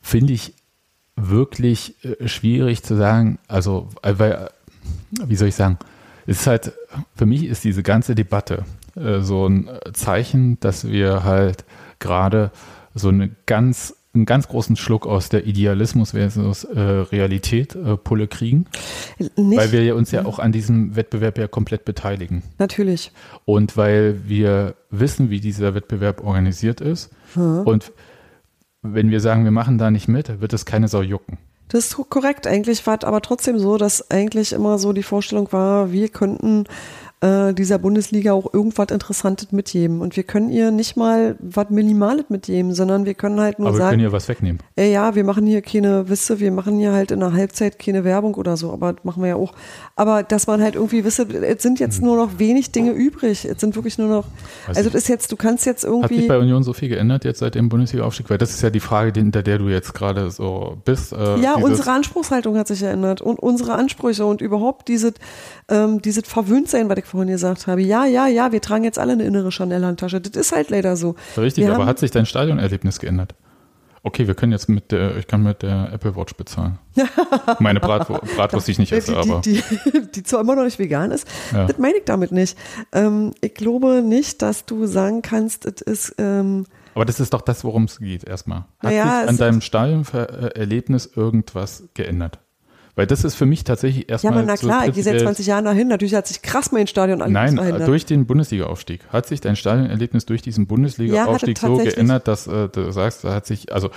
Finde 0.02 0.34
ich 0.34 0.54
wirklich 1.16 2.04
äh, 2.04 2.28
schwierig 2.28 2.84
zu 2.84 2.96
sagen, 2.96 3.40
also, 3.48 3.90
äh, 4.02 4.14
weil, 4.18 4.32
äh, 4.32 4.50
wie 5.26 5.36
soll 5.36 5.48
ich 5.48 5.56
sagen, 5.56 5.78
es 6.28 6.42
ist 6.42 6.48
halt, 6.48 6.74
für 7.16 7.26
mich 7.26 7.46
ist 7.46 7.64
diese 7.64 7.84
ganze 7.84 8.16
Debatte 8.16 8.66
äh, 8.96 9.20
so 9.22 9.48
ein 9.48 9.70
Zeichen, 9.94 10.60
dass 10.60 10.88
wir 10.88 11.24
halt 11.24 11.66
gerade 12.00 12.52
so 12.94 13.10
eine 13.10 13.30
ganz, 13.46 13.95
einen 14.16 14.26
ganz 14.26 14.48
großen 14.48 14.76
Schluck 14.76 15.06
aus 15.06 15.30
der 15.30 15.46
Idealismus 15.46 16.12
versus 16.12 16.64
äh, 16.64 16.80
Realität 16.80 17.76
äh, 17.76 17.98
Pulle 17.98 18.28
kriegen, 18.28 18.66
Nicht, 19.20 19.58
weil 19.58 19.72
wir 19.72 19.96
uns 19.96 20.12
ja 20.12 20.26
auch 20.26 20.40
an 20.40 20.52
diesem 20.52 20.96
Wettbewerb 20.96 21.38
ja 21.38 21.48
komplett 21.48 21.86
beteiligen. 21.86 22.44
natürlich. 22.58 23.12
Und 23.46 23.78
weil 23.78 24.28
wir 24.28 24.76
wissen, 24.90 25.30
wie 25.30 25.40
dieser 25.40 25.76
Wettbewerb 25.76 26.24
organisiert 26.24 26.82
ist. 26.82 27.12
Und 27.36 27.92
wenn 28.82 29.12
wir 29.12 29.20
sagen, 29.20 29.44
wir 29.44 29.52
machen 29.52 29.78
da 29.78 29.92
nicht 29.92 30.08
mit, 30.08 30.40
wird 30.42 30.54
es 30.54 30.66
keine 30.66 30.88
Sau 30.88 31.02
jucken. 31.02 31.38
Das 31.68 31.88
ist 31.88 32.10
korrekt. 32.10 32.46
Eigentlich 32.46 32.86
war 32.86 32.98
es 32.98 33.04
aber 33.04 33.22
trotzdem 33.22 33.58
so, 33.58 33.78
dass 33.78 34.12
eigentlich 34.12 34.54
immer 34.54 34.78
so 34.78 34.94
die 34.94 35.04
Vorstellung 35.04 35.52
war, 35.52 35.92
wir 35.92 36.10
könnten 36.10 36.66
äh, 37.22 37.54
dieser 37.54 37.80
Bundesliga 37.80 38.34
auch 38.34 38.54
irgendwas 38.54 38.88
Interessantes 38.92 39.52
mitgeben. 39.52 40.02
Und 40.02 40.16
wir 40.16 40.24
können 40.24 40.50
ihr 40.50 40.72
nicht 40.72 40.98
mal 40.98 41.36
was 41.40 41.70
Minimales 41.70 42.26
mitgeben, 42.30 42.74
sondern 42.74 43.06
wir 43.06 43.14
können 43.14 43.40
halt 43.40 43.58
nur 43.60 43.70
Aber 43.70 43.78
wir 43.78 43.80
sagen, 43.80 43.92
können 43.92 44.04
ja 44.04 44.12
was 44.12 44.28
wegnehmen. 44.28 44.60
Ey, 44.76 44.92
ja, 44.92 45.16
wir 45.16 45.24
machen 45.24 45.46
hier 45.46 45.62
keine 45.62 46.10
Wisse, 46.10 46.40
wir 46.40 46.52
machen 46.52 46.78
hier 46.78 46.92
halt 46.92 47.12
in 47.12 47.22
der 47.22 47.34
Halbzeit 47.34 47.80
keine 47.80 48.04
Werbung 48.04 48.36
oder 48.36 48.58
so, 48.58 48.72
aber 48.72 48.94
das 48.94 49.04
machen 49.04 49.24
wir 49.24 49.30
ja 49.30 49.36
auch. 49.36 49.54
Aber 49.96 50.24
dass 50.24 50.48
man 50.48 50.62
halt 50.62 50.76
irgendwie 50.76 51.04
wisse, 51.06 51.24
es 51.24 51.64
sind 51.64 51.80
jetzt 51.80 52.02
nur 52.02 52.18
noch 52.18 52.38
wenig 52.38 52.72
Dinge 52.72 52.92
übrig. 52.92 53.46
Es 53.46 53.62
sind 53.62 53.76
wirklich 53.76 53.98
nur 53.98 54.10
noch, 54.10 54.26
Weiß 54.68 54.78
also 54.78 54.90
das 54.90 55.04
ist 55.04 55.08
jetzt, 55.08 55.32
du 55.32 55.36
kannst 55.36 55.66
jetzt 55.66 55.86
Hat 55.86 55.92
sich 56.10 56.12
irgendwie. 56.12 56.28
bei 56.28 56.38
Union 56.38 56.64
so 56.64 56.74
viel 56.74 56.90
geändert 56.90 57.26
jetzt 57.26 57.40
seit 57.40 57.56
dem 57.56 57.70
Bundesliga-Aufstieg? 57.70 58.30
Weil 58.30 58.38
das 58.38 58.52
ist 58.52 58.62
ja 58.62 58.70
die 58.70 58.80
Frage, 58.80 59.18
hinter 59.20 59.42
der 59.42 59.58
du 59.58 59.70
jetzt 59.70 59.94
gerade 59.94 60.32
so 60.32 60.78
bist. 60.86 61.14
Äh, 61.14 61.40
Ja, 61.40 61.56
unsere 61.56 61.92
Anspruchshaltung 61.92 62.58
hat 62.58 62.68
sich 62.68 62.82
geändert 62.82 63.22
und 63.22 63.40
unsere 63.40 63.74
Ansprüche 63.74 64.26
und 64.26 64.42
überhaupt 64.42 64.88
dieses, 64.88 65.14
ähm, 65.70 66.02
dieses 66.02 66.28
Verwöhntsein, 66.28 66.90
was 66.90 66.98
ich 66.98 67.05
vorhin 67.06 67.32
gesagt 67.32 67.68
habe. 67.68 67.82
Ja, 67.82 68.06
ja, 68.06 68.28
ja, 68.28 68.52
wir 68.52 68.62
tragen 68.62 68.84
jetzt 68.84 69.00
alle 69.00 69.14
eine 69.14 69.24
innere 69.24 69.52
Chanel-Handtasche. 69.52 70.22
Das 70.22 70.36
ist 70.36 70.52
halt 70.56 70.70
leider 70.70 70.96
so. 70.98 71.16
Richtig, 71.38 71.66
wir 71.66 71.74
aber 71.76 71.86
hat 71.86 72.00
sich 72.00 72.12
dein 72.12 72.26
Stadionerlebnis 72.26 73.00
geändert? 73.00 73.36
Okay, 74.04 74.28
wir 74.28 74.36
können 74.36 74.52
jetzt 74.52 74.70
mit 74.70 74.92
der, 74.92 75.18
ich 75.18 75.26
kann 75.26 75.42
mit 75.42 75.64
der 75.64 75.92
Apple 75.92 76.16
Watch 76.16 76.36
bezahlen. 76.36 76.78
Meine 77.60 77.80
Bratwurst, 77.80 78.36
Bratwurst 78.36 78.68
die 78.68 78.74
ich 78.74 78.78
nicht 78.80 78.92
die, 78.92 78.98
esse, 78.98 79.18
aber. 79.18 79.42
die, 79.42 79.64
die, 79.64 80.12
die 80.12 80.22
zwar 80.24 80.42
immer 80.42 80.56
noch 80.56 80.64
nicht 80.64 80.78
vegan 80.78 81.10
ist, 81.10 81.28
Ja. 81.52 81.66
das 81.66 81.80
meine 81.80 81.98
ich 81.98 82.04
damit 82.06 82.32
nicht. 82.32 82.56
Ähm, 82.92 83.34
ich 83.42 83.56
glaube 83.56 84.04
nicht, 84.04 84.44
dass 84.44 84.66
du 84.66 84.86
sagen 84.86 85.24
kannst, 85.24 85.66
es 85.66 85.82
ist, 85.82 86.16
ähm, 86.20 86.68
Aber 86.94 87.06
das 87.06 87.20
ist 87.20 87.34
doch 87.34 87.42
das, 87.42 87.64
worum 87.64 87.86
es 87.86 87.98
geht, 87.98 88.24
erstmal. 88.24 88.60
Hat 88.60 88.84
Naja, 88.84 89.22
sich 89.22 89.30
an 89.30 89.38
deinem 89.38 89.62
Stadionerlebnis 89.62 91.08
irgendwas 91.16 91.86
geändert? 91.96 92.38
Weil 92.96 93.08
das 93.08 93.24
ist 93.26 93.36
für 93.36 93.46
mich 93.46 93.64
tatsächlich 93.66 94.04
ja, 94.04 94.12
erstmal. 94.12 94.34
aber 94.34 94.44
na 94.44 94.56
so 94.58 94.68
klar, 94.68 94.88
ich 94.88 94.94
gehe 94.94 95.04
seit 95.04 95.14
prinzipiell- 95.14 95.24
20 95.24 95.48
Jahren 95.48 95.66
dahin. 95.66 95.88
Natürlich 95.90 96.16
hat 96.16 96.28
sich 96.28 96.42
krass 96.42 96.72
mein 96.72 96.88
Stadion 96.88 97.20
Nein, 97.20 97.56
verändert. 97.56 97.88
durch 97.88 98.06
den 98.06 98.26
Bundesliga-Aufstieg. 98.26 99.02
Hat 99.10 99.26
sich 99.26 99.42
dein 99.42 99.56
Stadionerlebnis 99.56 100.26
durch 100.26 100.42
diesen 100.42 100.66
Bundesliga-Aufstieg 100.68 101.62
Ja, 101.62 101.68
so 101.68 101.78
geändert, 101.78 102.28
dass 102.28 102.48
äh, 102.48 102.70
du 102.70 102.92
sagst, 102.92 103.24
da 103.26 103.34
hat 103.34 103.46
sich, 103.46 103.74
also 103.74 103.88
äh, 103.88 103.92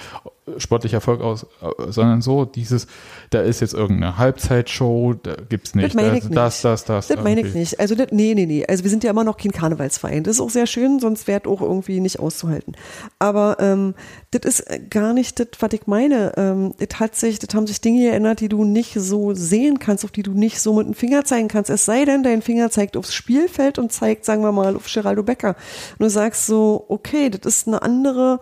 sportlicher 0.58 0.96
Erfolg 0.96 1.20
aus, 1.20 1.44
äh, 1.62 1.90
sondern 1.90 2.22
so 2.22 2.44
dieses, 2.44 2.86
da 3.30 3.40
ist 3.40 3.60
jetzt 3.60 3.74
irgendeine 3.74 4.16
Halbzeitshow, 4.16 5.14
da 5.22 5.36
gibt's 5.48 5.74
nicht. 5.74 5.94
Das 5.94 6.02
das, 6.02 6.12
nicht. 6.12 6.36
das, 6.36 6.62
das, 6.62 6.84
das. 6.84 7.06
Das 7.08 7.22
meine 7.22 7.42
ich 7.42 7.54
nicht. 7.54 7.78
Also, 7.78 7.94
das, 7.94 8.08
nee, 8.10 8.34
nee, 8.34 8.46
nee. 8.46 8.64
Also, 8.66 8.84
wir 8.84 8.90
sind 8.90 9.04
ja 9.04 9.10
immer 9.10 9.24
noch 9.24 9.36
kein 9.36 9.52
Karnevalsverein. 9.52 10.24
Das 10.24 10.36
ist 10.36 10.40
auch 10.40 10.50
sehr 10.50 10.66
schön, 10.66 11.00
sonst 11.00 11.26
wäre 11.26 11.40
es 11.44 11.48
auch 11.48 11.60
irgendwie 11.60 12.00
nicht 12.00 12.18
auszuhalten. 12.18 12.74
Aber 13.18 13.56
ähm, 13.60 13.94
das 14.30 14.42
ist 14.44 14.90
gar 14.90 15.12
nicht 15.12 15.38
das, 15.40 15.48
was 15.60 15.72
ich 15.72 15.86
meine. 15.86 16.32
Ähm, 16.36 16.74
das 16.78 17.00
hat 17.00 17.16
sich, 17.16 17.38
das 17.38 17.54
haben 17.54 17.66
sich 17.66 17.80
Dinge 17.80 18.02
geändert, 18.02 18.40
die 18.40 18.48
du 18.48 18.64
nicht 18.64 18.94
so 18.94 19.34
sehen 19.34 19.78
kannst, 19.78 20.04
auf 20.04 20.10
die 20.10 20.22
du 20.22 20.32
nicht 20.32 20.60
so 20.60 20.74
mit 20.74 20.86
dem 20.86 20.94
Finger 20.94 21.24
zeigen 21.24 21.48
kannst. 21.48 21.70
Es 21.70 21.84
sei 21.84 22.04
denn, 22.04 22.22
dein 22.22 22.42
Finger 22.42 22.70
zeigt 22.70 22.96
aufs 22.96 23.14
Spielfeld 23.14 23.78
und 23.78 23.92
zeigt, 23.92 24.24
sagen 24.24 24.42
wir 24.42 24.52
mal, 24.52 24.76
auf 24.76 24.92
Geraldo 24.92 25.22
Becker. 25.22 25.56
Und 25.98 26.04
du 26.04 26.10
sagst 26.10 26.46
so, 26.46 26.84
okay, 26.88 27.30
das 27.30 27.40
ist 27.44 27.68
eine 27.68 27.82
andere, 27.82 28.40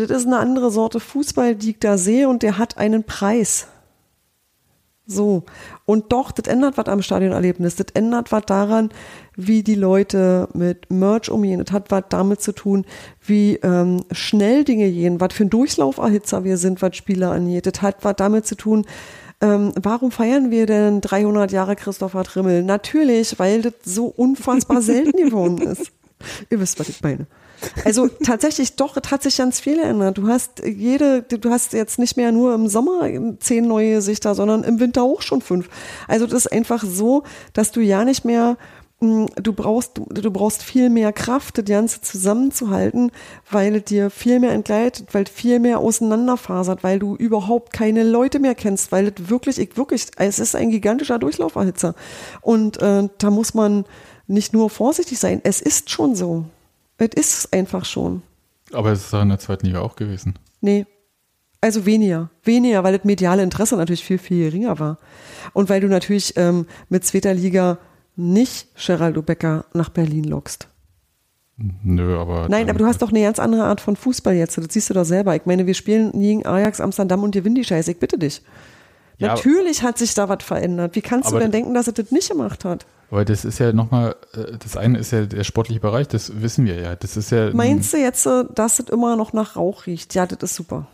das 0.00 0.22
ist 0.22 0.26
eine 0.26 0.38
andere 0.38 0.70
Sorte 0.70 1.00
Fußball, 1.00 1.54
die 1.54 1.70
ich 1.70 1.78
da 1.78 1.96
sehe 1.98 2.28
und 2.28 2.42
der 2.42 2.58
hat 2.58 2.78
einen 2.78 3.04
Preis. 3.04 3.68
So. 5.06 5.44
Und 5.84 6.12
doch, 6.12 6.32
das 6.32 6.52
ändert 6.52 6.76
was 6.76 6.86
am 6.86 7.00
Stadionerlebnis. 7.00 7.76
Das 7.76 7.86
ändert 7.94 8.32
was 8.32 8.42
daran, 8.46 8.90
wie 9.36 9.62
die 9.62 9.76
Leute 9.76 10.48
mit 10.52 10.90
Merch 10.90 11.30
umgehen. 11.30 11.62
Das 11.64 11.72
hat 11.72 11.90
was 11.92 12.04
damit 12.08 12.42
zu 12.42 12.52
tun, 12.52 12.84
wie 13.24 13.54
ähm, 13.62 14.04
schnell 14.10 14.64
Dinge 14.64 14.90
gehen, 14.90 15.20
was 15.20 15.32
für 15.32 15.44
ein 15.44 15.50
Durchlauferhitzer 15.50 16.42
wir 16.42 16.56
sind, 16.56 16.82
was 16.82 16.96
Spieler 16.96 17.30
angeht. 17.30 17.66
Das 17.66 17.82
hat 17.82 17.98
was 18.02 18.16
damit 18.16 18.46
zu 18.46 18.56
tun, 18.56 18.84
ähm, 19.40 19.72
warum 19.80 20.10
feiern 20.10 20.50
wir 20.50 20.66
denn 20.66 21.00
300 21.00 21.52
Jahre 21.52 21.76
Christopher 21.76 22.24
Trimmel? 22.24 22.62
Natürlich, 22.62 23.38
weil 23.38 23.62
das 23.62 23.74
so 23.84 24.06
unfassbar 24.06 24.80
selten 24.80 25.16
geworden 25.24 25.58
ist. 25.58 25.92
Ihr 26.48 26.58
wisst, 26.58 26.80
was 26.80 26.88
ich 26.88 27.02
meine. 27.02 27.26
Also 27.84 28.08
tatsächlich 28.08 28.76
doch, 28.76 28.96
es 28.96 29.10
hat 29.10 29.22
sich 29.22 29.36
ganz 29.36 29.60
viel 29.60 29.76
geändert. 29.76 30.18
Du 30.18 30.28
hast 30.28 30.62
jede, 30.64 31.22
du 31.22 31.50
hast 31.50 31.72
jetzt 31.72 31.98
nicht 31.98 32.16
mehr 32.16 32.32
nur 32.32 32.54
im 32.54 32.68
Sommer 32.68 33.08
zehn 33.40 33.66
neue 33.66 33.94
Gesichter, 33.94 34.34
sondern 34.34 34.64
im 34.64 34.80
Winter 34.80 35.02
auch 35.02 35.22
schon 35.22 35.40
fünf. 35.40 35.68
Also 36.08 36.26
das 36.26 36.46
ist 36.46 36.52
einfach 36.52 36.84
so, 36.84 37.22
dass 37.52 37.72
du 37.72 37.80
ja 37.80 38.04
nicht 38.04 38.24
mehr 38.24 38.56
mh, 39.00 39.26
Du 39.42 39.52
brauchst, 39.52 40.00
du 40.08 40.30
brauchst 40.30 40.62
viel 40.62 40.90
mehr 40.90 41.12
Kraft, 41.12 41.58
das 41.58 41.64
Ganze 41.64 42.00
zusammenzuhalten, 42.00 43.12
weil 43.50 43.76
es 43.76 43.84
dir 43.84 44.10
viel 44.10 44.40
mehr 44.40 44.52
entgleitet, 44.52 45.08
weil 45.12 45.24
es 45.24 45.30
viel 45.30 45.58
mehr 45.58 45.78
auseinanderfasert, 45.78 46.82
weil 46.82 46.98
du 46.98 47.16
überhaupt 47.16 47.72
keine 47.72 48.02
Leute 48.04 48.38
mehr 48.38 48.54
kennst, 48.54 48.92
weil 48.92 49.08
es 49.08 49.28
wirklich, 49.30 49.58
ich 49.58 49.76
wirklich, 49.76 50.06
es 50.16 50.38
ist 50.38 50.56
ein 50.56 50.70
gigantischer 50.70 51.18
Durchlauferhitzer. 51.18 51.94
Und 52.40 52.80
äh, 52.82 53.08
da 53.18 53.30
muss 53.30 53.54
man 53.54 53.84
nicht 54.26 54.52
nur 54.52 54.70
vorsichtig 54.70 55.18
sein, 55.18 55.40
es 55.44 55.60
ist 55.60 55.90
schon 55.90 56.16
so. 56.16 56.46
Es 56.98 57.14
ist 57.16 57.52
einfach 57.52 57.84
schon. 57.84 58.22
Aber 58.72 58.92
es 58.92 59.04
ist 59.04 59.12
doch 59.12 59.22
in 59.22 59.28
der 59.28 59.38
zweiten 59.38 59.66
Liga 59.66 59.80
auch 59.80 59.96
gewesen. 59.96 60.38
Nee. 60.60 60.86
Also 61.60 61.86
weniger. 61.86 62.30
Weniger, 62.44 62.84
weil 62.84 62.96
das 62.96 63.04
mediale 63.04 63.42
Interesse 63.42 63.76
natürlich 63.76 64.04
viel, 64.04 64.18
viel 64.18 64.44
geringer 64.44 64.78
war. 64.78 64.98
Und 65.52 65.68
weil 65.68 65.80
du 65.80 65.88
natürlich 65.88 66.36
ähm, 66.36 66.66
mit 66.88 67.04
zweiter 67.04 67.34
Liga 67.34 67.78
nicht 68.16 68.68
Geraldo 68.76 69.22
Becker 69.22 69.66
nach 69.72 69.88
Berlin 69.90 70.24
lockst. 70.24 70.68
Nö, 71.56 72.18
aber. 72.18 72.48
Nein, 72.48 72.68
aber 72.68 72.78
du 72.78 72.86
hast 72.86 73.00
doch 73.00 73.10
eine 73.10 73.22
ganz 73.22 73.38
andere 73.38 73.64
Art 73.64 73.80
von 73.80 73.96
Fußball 73.96 74.34
jetzt. 74.34 74.58
Das 74.58 74.66
siehst 74.70 74.90
du 74.90 74.94
doch 74.94 75.04
selber. 75.04 75.34
Ich 75.36 75.46
meine, 75.46 75.66
wir 75.66 75.74
spielen 75.74 76.12
gegen 76.12 76.44
Ajax 76.44 76.80
Amsterdam 76.80 77.22
und 77.22 77.32
gewinnen 77.32 77.54
die 77.54 77.64
Scheiße. 77.64 77.92
Ich 77.92 77.98
bitte 77.98 78.18
dich. 78.18 78.42
Ja, 79.18 79.28
Natürlich 79.28 79.82
hat 79.82 79.96
sich 79.96 80.12
da 80.12 80.28
was 80.28 80.42
verändert. 80.42 80.94
Wie 80.94 81.00
kannst 81.00 81.32
du 81.32 81.38
denn 81.38 81.50
denken, 81.50 81.72
dass 81.72 81.86
er 81.86 81.94
das 81.94 82.10
nicht 82.10 82.28
gemacht 82.28 82.66
hat? 82.66 82.86
Aber 83.10 83.24
das 83.24 83.44
ist 83.44 83.58
ja 83.60 83.72
nochmal, 83.72 84.16
das 84.62 84.76
eine 84.76 84.98
ist 84.98 85.12
ja 85.12 85.26
der 85.26 85.44
sportliche 85.44 85.80
Bereich, 85.80 86.08
das 86.08 86.42
wissen 86.42 86.66
wir 86.66 86.80
ja. 86.80 86.96
Das 86.96 87.16
ist 87.16 87.30
ja. 87.30 87.50
Meinst 87.52 87.92
du 87.92 87.98
jetzt, 87.98 88.26
äh, 88.26 88.44
dass 88.54 88.78
es 88.80 88.88
immer 88.90 89.16
noch 89.16 89.32
nach 89.32 89.56
Rauch 89.56 89.86
riecht? 89.86 90.14
Ja, 90.14 90.26
das 90.26 90.42
ist 90.42 90.56
super. 90.56 90.86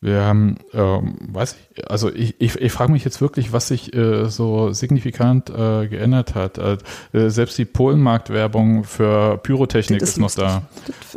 Wir 0.00 0.20
haben, 0.20 0.56
ähm, 0.74 1.16
weiß 1.32 1.56
ich, 1.76 1.90
also 1.90 2.12
ich, 2.12 2.38
ich, 2.38 2.56
ich 2.56 2.72
frage 2.72 2.92
mich 2.92 3.04
jetzt 3.06 3.22
wirklich, 3.22 3.54
was 3.54 3.68
sich 3.68 3.94
äh, 3.94 4.26
so 4.28 4.70
signifikant 4.70 5.48
äh, 5.48 5.88
geändert 5.88 6.34
hat. 6.34 6.58
Äh, 6.58 6.76
äh, 7.14 7.30
selbst 7.30 7.56
die 7.56 7.64
Polenmarktwerbung 7.64 8.84
für 8.84 9.38
Pyrotechnik 9.38 10.00
Das 10.00 10.10
ist, 10.10 10.16
noch 10.18 10.24
lustig. 10.36 10.44
da. 10.44 10.62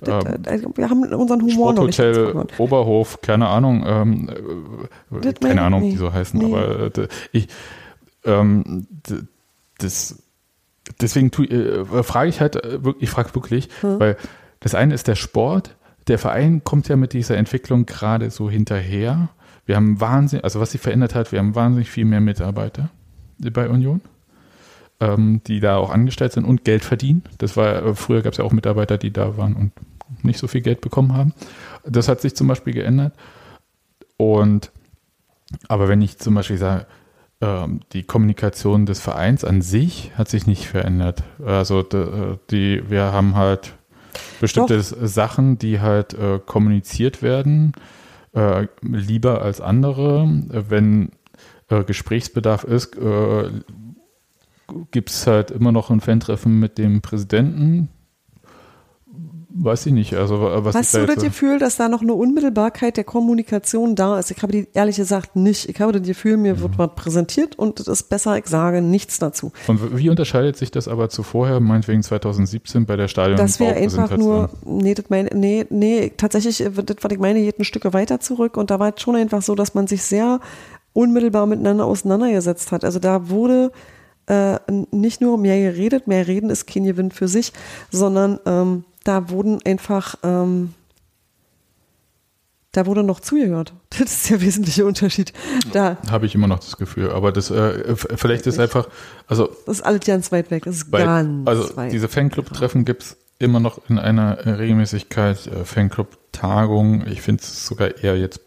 Das, 0.02 0.24
das, 0.44 0.62
äh, 0.64 0.68
wir 0.74 0.90
haben 0.90 1.04
unseren 1.04 1.42
Humor 1.42 1.74
noch 1.74 1.86
nicht 1.86 1.96
Sporthotel. 1.96 2.46
Oberhof, 2.58 3.20
keine 3.22 3.48
Ahnung, 3.50 3.84
ähm, 3.86 4.30
äh, 4.30 5.22
Das 5.22 5.34
keine 5.42 5.64
Ahnung, 5.64 5.82
wie 5.84 5.98
so 5.98 6.14
heißen, 6.14 6.40
Nee. 6.40 6.46
aber 6.46 6.98
äh, 6.98 7.08
ich, 7.34 7.50
ähm, 8.24 8.88
das, 9.80 10.24
deswegen 11.02 11.32
tu, 11.32 11.44
äh, 11.44 12.04
frage 12.04 12.30
ich 12.30 12.42
halt, 12.42 12.56
äh, 12.64 12.84
wirklich- 12.84 13.04
ich 13.04 13.10
frage 13.10 13.34
wirklich, 13.36 13.70
Hm. 13.82 14.00
weil 14.00 14.18
das 14.60 14.76
eine 14.76 14.94
ist 14.94 15.08
der 15.08 15.16
Sport, 15.16 15.76
der 16.08 16.18
Verein 16.20 16.64
kommt 16.64 16.88
ja 16.88 16.96
mit 16.96 17.14
dieser 17.14 17.38
Entwicklung 17.38 17.86
gerade 17.86 18.30
so 18.32 18.50
hinterher. 18.50 19.30
Wir 19.66 19.76
haben 19.76 20.00
wahnsinnig, 20.00 20.44
also 20.46 20.60
was 20.60 20.72
sich 20.72 20.82
verändert 20.82 21.14
hat, 21.16 21.32
wir 21.32 21.40
haben 21.40 21.54
wahnsinnig 21.56 21.90
viel 21.90 22.06
mehr 22.06 22.22
Mitarbeiter 22.22 22.90
bei 23.40 23.70
Union, 23.70 24.02
ähm, 25.00 25.42
die 25.46 25.60
da 25.60 25.78
auch 25.78 25.92
angestellt 25.92 26.32
sind 26.32 26.46
und 26.46 26.64
Geld 26.64 26.86
verdienen. 26.86 27.24
Das 27.38 27.58
war, 27.58 27.86
äh, 27.86 27.94
früher 27.96 28.22
gab 28.22 28.32
es 28.32 28.38
ja 28.38 28.46
auch 28.46 28.54
Mitarbeiter, 28.54 28.98
die 28.98 29.12
da 29.12 29.36
waren 29.38 29.56
und 29.56 29.72
nicht 30.24 30.40
so 30.40 30.48
viel 30.48 30.62
Geld 30.62 30.80
bekommen 30.82 31.14
haben. 31.14 31.34
Das 31.86 32.08
hat 32.08 32.22
sich 32.22 32.36
zum 32.36 32.48
Beispiel 32.48 32.74
geändert. 32.74 33.14
Und 34.16 34.72
aber 35.68 35.88
wenn 35.88 36.02
ich 36.02 36.18
zum 36.18 36.34
Beispiel 36.36 36.58
sage, 36.58 36.88
ähm, 37.42 37.82
die 37.94 38.04
Kommunikation 38.04 38.86
des 38.86 39.00
Vereins 39.00 39.44
an 39.44 39.62
sich 39.62 40.12
hat 40.18 40.30
sich 40.30 40.48
nicht 40.48 40.66
verändert. 40.66 41.24
Also 41.46 41.84
d- 41.84 42.38
die, 42.52 42.90
wir 42.90 43.12
haben 43.12 43.36
halt 43.36 43.74
bestimmte 44.40 44.82
Sachen, 44.82 45.58
die 45.58 45.80
halt 45.80 46.14
äh, 46.14 46.40
kommuniziert 46.44 47.22
werden, 47.22 47.74
äh, 48.34 48.68
lieber 48.82 49.42
als 49.42 49.62
andere. 49.62 50.24
Äh, 50.52 50.64
Wenn 50.70 51.12
äh, 51.70 51.84
Gesprächsbedarf 51.84 52.64
ist, 52.64 52.96
äh, 52.98 53.52
gibt 54.92 55.10
es 55.12 55.28
halt 55.28 55.52
immer 55.52 55.72
noch 55.72 55.90
ein 55.92 56.02
Fan-Treffen 56.02 56.60
mit 56.60 56.78
dem 56.78 57.02
Präsidenten. 57.02 57.90
Weiß 59.60 59.86
ich 59.88 59.94
nicht. 59.94 60.14
Also 60.14 60.40
was 60.42 60.76
Hast 60.76 60.94
du 60.94 61.00
da 61.06 61.16
das 61.16 61.24
Gefühl, 61.24 61.60
dass 61.60 61.78
da 61.78 61.90
noch 61.90 62.02
eine 62.02 62.14
Unmittelbarkeit 62.14 62.98
der 62.98 63.04
Kommunikation 63.04 63.96
da 63.96 64.20
ist? 64.20 64.32
Ich 64.32 64.42
habe 64.44 64.52
die 64.52 64.68
ehrlich 64.74 64.98
gesagt 64.98 65.36
nicht. 65.36 65.68
Ich 65.70 65.80
habe 65.80 65.92
das 65.92 66.02
Gefühl, 66.04 66.38
mir 66.38 66.56
Mhm. 66.56 66.62
wird 66.62 66.78
was 66.78 66.90
präsentiert 66.96 67.58
und 67.58 67.80
das 67.80 67.88
ist 67.88 68.04
besser, 68.10 68.38
ich 68.38 68.48
sage 68.48 68.82
nichts 68.82 69.20
dazu. 69.20 69.52
und 69.68 69.98
wie 69.98 70.10
unterscheidet 70.10 70.58
sich 70.58 70.72
das 70.72 70.88
aber 70.88 71.10
zu 71.10 71.24
vorher, 71.24 71.60
meinetwegen 71.60 72.04
2017 72.04 72.86
bei 72.86 72.96
der 72.96 73.08
Stadion? 73.08 73.38
Das 73.38 73.60
wäre 73.60 73.76
einfach 73.76 74.16
nur, 74.16 74.50
nee, 74.66 74.94
das 74.94 75.06
meine, 75.10 75.30
nee, 75.34 75.66
nee, 75.70 76.12
tatsächlich, 76.16 76.62
äh, 76.62 76.70
das, 76.70 76.98
was 77.02 77.12
ich 77.12 77.20
meine, 77.20 77.42
geht 77.42 77.60
ein 77.60 77.66
Stück 77.66 77.92
weiter 77.94 78.20
zurück 78.20 78.58
und 78.58 78.70
da 78.72 78.80
war 78.80 78.94
es 78.96 79.02
schon 79.02 79.16
einfach 79.16 79.42
so, 79.42 79.56
dass 79.56 79.74
man 79.74 79.88
sich 79.88 80.04
sehr 80.04 80.40
unmittelbar 80.94 81.46
miteinander 81.46 81.86
auseinandergesetzt 81.86 82.72
hat. 82.72 82.84
Also 82.84 83.00
da 83.00 83.30
wurde 83.30 83.72
äh, 84.28 84.58
nicht 84.92 85.22
nur 85.22 85.38
mehr 85.38 85.72
geredet, 85.72 86.08
mehr 86.08 86.28
reden 86.28 86.50
ist 86.50 86.68
kein 86.68 86.84
Gewinn 86.84 87.12
für 87.12 87.28
sich, 87.28 87.54
sondern 87.92 88.40
ähm, 88.46 88.84
da 89.08 89.30
wurden 89.30 89.60
einfach, 89.66 90.16
ähm, 90.24 90.74
da 92.74 92.86
wurde 92.86 93.04
noch 93.04 93.20
zugehört. 93.20 93.74
Das 94.00 94.12
ist 94.12 94.30
der 94.30 94.42
wesentliche 94.42 94.86
Unterschied. 94.86 95.34
Da, 95.72 95.98
Habe 96.12 96.28
ich 96.28 96.36
immer 96.36 96.48
noch 96.48 96.60
das 96.60 96.78
Gefühl. 96.78 97.10
Aber 97.10 97.32
das, 97.32 97.50
äh, 97.50 97.96
vielleicht 97.96 98.46
ist 98.46 98.60
einfach, 98.60 98.88
also 99.26 99.50
das 99.66 99.80
ist 99.80 99.86
alles 99.86 100.02
ganz 100.06 100.32
weit 100.32 100.52
weg. 100.52 100.66
Das 100.66 100.76
ist 100.76 100.92
Weil, 100.92 101.06
ganz 101.06 101.48
also 101.48 101.76
weit 101.78 101.92
diese 101.92 102.08
Fanclub-Treffen 102.08 102.86
gibt 102.86 103.04
es 103.04 103.18
immer 103.40 103.60
noch 103.60 103.80
in 103.90 103.98
einer 103.98 104.38
äh, 104.40 104.52
Regelmäßigkeit. 104.52 105.48
Äh, 105.48 105.66
Fanclub-Tagungen, 105.66 107.08
ich 107.08 107.22
finde 107.22 107.42
es 107.42 107.66
sogar 107.66 107.98
eher 108.04 108.18
jetzt 108.18 108.42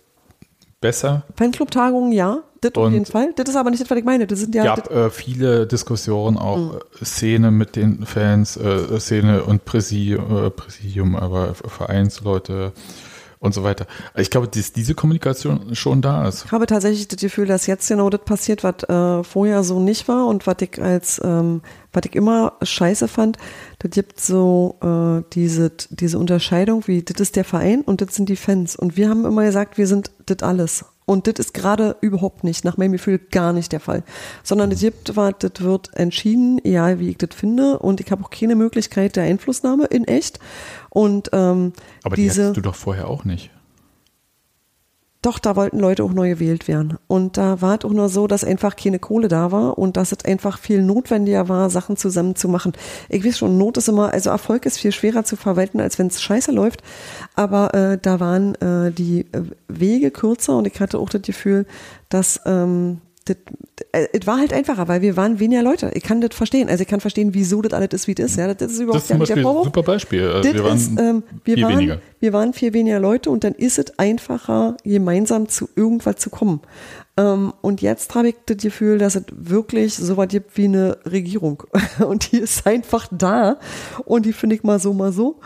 besser. 0.80 1.24
Fanclub-Tagungen, 1.36 2.12
ja, 2.12 2.44
das 2.60 2.74
auf 2.74 2.92
jeden 2.92 3.06
Fall. 3.06 3.32
Das 3.36 3.48
ist 3.48 3.56
aber 3.56 3.70
nicht 3.70 3.82
das, 3.82 3.90
was 3.90 3.98
ich 3.98 4.04
meine. 4.04 4.26
Das 4.26 4.38
sind 4.38 4.54
ja, 4.54 4.64
gab 4.64 4.90
äh, 4.90 5.10
viele 5.10 5.66
Diskussionen, 5.66 6.36
auch 6.36 6.74
äh, 6.74 7.04
Szene 7.04 7.50
mit 7.50 7.76
den 7.76 8.04
Fans, 8.04 8.56
äh, 8.56 8.98
Szene 9.00 9.44
und 9.44 9.64
Präsidium, 9.64 10.46
äh, 10.46 10.50
Präsidium, 10.50 11.16
aber 11.16 11.54
Vereinsleute 11.54 12.72
und 13.40 13.54
so 13.54 13.62
weiter. 13.62 13.86
Ich 14.16 14.30
glaube, 14.30 14.48
dass 14.48 14.72
diese 14.72 14.94
Kommunikation 14.94 15.74
schon 15.74 16.02
da 16.02 16.28
ist. 16.28 16.44
Ich 16.44 16.52
habe 16.52 16.66
tatsächlich 16.66 17.08
das 17.08 17.18
Gefühl, 17.18 17.46
dass 17.46 17.66
jetzt 17.66 17.88
genau 17.88 18.10
das 18.10 18.20
passiert, 18.20 18.62
was 18.62 18.82
äh, 18.88 19.24
vorher 19.24 19.64
so 19.64 19.80
nicht 19.80 20.08
war 20.08 20.26
und 20.26 20.46
was 20.46 20.56
ich 20.60 20.80
als, 20.80 21.20
ähm, 21.24 21.62
was 21.92 22.02
ich 22.04 22.14
immer 22.14 22.52
scheiße 22.62 23.08
fand. 23.08 23.38
Das 23.78 23.90
gibt 23.92 24.20
so 24.20 24.76
äh, 24.82 25.24
diese, 25.32 25.72
diese 25.88 26.18
Unterscheidung, 26.18 26.86
wie 26.86 27.02
das 27.02 27.18
ist 27.18 27.36
der 27.36 27.44
Verein 27.44 27.80
und 27.80 28.02
das 28.02 28.14
sind 28.14 28.28
die 28.28 28.36
Fans. 28.36 28.76
Und 28.76 28.98
wir 28.98 29.08
haben 29.08 29.24
immer 29.24 29.44
gesagt, 29.44 29.78
wir 29.78 29.86
sind 29.86 30.10
das 30.26 30.42
alles. 30.42 30.84
Und 31.10 31.26
das 31.26 31.40
ist 31.40 31.54
gerade 31.54 31.96
überhaupt 32.02 32.44
nicht, 32.44 32.64
nach 32.64 32.76
meinem 32.76 32.92
Gefühl, 32.92 33.18
gar 33.18 33.52
nicht 33.52 33.72
der 33.72 33.80
Fall. 33.80 34.04
Sondern 34.44 34.70
es 34.70 34.78
gibt 34.78 35.16
was, 35.16 35.34
das 35.40 35.50
wird 35.58 35.90
entschieden, 35.94 36.60
egal 36.64 37.00
wie 37.00 37.08
ich 37.10 37.18
das 37.18 37.34
finde. 37.34 37.80
Und 37.80 38.00
ich 38.00 38.12
habe 38.12 38.22
auch 38.22 38.30
keine 38.30 38.54
Möglichkeit 38.54 39.16
der 39.16 39.24
Einflussnahme 39.24 39.86
in 39.86 40.04
echt. 40.04 40.38
Und 40.88 41.30
ähm, 41.32 41.72
Aber 42.04 42.14
die 42.14 42.22
diese. 42.22 42.42
hattest 42.42 42.58
du 42.58 42.60
doch 42.60 42.76
vorher 42.76 43.08
auch 43.08 43.24
nicht. 43.24 43.50
Doch, 45.22 45.38
da 45.38 45.54
wollten 45.54 45.78
Leute 45.78 46.02
auch 46.02 46.14
neu 46.14 46.30
gewählt 46.30 46.66
werden. 46.66 46.96
Und 47.06 47.36
da 47.36 47.60
war 47.60 47.78
es 47.78 47.84
auch 47.84 47.92
nur 47.92 48.08
so, 48.08 48.26
dass 48.26 48.42
einfach 48.42 48.74
keine 48.74 48.98
Kohle 48.98 49.28
da 49.28 49.52
war 49.52 49.76
und 49.76 49.98
dass 49.98 50.12
es 50.12 50.24
einfach 50.24 50.58
viel 50.58 50.82
notwendiger 50.82 51.46
war, 51.50 51.68
Sachen 51.68 51.98
zusammen 51.98 52.36
zu 52.36 52.48
machen. 52.48 52.72
Ich 53.10 53.22
weiß 53.22 53.36
schon, 53.36 53.58
Not 53.58 53.76
ist 53.76 53.88
immer, 53.88 54.14
also 54.14 54.30
Erfolg 54.30 54.64
ist 54.64 54.78
viel 54.78 54.92
schwerer 54.92 55.24
zu 55.24 55.36
verwalten, 55.36 55.78
als 55.78 55.98
wenn 55.98 56.06
es 56.06 56.22
scheiße 56.22 56.52
läuft. 56.52 56.82
Aber 57.34 57.74
äh, 57.74 57.98
da 58.00 58.18
waren 58.18 58.54
äh, 58.62 58.92
die 58.92 59.26
äh, 59.32 59.42
Wege 59.68 60.10
kürzer 60.10 60.56
und 60.56 60.66
ich 60.66 60.80
hatte 60.80 60.98
auch 60.98 61.10
das 61.10 61.20
Gefühl, 61.20 61.66
dass 62.08 62.40
ähm, 62.46 63.02
das, 63.30 63.36
äh, 63.92 64.06
es 64.12 64.26
war 64.26 64.38
halt 64.38 64.52
einfacher, 64.52 64.88
weil 64.88 65.02
wir 65.02 65.16
waren 65.16 65.38
weniger 65.40 65.62
Leute. 65.62 65.90
Ich 65.94 66.02
kann 66.02 66.20
das 66.20 66.34
verstehen. 66.34 66.68
Also 66.68 66.82
ich 66.82 66.88
kann 66.88 67.00
verstehen, 67.00 67.34
wieso 67.34 67.62
das 67.62 67.72
alles 67.72 67.88
ist, 67.92 68.06
wie 68.08 68.12
es 68.12 68.18
ist. 68.32 68.36
Ja, 68.36 68.52
das 68.52 68.72
ist 68.72 68.78
überhaupt 68.80 68.96
Das 68.96 69.04
ist 69.04 69.08
gar 69.10 69.18
nicht 69.18 69.34
der 69.34 69.42
Vorwurf. 69.42 69.64
super 69.66 69.82
Beispiel. 69.82 70.28
Das 70.42 70.44
Wir 70.44 70.64
waren, 70.64 70.76
ist, 70.76 70.90
ähm, 70.98 71.22
wir, 71.44 71.54
viel 71.54 71.64
waren, 71.64 71.78
weniger. 71.78 71.98
wir 72.20 72.32
waren 72.32 72.52
viel 72.52 72.72
weniger 72.72 73.00
Leute 73.00 73.30
und 73.30 73.44
dann 73.44 73.54
ist 73.54 73.78
es 73.78 73.98
einfacher, 73.98 74.76
gemeinsam 74.84 75.48
zu 75.48 75.68
irgendwas 75.76 76.16
zu 76.16 76.30
kommen. 76.30 76.60
Ähm, 77.16 77.52
und 77.60 77.82
jetzt 77.82 78.14
habe 78.14 78.28
ich 78.28 78.36
das 78.46 78.58
Gefühl, 78.58 78.98
dass 78.98 79.14
es 79.16 79.24
wirklich 79.32 79.94
so 79.94 80.16
was 80.16 80.28
gibt 80.28 80.56
wie 80.56 80.64
eine 80.64 80.98
Regierung. 81.04 81.62
Und 82.06 82.32
die 82.32 82.38
ist 82.38 82.66
einfach 82.66 83.08
da 83.10 83.58
und 84.06 84.24
die 84.26 84.32
finde 84.32 84.56
ich 84.56 84.62
mal 84.62 84.78
so, 84.78 84.92
mal 84.94 85.12
so. 85.12 85.40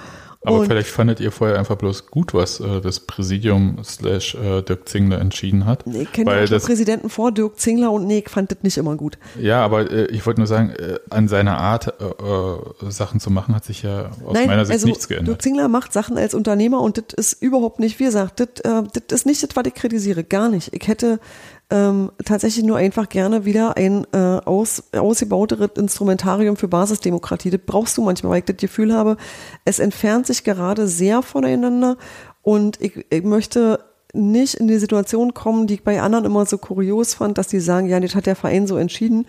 Aber 0.45 0.59
und 0.59 0.67
vielleicht 0.67 0.89
fandet 0.89 1.21
ihr 1.21 1.33
vorher 1.33 1.59
einfach 1.59 1.77
bloß 1.77 2.09
gut, 2.09 2.35
was 2.35 2.61
äh, 2.61 2.81
das 2.81 3.01
Präsidium 3.01 3.79
slash 3.83 4.35
äh, 4.35 4.63
Dirk 4.63 4.89
Zingler 4.89 5.19
entschieden 5.19 5.65
hat. 5.65 5.85
ich 5.87 6.13
kenne 6.13 6.31
weil 6.31 6.47
das, 6.47 6.65
Präsidenten 6.65 7.09
vor, 7.09 7.33
Dirk 7.33 7.59
Zingler 7.59 7.91
und 7.91 8.07
nee, 8.07 8.19
ich 8.19 8.29
fand 8.29 8.51
das 8.51 8.59
nicht 8.63 8.77
immer 8.77 8.95
gut. 8.97 9.19
ja, 9.41 9.65
aber 9.65 9.91
äh, 9.91 10.07
ich 10.07 10.27
wollte 10.27 10.41
nur 10.41 10.47
sagen, 10.47 10.71
äh, 10.71 10.99
an 11.09 11.29
seiner 11.29 11.57
Art, 11.57 11.95
äh, 11.99 12.05
äh, 12.05 12.91
Sachen 12.91 13.21
zu 13.21 13.31
machen, 13.31 13.55
hat 13.55 13.65
sich 13.65 13.83
ja 13.83 14.11
aus 14.25 14.35
meiner 14.35 14.67
Sicht 14.67 14.75
also 14.75 14.87
nichts 14.87 15.09
Dirk 15.09 15.21
geändert. 15.21 15.43
Zingler 15.43 15.69
macht 15.69 15.93
Sachen 15.95 16.19
als 16.19 16.35
Unternehmer 16.35 16.83
und 16.83 16.99
das 16.99 17.33
ist 17.33 17.43
überhaupt 17.43 17.81
nicht, 17.81 17.99
wie 17.99 18.05
gesagt, 18.05 18.41
das, 18.41 18.61
äh, 18.65 18.83
das 18.93 19.21
ist 19.21 19.27
nicht 19.27 19.43
das, 19.43 19.51
was 19.55 19.65
ich 19.67 19.75
kritisiere, 19.75 20.25
gar 20.25 20.51
nicht. 20.51 20.75
Ich 20.75 20.87
hätte 20.89 21.21
ähm, 21.71 22.13
tatsächlich 22.25 22.65
nur 22.65 22.77
einfach 22.77 23.09
gerne 23.09 23.45
wieder 23.45 23.77
ein 23.77 24.07
äh, 24.13 24.19
aus, 24.45 24.85
ausgebauteres 24.93 25.71
Instrumentarium 25.77 26.57
für 26.57 26.69
Basisdemokratie. 26.69 27.51
Das 27.51 27.61
brauchst 27.65 27.97
du 27.97 28.03
manchmal, 28.03 28.33
weil 28.33 28.39
ich 28.41 28.45
das 28.45 28.57
Gefühl 28.57 28.93
habe, 28.95 29.17
es 29.65 29.79
entfernt 29.79 30.27
sich 30.27 30.45
gerade 30.45 30.87
sehr 30.87 31.23
voneinander 31.23 31.97
und 32.43 32.81
ich, 32.81 33.07
ich 33.11 33.25
möchte 33.25 33.81
nicht 34.13 34.55
in 34.55 34.69
die 34.69 34.79
Situation 34.79 35.35
kommen, 35.35 35.67
die 35.67 35.75
ich 35.75 35.85
bei 35.85 36.01
anderen 36.01 36.25
immer 36.25 36.47
so 36.47 36.59
kurios 36.59 37.15
fand, 37.15 37.37
dass 37.37 37.49
die 37.49 37.61
sagen, 37.61 37.89
ja, 37.89 37.99
das 37.99 38.15
hat 38.15 38.27
der 38.27 38.37
Verein 38.37 38.67
so 38.67 38.77
entschieden. 38.77 39.27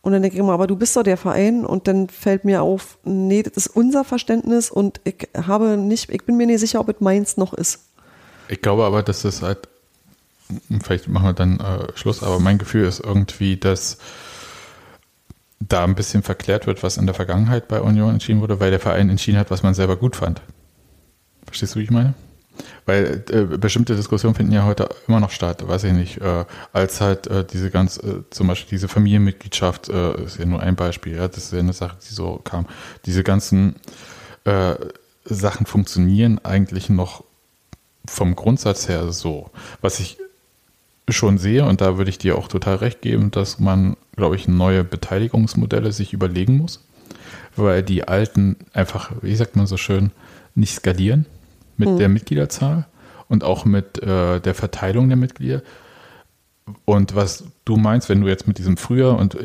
Und 0.00 0.12
dann 0.12 0.22
denke 0.22 0.36
ich 0.36 0.40
immer, 0.40 0.52
aber 0.52 0.68
du 0.68 0.76
bist 0.76 0.96
doch 0.96 1.02
der 1.02 1.16
Verein 1.16 1.66
und 1.66 1.88
dann 1.88 2.08
fällt 2.08 2.44
mir 2.44 2.62
auf, 2.62 2.98
nee, 3.04 3.42
das 3.42 3.56
ist 3.56 3.66
unser 3.66 4.04
Verständnis 4.04 4.70
und 4.70 5.00
ich 5.04 5.28
habe 5.36 5.76
nicht, 5.76 6.10
ich 6.10 6.24
bin 6.24 6.36
mir 6.36 6.46
nicht 6.46 6.60
sicher, 6.60 6.78
ob 6.78 6.88
es 6.88 7.00
meins 7.00 7.36
noch 7.36 7.52
ist. 7.52 7.80
Ich 8.48 8.62
glaube 8.62 8.84
aber, 8.84 9.02
dass 9.02 9.22
das 9.22 9.42
halt, 9.42 9.68
vielleicht 10.82 11.08
machen 11.08 11.26
wir 11.26 11.32
dann 11.32 11.60
äh, 11.60 11.96
Schluss, 11.96 12.22
aber 12.22 12.40
mein 12.40 12.58
Gefühl 12.58 12.86
ist 12.86 13.00
irgendwie, 13.00 13.56
dass 13.56 13.98
da 15.60 15.84
ein 15.84 15.94
bisschen 15.94 16.22
verklärt 16.22 16.66
wird, 16.66 16.82
was 16.82 16.96
in 16.96 17.06
der 17.06 17.14
Vergangenheit 17.14 17.68
bei 17.68 17.80
Union 17.80 18.12
entschieden 18.12 18.40
wurde, 18.40 18.60
weil 18.60 18.70
der 18.70 18.80
Verein 18.80 19.10
entschieden 19.10 19.38
hat, 19.38 19.50
was 19.50 19.62
man 19.62 19.74
selber 19.74 19.96
gut 19.96 20.16
fand. 20.16 20.40
Verstehst 21.46 21.74
du, 21.74 21.80
wie 21.80 21.84
ich 21.84 21.90
meine? 21.90 22.14
Weil 22.86 23.24
äh, 23.30 23.42
bestimmte 23.56 23.94
Diskussionen 23.94 24.34
finden 24.34 24.52
ja 24.52 24.64
heute 24.64 24.88
immer 25.06 25.20
noch 25.20 25.30
statt, 25.30 25.66
weiß 25.66 25.84
ich 25.84 25.92
nicht, 25.92 26.20
äh, 26.20 26.44
als 26.72 27.00
halt 27.00 27.26
äh, 27.26 27.44
diese 27.44 27.70
ganz, 27.70 27.98
äh, 27.98 28.22
zum 28.30 28.46
Beispiel 28.46 28.70
diese 28.70 28.88
Familienmitgliedschaft, 28.88 29.88
äh, 29.88 30.24
ist 30.24 30.38
ja 30.38 30.46
nur 30.46 30.60
ein 30.60 30.74
Beispiel, 30.74 31.16
ja, 31.16 31.28
das 31.28 31.44
ist 31.44 31.52
ja 31.52 31.58
eine 31.58 31.72
Sache, 31.72 31.96
die 32.08 32.14
so 32.14 32.40
kam. 32.42 32.66
Diese 33.06 33.22
ganzen 33.22 33.76
Sachen 35.24 35.66
funktionieren 35.66 36.40
eigentlich 36.42 36.88
noch 36.88 37.22
vom 38.06 38.34
Grundsatz 38.34 38.88
her 38.88 39.12
so. 39.12 39.50
Was 39.82 40.00
ich 40.00 40.16
schon 41.12 41.38
sehe, 41.38 41.64
und 41.64 41.80
da 41.80 41.96
würde 41.98 42.10
ich 42.10 42.18
dir 42.18 42.36
auch 42.36 42.48
total 42.48 42.76
recht 42.76 43.02
geben, 43.02 43.30
dass 43.30 43.58
man, 43.58 43.96
glaube 44.16 44.36
ich, 44.36 44.48
neue 44.48 44.84
Beteiligungsmodelle 44.84 45.92
sich 45.92 46.12
überlegen 46.12 46.56
muss, 46.56 46.84
weil 47.56 47.82
die 47.82 48.06
alten 48.06 48.56
einfach, 48.72 49.12
wie 49.22 49.34
sagt 49.34 49.56
man 49.56 49.66
so 49.66 49.76
schön, 49.76 50.10
nicht 50.54 50.74
skalieren 50.74 51.26
mit 51.76 51.98
der 51.98 52.08
Mitgliederzahl 52.08 52.86
und 53.28 53.44
auch 53.44 53.64
mit 53.64 54.02
äh, 54.02 54.40
der 54.40 54.54
Verteilung 54.54 55.08
der 55.08 55.16
Mitglieder. 55.16 55.62
Und 56.84 57.14
was 57.14 57.44
du 57.64 57.76
meinst, 57.76 58.08
wenn 58.08 58.20
du 58.20 58.28
jetzt 58.28 58.48
mit 58.48 58.58
diesem 58.58 58.76
früher 58.76 59.16
und 59.16 59.36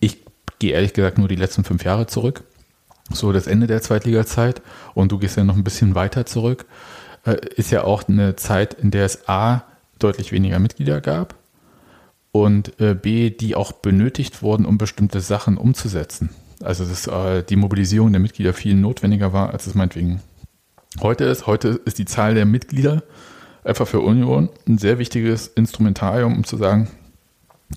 ich 0.00 0.18
gehe 0.58 0.72
ehrlich 0.72 0.92
gesagt 0.92 1.18
nur 1.18 1.28
die 1.28 1.36
letzten 1.36 1.64
fünf 1.64 1.84
Jahre 1.84 2.06
zurück, 2.06 2.44
so 3.10 3.32
das 3.32 3.46
Ende 3.46 3.66
der 3.66 3.80
Zweitliga-Zeit 3.80 4.60
und 4.94 5.10
du 5.10 5.18
gehst 5.18 5.36
ja 5.36 5.44
noch 5.44 5.56
ein 5.56 5.64
bisschen 5.64 5.94
weiter 5.94 6.26
zurück, 6.26 6.66
äh, 7.24 7.36
ist 7.56 7.70
ja 7.70 7.84
auch 7.84 8.06
eine 8.08 8.36
Zeit, 8.36 8.74
in 8.74 8.90
der 8.90 9.06
es 9.06 9.28
A, 9.28 9.64
deutlich 9.98 10.32
weniger 10.32 10.58
Mitglieder 10.58 11.00
gab 11.00 11.34
und 12.32 12.78
äh, 12.80 12.94
B, 12.94 13.30
die 13.30 13.54
auch 13.54 13.72
benötigt 13.72 14.42
wurden, 14.42 14.66
um 14.66 14.78
bestimmte 14.78 15.20
Sachen 15.20 15.56
umzusetzen. 15.56 16.30
Also 16.62 16.84
dass 16.84 17.06
äh, 17.06 17.42
die 17.42 17.56
Mobilisierung 17.56 18.12
der 18.12 18.20
Mitglieder 18.20 18.52
viel 18.52 18.74
notwendiger 18.74 19.32
war, 19.32 19.50
als 19.50 19.66
es 19.66 19.74
meinetwegen 19.74 20.20
heute 21.00 21.24
ist. 21.24 21.46
Heute 21.46 21.80
ist 21.84 21.98
die 21.98 22.04
Zahl 22.04 22.34
der 22.34 22.46
Mitglieder 22.46 23.02
einfach 23.64 23.86
für 23.86 24.00
Union 24.00 24.48
ein 24.66 24.78
sehr 24.78 24.98
wichtiges 24.98 25.48
Instrumentarium, 25.48 26.36
um 26.36 26.44
zu 26.44 26.56
sagen, 26.56 26.88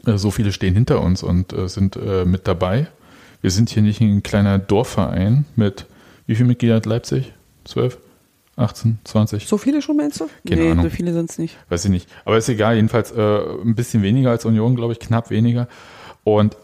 äh, 0.06 0.18
so 0.18 0.32
viele 0.32 0.52
stehen 0.52 0.74
hinter 0.74 1.02
uns 1.02 1.24
und 1.24 1.54
äh, 1.54 1.68
sind 1.68 1.96
äh, 1.96 2.26
mit 2.26 2.48
dabei. 2.48 2.88
Wir 3.42 3.52
sind 3.52 3.70
hier 3.70 3.82
nicht 3.82 4.02
ein 4.02 4.24
kleiner 4.24 4.60
Dorfverein 4.60 5.46
mit, 5.56 5.86
wie 6.28 6.36
viele 6.36 6.48
Mitglieder 6.48 6.76
hat 6.76 6.86
Leipzig? 6.86 7.34
12? 7.66 7.98
18? 8.62 9.00
20? 9.04 9.48
So 9.48 9.58
viele 9.58 9.82
schon, 9.82 9.98
meinst 9.98 10.20
du? 10.20 10.28
Keine 10.48 10.62
nee, 10.62 10.72
Ahnung. 10.72 10.84
so 10.84 10.90
viele 10.90 11.14
sonst 11.14 11.40
nicht. 11.40 11.58
Weiß 11.70 11.86
ich 11.86 11.92
nicht. 11.92 12.08
Aber 12.26 12.38
ist 12.38 12.50
egal, 12.50 12.76
jedenfalls 12.76 13.12
äh, 13.12 13.40
ein 13.64 13.76
bisschen 13.76 14.04
weniger 14.04 14.32
als 14.32 14.46
Union, 14.46 14.76
glaube 14.76 14.94
ich, 14.94 15.00
knapp 15.00 15.30
weniger. 15.30 15.68
Und 16.24 16.56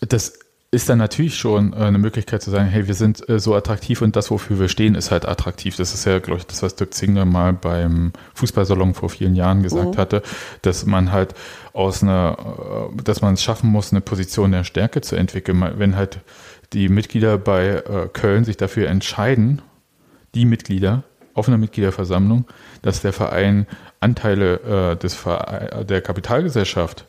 das 0.00 0.38
ist 0.70 0.88
dann 0.88 0.98
natürlich 0.98 1.36
schon 1.36 1.72
äh, 1.72 1.76
eine 1.76 1.98
Möglichkeit 1.98 2.42
zu 2.42 2.50
sagen, 2.50 2.66
hey, 2.66 2.86
wir 2.86 2.94
sind 2.94 3.28
äh, 3.28 3.38
so 3.38 3.54
attraktiv 3.54 4.02
und 4.02 4.16
das, 4.16 4.30
wofür 4.30 4.58
wir 4.58 4.68
stehen, 4.68 4.94
ist 4.94 5.10
halt 5.10 5.26
attraktiv. 5.26 5.76
Das 5.76 5.94
ist 5.94 6.04
ja, 6.04 6.18
glaube 6.18 6.40
ich, 6.40 6.46
das, 6.46 6.62
was 6.62 6.74
Dirk 6.74 6.92
Zingler 6.92 7.24
mal 7.24 7.52
beim 7.52 8.12
Fußballsalon 8.34 8.94
vor 8.94 9.08
vielen 9.08 9.34
Jahren 9.34 9.62
gesagt 9.62 9.96
hatte, 9.96 10.22
dass 10.62 10.84
man 10.84 11.12
halt 11.12 11.34
aus 11.72 12.02
einer, 12.02 12.90
äh, 12.94 13.02
dass 13.02 13.22
man 13.22 13.34
es 13.34 13.42
schaffen 13.42 13.70
muss, 13.70 13.92
eine 13.92 14.00
Position 14.00 14.52
der 14.52 14.64
Stärke 14.64 15.00
zu 15.00 15.16
entwickeln. 15.16 15.64
Wenn 15.76 15.96
halt 15.96 16.20
die 16.72 16.88
Mitglieder 16.88 17.38
bei 17.38 17.68
äh, 17.68 18.08
Köln 18.12 18.44
sich 18.44 18.56
dafür 18.56 18.88
entscheiden, 18.88 19.62
die 20.34 20.44
Mitglieder 20.44 21.04
auf 21.36 21.48
einer 21.48 21.58
Mitgliederversammlung, 21.58 22.46
dass 22.82 23.02
der 23.02 23.12
Verein 23.12 23.66
Anteile 24.00 24.92
äh, 24.92 24.96
des 24.96 25.14
Vere 25.14 25.84
der 25.88 26.00
Kapitalgesellschaft 26.00 27.04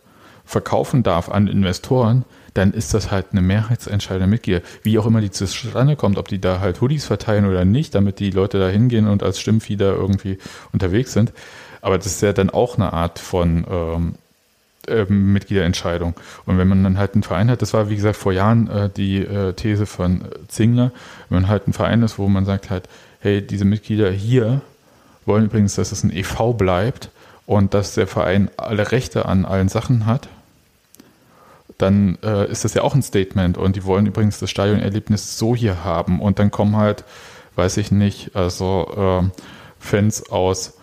verkaufen 0.45 1.04
darf 1.04 1.30
an 1.30 1.48
Investoren, 1.48 2.24
dann 2.54 2.72
ist 2.72 2.94
das 2.94 3.12
halt 3.12 3.28
eine 3.32 3.41
Mehrheitsentscheidung 3.41 4.22
der 4.22 4.28
Mitglieder. 4.28 4.62
Wie 4.84 4.98
auch 4.98 5.06
immer 5.06 5.22
die 5.22 5.32
zustande 5.32 5.95
kommt, 5.95 6.18
ob 6.18 6.28
die 6.28 6.40
da 6.40 6.60
halt 6.60 6.82
Hoodies 6.82 7.06
verteilen 7.06 7.45
oder 7.45 7.66
nicht, 7.66 7.94
damit 7.94 8.20
die 8.20 8.32
Leute 8.32 8.60
da 8.60 8.68
hingehen 8.68 9.08
und 9.08 9.24
als 9.24 9.40
Stimmfieder 9.40 9.94
irgendwie 9.94 10.38
unterwegs 10.72 11.14
sind. 11.14 11.34
Aber 11.82 11.98
das 11.98 12.08
ist 12.08 12.22
ja 12.22 12.34
dann 12.34 12.49
auch 12.49 12.76
eine 12.76 12.94
Art 12.94 13.20
von 13.20 13.66
ähm, 13.70 14.16
äh, 14.88 15.06
Mitgliederentscheidung. 15.06 16.16
Und 16.45 16.58
wenn 16.58 16.68
man 16.68 16.84
dann 16.84 16.98
halt 16.98 17.14
einen 17.14 17.24
Verein 17.24 17.52
hat, 17.52 17.62
das 17.62 17.74
war 17.74 17.90
wie 17.90 17.95
gesagt 17.95 18.18
vor 18.18 18.34
Jahren 18.34 18.68
äh, 18.70 18.90
die 18.90 19.18
äh, 19.18 19.54
These 19.54 19.86
von 19.86 20.26
Zingler, 20.48 20.91
wenn 21.30 21.41
man 21.41 21.49
halt 21.49 21.68
ein 21.68 21.74
Verein 21.74 22.02
ist, 22.02 22.18
wo 22.18 22.28
man 22.28 22.45
sagt 22.45 22.70
halt, 22.70 22.88
hey, 23.28 23.45
diese 23.45 23.66
Mitglieder 23.66 24.10
hier 24.10 24.62
wollen 25.26 25.45
übrigens, 25.45 25.76
dass 25.76 25.91
es 25.91 26.04
ein 26.04 26.16
EV 26.16 26.54
bleibt 26.54 27.10
und 27.45 27.74
dass 27.74 27.94
der 27.94 28.08
Verein 28.08 28.49
alle 28.56 28.91
Rechte 28.91 29.26
an 29.26 29.45
allen 29.45 29.68
Sachen 29.68 30.06
hat, 30.06 30.30
dann 31.78 32.18
äh, 32.24 32.49
ist 32.49 32.64
das 32.64 32.74
ja 32.74 32.84
auch 32.84 32.95
ein 32.95 33.04
Statement. 33.04 33.58
Und 33.58 33.76
die 33.76 33.84
wollen 33.84 34.06
übrigens 34.06 34.40
das 34.40 34.49
Stadionerlebnis 34.49 35.38
so 35.38 35.56
hier 35.56 35.84
haben. 35.84 36.22
Und 36.22 36.40
dann 36.40 36.52
kommen 36.52 36.78
halt, 36.78 37.04
weiß 37.56 37.78
ich 37.78 37.91
nicht, 37.91 38.36
also 38.36 39.22
äh, 39.24 39.41
Fans 39.78 40.30
aus 40.30 40.76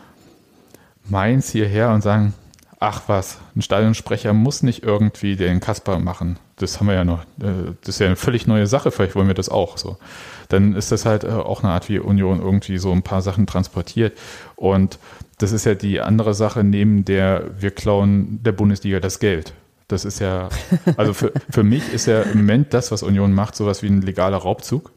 Mainz 1.09 1.51
hierher 1.51 1.91
und 1.91 2.03
sagen, 2.03 2.35
ach 2.79 3.03
was, 3.07 3.39
ein 3.57 3.63
Stadionsprecher 3.63 4.35
muss 4.35 4.63
nicht 4.63 4.83
irgendwie 4.83 5.37
den 5.37 5.61
Kasper 5.61 5.99
machen. 5.99 6.39
Das 6.57 6.79
haben 6.79 6.89
wir 6.89 6.95
ja 6.95 7.05
noch, 7.05 7.23
äh, 7.41 7.73
das 7.81 7.97
ist 7.97 7.99
ja 8.01 8.07
eine 8.07 8.17
völlig 8.17 8.47
neue 8.47 8.67
Sache, 8.67 8.91
vielleicht 8.91 9.17
wollen 9.17 9.29
wir 9.29 9.35
das 9.35 9.49
auch 9.49 9.79
so. 9.79 9.97
Dann 10.55 10.75
ist 10.77 10.93
das 10.93 11.05
halt 11.05 11.25
äh, 11.25 11.29
auch 11.29 11.63
eine 11.65 11.73
Art, 11.73 11.89
wie 11.89 11.99
Union 11.99 12.41
irgendwie 12.41 12.79
so 12.79 12.93
ein 12.93 13.03
paar 13.03 13.23
Sachen 13.23 13.47
transportiert. 13.47 14.17
Und 14.57 14.99
das 15.39 15.51
ist 15.53 15.65
ja 15.67 15.75
die 15.75 16.01
andere 16.01 16.33
Sache, 16.33 16.63
neben 16.63 17.05
der 17.05 17.51
wir 17.59 17.73
klauen 17.73 18.41
der 18.43 18.53
Bundesliga 18.53 19.01
das 19.01 19.19
Geld. 19.19 19.53
Das 19.89 20.05
ist 20.05 20.21
ja, 20.21 20.49
also 20.97 21.13
für, 21.13 21.33
für 21.51 21.65
mich 21.65 21.93
ist 21.93 22.07
ja 22.07 22.23
im 22.23 22.39
Moment 22.39 22.73
das, 22.73 22.91
was 22.93 23.03
Union 23.03 23.33
macht, 23.33 23.57
sowas 23.57 23.83
wie 23.83 23.89
ein 23.89 24.01
legaler 24.01 24.37
Raubzug. 24.39 24.93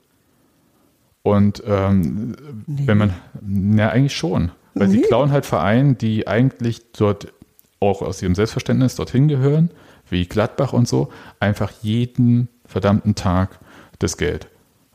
Und 1.23 1.61
ähm, 1.65 2.35
Nee. 2.67 2.83
wenn 2.85 2.97
man, 2.97 3.13
na 3.41 3.89
eigentlich 3.89 4.15
schon. 4.15 4.51
Weil 4.75 4.89
sie 4.89 4.97
Nee. 4.99 5.07
klauen 5.07 5.31
halt 5.31 5.45
Vereine, 5.45 5.95
die 5.95 6.27
eigentlich 6.27 6.91
dort 6.93 7.33
auch 7.79 8.01
aus 8.01 8.21
ihrem 8.21 8.35
Selbstverständnis 8.35 8.95
dorthin 8.95 9.27
gehören, 9.27 9.71
wie 10.09 10.25
Gladbach 10.25 10.71
und 10.71 10.87
so, 10.87 11.09
einfach 11.39 11.71
jeden 11.81 12.47
verdammten 12.65 13.15
Tag 13.15 13.59
das 13.99 14.17
Geld. 14.17 14.47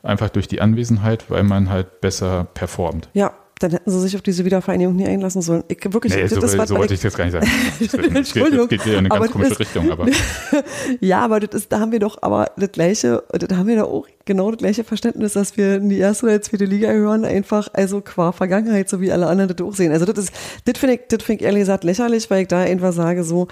Einfach 0.03 0.29
durch 0.29 0.47
die 0.47 0.59
Anwesenheit, 0.61 1.29
weil 1.29 1.43
man 1.43 1.69
halt 1.69 2.01
besser 2.01 2.45
performt. 2.53 3.09
Ja, 3.13 3.33
dann 3.59 3.71
hätten 3.71 3.89
sie 3.89 4.01
sich 4.01 4.15
auf 4.17 4.21
diese 4.21 4.43
Wiedervereinigung 4.43 4.95
nie 4.97 5.07
einlassen 5.07 5.41
sollen. 5.41 5.63
Ich 5.69 5.77
wirklich, 5.93 6.13
Nee, 6.13 6.23
das 6.23 6.31
so, 6.31 6.41
was, 6.57 6.67
so 6.67 6.75
wollte 6.75 6.93
ich 6.95 6.99
das 6.99 7.15
gar 7.15 7.23
nicht 7.23 7.31
sagen. 7.33 7.47
Das 7.79 7.91
geht, 7.93 7.93
das 8.11 8.15
Entschuldigung, 8.17 8.67
geht 8.67 8.85
in 8.85 8.95
eine 8.97 9.11
aber 9.11 9.19
ganz 9.21 9.27
das 9.27 9.31
komische 9.33 9.51
ist- 9.53 9.59
Richtung, 9.61 9.91
aber 9.91 10.07
Ja, 10.99 11.21
aber 11.21 11.39
das 11.39 11.61
ist, 11.61 11.71
da 11.71 11.79
haben 11.79 11.93
wir 11.93 11.99
doch 11.99 12.17
aber 12.21 12.51
das 12.57 12.71
gleiche, 12.73 13.23
da 13.31 13.55
haben 13.55 13.67
wir 13.67 13.77
da 13.77 13.83
auch 13.85 14.05
genau 14.25 14.51
das 14.51 14.57
gleiche 14.57 14.83
Verständnis, 14.83 15.33
dass 15.33 15.55
wir 15.55 15.75
in 15.75 15.87
die 15.87 15.99
erste 15.99 16.25
oder 16.25 16.41
zweite 16.41 16.65
Liga 16.65 16.91
hören, 16.91 17.23
einfach, 17.23 17.69
also 17.71 18.01
qua 18.01 18.33
Vergangenheit, 18.33 18.89
so 18.89 18.99
wie 18.99 19.11
alle 19.11 19.27
anderen 19.27 19.55
das 19.55 19.65
auch 19.65 19.73
sehen. 19.73 19.93
Also 19.93 20.05
das 20.05 20.25
ist, 20.25 20.33
das 20.65 20.77
finde 20.77 20.95
ich, 20.95 21.01
das 21.07 21.23
finde 21.23 21.41
ich 21.41 21.45
ehrlich 21.47 21.61
gesagt 21.61 21.85
lächerlich, 21.85 22.29
weil 22.29 22.41
ich 22.41 22.47
da 22.49 22.59
einfach 22.59 22.91
sage 22.91 23.23
so, 23.23 23.47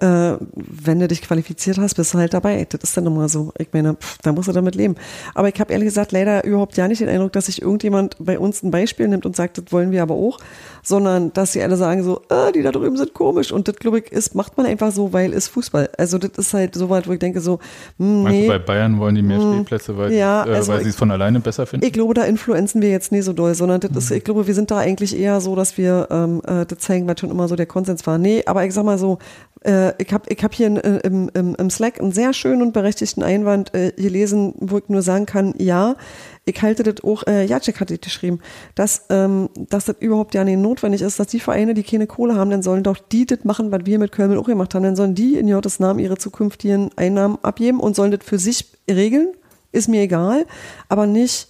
äh, 0.00 0.36
wenn 0.54 1.00
du 1.00 1.08
dich 1.08 1.22
qualifiziert 1.22 1.78
hast, 1.78 1.94
bist 1.94 2.12
du 2.14 2.18
halt 2.18 2.34
dabei. 2.34 2.66
Das 2.68 2.80
ist 2.82 2.96
dann 2.96 3.04
nochmal 3.04 3.28
so. 3.28 3.52
Ich 3.58 3.68
meine, 3.72 3.94
pff, 3.94 4.18
da 4.22 4.32
musst 4.32 4.48
du 4.48 4.52
damit 4.52 4.74
leben. 4.74 4.94
Aber 5.34 5.48
ich 5.48 5.58
habe 5.58 5.72
ehrlich 5.72 5.86
gesagt 5.86 6.12
leider 6.12 6.44
überhaupt 6.44 6.76
ja 6.76 6.86
nicht 6.88 7.00
den 7.00 7.08
Eindruck, 7.08 7.32
dass 7.32 7.46
sich 7.46 7.62
irgendjemand 7.62 8.16
bei 8.18 8.38
uns 8.38 8.62
ein 8.62 8.70
Beispiel 8.70 9.08
nimmt 9.08 9.24
und 9.26 9.34
sagt, 9.36 9.58
das 9.58 9.64
wollen 9.70 9.90
wir 9.92 10.02
aber 10.02 10.14
auch, 10.14 10.38
sondern 10.82 11.32
dass 11.32 11.52
sie 11.52 11.62
alle 11.62 11.76
sagen 11.76 12.02
so, 12.02 12.20
äh, 12.28 12.52
die 12.52 12.62
da 12.62 12.72
drüben 12.72 12.96
sind 12.96 13.14
komisch. 13.14 13.52
Und 13.52 13.68
das, 13.68 13.76
glaube 13.76 14.00
ich, 14.00 14.12
ist, 14.12 14.34
macht 14.34 14.56
man 14.56 14.66
einfach 14.66 14.92
so, 14.92 15.12
weil 15.12 15.32
es 15.32 15.48
Fußball. 15.48 15.90
Also 15.96 16.18
das 16.18 16.30
ist 16.36 16.52
halt 16.54 16.74
so 16.74 16.90
weit, 16.90 17.08
wo 17.08 17.12
ich 17.12 17.18
denke 17.18 17.40
so, 17.40 17.58
hm, 17.98 18.22
meinst 18.22 18.42
du, 18.42 18.46
bei 18.48 18.58
Bayern 18.58 18.98
wollen 18.98 19.14
die 19.14 19.22
mehr 19.22 19.40
Spielplätze, 19.40 19.96
weil, 19.96 20.12
Ja, 20.12 20.44
äh, 20.46 20.54
also 20.54 20.72
weil 20.72 20.82
sie 20.82 20.90
es 20.90 20.96
von 20.96 21.10
alleine 21.10 21.40
besser 21.40 21.66
finden? 21.66 21.86
Ich 21.86 21.92
glaube, 21.92 22.14
da 22.14 22.24
influenzen 22.24 22.82
wir 22.82 22.90
jetzt 22.90 23.12
nie 23.12 23.22
so 23.22 23.32
doll, 23.32 23.54
sondern 23.54 23.80
das 23.80 23.90
Mhm. 23.92 23.98
ist, 23.98 24.10
ich 24.10 24.24
glaube, 24.24 24.46
wir 24.46 24.54
sind 24.54 24.70
da 24.70 24.78
eigentlich 24.78 25.18
eher 25.18 25.40
so, 25.40 25.56
dass 25.56 25.78
wir 25.78 26.08
ähm, 26.10 26.42
äh, 26.46 26.66
das 26.66 26.78
zeigen, 26.80 27.08
was 27.08 27.18
schon 27.20 27.30
immer 27.30 27.48
so 27.48 27.56
der 27.56 27.66
Konsens 27.66 28.06
war. 28.06 28.18
Nee, 28.18 28.42
aber 28.46 28.64
ich 28.64 28.74
sag 28.74 28.84
mal 28.84 28.98
so, 28.98 29.18
äh, 29.66 29.94
ich 29.98 30.12
habe 30.12 30.24
ich 30.28 30.42
hab 30.42 30.54
hier 30.54 30.68
in, 30.68 30.76
äh, 30.76 30.98
im, 30.98 31.30
im, 31.34 31.54
im 31.56 31.70
Slack 31.70 32.00
einen 32.00 32.12
sehr 32.12 32.32
schönen 32.32 32.62
und 32.62 32.72
berechtigten 32.72 33.22
Einwand 33.22 33.74
äh, 33.74 33.92
gelesen, 33.92 34.54
wo 34.58 34.78
ich 34.78 34.88
nur 34.88 35.02
sagen 35.02 35.26
kann, 35.26 35.54
ja, 35.58 35.96
ich 36.44 36.62
halte 36.62 36.84
das 36.84 37.02
auch, 37.02 37.26
äh, 37.26 37.44
Jacek 37.44 37.80
hat 37.80 37.90
das 37.90 38.00
geschrieben, 38.00 38.40
dass, 38.74 39.06
ähm, 39.10 39.48
dass 39.56 39.86
das 39.86 39.96
überhaupt 39.98 40.34
ja 40.34 40.44
nicht 40.44 40.58
notwendig 40.58 41.02
ist, 41.02 41.18
dass 41.18 41.26
die 41.26 41.40
Vereine, 41.40 41.74
die 41.74 41.82
keine 41.82 42.06
Kohle 42.06 42.36
haben, 42.36 42.50
dann 42.50 42.62
sollen 42.62 42.84
doch 42.84 42.98
die 42.98 43.26
das 43.26 43.44
machen, 43.44 43.72
was 43.72 43.80
wir 43.84 43.98
mit 43.98 44.12
Köln 44.12 44.38
auch 44.38 44.46
gemacht 44.46 44.74
haben. 44.74 44.84
Dann 44.84 44.96
sollen 44.96 45.14
die 45.14 45.36
in 45.36 45.50
Gottes 45.50 45.80
Namen 45.80 45.98
ihre 45.98 46.16
zukünftigen 46.16 46.90
Einnahmen 46.96 47.38
abgeben 47.42 47.80
und 47.80 47.96
sollen 47.96 48.12
das 48.12 48.20
für 48.24 48.38
sich 48.38 48.66
regeln, 48.88 49.32
ist 49.72 49.88
mir 49.88 50.02
egal, 50.02 50.46
aber 50.88 51.06
nicht 51.06 51.48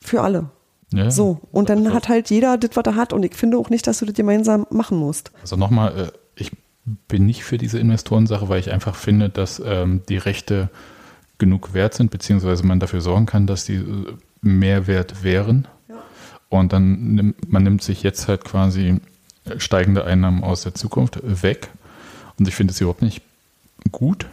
für 0.00 0.22
alle. 0.22 0.50
Ja. 0.92 1.10
So, 1.10 1.38
und 1.52 1.70
dann 1.70 1.94
hat 1.94 2.08
halt 2.08 2.28
jeder 2.28 2.58
das, 2.58 2.70
was 2.74 2.84
er 2.84 2.96
hat. 2.96 3.12
Und 3.12 3.24
ich 3.24 3.34
finde 3.34 3.56
auch 3.56 3.70
nicht, 3.70 3.86
dass 3.86 3.98
du 3.98 4.04
das 4.04 4.14
gemeinsam 4.14 4.66
machen 4.70 4.98
musst. 4.98 5.32
Also 5.40 5.56
nochmal, 5.56 5.98
äh, 5.98 6.12
ich 6.34 6.50
bin 6.84 7.26
nicht 7.26 7.44
für 7.44 7.58
diese 7.58 7.78
Investorensache, 7.78 8.48
weil 8.48 8.60
ich 8.60 8.72
einfach 8.72 8.96
finde, 8.96 9.28
dass 9.28 9.62
ähm, 9.64 10.02
die 10.08 10.16
Rechte 10.16 10.68
genug 11.38 11.74
wert 11.74 11.94
sind, 11.94 12.10
beziehungsweise 12.10 12.64
man 12.64 12.80
dafür 12.80 13.00
sorgen 13.00 13.26
kann, 13.26 13.46
dass 13.46 13.64
die 13.64 13.76
äh, 13.76 14.14
mehr 14.40 14.86
wert 14.86 15.22
wären. 15.22 15.68
Und 16.48 16.72
dann 16.72 17.14
nimmt 17.14 17.50
man 17.50 17.62
nimmt 17.62 17.82
sich 17.82 18.02
jetzt 18.02 18.28
halt 18.28 18.44
quasi 18.44 19.00
äh, 19.44 19.58
steigende 19.58 20.04
Einnahmen 20.04 20.44
aus 20.44 20.62
der 20.62 20.74
Zukunft 20.74 21.20
weg. 21.22 21.68
Und 22.38 22.48
ich 22.48 22.54
finde 22.54 22.72
es 22.72 22.80
überhaupt 22.80 23.02
nicht 23.02 23.22
gut. 23.90 24.26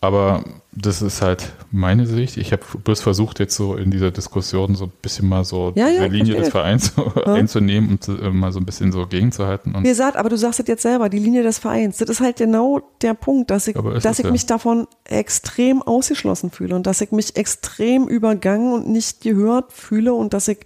Aber 0.00 0.44
das 0.76 1.02
ist 1.02 1.22
halt 1.22 1.52
meine 1.70 2.06
Sicht. 2.06 2.36
Ich 2.36 2.52
habe 2.52 2.62
bloß 2.82 3.00
versucht, 3.00 3.38
jetzt 3.38 3.54
so 3.54 3.76
in 3.76 3.90
dieser 3.90 4.10
Diskussion 4.10 4.74
so 4.74 4.86
ein 4.86 4.92
bisschen 5.02 5.28
mal 5.28 5.44
so 5.44 5.72
Ja, 5.76 5.88
ja, 5.88 6.08
die 6.08 6.16
Linie 6.16 6.34
verstehe. 6.34 6.40
des 6.42 6.48
Vereins 6.50 6.92
einzunehmen 7.26 7.90
und 7.90 8.08
äh, 8.08 8.30
mal 8.30 8.52
so 8.52 8.58
ein 8.58 8.66
bisschen 8.66 8.90
so 8.90 9.06
gegenzuhalten. 9.06 9.74
Und 9.74 9.84
Wie 9.84 9.88
gesagt, 9.88 10.16
aber 10.16 10.28
du 10.28 10.36
sagst 10.36 10.60
es 10.60 10.66
jetzt 10.66 10.82
selber, 10.82 11.08
die 11.08 11.18
Linie 11.18 11.42
des 11.42 11.58
Vereins. 11.58 11.98
Das 11.98 12.08
ist 12.08 12.20
halt 12.20 12.36
genau 12.36 12.82
der 13.02 13.14
Punkt, 13.14 13.50
dass 13.50 13.68
ich, 13.68 13.76
dass 14.02 14.18
ich 14.18 14.24
ja. 14.24 14.30
mich 14.30 14.46
davon 14.46 14.86
extrem 15.04 15.82
ausgeschlossen 15.82 16.50
fühle 16.50 16.74
und 16.74 16.86
dass 16.86 17.00
ich 17.00 17.12
mich 17.12 17.36
extrem 17.36 18.08
übergangen 18.08 18.72
und 18.72 18.88
nicht 18.88 19.20
gehört 19.20 19.72
fühle 19.72 20.14
und 20.14 20.34
dass 20.34 20.48
ich, 20.48 20.58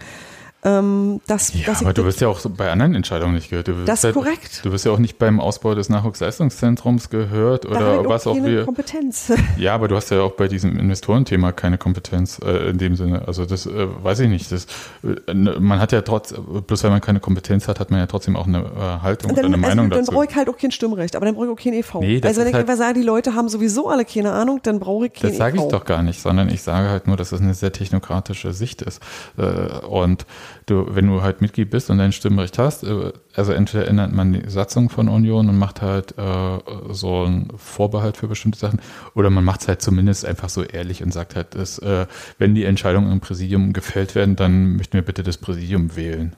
ähm, 0.64 1.20
dass, 1.28 1.54
Ja, 1.54 1.66
dass 1.66 1.82
aber 1.82 1.92
du 1.92 2.04
wirst 2.04 2.20
ja 2.20 2.26
auch 2.28 2.40
bei 2.56 2.70
anderen 2.72 2.94
Entscheidungen 2.96 3.34
nicht 3.34 3.48
gehört. 3.50 3.68
Du 3.68 3.84
Das 3.84 4.00
ist 4.00 4.04
halt, 4.04 4.14
korrekt. 4.14 4.60
Du 4.64 4.72
wirst 4.72 4.84
ja 4.84 4.90
auch 4.92 4.98
nicht 4.98 5.16
beim 5.18 5.38
Ausbau 5.38 5.74
des 5.76 5.88
Nachwuchsleistungszentrums 5.88 7.10
gehört 7.10 7.64
da 7.64 7.68
oder 7.68 7.80
hab 7.98 8.02
ich 8.02 8.08
was 8.08 8.26
auch 8.26 8.34
wir. 8.36 8.64
Kompetenz. 8.64 9.32
Ja, 9.56 9.74
aber 9.74 9.88
du 9.88 9.96
hast 9.96 10.10
ja 10.10 10.20
auch 10.20 10.32
bei 10.32 10.48
diesem 10.48 10.78
Investorenthema 10.78 11.52
keine 11.52 11.78
Kompetenz 11.78 12.40
äh, 12.44 12.70
in 12.70 12.78
dem 12.78 12.96
Sinne. 12.96 13.22
Also 13.26 13.44
das 13.44 13.66
äh, 13.66 13.86
weiß 14.02 14.20
ich 14.20 14.28
nicht. 14.28 14.50
Das, 14.52 14.66
äh, 15.04 15.32
ne, 15.34 15.56
man 15.60 15.80
hat 15.80 15.92
ja 15.92 16.02
trotz, 16.02 16.34
bloß 16.66 16.84
weil 16.84 16.90
man 16.90 17.00
keine 17.00 17.20
Kompetenz 17.20 17.68
hat, 17.68 17.78
hat 17.80 17.90
man 17.90 18.00
ja 18.00 18.06
trotzdem 18.06 18.36
auch 18.36 18.46
eine 18.46 18.58
äh, 18.58 19.02
Haltung 19.02 19.30
Und 19.30 19.38
oder 19.38 19.42
dann, 19.48 19.54
eine 19.54 19.64
also, 19.64 19.76
Meinung 19.76 19.90
dann 19.90 20.00
dazu. 20.00 20.12
brauche 20.12 20.26
ich 20.28 20.34
halt 20.36 20.48
auch 20.48 20.56
kein 20.56 20.70
Stimmrecht, 20.72 21.14
aber 21.16 21.26
dann 21.26 21.34
brauche 21.34 21.46
ich 21.46 21.52
auch 21.52 21.56
kein 21.62 21.72
e.V. 21.74 22.00
Nee, 22.00 22.20
das 22.20 22.30
also 22.30 22.40
wenn 22.40 22.48
ich 22.48 22.54
halt- 22.54 22.68
einfach 22.68 22.78
sage, 22.78 22.98
die 22.98 23.04
Leute 23.06 23.34
haben 23.34 23.48
sowieso 23.48 23.88
alle 23.88 24.04
keine 24.04 24.32
Ahnung, 24.32 24.60
dann 24.62 24.78
brauche 24.80 25.06
ich 25.06 25.12
kein 25.14 25.30
Das 25.30 25.38
sage 25.38 25.56
ich 25.56 25.62
e.V. 25.62 25.70
doch 25.70 25.84
gar 25.84 26.02
nicht, 26.02 26.20
sondern 26.20 26.48
ich 26.48 26.62
sage 26.62 26.88
halt 26.88 27.06
nur, 27.06 27.16
dass 27.16 27.30
es 27.32 27.40
eine 27.40 27.54
sehr 27.54 27.72
technokratische 27.72 28.52
Sicht 28.52 28.82
ist. 28.82 29.00
Äh, 29.36 29.86
Und 29.86 30.26
du, 30.70 30.86
wenn 30.94 31.06
du 31.06 31.22
halt 31.22 31.40
Mitglied 31.40 31.70
bist 31.70 31.90
und 31.90 31.98
dein 31.98 32.12
Stimmrecht 32.12 32.58
hast, 32.58 32.84
äh, 32.84 33.12
also 33.34 33.52
entweder 33.52 33.88
ändert 33.88 34.12
man 34.12 34.32
die 34.32 34.48
Satzung 34.48 34.88
von 34.88 35.08
Union 35.08 35.48
und 35.48 35.58
macht 35.58 35.82
halt 35.82 36.16
äh, 36.18 36.58
so 36.90 37.24
einen 37.24 37.48
Vorbehalt 37.56 38.16
für 38.16 38.28
bestimmte 38.28 38.58
Sachen, 38.58 38.80
oder 39.14 39.30
man 39.30 39.44
macht 39.44 39.62
es 39.62 39.68
halt 39.68 39.82
zumindest 39.82 40.24
einfach 40.24 40.48
so 40.48 40.62
ehrlich 40.62 41.02
und 41.02 41.12
sagt 41.12 41.36
halt, 41.36 41.54
dass, 41.54 41.78
äh, 41.78 42.06
wenn 42.38 42.54
die 42.54 42.64
Entscheidungen 42.64 43.12
im 43.12 43.20
Präsidium 43.20 43.72
gefällt 43.72 44.14
werden, 44.14 44.36
dann 44.36 44.76
möchten 44.76 44.94
wir 44.94 45.02
bitte 45.02 45.22
das 45.22 45.38
Präsidium 45.38 45.96
wählen. 45.96 46.36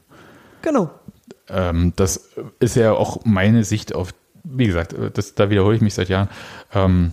Genau. 0.62 0.90
Ähm, 1.48 1.92
das 1.96 2.30
ist 2.60 2.76
ja 2.76 2.92
auch 2.92 3.24
meine 3.24 3.64
Sicht 3.64 3.94
auf, 3.94 4.12
wie 4.44 4.66
gesagt, 4.66 4.94
das, 5.14 5.34
da 5.34 5.50
wiederhole 5.50 5.76
ich 5.76 5.82
mich 5.82 5.94
seit 5.94 6.08
Jahren. 6.08 6.28
Ähm, 6.72 7.12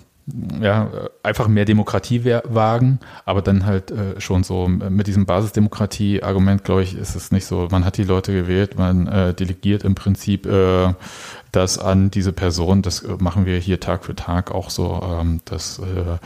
ja, 0.62 0.92
einfach 1.24 1.48
mehr 1.48 1.66
Demokratie 1.66 2.26
wagen, 2.26 3.00
aber 3.26 3.42
dann 3.42 3.66
halt 3.66 3.92
äh, 3.92 4.20
schon 4.20 4.44
so 4.44 4.68
mit 4.68 5.08
diesem 5.08 5.26
Basisdemokratie-Argument, 5.26 6.64
glaube 6.66 6.84
ich, 6.84 6.98
ist 6.98 7.16
es 7.16 7.32
nicht 7.32 7.46
so. 7.46 7.68
Man 7.72 7.86
hat 7.86 7.98
die 7.98 8.04
Leute 8.04 8.34
gewählt, 8.34 8.78
man 8.78 9.08
äh, 9.08 9.34
delegiert 9.34 9.84
im 9.84 9.96
Prinzip 9.96 10.46
äh, 10.46 10.94
das 11.54 11.80
an 11.80 12.12
diese 12.12 12.34
Person. 12.34 12.82
Das 12.82 13.04
äh, 13.04 13.16
machen 13.20 13.46
wir 13.46 13.58
hier 13.58 13.80
Tag 13.80 14.04
für 14.04 14.16
Tag 14.16 14.52
auch 14.52 14.70
so. 14.70 15.02
Ähm, 15.02 15.40
das 15.46 15.80
äh, 15.80 16.18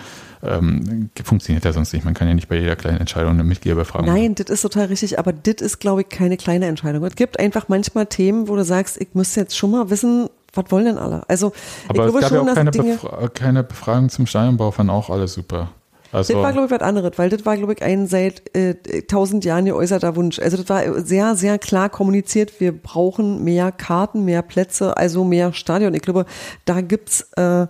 ähm, 0.44 1.10
funktioniert 1.24 1.66
ja 1.66 1.74
sonst 1.74 1.94
nicht. 1.94 2.04
Man 2.04 2.16
kann 2.16 2.28
ja 2.28 2.34
nicht 2.34 2.50
bei 2.50 2.58
jeder 2.58 2.76
kleinen 2.76 3.00
Entscheidung 3.00 3.32
eine 3.32 3.44
Mitgliederbefragung 3.44 4.08
machen. 4.08 4.20
Nein, 4.20 4.36
das 4.36 4.50
ist 4.50 4.62
total 4.62 4.88
richtig, 4.88 5.20
aber 5.20 5.32
das 5.32 5.56
ist, 5.62 5.80
glaube 5.80 6.02
ich, 6.02 6.10
keine 6.10 6.38
kleine 6.38 6.66
Entscheidung. 6.66 7.04
Es 7.04 7.16
gibt 7.16 7.40
einfach 7.40 7.68
manchmal 7.68 8.08
Themen, 8.08 8.48
wo 8.48 8.56
du 8.56 8.64
sagst, 8.64 9.00
ich 9.00 9.10
müsste 9.14 9.42
jetzt 9.42 9.56
schon 9.56 9.72
mal 9.72 9.90
wissen, 9.92 10.30
was 10.54 10.66
wollen 10.70 10.86
denn 10.86 10.98
alle? 10.98 11.24
Also, 11.28 11.54
Aber 11.88 12.06
ich 12.06 12.12
glaube 12.12 12.20
es 12.20 12.22
gab 12.22 12.32
ja 12.32 12.38
schon, 12.38 12.40
auch 12.40 12.46
dass 12.46 12.56
keine, 12.56 12.72
Dinge. 12.72 12.94
Befra 12.94 13.28
keine 13.30 13.64
Befragung 13.64 14.10
zum 14.10 14.26
Stadionbau, 14.26 14.72
fanden 14.72 14.90
auch 14.90 15.10
alle 15.10 15.28
super. 15.28 15.70
Also, 16.12 16.34
das 16.34 16.44
war, 16.44 16.52
glaube 16.52 16.66
ich, 16.66 16.72
was 16.72 16.82
anderes, 16.82 17.14
weil 17.16 17.30
das 17.30 17.46
war, 17.46 17.56
glaube 17.56 17.74
ich, 17.74 17.82
ein 17.82 18.06
seit 18.06 18.54
äh, 18.56 18.76
tausend 19.04 19.46
Jahren 19.46 19.64
geäußerter 19.64 20.16
Wunsch. 20.18 20.40
Also 20.40 20.58
das 20.58 20.68
war 20.68 21.02
sehr, 21.02 21.36
sehr 21.36 21.58
klar 21.58 21.90
kommuniziert, 21.90 22.60
wir 22.60 22.74
brauchen 22.74 23.46
mehr 23.46 23.72
Karten, 23.72 24.26
mehr 24.26 24.42
Plätze, 24.42 24.98
also 24.98 25.24
mehr 25.24 25.54
Stadion. 25.54 25.94
Ich 25.94 26.02
glaube, 26.02 26.26
da 26.66 26.82
gibt's 26.82 27.30
äh, 27.38 27.68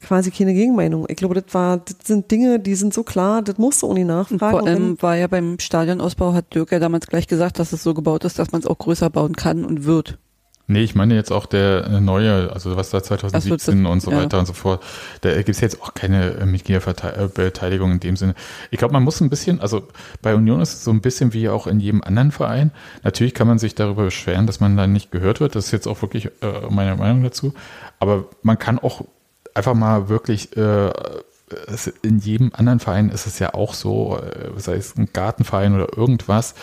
quasi 0.00 0.30
keine 0.30 0.54
Gegenmeinung. 0.54 1.06
Ich 1.08 1.16
glaube, 1.16 1.34
das 1.34 1.52
war, 1.52 1.78
das 1.78 1.96
sind 2.04 2.30
Dinge, 2.30 2.60
die 2.60 2.76
sind 2.76 2.94
so 2.94 3.02
klar, 3.02 3.42
das 3.42 3.58
musst 3.58 3.82
du 3.82 3.88
auch 3.88 3.94
nicht 3.94 4.06
nachfragen. 4.06 4.38
Vor 4.38 4.66
allem 4.66 5.02
war 5.02 5.16
ja 5.16 5.26
beim 5.26 5.58
Stadionausbau, 5.58 6.34
hat 6.34 6.54
Dirk 6.54 6.70
ja 6.70 6.78
damals 6.78 7.08
gleich 7.08 7.26
gesagt, 7.26 7.58
dass 7.58 7.72
es 7.72 7.82
so 7.82 7.94
gebaut 7.94 8.24
ist, 8.24 8.38
dass 8.38 8.52
man 8.52 8.60
es 8.60 8.66
auch 8.66 8.78
größer 8.78 9.10
bauen 9.10 9.34
kann 9.34 9.64
und 9.64 9.84
wird. 9.84 10.18
Nee, 10.66 10.82
ich 10.82 10.94
meine 10.94 11.14
jetzt 11.14 11.32
auch 11.32 11.46
der 11.46 11.86
äh, 11.86 12.00
neue, 12.00 12.52
also 12.52 12.76
was 12.76 12.90
da 12.90 13.02
2017 13.02 13.80
Ach 13.80 13.86
so, 13.86 13.92
und 13.92 14.00
so 14.00 14.10
ja. 14.10 14.18
weiter 14.18 14.38
und 14.38 14.46
so 14.46 14.52
fort. 14.52 14.82
Da 15.20 15.34
gibt 15.34 15.48
es 15.50 15.60
jetzt 15.60 15.82
auch 15.82 15.94
keine 15.94 16.34
äh, 16.34 16.46
Mitgliederbeteiligung 16.46 17.92
in 17.92 18.00
dem 18.00 18.16
Sinne. 18.16 18.34
Ich 18.70 18.78
glaube, 18.78 18.92
man 18.92 19.02
muss 19.02 19.20
ein 19.20 19.30
bisschen, 19.30 19.60
also 19.60 19.86
bei 20.22 20.34
Union 20.34 20.60
ist 20.60 20.74
es 20.74 20.84
so 20.84 20.90
ein 20.90 21.00
bisschen 21.00 21.32
wie 21.32 21.48
auch 21.48 21.66
in 21.66 21.80
jedem 21.80 22.02
anderen 22.02 22.32
Verein. 22.32 22.70
Natürlich 23.02 23.34
kann 23.34 23.46
man 23.46 23.58
sich 23.58 23.74
darüber 23.74 24.04
beschweren, 24.04 24.46
dass 24.46 24.60
man 24.60 24.76
da 24.76 24.86
nicht 24.86 25.10
gehört 25.10 25.40
wird. 25.40 25.54
Das 25.54 25.66
ist 25.66 25.72
jetzt 25.72 25.86
auch 25.86 26.02
wirklich 26.02 26.26
äh, 26.26 26.30
meine 26.70 26.96
Meinung 26.96 27.22
dazu. 27.22 27.54
Aber 27.98 28.26
man 28.42 28.58
kann 28.58 28.78
auch 28.78 29.04
einfach 29.54 29.74
mal 29.74 30.08
wirklich 30.08 30.56
äh, 30.56 30.90
in 32.02 32.18
jedem 32.18 32.52
anderen 32.54 32.80
Verein 32.80 33.10
ist 33.10 33.26
es 33.26 33.38
ja 33.38 33.54
auch 33.54 33.74
so, 33.74 34.18
äh, 34.18 34.58
sei 34.58 34.76
es 34.76 34.96
ein 34.96 35.10
Gartenverein 35.12 35.74
oder 35.74 35.96
irgendwas, 35.96 36.54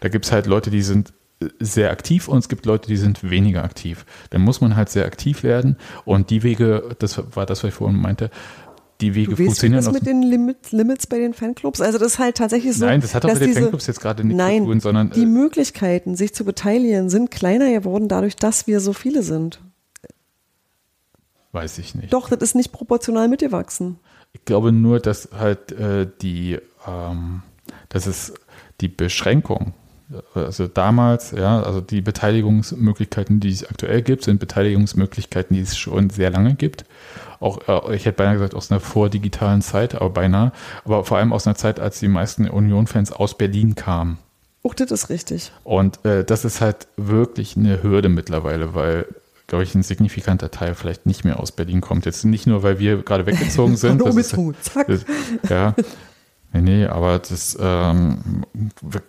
da 0.00 0.08
gibt 0.08 0.24
es 0.24 0.32
halt 0.32 0.46
Leute, 0.46 0.70
die 0.70 0.82
sind 0.82 1.12
sehr 1.60 1.90
aktiv 1.90 2.26
und 2.28 2.38
es 2.38 2.48
gibt 2.48 2.66
Leute, 2.66 2.88
die 2.88 2.96
sind 2.96 3.28
weniger 3.28 3.62
aktiv. 3.64 4.04
Dann 4.30 4.40
muss 4.42 4.60
man 4.60 4.74
halt 4.76 4.88
sehr 4.88 5.06
aktiv 5.06 5.42
werden 5.42 5.76
und 6.04 6.30
die 6.30 6.42
Wege, 6.42 6.96
das 6.98 7.22
war 7.36 7.46
das, 7.46 7.62
was 7.62 7.68
ich 7.68 7.74
vorhin 7.74 8.00
meinte, 8.00 8.30
die 9.00 9.14
Wege 9.14 9.30
Du 9.30 9.38
weißt, 9.38 9.44
funktionieren 9.46 9.86
aus 9.86 9.92
mit 9.92 10.06
den 10.06 10.22
Limit, 10.22 10.72
Limits 10.72 11.06
bei 11.06 11.18
den 11.18 11.32
Fanclubs? 11.32 11.80
Also 11.80 11.98
das 11.98 12.14
ist 12.14 12.18
halt 12.18 12.36
tatsächlich 12.36 12.76
so. 12.76 12.84
Nein, 12.84 13.00
das 13.00 13.14
hat 13.14 13.22
dass 13.22 13.34
mit 13.34 13.42
den 13.42 13.48
diese- 13.50 13.60
Fanclubs 13.60 13.86
jetzt 13.86 14.00
gerade 14.00 14.24
nichts 14.24 14.36
Nein, 14.36 14.62
zu 14.62 14.66
tun, 14.66 14.80
sondern 14.80 15.10
die 15.10 15.22
äh, 15.22 15.26
Möglichkeiten, 15.26 16.16
sich 16.16 16.34
zu 16.34 16.44
beteiligen, 16.44 17.08
sind 17.08 17.30
kleiner 17.30 17.70
geworden 17.70 18.08
dadurch, 18.08 18.34
dass 18.34 18.66
wir 18.66 18.80
so 18.80 18.92
viele 18.92 19.22
sind. 19.22 19.60
weiß 21.52 21.78
ich 21.78 21.94
nicht. 21.94 22.12
Doch, 22.12 22.28
das 22.28 22.40
ist 22.40 22.54
nicht 22.54 22.72
proportional 22.72 23.28
mitgewachsen. 23.28 23.98
Ich 24.32 24.44
glaube 24.44 24.72
nur, 24.72 25.00
dass 25.00 25.28
halt 25.36 25.72
äh, 25.72 26.08
die, 26.20 26.58
ähm, 26.86 27.42
dass 27.88 28.06
es 28.06 28.34
die 28.80 28.88
Beschränkung, 28.88 29.74
also 30.34 30.68
damals, 30.68 31.32
ja, 31.32 31.60
also 31.62 31.80
die 31.80 32.00
Beteiligungsmöglichkeiten, 32.00 33.40
die 33.40 33.50
es 33.50 33.68
aktuell 33.68 34.02
gibt, 34.02 34.24
sind 34.24 34.40
Beteiligungsmöglichkeiten, 34.40 35.54
die 35.56 35.62
es 35.62 35.76
schon 35.76 36.10
sehr 36.10 36.30
lange 36.30 36.54
gibt. 36.54 36.84
Auch, 37.40 37.60
äh, 37.90 37.94
ich 37.96 38.06
hätte 38.06 38.16
beinahe 38.16 38.34
gesagt, 38.34 38.54
aus 38.54 38.70
einer 38.70 38.80
vordigitalen 38.80 39.62
Zeit, 39.62 39.94
aber 39.94 40.10
beinahe, 40.10 40.52
aber 40.84 41.04
vor 41.04 41.18
allem 41.18 41.32
aus 41.32 41.46
einer 41.46 41.56
Zeit, 41.56 41.78
als 41.78 42.00
die 42.00 42.08
meisten 42.08 42.48
Union-Fans 42.48 43.12
aus 43.12 43.36
Berlin 43.36 43.74
kamen. 43.74 44.18
Auch 44.64 44.74
das 44.74 44.90
ist 44.90 45.08
richtig. 45.08 45.52
Und 45.62 46.04
äh, 46.04 46.24
das 46.24 46.44
ist 46.44 46.60
halt 46.60 46.88
wirklich 46.96 47.56
eine 47.56 47.82
Hürde 47.82 48.08
mittlerweile, 48.08 48.74
weil, 48.74 49.06
glaube 49.46 49.62
ich, 49.62 49.74
ein 49.74 49.82
signifikanter 49.84 50.50
Teil 50.50 50.74
vielleicht 50.74 51.06
nicht 51.06 51.24
mehr 51.24 51.38
aus 51.38 51.52
Berlin 51.52 51.80
kommt. 51.80 52.06
Jetzt 52.06 52.24
nicht 52.24 52.46
nur, 52.46 52.62
weil 52.64 52.78
wir 52.80 53.02
gerade 53.02 53.24
weggezogen 53.26 53.76
sind. 53.76 54.00
Das 54.00 54.16
ist- 54.16 54.36
das, 54.88 55.04
ja. 55.48 55.74
Nee, 56.52 56.62
nee, 56.62 56.86
aber 56.86 57.18
das, 57.18 57.58
ähm, 57.60 58.44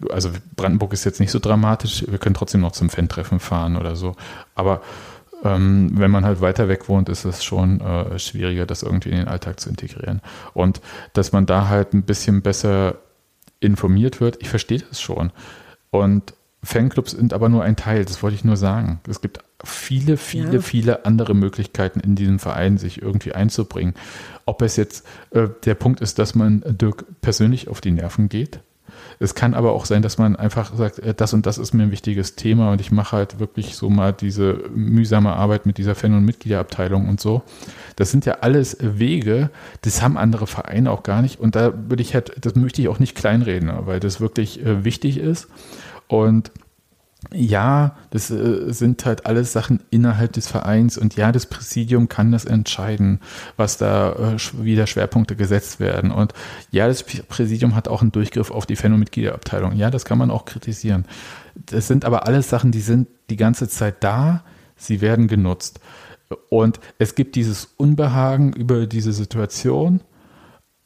also 0.09 0.29
Brandenburg 0.55 0.91
ist 0.93 1.05
jetzt 1.05 1.19
nicht 1.19 1.31
so 1.31 1.39
dramatisch. 1.39 2.05
Wir 2.07 2.17
können 2.17 2.35
trotzdem 2.35 2.61
noch 2.61 2.73
zum 2.73 2.89
Fan-Treffen 2.89 3.39
fahren 3.39 3.77
oder 3.77 3.95
so. 3.95 4.15
Aber 4.55 4.81
ähm, 5.43 5.91
wenn 5.93 6.11
man 6.11 6.25
halt 6.25 6.41
weiter 6.41 6.67
weg 6.67 6.89
wohnt, 6.89 7.07
ist 7.07 7.23
es 7.23 7.43
schon 7.43 7.79
äh, 7.79 8.19
schwieriger, 8.19 8.65
das 8.65 8.83
irgendwie 8.83 9.09
in 9.09 9.17
den 9.17 9.27
Alltag 9.29 9.59
zu 9.59 9.69
integrieren. 9.69 10.21
Und 10.53 10.81
dass 11.13 11.31
man 11.31 11.45
da 11.45 11.69
halt 11.69 11.93
ein 11.93 12.03
bisschen 12.03 12.41
besser 12.41 12.95
informiert 13.61 14.19
wird, 14.19 14.37
ich 14.41 14.49
verstehe 14.49 14.79
das 14.79 14.99
schon. 14.99 15.31
Und 15.91 16.33
Fanclubs 16.61 17.11
sind 17.11 17.33
aber 17.33 17.47
nur 17.47 17.63
ein 17.63 17.77
Teil, 17.77 18.03
das 18.03 18.21
wollte 18.21 18.35
ich 18.35 18.43
nur 18.43 18.57
sagen. 18.57 18.99
Es 19.07 19.21
gibt 19.21 19.39
viele, 19.63 20.17
viele, 20.17 20.55
Ja. 20.55 20.61
viele 20.61 21.05
andere 21.05 21.33
Möglichkeiten 21.33 21.99
in 21.99 22.15
diesem 22.15 22.39
Verein, 22.39 22.77
sich 22.77 23.01
irgendwie 23.01 23.33
einzubringen. 23.33 23.93
Ob 24.45 24.61
es 24.61 24.75
jetzt 24.77 25.05
äh, 25.31 25.47
der 25.65 25.75
Punkt 25.75 26.01
ist, 26.01 26.19
dass 26.19 26.35
man 26.35 26.63
Dirk 26.65 27.05
persönlich 27.21 27.67
auf 27.67 27.81
die 27.81 27.91
Nerven 27.91 28.29
geht. 28.29 28.59
Es 29.21 29.35
kann 29.35 29.53
aber 29.53 29.73
auch 29.73 29.85
sein, 29.85 30.01
dass 30.01 30.17
man 30.17 30.35
einfach 30.35 30.73
sagt, 30.75 30.99
äh, 30.99 31.13
das 31.13 31.33
und 31.33 31.45
das 31.45 31.57
ist 31.57 31.73
mir 31.73 31.83
ein 31.83 31.91
wichtiges 31.91 32.35
Thema 32.35 32.71
und 32.71 32.81
ich 32.81 32.91
mache 32.91 33.15
halt 33.17 33.39
wirklich 33.39 33.75
so 33.75 33.89
mal 33.89 34.13
diese 34.13 34.61
mühsame 34.73 35.33
Arbeit 35.33 35.65
mit 35.65 35.77
dieser 35.77 35.93
Fan- 35.93 36.13
und 36.13 36.25
Mitgliederabteilung 36.25 37.07
und 37.07 37.19
so. 37.19 37.43
Das 37.97 38.11
sind 38.11 38.25
ja 38.25 38.37
alles 38.41 38.77
Wege, 38.79 39.49
das 39.81 40.01
haben 40.01 40.17
andere 40.17 40.47
Vereine 40.47 40.89
auch 40.91 41.03
gar 41.03 41.21
nicht 41.21 41.39
und 41.39 41.55
da 41.55 41.73
würde 41.89 42.01
ich 42.01 42.13
halt, 42.13 42.33
das 42.41 42.55
möchte 42.55 42.81
ich 42.81 42.87
auch 42.87 42.99
nicht 42.99 43.15
kleinreden, 43.15 43.71
weil 43.85 43.99
das 43.99 44.21
wirklich 44.21 44.65
äh, 44.65 44.83
wichtig 44.85 45.17
ist 45.17 45.47
und 46.07 46.51
ja, 47.33 47.97
das 48.11 48.31
äh, 48.31 48.71
sind 48.71 49.05
halt 49.05 49.25
alles 49.25 49.51
Sachen 49.51 49.81
innerhalb 49.89 50.31
des 50.33 50.47
Vereins 50.47 50.97
und 50.97 51.17
ja, 51.17 51.31
das 51.33 51.47
Präsidium 51.47 52.07
kann 52.07 52.31
das 52.31 52.45
entscheiden, 52.45 53.19
was 53.57 53.77
da 53.77 54.13
äh, 54.13 54.35
sch- 54.35 54.53
wie 54.61 54.77
da 54.77 54.87
Schwerpunkte 54.87 55.35
gesetzt 55.35 55.81
werden. 55.81 56.11
Und 56.11 56.33
ja, 56.71 56.87
das 56.87 57.03
Präsidium 57.03 57.75
hat 57.75 57.89
auch 57.89 58.01
einen 58.01 58.13
Durchgriff 58.13 58.51
auf 58.51 58.65
die 58.65 58.77
Fan- 58.77 58.93
und 58.93 58.99
Mitgliederabteilung. 58.99 59.75
Ja, 59.75 59.91
das 59.91 60.05
kann 60.05 60.17
man 60.17 60.31
auch 60.31 60.45
kritisieren. 60.45 61.05
Das 61.55 61.87
sind 61.87 62.05
aber 62.05 62.25
alles 62.25 62.49
Sachen, 62.49 62.71
die 62.71 62.79
sind 62.81 63.09
die 63.29 63.35
ganze 63.35 63.67
Zeit 63.67 64.01
da, 64.01 64.43
sie 64.77 65.01
werden 65.01 65.27
genutzt. 65.27 65.81
Und 66.47 66.79
es 66.99 67.15
gibt 67.15 67.35
dieses 67.35 67.65
Unbehagen 67.75 68.53
über 68.53 68.87
diese 68.87 69.11
Situation 69.11 69.99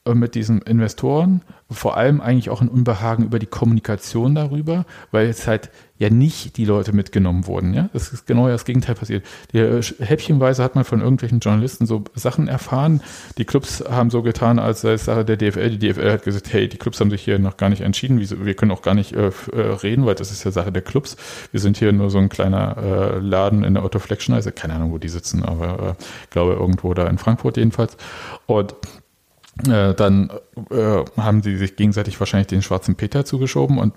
mit 0.05 0.35
diesen 0.35 0.61
Investoren, 0.61 1.43
vor 1.71 1.95
allem 1.95 2.19
eigentlich 2.19 2.49
auch 2.49 2.61
ein 2.61 2.67
Unbehagen 2.67 3.23
über 3.23 3.39
die 3.39 3.45
Kommunikation 3.45 4.35
darüber, 4.35 4.85
weil 5.11 5.27
jetzt 5.27 5.47
halt 5.47 5.69
ja 5.97 6.09
nicht 6.09 6.57
die 6.57 6.65
Leute 6.65 6.91
mitgenommen 6.91 7.47
wurden. 7.47 7.73
Ja, 7.73 7.89
das 7.93 8.11
ist 8.11 8.27
genau 8.27 8.49
das 8.49 8.65
Gegenteil 8.65 8.95
passiert. 8.95 9.25
Die, 9.53 9.59
äh, 9.59 9.81
häppchenweise 9.81 10.61
hat 10.61 10.75
man 10.75 10.83
von 10.83 10.99
irgendwelchen 10.99 11.39
Journalisten 11.39 11.85
so 11.85 12.03
Sachen 12.15 12.49
erfahren. 12.49 13.01
Die 13.37 13.45
Clubs 13.45 13.81
haben 13.89 14.09
so 14.09 14.21
getan, 14.23 14.59
als 14.59 14.81
sei 14.81 14.93
es 14.93 15.05
Sache 15.05 15.23
der 15.23 15.37
DFL. 15.37 15.77
Die 15.77 15.79
DFL 15.79 16.11
hat 16.11 16.23
gesagt, 16.23 16.51
hey, 16.51 16.67
die 16.67 16.77
Clubs 16.77 16.99
haben 16.99 17.09
sich 17.09 17.23
hier 17.23 17.39
noch 17.39 17.55
gar 17.55 17.69
nicht 17.69 17.81
entschieden. 17.81 18.19
Wir 18.19 18.53
können 18.55 18.71
auch 18.71 18.81
gar 18.81 18.95
nicht 18.95 19.13
äh, 19.13 19.27
äh, 19.53 19.61
reden, 19.83 20.05
weil 20.05 20.15
das 20.15 20.31
ist 20.31 20.43
ja 20.43 20.51
Sache 20.51 20.73
der 20.73 20.81
Clubs. 20.81 21.15
Wir 21.51 21.61
sind 21.61 21.77
hier 21.77 21.93
nur 21.93 22.09
so 22.09 22.17
ein 22.17 22.27
kleiner 22.27 22.75
äh, 22.77 23.19
Laden 23.19 23.63
in 23.63 23.75
der 23.75 23.83
Autoflexion. 23.83 24.35
Also 24.35 24.51
keine 24.51 24.73
Ahnung, 24.73 24.91
wo 24.91 24.97
die 24.97 25.09
sitzen, 25.09 25.43
aber 25.43 25.95
äh, 25.97 26.03
ich 26.23 26.29
glaube 26.29 26.53
irgendwo 26.53 26.93
da 26.93 27.07
in 27.07 27.17
Frankfurt 27.17 27.55
jedenfalls. 27.55 27.95
Und 28.47 28.75
äh, 29.67 29.93
dann 29.93 30.31
äh, 30.71 31.03
haben 31.15 31.43
sie 31.43 31.57
sich 31.57 31.75
gegenseitig 31.75 32.19
wahrscheinlich 32.19 32.47
den 32.47 32.61
schwarzen 32.61 32.95
Peter 32.95 33.23
zugeschoben 33.23 33.77
und 33.77 33.93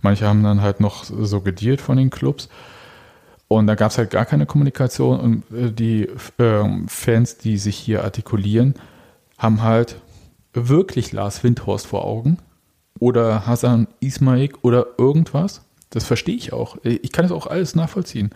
manche 0.00 0.26
haben 0.26 0.42
dann 0.42 0.62
halt 0.62 0.80
noch 0.80 1.04
so 1.04 1.40
gedealt 1.40 1.80
von 1.80 1.96
den 1.96 2.10
Clubs. 2.10 2.48
Und 3.48 3.66
da 3.66 3.74
gab 3.74 3.90
es 3.90 3.98
halt 3.98 4.10
gar 4.10 4.26
keine 4.26 4.46
Kommunikation 4.46 5.20
und 5.20 5.56
äh, 5.56 5.72
die 5.72 6.08
ähm, 6.38 6.86
Fans, 6.88 7.38
die 7.38 7.56
sich 7.56 7.76
hier 7.76 8.04
artikulieren, 8.04 8.74
haben 9.38 9.62
halt 9.62 9.96
wirklich 10.52 11.12
Lars 11.12 11.44
Windhorst 11.44 11.86
vor 11.86 12.04
Augen 12.04 12.38
oder 12.98 13.46
Hasan 13.46 13.88
Ismail 14.00 14.50
oder 14.62 14.86
irgendwas. 14.98 15.62
Das 15.90 16.04
verstehe 16.04 16.34
ich 16.34 16.52
auch. 16.52 16.76
Ich 16.82 17.12
kann 17.12 17.24
es 17.24 17.32
auch 17.32 17.46
alles 17.46 17.74
nachvollziehen. 17.74 18.30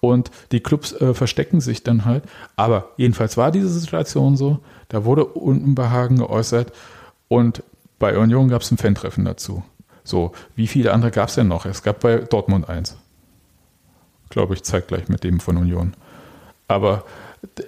Und 0.00 0.30
die 0.52 0.60
Clubs 0.60 0.92
äh, 0.92 1.14
verstecken 1.14 1.60
sich 1.60 1.82
dann 1.82 2.04
halt. 2.04 2.24
Aber 2.56 2.90
jedenfalls 2.96 3.36
war 3.36 3.50
diese 3.50 3.68
Situation 3.68 4.36
so. 4.36 4.60
Da 4.88 5.04
wurde 5.04 5.24
Unbehagen 5.24 6.18
geäußert. 6.18 6.72
Und 7.28 7.62
bei 7.98 8.16
Union 8.16 8.48
gab 8.48 8.62
es 8.62 8.70
ein 8.70 8.78
Fan-Treffen 8.78 9.24
dazu. 9.24 9.64
So, 10.04 10.32
wie 10.54 10.68
viele 10.68 10.92
andere 10.92 11.10
gab 11.10 11.28
es 11.28 11.34
denn 11.34 11.48
noch? 11.48 11.66
Es 11.66 11.82
gab 11.82 12.00
bei 12.00 12.18
Dortmund 12.18 12.68
eins. 12.68 12.96
Glaube 14.30 14.54
ich, 14.54 14.62
zeitgleich 14.62 15.08
mit 15.08 15.24
dem 15.24 15.40
von 15.40 15.56
Union. 15.56 15.94
Aber 16.68 17.04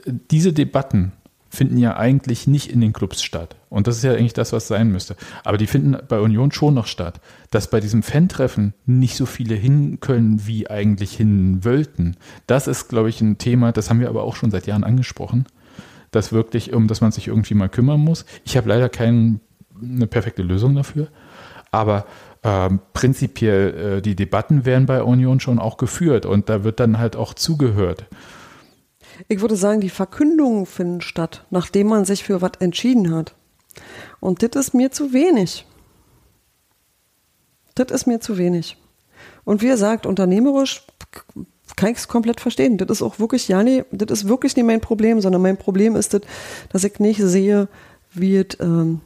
diese 0.05 0.53
Debatten 0.53 1.13
finden 1.49 1.79
ja 1.79 1.97
eigentlich 1.97 2.47
nicht 2.47 2.71
in 2.71 2.81
den 2.81 2.93
Clubs 2.93 3.23
statt. 3.23 3.57
Und 3.71 3.87
das 3.87 3.97
ist 3.97 4.03
ja 4.03 4.13
eigentlich 4.13 4.33
das, 4.33 4.53
was 4.53 4.67
sein 4.67 4.91
müsste. 4.91 5.15
Aber 5.45 5.57
die 5.57 5.69
finden 5.69 5.97
bei 6.09 6.19
Union 6.19 6.51
schon 6.51 6.75
noch 6.75 6.87
statt. 6.87 7.21
Dass 7.51 7.71
bei 7.71 7.79
diesem 7.81 8.03
Fan-Treffen 8.03 8.75
nicht 8.85 9.17
so 9.17 9.27
viele 9.27 9.55
hin 9.55 9.99
können, 10.01 10.47
wie 10.47 10.69
eigentlich 10.69 11.17
hin 11.17 11.65
wollten. 11.65 12.17
Das 12.49 12.67
ist, 12.67 12.89
glaube 12.89 13.09
ich, 13.09 13.21
ein 13.21 13.39
Thema, 13.39 13.71
das 13.71 13.89
haben 13.89 14.01
wir 14.01 14.09
aber 14.09 14.25
auch 14.25 14.35
schon 14.35 14.51
seit 14.51 14.67
Jahren 14.67 14.83
angesprochen. 14.83 15.47
Dass 16.11 16.33
wirklich, 16.33 16.73
um 16.73 16.89
das 16.89 17.01
man 17.01 17.13
sich 17.13 17.29
irgendwie 17.29 17.55
mal 17.55 17.69
kümmern 17.69 18.01
muss. 18.01 18.27
Ich 18.45 18.57
habe 18.57 18.69
leider 18.69 18.89
keine 18.89 19.39
perfekte 20.11 20.43
Lösung 20.43 20.75
dafür. 20.75 21.07
Aber 21.71 22.07
ähm, 22.43 22.81
prinzipiell, 22.93 23.99
äh, 23.99 24.03
die 24.03 24.17
Debatten 24.17 24.65
werden 24.65 24.87
bei 24.87 25.03
Union 25.05 25.39
schon 25.39 25.61
auch 25.61 25.77
geführt 25.77 26.27
und 26.27 26.49
da 26.49 26.65
wird 26.65 26.81
dann 26.81 26.99
halt 26.99 27.15
auch 27.15 27.35
zugehört. 27.35 28.07
Ich 29.29 29.41
würde 29.41 29.57
sagen, 29.57 29.81
die 29.81 29.91
Verkündungen 29.91 30.67
finden 30.67 31.03
statt, 31.03 31.45
nachdem 31.51 31.89
man 31.89 32.05
sich 32.05 32.25
für 32.25 32.41
was 32.41 32.53
entschieden 32.59 33.15
hat. 33.15 33.35
Und 34.21 34.43
das 34.43 34.67
ist 34.67 34.75
mir 34.75 34.91
zu 34.91 35.13
wenig. 35.13 35.67
Das 37.75 37.91
ist 37.91 38.07
mir 38.07 38.21
zu 38.21 38.39
wenig. 38.39 38.77
Und 39.45 39.63
wie 39.63 39.69
gesagt, 39.69 40.07
unternehmerisch 40.07 40.87
kann 41.77 41.93
ich 41.93 41.99
es 41.99 42.09
komplett 42.09 42.41
verstehen. 42.41 42.79
Das 42.79 42.91
ist 42.91 43.03
auch 43.03 43.19
wirklich, 43.19 43.49
ja, 43.49 43.63
nee, 43.63 43.85
das 43.91 44.21
ist 44.21 44.29
wirklich 44.29 44.57
nicht 44.57 44.67
mein 44.67 44.81
Problem, 44.81 45.21
sondern 45.21 45.43
mein 45.43 45.57
Problem 45.57 45.97
ist 45.97 46.15
das, 46.15 46.23
dass 46.71 46.85
ich 46.85 46.99
nicht 46.99 47.21
sehe, 47.21 47.69
wie 48.13 48.37
es 48.37 48.59
ähm, 48.61 49.01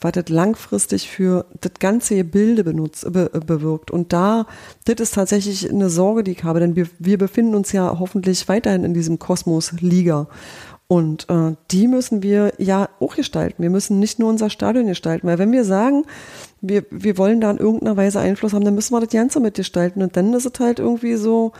was 0.00 0.12
das 0.12 0.28
langfristig 0.28 1.08
für 1.08 1.46
das 1.60 1.72
ganze 1.80 2.16
Gebilde 2.16 2.62
benutzt, 2.62 3.10
be, 3.12 3.28
bewirkt. 3.28 3.90
Und 3.90 4.12
da, 4.12 4.46
das 4.84 5.00
ist 5.00 5.14
tatsächlich 5.14 5.68
eine 5.68 5.90
Sorge, 5.90 6.22
die 6.22 6.32
ich 6.32 6.44
habe, 6.44 6.60
denn 6.60 6.76
wir, 6.76 6.88
wir 6.98 7.18
befinden 7.18 7.54
uns 7.54 7.72
ja 7.72 7.98
hoffentlich 7.98 8.48
weiterhin 8.48 8.84
in 8.84 8.94
diesem 8.94 9.18
Kosmos 9.18 9.72
Liga. 9.80 10.28
Und 10.90 11.28
äh, 11.28 11.54
die 11.70 11.86
müssen 11.86 12.22
wir 12.22 12.54
ja 12.56 12.88
auch 12.98 13.14
gestalten. 13.14 13.62
Wir 13.62 13.68
müssen 13.68 13.98
nicht 13.98 14.18
nur 14.18 14.30
unser 14.30 14.48
Stadion 14.48 14.86
gestalten, 14.86 15.26
weil 15.26 15.38
wenn 15.38 15.52
wir 15.52 15.64
sagen, 15.64 16.04
wir, 16.62 16.84
wir 16.90 17.18
wollen 17.18 17.42
da 17.42 17.50
in 17.50 17.58
irgendeiner 17.58 17.98
Weise 17.98 18.20
Einfluss 18.20 18.54
haben, 18.54 18.64
dann 18.64 18.74
müssen 18.74 18.94
wir 18.94 19.00
das 19.00 19.10
Ganze 19.10 19.38
mitgestalten. 19.38 20.02
Und 20.02 20.16
dann 20.16 20.32
ist 20.32 20.46
es 20.46 20.58
halt 20.58 20.78
irgendwie 20.78 21.16
so, 21.16 21.52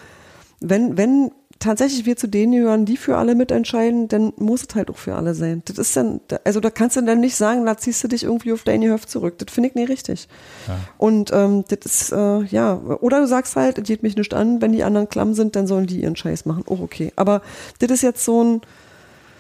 wenn, 0.61 0.97
wenn 0.97 1.31
tatsächlich 1.59 2.07
wir 2.07 2.17
zu 2.17 2.27
denen 2.27 2.53
gehören, 2.53 2.87
die 2.87 2.97
für 2.97 3.19
alle 3.19 3.35
mitentscheiden, 3.35 4.09
dann 4.09 4.33
muss 4.37 4.63
es 4.69 4.75
halt 4.75 4.91
auch 4.91 4.97
für 4.97 5.15
alle 5.15 5.35
sein. 5.35 5.63
Das 5.67 5.77
ist 5.77 5.95
dann, 5.95 6.21
also 6.45 6.61
da 6.61 6.71
kannst 6.71 6.97
du 6.97 7.03
dann 7.03 7.21
nicht 7.21 7.37
sagen, 7.37 7.67
da 7.67 7.77
ziehst 7.77 8.03
du 8.05 8.09
dich 8.09 8.25
irgendwie 8.25 8.53
auf 8.53 8.63
deine 8.63 8.89
Höfe 8.89 9.07
zurück. 9.07 9.39
Das 9.39 9.53
finde 9.53 9.69
ich 9.69 9.75
nicht 9.75 9.89
richtig. 9.91 10.29
Ja. 10.69 10.79
Und 10.97 11.33
ähm, 11.35 11.65
das 11.69 11.79
ist, 11.85 12.13
äh, 12.13 12.45
ja, 12.45 12.75
oder 12.79 13.21
du 13.21 13.27
sagst 13.27 13.57
halt, 13.57 13.79
es 13.79 13.85
geht 13.85 14.03
mich 14.03 14.17
nicht 14.17 14.33
an, 14.33 14.63
wenn 14.63 14.73
die 14.73 14.85
anderen 14.85 15.09
klamm 15.09 15.35
sind, 15.35 15.57
dann 15.57 15.67
sollen 15.67 15.87
die 15.87 16.01
ihren 16.03 16.17
Scheiß 16.17 16.47
machen. 16.47 16.65
Oh, 16.67 16.79
okay. 16.81 17.13
Aber 17.17 17.43
das 17.81 17.91
ist 17.91 18.03
jetzt 18.03 18.25
so 18.25 18.43
ein, 18.43 18.61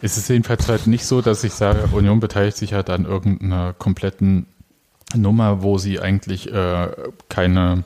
es 0.02 0.16
ist 0.16 0.28
jedenfalls 0.28 0.68
halt 0.68 0.86
nicht 0.86 1.04
so, 1.04 1.20
dass 1.20 1.44
ich 1.44 1.52
sage, 1.52 1.88
Union 1.92 2.20
beteiligt 2.20 2.56
sich 2.56 2.72
halt 2.72 2.90
an 2.90 3.04
irgendeiner 3.04 3.72
kompletten 3.72 4.46
Nummer, 5.14 5.62
wo 5.62 5.78
sie 5.78 6.00
eigentlich 6.00 6.52
äh, 6.52 6.88
keine 7.28 7.84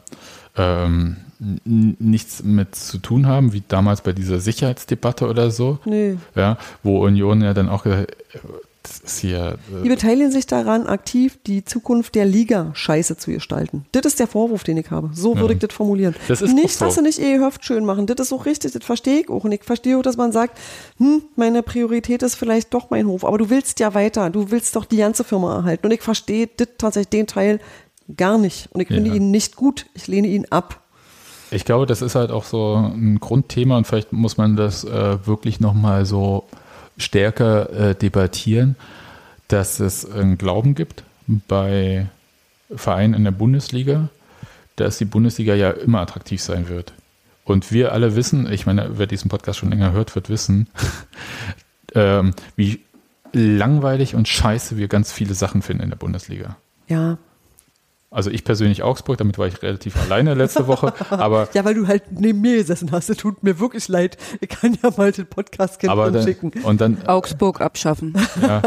ähm, 0.56 1.16
nichts 1.64 2.42
mit 2.42 2.74
zu 2.74 2.98
tun 2.98 3.26
haben, 3.26 3.52
wie 3.52 3.62
damals 3.66 4.02
bei 4.02 4.12
dieser 4.12 4.38
Sicherheitsdebatte 4.38 5.28
oder 5.28 5.50
so. 5.50 5.78
Nee. 5.84 6.16
Ja, 6.34 6.56
wo 6.82 7.04
Union 7.04 7.42
ja 7.42 7.54
dann 7.54 7.68
auch 7.68 7.82
gesagt 7.82 8.16
das 8.82 8.98
ist 9.00 9.18
hier. 9.20 9.58
Äh 9.70 9.82
die 9.84 9.88
beteiligen 9.88 10.30
sich 10.30 10.46
daran, 10.46 10.86
aktiv 10.86 11.38
die 11.46 11.64
Zukunft 11.64 12.14
der 12.14 12.24
Liga 12.24 12.70
scheiße 12.74 13.16
zu 13.16 13.30
gestalten. 13.30 13.86
Das 13.92 14.04
ist 14.04 14.18
der 14.18 14.26
Vorwurf, 14.26 14.64
den 14.64 14.76
ich 14.76 14.90
habe. 14.90 15.10
So 15.12 15.36
würde 15.36 15.54
ja. 15.54 15.54
ich 15.54 15.58
das 15.60 15.74
formulieren. 15.74 16.14
Das 16.28 16.42
ist 16.42 16.52
nicht, 16.52 16.80
dass 16.80 16.96
sie 16.96 17.02
nicht 17.02 17.20
eh 17.20 17.38
Höft 17.38 17.64
schön 17.64 17.84
machen. 17.84 18.06
Das 18.06 18.18
ist 18.20 18.32
auch 18.32 18.46
richtig, 18.46 18.72
das 18.72 18.84
verstehe 18.84 19.20
ich 19.20 19.30
auch. 19.30 19.44
Und 19.44 19.52
ich 19.52 19.64
verstehe 19.64 19.96
auch, 19.98 20.02
dass 20.02 20.16
man 20.16 20.32
sagt, 20.32 20.58
hm, 20.98 21.22
meine 21.36 21.62
Priorität 21.62 22.22
ist 22.22 22.34
vielleicht 22.34 22.74
doch 22.74 22.90
mein 22.90 23.06
Hof. 23.06 23.24
Aber 23.24 23.38
du 23.38 23.50
willst 23.50 23.80
ja 23.80 23.94
weiter. 23.94 24.30
Du 24.30 24.50
willst 24.50 24.74
doch 24.74 24.84
die 24.84 24.96
ganze 24.96 25.24
Firma 25.24 25.56
erhalten. 25.56 25.86
Und 25.86 25.92
ich 25.92 26.02
verstehe 26.02 26.48
das 26.56 26.68
tatsächlich 26.78 27.10
den 27.10 27.26
Teil 27.26 27.60
gar 28.16 28.38
nicht. 28.38 28.68
Und 28.72 28.80
ich 28.80 28.88
finde 28.88 29.10
ja. 29.10 29.16
ihn 29.16 29.30
nicht 29.30 29.56
gut. 29.56 29.86
Ich 29.94 30.06
lehne 30.08 30.28
ihn 30.28 30.46
ab. 30.50 30.80
Ich 31.50 31.66
glaube, 31.66 31.84
das 31.86 32.00
ist 32.00 32.14
halt 32.14 32.30
auch 32.30 32.44
so 32.44 32.76
ein 32.76 33.20
Grundthema 33.20 33.76
und 33.76 33.86
vielleicht 33.86 34.12
muss 34.12 34.38
man 34.38 34.56
das 34.56 34.84
äh, 34.84 35.26
wirklich 35.26 35.60
nochmal 35.60 36.06
so 36.06 36.44
stärker 36.96 37.70
äh, 37.70 37.94
debattieren, 37.94 38.76
dass 39.48 39.80
es 39.80 40.10
einen 40.10 40.38
Glauben 40.38 40.74
gibt 40.74 41.04
bei 41.26 42.08
Vereinen 42.74 43.14
in 43.14 43.24
der 43.24 43.30
Bundesliga, 43.32 44.08
dass 44.76 44.98
die 44.98 45.04
Bundesliga 45.04 45.54
ja 45.54 45.70
immer 45.70 46.00
attraktiv 46.00 46.40
sein 46.42 46.68
wird. 46.68 46.92
Und 47.44 47.72
wir 47.72 47.92
alle 47.92 48.16
wissen, 48.16 48.50
ich 48.50 48.66
meine, 48.66 48.98
wer 48.98 49.06
diesen 49.06 49.28
Podcast 49.28 49.58
schon 49.58 49.70
länger 49.70 49.92
hört, 49.92 50.14
wird 50.14 50.28
wissen, 50.28 50.68
ähm, 51.94 52.34
wie 52.56 52.80
langweilig 53.32 54.14
und 54.14 54.28
scheiße 54.28 54.76
wir 54.76 54.88
ganz 54.88 55.12
viele 55.12 55.34
Sachen 55.34 55.62
finden 55.62 55.82
in 55.82 55.90
der 55.90 55.96
Bundesliga. 55.96 56.56
Ja, 56.88 57.18
also 58.12 58.30
ich 58.30 58.44
persönlich 58.44 58.82
Augsburg, 58.82 59.16
damit 59.18 59.38
war 59.38 59.46
ich 59.46 59.62
relativ 59.62 59.96
alleine 59.96 60.34
letzte 60.34 60.66
Woche. 60.66 60.92
Aber 61.10 61.48
ja, 61.54 61.64
weil 61.64 61.74
du 61.74 61.88
halt 61.88 62.04
neben 62.12 62.40
mir 62.40 62.56
gesessen 62.56 62.92
hast. 62.92 63.08
Es 63.08 63.16
tut 63.16 63.42
mir 63.42 63.58
wirklich 63.58 63.88
leid. 63.88 64.18
Ich 64.40 64.50
kann 64.50 64.76
ja 64.82 64.90
mal 64.96 65.12
den 65.12 65.26
Podcast 65.26 65.82
dann, 65.82 66.22
schicken. 66.22 66.52
Und 66.62 66.80
dann 66.80 67.06
Augsburg 67.06 67.60
abschaffen. 67.60 68.14
Ja, 68.40 68.62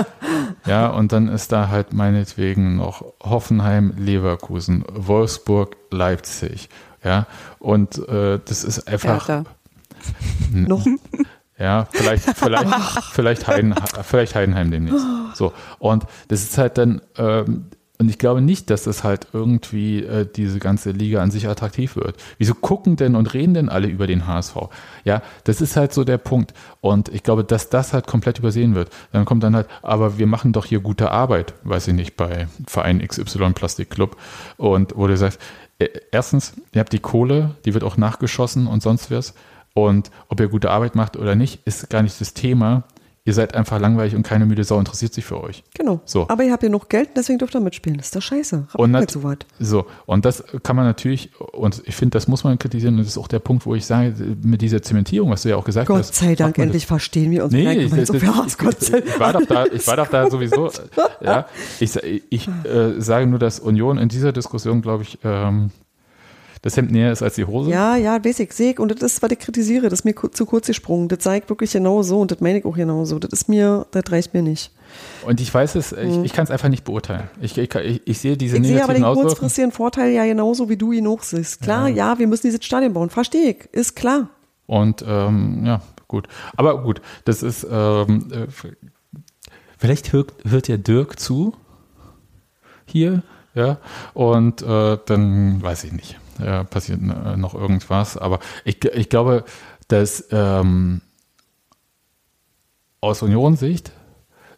ja, 0.66 0.88
und 0.90 1.12
dann 1.12 1.28
ist 1.28 1.52
da 1.52 1.70
halt 1.70 1.94
meinetwegen 1.94 2.78
noch 2.78 3.06
Hoffenheim, 3.22 3.94
Leverkusen, 3.98 4.84
Wolfsburg, 4.92 5.78
Leipzig. 5.92 6.70
Ja, 7.04 7.28
und 7.60 8.00
äh, 8.10 8.40
das 8.44 8.64
ist 8.64 8.88
einfach 8.88 9.46
noch. 10.52 10.86
Ja, 11.58 11.88
vielleicht, 11.92 12.24
vielleicht, 12.38 12.68
vielleicht, 13.14 13.48
Heiden, 13.48 13.76
vielleicht 14.02 14.36
Heidenheim 14.36 14.72
demnächst. 14.72 15.06
So. 15.36 15.54
Und 15.80 16.06
das 16.28 16.44
ist 16.44 16.58
halt 16.58 16.78
dann, 16.78 17.02
ähm, 17.18 17.68
und 17.98 18.10
ich 18.10 18.18
glaube 18.18 18.42
nicht, 18.42 18.70
dass 18.70 18.84
das 18.84 19.04
halt 19.04 19.28
irgendwie 19.32 20.04
äh, 20.04 20.28
diese 20.30 20.60
ganze 20.60 20.92
Liga 20.92 21.22
an 21.22 21.32
sich 21.32 21.48
attraktiv 21.48 21.96
wird. 21.96 22.18
Wieso 22.38 22.54
gucken 22.54 22.98
denn 22.98 23.16
und 23.16 23.34
reden 23.34 23.54
denn 23.54 23.70
alle 23.70 23.88
über 23.88 24.06
den 24.06 24.28
HSV? 24.28 24.56
Ja, 25.06 25.22
das 25.46 25.62
ist 25.62 25.78
halt 25.78 25.94
so 25.94 26.04
der 26.04 26.18
Punkt. 26.18 26.54
Und 26.82 27.10
ich 27.10 27.24
glaube, 27.24 27.46
dass 27.46 27.70
das 27.70 27.94
halt 27.94 28.06
komplett 28.06 28.40
übersehen 28.40 28.76
wird. 28.76 28.90
Dann 29.14 29.24
kommt 29.24 29.44
dann 29.44 29.56
halt, 29.56 29.68
aber 29.82 30.18
wir 30.18 30.28
machen 30.28 30.52
doch 30.52 30.66
hier 30.66 30.82
gute 30.82 31.12
Arbeit, 31.12 31.54
weiß 31.64 31.88
ich 31.88 31.94
nicht, 31.94 32.18
bei 32.18 32.48
Verein 32.68 33.06
XY 33.06 33.54
Plastikclub. 33.54 34.18
Und 34.58 34.98
wo 34.98 35.08
du 35.08 35.16
sagst, 35.16 35.40
äh, 35.80 35.88
erstens, 36.12 36.54
ihr 36.74 36.82
habt 36.82 36.92
die 36.92 37.00
Kohle, 37.00 37.56
die 37.64 37.74
wird 37.74 37.86
auch 37.86 37.96
nachgeschossen 37.96 38.68
und 38.68 38.84
sonst 38.84 39.10
was. 39.10 39.34
Und 39.74 40.12
ob 40.28 40.40
ihr 40.40 40.48
gute 40.48 40.70
Arbeit 40.72 40.96
macht 40.96 41.18
oder 41.18 41.36
nicht, 41.36 41.66
ist 41.66 41.90
gar 41.90 42.02
nicht 42.02 42.20
das 42.20 42.34
Thema 42.34 42.84
ihr 43.26 43.34
seid 43.34 43.56
einfach 43.56 43.80
langweilig 43.80 44.16
und 44.16 44.24
keine 44.24 44.46
müde 44.46 44.64
Sau 44.64 44.78
interessiert 44.78 45.14
sich 45.14 45.26
für 45.26 45.42
euch. 45.44 45.64
Genau. 45.74 46.00
So. 46.06 46.28
Aber 46.30 46.44
ihr 46.44 46.52
habt 46.52 46.62
ja 46.62 46.70
noch 46.70 46.88
Geld, 46.88 47.10
deswegen 47.16 47.40
dürft 47.40 47.56
ihr 47.56 47.60
mitspielen. 47.60 47.98
Das 47.98 48.08
ist 48.08 48.16
doch 48.16 48.22
scheiße. 48.22 48.68
Und 48.74 48.96
halt 48.96 49.10
so, 49.10 49.24
weit. 49.24 49.48
so, 49.60 49.88
und 50.06 50.26
das 50.26 50.44
kann 50.62 50.76
man 50.76 50.86
natürlich, 50.86 51.32
und 51.54 51.82
ich 51.86 51.96
finde, 51.96 52.12
das 52.12 52.28
muss 52.28 52.44
man 52.44 52.58
kritisieren, 52.60 52.94
und 52.94 53.00
das 53.00 53.08
ist 53.08 53.18
auch 53.18 53.28
der 53.28 53.40
Punkt, 53.40 53.66
wo 53.66 53.74
ich 53.74 53.86
sage, 53.86 54.14
mit 54.44 54.62
dieser 54.62 54.82
Zementierung, 54.82 55.32
was 55.32 55.42
du 55.42 55.50
ja 55.50 55.58
auch 55.58 55.66
gesagt 55.66 55.88
Gott 55.88 56.00
hast. 56.00 56.10
Gott 56.10 56.16
sei 56.16 56.36
Dank, 56.36 56.58
endlich 56.60 56.86
verstehen 56.86 57.32
wir 57.32 57.44
uns. 57.46 57.52
Nee, 57.54 57.72
ich, 57.74 57.92
das, 57.92 58.08
so, 58.08 58.14
ja, 58.14 58.46
ich, 58.46 58.94
ich, 58.94 59.20
war 59.20 59.34
doch 59.34 59.46
da, 59.46 59.66
ich 59.66 59.88
war 59.88 59.98
doch 59.98 60.08
da 60.08 60.30
sowieso, 60.30 60.70
ja, 61.22 61.48
ich, 61.80 61.96
ich 62.30 62.48
äh, 62.48 63.02
sage 63.02 63.26
nur, 63.26 63.40
dass 63.40 63.60
Union 63.60 63.98
in 63.98 64.08
dieser 64.08 64.34
Diskussion, 64.34 64.84
glaube 64.84 65.02
ich, 65.02 65.18
ähm, 65.24 65.72
das 66.66 66.76
Hemd 66.78 66.90
näher 66.90 67.12
ist 67.12 67.22
als 67.22 67.36
die 67.36 67.46
Hose? 67.46 67.70
Ja, 67.70 67.96
ja, 67.96 68.18
basic, 68.18 68.52
sehe 68.52 68.74
Und 68.80 68.90
das 68.90 69.14
ist, 69.14 69.22
was 69.22 69.30
ich 69.30 69.38
kritisiere. 69.38 69.84
Das 69.88 70.00
ist 70.00 70.04
mir 70.04 70.16
zu 70.16 70.48
kurz 70.48 70.66
gesprungen. 70.66 71.08
Das 71.10 71.20
zeigt 71.20 71.48
wirklich 71.48 71.72
genau 71.74 72.02
so 72.02 72.20
und 72.20 72.32
das 72.32 72.42
meine 72.42 72.58
ich 72.58 72.66
auch 72.66 72.76
genau 72.76 73.06
so. 73.06 73.20
Das 73.20 73.32
ist 73.32 73.48
mir, 73.48 73.86
das 73.92 74.12
reicht 74.12 74.34
mir 74.34 74.42
nicht. 74.42 74.72
Und 75.28 75.40
ich 75.40 75.54
weiß 75.54 75.76
es, 75.76 75.92
ich, 75.92 76.18
mhm. 76.18 76.24
ich 76.24 76.34
kann 76.34 76.46
es 76.46 76.50
einfach 76.50 76.70
nicht 76.70 76.84
beurteilen. 76.84 77.30
Ich, 77.40 77.56
ich, 77.56 77.70
ich 78.06 78.18
sehe 78.18 78.36
diese 78.36 78.56
ich 78.56 78.64
negativen 78.64 78.64
sehe 78.64 78.84
aber 78.84 78.94
den 78.96 79.22
kurzfristigen 79.22 79.72
Vorteil 79.72 80.10
ja 80.10 80.26
genauso, 80.26 80.68
wie 80.68 80.76
du 80.76 80.92
ihn 80.92 81.06
auch 81.06 81.22
siehst. 81.22 81.62
Klar, 81.62 81.88
ja. 81.88 82.14
ja, 82.14 82.20
wir 82.20 82.26
müssen 82.26 82.48
dieses 82.48 82.66
Stadion 82.66 82.94
bauen. 82.94 83.12
Verstehe 83.12 83.52
ich, 83.52 83.70
ist 83.72 83.96
klar. 83.96 84.30
Und 84.66 85.06
ähm, 85.08 85.68
ja, 85.68 85.82
gut. 86.08 86.28
Aber 86.58 86.82
gut, 86.82 87.00
das 87.26 87.44
ist, 87.44 87.68
ähm, 87.70 88.26
äh, 88.32 88.48
vielleicht 89.78 90.14
hört, 90.14 90.34
hört 90.50 90.68
ja 90.68 90.78
Dirk 90.78 91.20
zu 91.20 91.54
hier, 92.88 93.22
ja, 93.54 93.78
und 94.16 94.64
äh, 94.64 94.98
dann 95.06 95.62
weiß 95.62 95.84
ich 95.84 95.92
nicht 95.92 96.18
äh, 96.40 96.64
passiert 96.64 97.00
äh, 97.02 97.38
noch 97.38 97.54
irgendwas. 97.54 98.18
Aber 98.18 98.40
ich, 98.64 98.84
ich 98.86 99.10
glaube, 99.10 99.44
dass 99.88 100.28
ähm, 100.32 101.02
aus 103.02 103.22
Union-Sicht 103.22 103.92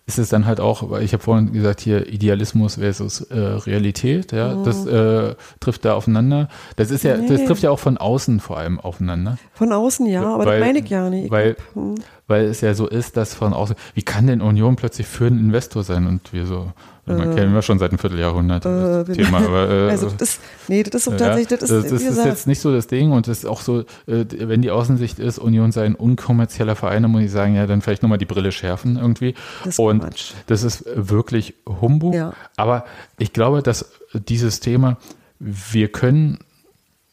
ist 0.08 0.18
es 0.18 0.30
dann 0.30 0.46
halt 0.46 0.62
auch, 0.62 0.90
weil 0.90 1.04
ich 1.04 1.12
habe 1.12 1.22
vorhin 1.22 1.52
gesagt, 1.52 1.82
hier 1.82 2.08
Idealismus 2.08 2.76
versus 2.76 3.22
äh, 3.22 3.38
Realität, 3.38 4.32
ja, 4.32 4.56
mhm. 4.56 4.64
das 4.64 4.86
äh, 4.86 5.36
trifft 5.60 5.84
da 5.84 5.96
aufeinander. 5.96 6.48
Das 6.78 6.92
ist 6.92 7.04
ja, 7.04 7.18
nee. 7.18 7.28
das 7.28 7.44
trifft 7.44 7.62
ja 7.62 7.72
auch 7.72 7.80
von 7.80 7.98
außen 7.98 8.40
vor 8.40 8.58
allem 8.58 8.80
aufeinander. 8.80 9.38
Von 9.54 9.74
außen 9.74 10.06
ja, 10.06 10.24
aber 10.24 10.46
weil, 10.46 10.60
das 10.60 10.68
meine 10.68 10.80
ich 10.80 10.90
ja 10.90 11.10
nicht. 11.10 11.30
Weil, 11.30 11.58
hm. 11.74 11.96
Weil 12.28 12.46
es 12.46 12.62
ja 12.62 12.74
so 12.74 12.88
ist, 12.88 13.16
dass 13.18 13.34
von 13.34 13.54
außen, 13.54 13.76
wie 13.94 14.04
kann 14.04 14.28
denn 14.28 14.42
Union 14.42 14.76
plötzlich 14.76 15.08
für 15.08 15.28
einen 15.28 15.40
Investor 15.40 15.84
sein? 15.84 16.08
Und 16.08 16.34
wir 16.34 16.46
so, 16.46 16.74
man 17.06 17.32
äh, 17.32 17.36
kennen 17.36 17.54
wir 17.54 17.62
schon 17.62 17.80
seit 17.80 17.92
einem 17.92 18.00
Vierteljahrhundert 18.00 18.66
äh, 18.66 19.06
das 19.06 19.16
Thema. 19.16 19.38
Aber, 19.38 19.70
äh, 19.88 19.90
also 19.90 20.10
das, 20.10 20.40
nee, 20.68 20.84
das 20.84 20.96
ist 20.96 21.08
doch 21.08 21.18
tatsächlich, 21.18 21.60
das 21.60 21.70
ist, 21.70 21.92
das 21.92 22.02
ist 22.02 22.26
jetzt 22.26 22.48
nicht 22.48 22.60
so 22.60 22.74
das 22.74 22.88
Ding 22.88 23.14
und 23.14 23.28
das 23.28 23.40
ist 23.40 23.46
auch 23.46 23.62
so, 23.62 23.80
äh, 24.08 24.26
wenn 24.40 24.62
die 24.62 24.72
Außensicht 24.72 25.20
ist, 25.20 25.40
Union 25.40 25.72
sei 25.72 25.86
ein 25.86 25.96
unkommerzieller 25.96 26.76
Verein, 26.76 27.04
dann 27.04 27.12
muss 27.12 27.22
ich 27.22 27.32
sagen, 27.32 27.56
ja, 27.56 27.66
dann 27.66 27.82
vielleicht 27.82 28.04
nochmal 28.04 28.18
die 28.18 28.26
Brille 28.26 28.52
schärfen 28.52 28.98
irgendwie. 28.98 29.34
Das 29.64 29.80
und 29.80 30.02
Quatsch. 30.02 30.34
das 30.48 30.64
ist 30.64 30.84
wirklich 30.96 31.54
Humbug. 31.66 32.14
Ja. 32.14 32.34
Aber 32.58 32.84
ich 33.18 33.32
glaube, 33.32 33.64
dass 33.64 33.94
dieses 34.14 34.60
Thema, 34.60 34.98
wir 35.40 35.90
können 35.90 36.40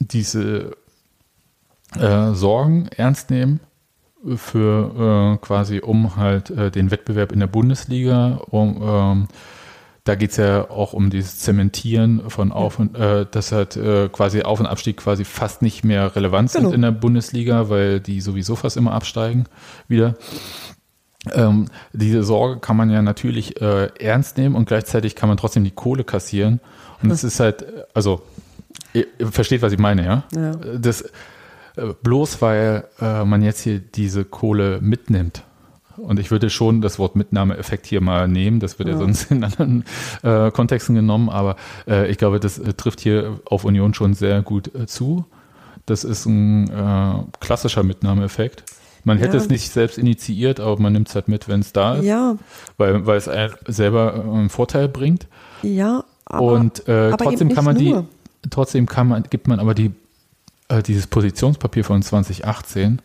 diese 0.01 0.73
äh, 1.97 2.33
Sorgen 2.33 2.89
ernst 2.97 3.31
nehmen 3.31 3.61
für 4.37 5.35
äh, 5.35 5.45
quasi 5.45 5.81
um 5.81 6.17
halt 6.17 6.51
äh, 6.51 6.71
den 6.71 6.91
Wettbewerb 6.91 7.33
in 7.33 7.41
der 7.41 7.47
Bundesliga, 7.47 8.41
um 8.51 8.83
ähm, 8.83 9.29
da 10.05 10.17
geht 10.17 10.33
es 10.33 10.37
ja 10.37 10.71
auch 10.71 10.93
um 10.93 11.09
dieses 11.09 11.39
Zementieren 11.39 12.29
von 12.29 12.53
Auf- 12.53 12.79
und, 12.79 12.95
äh, 12.95 13.25
dass 13.31 13.53
halt 13.53 13.77
äh, 13.77 14.11
quasi 14.11 14.43
Auf- 14.43 14.61
und 14.61 14.67
Abstieg 14.67 14.99
quasi 14.99 15.25
fast 15.25 15.63
nicht 15.63 15.83
mehr 15.83 16.15
relevant 16.15 16.51
sind 16.51 16.65
genau. 16.65 16.75
in 16.75 16.83
der 16.83 16.91
Bundesliga, 16.91 17.71
weil 17.71 18.01
die 18.01 18.21
sowieso 18.21 18.55
fast 18.55 18.77
immer 18.77 18.93
absteigen 18.93 19.47
wieder. 19.89 20.15
Ähm, 21.33 21.69
diese 21.95 22.23
Sorge 22.23 22.61
kann 22.61 22.77
man 22.77 22.91
ja 22.91 23.01
natürlich 23.01 23.63
äh, 23.63 23.87
ernst 23.99 24.37
nehmen 24.37 24.55
und 24.57 24.67
gleichzeitig 24.67 25.15
kann 25.15 25.31
man 25.31 25.39
trotzdem 25.39 25.65
die 25.65 25.71
Kohle 25.71 26.05
kassieren. 26.05 26.61
Und 27.03 27.11
es 27.11 27.25
ist 27.25 27.41
halt, 27.41 27.65
also, 27.95 28.21
ihr, 28.93 29.07
ihr, 29.19 29.29
versteht, 29.29 29.63
was 29.63 29.73
ich 29.73 29.79
meine, 29.79 30.05
ja? 30.05 30.25
ja. 30.35 30.53
Das, 30.79 31.05
bloß 32.03 32.41
weil 32.43 32.85
äh, 33.01 33.25
man 33.25 33.43
jetzt 33.43 33.61
hier 33.61 33.79
diese 33.81 34.25
Kohle 34.25 34.79
mitnimmt, 34.81 35.43
Und 35.97 36.19
ich 36.19 36.31
würde 36.31 36.51
schon 36.51 36.81
das 36.81 36.99
Wort 36.99 37.17
Mitnahmeeffekt 37.17 37.87
hier 37.87 38.01
mal 38.01 38.27
nehmen. 38.29 38.61
Das 38.61 38.79
wird 38.79 38.89
ja, 38.89 38.95
ja 38.95 39.01
sonst 39.01 39.31
in 39.31 39.45
anderen 39.45 39.85
äh, 40.23 40.51
Kontexten 40.51 40.95
genommen. 40.95 41.29
Aber 41.29 41.57
äh, 41.87 42.11
ich 42.11 42.19
glaube, 42.19 42.41
das 42.41 42.59
äh, 42.59 42.75
trifft 42.75 43.01
hier 43.01 43.41
auf 43.45 43.65
Union 43.65 43.95
schon 43.95 44.15
sehr 44.15 44.43
gut 44.43 44.75
äh, 44.75 44.87
zu. 44.87 45.25
Das 45.87 46.05
ist 46.05 46.27
ein 46.27 46.69
äh, 46.71 47.15
klassischer 47.41 47.83
Mitnahmeeffekt. 47.83 48.65
Man 49.05 49.19
hätte 49.19 49.37
ja. 49.37 49.43
es 49.43 49.51
nicht 49.51 49.71
selbst 49.71 49.99
initiiert, 49.99 50.61
aber 50.61 50.81
man 50.81 50.95
nimmt 50.95 51.09
es 51.09 51.15
halt 51.15 51.29
mit, 51.29 51.47
wenn 51.47 51.61
es 51.61 51.75
da 51.75 51.97
ist. 51.97 52.07
Ja. 52.07 52.37
Weil, 52.79 53.07
weil 53.07 53.19
es 53.19 53.29
selber 53.67 54.15
einen 54.15 54.49
Vorteil 54.49 54.89
bringt. 54.89 55.27
Ja. 55.63 56.05
Aber, 56.25 56.53
Und 56.53 56.89
aber 56.89 57.19
trotzdem 57.19 57.53
kann 57.53 57.67
man 57.67 57.77
nur. 57.77 58.07
die, 58.43 58.49
trotzdem 58.49 58.87
kann 58.87 59.09
man, 59.09 59.25
gibt 59.25 59.47
man 59.47 59.61
aber 59.61 59.75
die, 59.75 59.93
dieses 60.83 61.07
Positionspapier 61.07 61.85
von 61.85 62.03
2018 62.03 63.03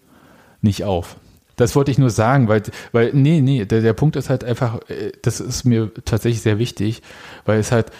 nicht 0.61 0.83
auf. 0.83 1.17
Das 1.55 1.75
wollte 1.75 1.91
ich 1.91 1.97
nur 1.97 2.09
sagen, 2.09 2.47
weil, 2.47 2.63
weil 2.93 3.11
nee, 3.13 3.41
nee, 3.41 3.65
der, 3.65 3.81
der 3.81 3.93
Punkt 3.93 4.15
ist 4.15 4.29
halt 4.29 4.43
einfach, 4.43 4.79
äh, 4.89 5.11
das 5.21 5.39
ist 5.41 5.65
mir 5.65 5.91
tatsächlich 6.05 6.41
sehr 6.41 6.57
wichtig, 6.57 7.01
weil 7.45 7.59
es 7.59 7.71
halt 7.71 7.91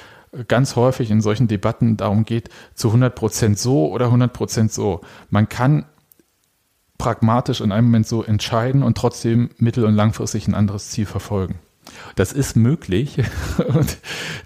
ganz 0.48 0.76
häufig 0.76 1.12
in 1.12 1.22
solchen 1.22 1.48
Debatten 1.48 1.98
darum 1.98 2.24
geht, 2.24 2.50
zu 2.74 2.90
100 2.90 3.16
Prozent 3.16 3.60
so 3.60 3.90
oder 3.92 4.06
100 4.06 4.32
Prozent 4.32 4.72
so. 4.72 5.02
Man 5.30 5.50
kann 5.50 5.86
pragmatisch 6.98 7.62
in 7.62 7.72
einem 7.72 7.88
Moment 7.88 8.08
so 8.08 8.24
entscheiden 8.24 8.84
und 8.84 8.98
trotzdem 8.98 9.50
mittel- 9.58 9.86
und 9.86 9.96
langfristig 9.96 10.48
ein 10.48 10.56
anderes 10.56 10.90
Ziel 10.90 11.06
verfolgen. 11.06 11.60
Das 12.16 12.34
ist 12.34 12.56
möglich. 12.56 13.22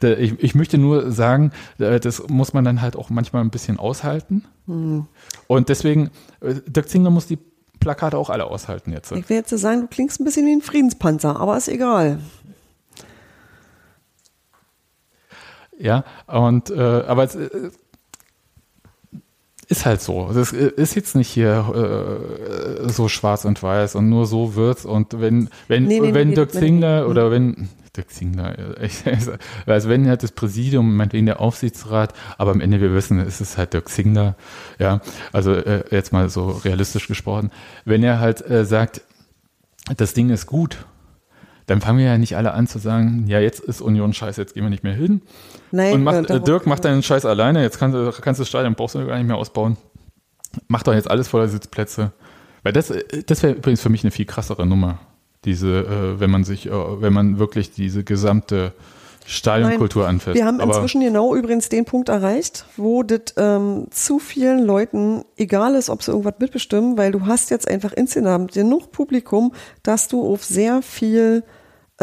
Ich, 0.02 0.44
ich, 0.44 0.53
möchte 0.56 0.78
nur 0.78 1.11
sagen, 1.11 1.52
das 1.78 2.28
muss 2.28 2.53
man 2.53 2.65
dann 2.65 2.82
halt 2.82 2.98
auch 2.98 3.10
manchmal 3.10 3.41
ein 3.41 3.52
bisschen 3.52 3.80
aushalten. 3.80 4.44
Hm. 4.65 5.07
Und 5.48 5.70
deswegen, 5.70 6.10
äh, 6.41 6.56
Dirk 6.68 6.90
Zingler 6.90 7.10
muss 7.10 7.26
die 7.26 7.38
Plakate 7.80 8.18
auch 8.18 8.30
alle 8.30 8.45
aushalten 8.45 8.91
jetzt. 8.91 9.14
Ich 9.14 9.30
will 9.30 9.38
jetzt 9.38 9.49
sagen, 9.49 9.82
du 9.82 9.88
klingst 9.88 10.20
ein 10.20 10.26
bisschen 10.26 10.45
wie 10.45 10.52
ein 10.52 10.61
Friedenspanzer, 10.61 11.40
aber 11.40 11.56
ist 11.56 11.70
egal. 11.70 12.20
Ja, 15.78 16.03
und 16.28 16.70
äh, 16.70 16.80
aber 16.80 17.24
es 17.24 17.36
äh, 17.36 17.72
ist 19.74 19.86
halt 19.86 20.02
so. 20.02 20.32
Das 20.34 20.52
ist 20.54 20.95
jetzt 20.95 21.16
nicht 21.16 21.30
hier 21.30 22.22
äh, 22.86 22.90
so 22.90 23.08
schwarz 23.08 23.44
und 23.44 23.62
weiß 23.62 23.95
und 23.95 24.08
nur 24.08 24.26
so 24.28 24.56
wird's. 24.56 24.86
Und 24.86 25.20
wenn, 25.20 25.50
wenn, 25.68 25.86
nee, 25.86 26.00
nee, 26.00 26.14
wenn 26.14 26.30
nee, 26.30 26.36
Dirk 26.36 26.52
Zingler 26.52 27.10
oder 27.10 27.32
wenn 27.32 27.70
Dirk 27.98 28.12
Zingler, 28.12 28.56
also 29.66 29.90
wenn 29.90 30.08
halt 30.08 30.22
das 30.24 30.32
Präsidium, 30.32 30.95
meinetwegen 30.95 31.26
der 31.26 31.40
Aufsichtsrat, 31.40 32.14
aber 32.38 32.52
am 32.52 32.62
Ende, 32.62 32.82
wir 32.82 32.94
wissen, 32.94 33.20
ist 33.20 33.41
es 33.41 33.58
halt 33.58 33.74
Dirk 33.74 33.90
Zingler, 33.90 34.36
ja, 34.80 35.02
also 35.32 35.54
äh, 35.54 35.84
jetzt 35.91 36.14
mal 36.14 36.30
so 36.30 36.50
realistisch 36.50 37.08
gesprochen, 37.08 37.52
wenn 37.84 38.04
er 38.04 38.20
halt 38.20 38.48
äh, 38.48 38.66
sagt, 38.66 39.02
das 39.98 40.14
Ding 40.14 40.30
ist 40.30 40.45
gut, 40.45 40.86
dann 41.66 41.82
fangen 41.82 42.00
wir 42.00 42.06
ja 42.06 42.18
nicht 42.18 42.36
alle 42.36 42.54
an 42.54 42.68
zu 42.68 42.80
sagen, 42.80 43.26
ja, 43.28 43.40
jetzt 43.40 43.60
ist 43.60 43.82
Union 43.82 44.14
scheiße, 44.14 44.40
jetzt 44.40 44.54
gehen 44.54 44.64
wir 44.64 44.70
nicht 44.70 44.84
mehr 44.84 44.94
hin. 44.94 45.22
Nein, 45.76 45.95
und 45.95 46.04
macht, 46.04 46.30
äh, 46.30 46.40
Dirk 46.40 46.68
macht 46.68 46.86
deinen 46.86 47.02
Scheiß 47.02 47.26
alleine, 47.26 47.64
jetzt 47.64 47.80
kannst 47.80 47.98
du 47.98 48.12
kannst 48.22 48.40
das 48.40 48.48
Stadion, 48.48 48.76
brauchst 48.76 48.94
du 48.94 49.04
gar 49.08 49.18
nicht 49.18 49.26
mehr 49.26 49.38
ausbauen. 49.38 49.76
Mach 50.68 50.84
doch 50.84 50.94
jetzt 50.94 51.10
alles 51.10 51.28
voller 51.28 51.48
Sitzplätze. 51.48 52.12
Weil 52.62 52.74
das, 52.74 52.91
äh, 52.91 53.24
das 53.26 53.41
wäre 53.41 53.54
übrigens 53.54 53.82
für 53.82 53.90
mich 53.90 54.04
eine 54.04 54.12
viel 54.12 54.26
krassere 54.26 54.68
Nummer. 54.68 55.00
Diese, 55.45 55.80
äh, 55.80 56.20
wenn 56.20 56.30
man 56.30 56.44
sich, 56.44 56.68
äh, 56.68 56.72
wenn 56.72 57.12
man 57.12 57.40
wirklich 57.40 57.72
diese 57.72 58.04
gesamte 58.04 58.74
Stadionkultur 59.26 60.08
anfasst. 60.08 60.36
Wir 60.36 60.45
haben 60.45 60.62
Aber 60.62 60.76
inzwischen 60.76 61.02
genau 61.02 61.34
übrigens 61.34 61.70
den 61.70 61.86
Punkt 61.86 62.10
erreicht, 62.10 62.66
wo 62.78 63.02
das 63.02 63.34
ähm, 63.38 63.88
zu 63.90 64.20
vielen 64.20 64.64
Leuten 64.64 65.26
egal 65.38 65.74
ist, 65.74 65.90
ob 65.90 66.04
sie 66.04 66.12
irgendwas 66.12 66.36
mitbestimmen, 66.38 67.00
weil 67.00 67.12
du 67.12 67.26
hast 67.26 67.50
jetzt 67.50 67.68
einfach 67.68 67.94
insgesamt 67.94 68.52
genug 68.52 68.91
Publikum, 68.91 69.54
dass 69.82 70.08
du 70.08 70.24
auf 70.24 70.44
sehr 70.44 70.84
viel 70.84 71.44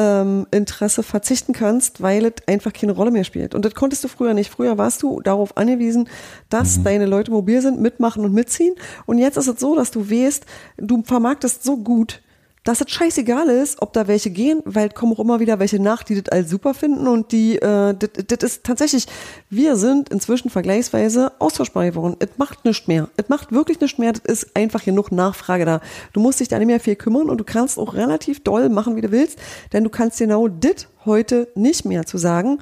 ähm, 0.00 0.46
Interesse 0.50 1.02
verzichten 1.02 1.52
kannst, 1.52 2.00
weil 2.00 2.24
es 2.24 2.32
einfach 2.48 2.72
keine 2.72 2.92
Rolle 2.92 3.10
mehr 3.10 3.24
spielt. 3.24 3.54
Und 3.54 3.66
das 3.66 3.74
konntest 3.74 4.02
du 4.02 4.08
früher 4.08 4.32
nicht. 4.32 4.50
Früher 4.50 4.78
warst 4.78 5.02
du 5.02 5.20
darauf 5.20 5.58
angewiesen, 5.58 6.08
dass 6.48 6.78
mhm. 6.78 6.84
deine 6.84 7.06
Leute 7.06 7.30
mobil 7.30 7.60
sind, 7.60 7.80
mitmachen 7.80 8.24
und 8.24 8.32
mitziehen. 8.32 8.74
Und 9.04 9.18
jetzt 9.18 9.36
ist 9.36 9.46
es 9.46 9.60
so, 9.60 9.76
dass 9.76 9.90
du 9.90 10.10
weißt, 10.10 10.46
du 10.78 11.02
vermarktest 11.02 11.62
so 11.64 11.76
gut, 11.76 12.22
dass 12.64 12.80
es 12.80 12.90
scheißegal 12.90 13.48
ist, 13.48 13.80
ob 13.80 13.92
da 13.92 14.06
welche 14.06 14.30
gehen, 14.30 14.60
weil 14.64 14.90
kommen 14.90 15.12
auch 15.14 15.20
immer 15.20 15.40
wieder 15.40 15.58
welche 15.58 15.80
nach, 15.80 16.02
die 16.02 16.20
das 16.20 16.30
als 16.30 16.50
super 16.50 16.74
finden 16.74 17.08
und 17.08 17.32
die, 17.32 17.56
äh, 17.56 17.94
das 17.94 18.42
ist 18.42 18.64
tatsächlich, 18.64 19.06
wir 19.48 19.76
sind 19.76 20.10
inzwischen 20.10 20.50
vergleichsweise 20.50 21.32
austauschbar 21.38 21.86
geworden. 21.86 22.16
Es 22.18 22.30
macht 22.36 22.64
nichts 22.64 22.86
mehr. 22.86 23.08
Es 23.16 23.28
macht 23.28 23.52
wirklich 23.52 23.80
nichts 23.80 23.98
mehr. 23.98 24.12
Das 24.12 24.24
ist 24.24 24.56
einfach 24.56 24.84
genug 24.84 25.10
Nachfrage 25.10 25.64
da. 25.64 25.80
Du 26.12 26.20
musst 26.20 26.40
dich 26.40 26.48
da 26.48 26.58
nicht 26.58 26.66
mehr 26.66 26.80
viel 26.80 26.96
kümmern 26.96 27.30
und 27.30 27.38
du 27.38 27.44
kannst 27.44 27.78
auch 27.78 27.94
relativ 27.94 28.44
doll 28.44 28.68
machen, 28.68 28.96
wie 28.96 29.00
du 29.00 29.10
willst, 29.10 29.38
denn 29.72 29.84
du 29.84 29.90
kannst 29.90 30.18
genau 30.18 30.48
das 30.48 30.88
heute 31.06 31.48
nicht 31.54 31.86
mehr 31.86 32.04
zu 32.04 32.18
sagen 32.18 32.58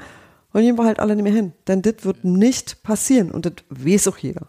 und 0.52 0.62
gehen 0.62 0.78
wir 0.78 0.84
halt 0.84 1.00
alle 1.00 1.16
nicht 1.16 1.24
mehr 1.24 1.32
hin. 1.32 1.52
Denn 1.66 1.82
das 1.82 1.94
wird 2.04 2.24
nicht 2.24 2.82
passieren 2.84 3.30
und 3.32 3.46
das 3.46 3.54
weiß 3.70 4.08
auch 4.08 4.18
jeder. 4.18 4.46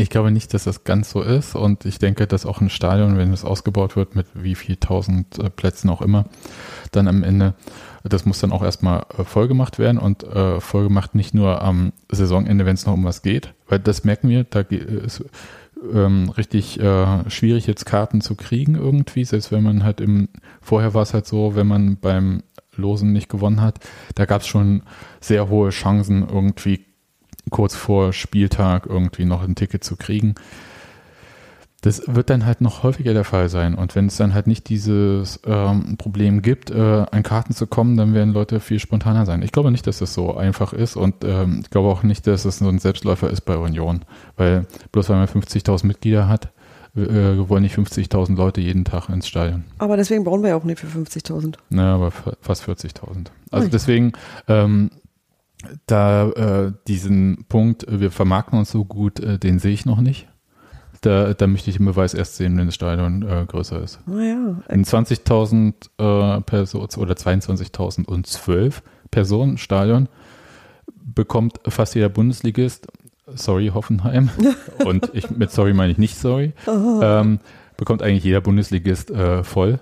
Ich 0.00 0.10
glaube 0.10 0.30
nicht, 0.30 0.54
dass 0.54 0.62
das 0.62 0.84
ganz 0.84 1.10
so 1.10 1.22
ist 1.22 1.56
und 1.56 1.84
ich 1.84 1.98
denke, 1.98 2.28
dass 2.28 2.46
auch 2.46 2.60
ein 2.60 2.70
Stadion, 2.70 3.18
wenn 3.18 3.32
es 3.32 3.44
ausgebaut 3.44 3.96
wird 3.96 4.14
mit 4.14 4.28
wie 4.32 4.54
viel 4.54 4.76
tausend 4.76 5.40
äh, 5.40 5.50
Plätzen 5.50 5.90
auch 5.90 6.00
immer, 6.00 6.26
dann 6.92 7.08
am 7.08 7.24
Ende, 7.24 7.54
das 8.04 8.24
muss 8.24 8.38
dann 8.38 8.52
auch 8.52 8.62
erstmal 8.62 9.06
äh, 9.18 9.24
vollgemacht 9.24 9.80
werden 9.80 9.98
und 9.98 10.22
äh, 10.22 10.60
vollgemacht 10.60 11.16
nicht 11.16 11.34
nur 11.34 11.62
am 11.62 11.92
Saisonende, 12.12 12.64
wenn 12.64 12.74
es 12.74 12.86
noch 12.86 12.94
um 12.94 13.02
was 13.02 13.22
geht, 13.22 13.54
weil 13.66 13.80
das 13.80 14.04
merken 14.04 14.28
wir, 14.28 14.44
da 14.44 14.60
ist 14.60 15.24
ähm, 15.92 16.30
richtig 16.30 16.78
äh, 16.78 17.28
schwierig 17.28 17.66
jetzt 17.66 17.84
Karten 17.84 18.20
zu 18.20 18.36
kriegen 18.36 18.76
irgendwie, 18.76 19.24
selbst 19.24 19.50
wenn 19.50 19.64
man 19.64 19.82
halt 19.82 20.00
im, 20.00 20.28
vorher 20.60 20.94
war 20.94 21.02
es 21.02 21.12
halt 21.12 21.26
so, 21.26 21.56
wenn 21.56 21.66
man 21.66 21.96
beim 21.96 22.44
Losen 22.76 23.12
nicht 23.12 23.28
gewonnen 23.28 23.60
hat, 23.60 23.80
da 24.14 24.26
gab 24.26 24.42
es 24.42 24.46
schon 24.46 24.84
sehr 25.20 25.48
hohe 25.48 25.70
Chancen 25.70 26.24
irgendwie 26.28 26.87
kurz 27.50 27.74
vor 27.74 28.12
Spieltag 28.12 28.86
irgendwie 28.86 29.24
noch 29.24 29.42
ein 29.42 29.54
Ticket 29.54 29.84
zu 29.84 29.96
kriegen. 29.96 30.34
Das 31.80 32.02
wird 32.06 32.28
dann 32.28 32.44
halt 32.44 32.60
noch 32.60 32.82
häufiger 32.82 33.14
der 33.14 33.22
Fall 33.22 33.48
sein. 33.48 33.76
Und 33.76 33.94
wenn 33.94 34.06
es 34.06 34.16
dann 34.16 34.34
halt 34.34 34.48
nicht 34.48 34.68
dieses 34.68 35.40
ähm, 35.46 35.96
Problem 35.96 36.42
gibt, 36.42 36.72
äh, 36.72 37.06
an 37.10 37.22
Karten 37.22 37.54
zu 37.54 37.68
kommen, 37.68 37.96
dann 37.96 38.14
werden 38.14 38.34
Leute 38.34 38.58
viel 38.58 38.80
spontaner 38.80 39.26
sein. 39.26 39.42
Ich 39.42 39.52
glaube 39.52 39.70
nicht, 39.70 39.86
dass 39.86 39.98
das 39.98 40.12
so 40.12 40.36
einfach 40.36 40.72
ist 40.72 40.96
und 40.96 41.24
ähm, 41.24 41.60
ich 41.62 41.70
glaube 41.70 41.88
auch 41.88 42.02
nicht, 42.02 42.26
dass 42.26 42.44
es 42.44 42.58
so 42.58 42.68
ein 42.68 42.80
Selbstläufer 42.80 43.30
ist 43.30 43.42
bei 43.42 43.56
Union. 43.56 44.04
Weil 44.36 44.66
bloß 44.90 45.08
weil 45.08 45.18
man 45.18 45.28
50.000 45.28 45.86
Mitglieder 45.86 46.26
hat, 46.28 46.50
äh, 46.96 47.48
wollen 47.48 47.62
nicht 47.62 47.76
50.000 47.76 48.36
Leute 48.36 48.60
jeden 48.60 48.84
Tag 48.84 49.08
ins 49.08 49.28
Stadion. 49.28 49.64
Aber 49.78 49.96
deswegen 49.96 50.24
brauchen 50.24 50.42
wir 50.42 50.50
ja 50.50 50.56
auch 50.56 50.64
nicht 50.64 50.80
für 50.80 50.86
50.000. 50.86 51.56
Naja, 51.70 51.94
aber 51.94 52.10
fast 52.40 52.64
40.000. 52.64 53.26
Also 53.50 53.68
deswegen, 53.68 54.12
ähm, 54.48 54.90
da 55.86 56.28
äh, 56.30 56.72
diesen 56.86 57.44
Punkt, 57.48 57.86
äh, 57.86 58.00
wir 58.00 58.10
vermarkten 58.10 58.58
uns 58.58 58.70
so 58.70 58.84
gut, 58.84 59.20
äh, 59.20 59.38
den 59.38 59.58
sehe 59.58 59.72
ich 59.72 59.86
noch 59.86 60.00
nicht. 60.00 60.28
Da, 61.00 61.32
da 61.32 61.46
möchte 61.46 61.70
ich 61.70 61.76
den 61.76 61.86
Beweis 61.86 62.12
erst 62.12 62.36
sehen, 62.36 62.58
wenn 62.58 62.66
das 62.66 62.74
Stadion 62.74 63.22
äh, 63.22 63.44
größer 63.46 63.80
ist. 63.80 64.00
Naja. 64.06 64.56
Ein 64.66 64.84
20.000 64.84 66.38
äh, 66.38 66.40
Personen 66.40 66.88
oder 66.96 67.14
22.000 67.14 68.72
Personen 69.10 69.58
Stadion 69.58 70.08
bekommt 71.14 71.60
fast 71.68 71.94
jeder 71.94 72.08
Bundesligist, 72.08 72.88
sorry 73.34 73.70
Hoffenheim, 73.72 74.30
und 74.84 75.10
ich 75.12 75.30
mit 75.30 75.52
sorry 75.52 75.72
meine 75.72 75.92
ich 75.92 75.98
nicht 75.98 76.16
sorry, 76.16 76.52
ähm, 76.66 77.38
bekommt 77.76 78.02
eigentlich 78.02 78.24
jeder 78.24 78.40
Bundesligist 78.40 79.10
äh, 79.10 79.44
voll. 79.44 79.78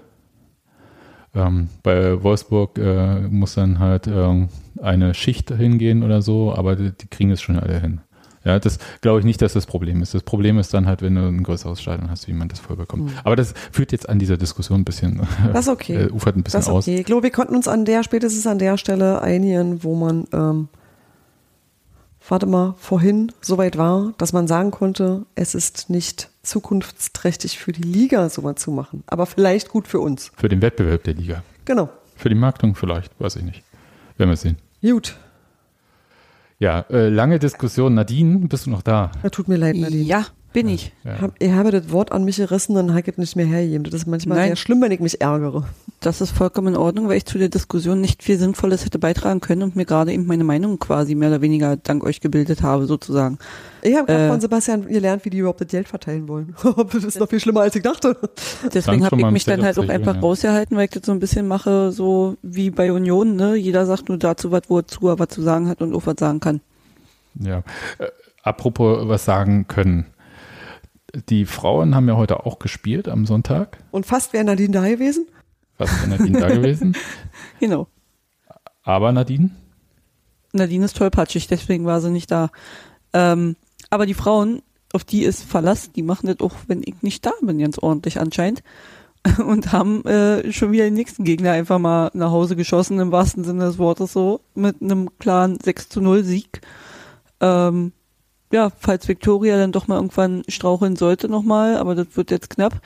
Ähm, 1.37 1.69
bei 1.83 2.23
Wolfsburg 2.23 2.79
äh, 2.79 3.21
muss 3.29 3.55
dann 3.55 3.79
halt 3.79 4.07
äh, 4.07 4.47
eine 4.81 5.15
Schicht 5.15 5.51
hingehen 5.51 6.03
oder 6.03 6.23
so, 6.23 6.55
aber 6.55 6.77
die, 6.77 6.93
die 6.93 7.09
kriegen 7.09 7.31
es 7.31 7.43
schon 7.43 7.59
alle 7.59 7.79
hin. 7.79 8.01
Ja, 8.47 8.61
das 8.61 8.79
glaube 9.01 9.19
ich 9.19 9.25
nicht, 9.25 9.43
dass 9.43 9.55
das 9.55 9.67
Problem 9.67 10.03
ist. 10.03 10.15
Das 10.15 10.23
Problem 10.23 10.59
ist 10.59 10.73
dann 10.73 10.87
halt, 10.87 11.03
wenn 11.03 11.17
du 11.17 11.27
ein 11.27 11.43
größeres 11.43 11.83
Stadion 11.83 12.11
hast, 12.11 12.29
wie 12.29 12.33
man 12.33 12.49
das 12.49 12.61
voll 12.61 12.77
bekommt. 12.77 13.07
Mhm. 13.07 13.11
Aber 13.25 13.35
das 13.35 13.55
führt 13.73 13.91
jetzt 13.91 14.09
an 14.09 14.21
dieser 14.21 14.37
Diskussion 14.37 14.81
ein 14.81 14.85
bisschen, 14.85 15.27
das 15.53 15.69
okay. 15.69 16.05
äh, 16.05 16.11
ufert 16.13 16.37
ein 16.37 16.45
bisschen 16.45 16.61
das 16.61 16.69
okay. 16.69 16.77
aus. 16.77 16.87
Ich 16.87 17.05
glaube, 17.05 17.25
wir 17.25 17.33
konnten 17.33 17.57
uns 17.57 17.67
an 17.67 17.85
der, 17.85 18.05
spätestens 18.05 18.47
an 18.47 18.61
der 18.61 18.79
Stelle 18.79 19.21
einigen, 19.21 19.83
wo 19.83 19.97
man, 19.97 20.29
ähm, 20.33 20.69
warte 22.29 22.47
mal, 22.47 22.77
vorhin 22.79 23.33
soweit 23.41 23.77
war, 23.77 24.15
dass 24.17 24.33
man 24.33 24.47
sagen 24.47 24.71
konnte, 24.71 25.27
es 25.35 25.57
ist 25.57 25.91
nicht 25.91 26.31
zukunftsträchtig 26.47 27.59
für 27.59 27.73
die 27.73 27.83
Liga, 27.83 28.29
sowas 28.29 28.57
zu 28.57 28.71
machen. 28.71 29.03
Aber 29.07 29.27
vielleicht 29.27 29.69
gut 29.69 29.89
für 29.89 30.01
uns. 30.01 30.33
Für 30.37 30.49
den 30.49 30.63
Wettbewerb 30.63 31.05
der 31.05 31.15
Liga. 31.15 31.43
Genau. 31.65 31.91
Für 32.17 32.29
die 32.29 32.35
Marktung 32.35 32.75
vielleicht, 32.75 33.13
weiß 33.21 33.37
ich 33.37 33.43
nicht. 33.43 33.63
Werden 34.17 34.31
wir 34.31 34.37
sehen. 34.37 34.57
Gut. 34.81 35.17
Ja, 36.59 36.81
äh, 36.91 37.09
lange 37.09 37.39
Diskussion. 37.39 37.95
Nadine, 37.95 38.39
bist 38.49 38.67
du 38.67 38.71
noch 38.71 38.83
da? 38.83 39.11
Ja, 39.23 39.29
tut 39.29 39.49
mir 39.49 39.57
leid, 39.57 39.77
Nadine. 39.77 40.03
Ja, 40.03 40.27
Bin 40.57 40.71
ich. 40.71 40.91
Ja. 41.05 41.21
Hab, 41.21 41.35
ich 41.39 41.53
habe 41.53 41.71
das 41.71 41.93
Wort 41.93 42.13
an 42.13 42.25
mich 42.25 42.39
gerissen 42.39 42.79
und 42.79 42.95
habe 42.95 43.11
es 43.11 43.19
nicht 43.19 43.37
mehr 43.37 43.45
hergegeben. 43.45 43.85
Das 43.85 43.93
ist 43.93 44.07
manchmal 44.07 44.39
Nein. 44.39 44.47
sehr 44.49 44.57
schlimm, 44.57 44.81
wenn 44.81 44.91
ich 44.91 45.01
mich 45.01 45.21
ärgere. 45.21 45.65
Das 46.01 46.23
ist 46.23 46.31
vollkommen 46.31 46.69
in 46.69 46.77
Ordnung, 46.77 47.09
weil 47.09 47.19
ich 47.19 47.27
zu 47.27 47.37
der 47.37 47.51
Diskussion 47.51 48.01
nicht 48.01 48.23
viel 48.23 48.39
Sinnvolles 48.39 48.87
hätte 48.87 48.99
beitragen 48.99 49.41
können 49.41 49.63
und 49.63 49.77
mir 49.77 49.85
gerade 49.85 50.15
eben 50.15 50.25
meine 50.25 50.45
Meinung 50.45 50.79
quasi 50.79 51.15
mehr 51.15 51.29
oder 51.29 51.43
weniger 51.43 51.77
dank 51.77 52.03
euch 52.05 52.23
gebildet 52.23 52.63
habe, 52.63 52.87
sozusagen. 52.87 53.37
Ich 53.83 53.95
habe 53.95 54.07
gerade 54.07 54.25
Äh. 54.25 54.29
von 54.31 54.41
Sebastian 54.41 54.87
gelernt, 54.87 55.27
wie 55.27 55.31
die 55.31 55.37
überhaupt 55.37 55.61
das 55.61 55.69
Geld 55.69 55.89
verteilen 55.89 56.27
wollen. 56.27 56.57
das 56.91 57.05
ist 57.05 57.21
noch 57.21 57.29
viel 57.29 57.41
schlimmer, 57.41 57.61
als 57.61 57.77
ich 57.77 57.83
dachte. 57.83 58.17
Deswegen 58.73 59.05
habe 59.05 59.21
ich 59.21 59.31
mich 59.31 59.45
dann 59.45 59.63
halt 59.63 59.79
auch 59.79 59.91
einfach 59.91 60.15
ja. 60.15 60.21
rausgehalten, 60.23 60.75
weil 60.79 60.85
ich 60.85 60.91
das 60.93 61.05
so 61.05 61.13
ein 61.13 61.21
bisschen 61.21 61.47
mache, 61.47 61.93
so 61.93 62.39
wie 62.41 62.71
bei 62.71 62.91
Union, 62.91 63.37
ne? 63.37 63.57
Jeder 63.57 63.85
sagt 63.85 64.09
nur 64.09 64.17
dazu 64.17 64.53
was, 64.53 64.63
wo 64.69 64.79
er 64.79 64.87
zu 64.87 65.03
was 65.03 65.29
zu 65.29 65.43
sagen 65.43 65.69
hat 65.69 65.83
und 65.83 65.95
auch 65.95 66.07
was 66.07 66.17
sagen 66.19 66.41
kann. 66.41 66.63
Ja. 67.39 67.59
Äh, 67.99 68.07
apropos 68.43 69.07
was 69.07 69.27
sagen 69.27 69.67
können. 69.69 70.07
Die 71.29 71.47
Frauen 71.47 71.95
haben 71.95 72.09
ja 72.09 72.17
heute 72.17 72.45
auch 72.45 72.59
gespielt 72.59 73.09
am 73.09 73.27
Sonntag. 73.27 73.79
Und 73.91 74.07
fast 74.07 74.33
wäre 74.33 74.45
Nadine 74.45 74.73
da 74.73 74.87
gewesen. 74.87 75.27
Was 75.79 75.91
ist 75.91 76.09
Nadine 76.09 76.41
da 76.41 76.49
gewesen? 76.49 76.97
Genau. 77.59 77.87
Aber 78.83 79.13
Nadine? 79.13 79.51
Nadine 80.53 80.85
ist 80.85 80.97
tollpatschig, 80.97 81.47
deswegen 81.49 81.87
war 81.87 82.01
sie 82.01 82.11
nicht 82.11 82.31
da. 82.31 82.51
Ähm, 83.15 83.57
aber 83.89 84.05
die 84.05 84.15
Frauen, 84.15 84.63
auf 84.93 85.05
die 85.05 85.23
ist 85.23 85.43
Verlass, 85.43 85.93
die 85.93 86.03
machen 86.03 86.27
das 86.27 86.41
auch, 86.41 86.55
wenn 86.67 86.83
ich 86.85 87.03
nicht 87.03 87.25
da 87.25 87.33
bin, 87.41 87.59
ganz 87.59 87.79
ordentlich 87.79 88.21
anscheinend. 88.21 88.63
Und 89.39 89.73
haben 89.73 90.05
äh, 90.05 90.53
schon 90.53 90.71
wieder 90.71 90.85
den 90.85 90.95
nächsten 90.95 91.25
Gegner 91.25 91.53
einfach 91.53 91.79
mal 91.79 92.11
nach 92.15 92.31
Hause 92.31 92.57
geschossen, 92.57 93.01
im 93.01 93.11
wahrsten 93.11 93.43
Sinne 93.43 93.65
des 93.65 93.79
Wortes 93.79 94.13
so, 94.13 94.41
mit 94.55 94.83
einem 94.83 95.19
klaren 95.19 95.59
6 95.59 95.89
zu 95.89 96.01
0 96.01 96.23
Sieg. 96.25 96.61
Ähm, 97.41 97.93
ja, 98.53 98.71
falls 98.79 99.09
Victoria 99.09 99.57
dann 99.57 99.73
doch 99.73 99.89
mal 99.89 99.97
irgendwann 99.97 100.43
straucheln 100.49 100.97
sollte 100.97 101.29
nochmal, 101.29 101.77
aber 101.77 101.95
das 101.95 102.07
wird 102.15 102.31
jetzt 102.31 102.51
knapp, 102.51 102.81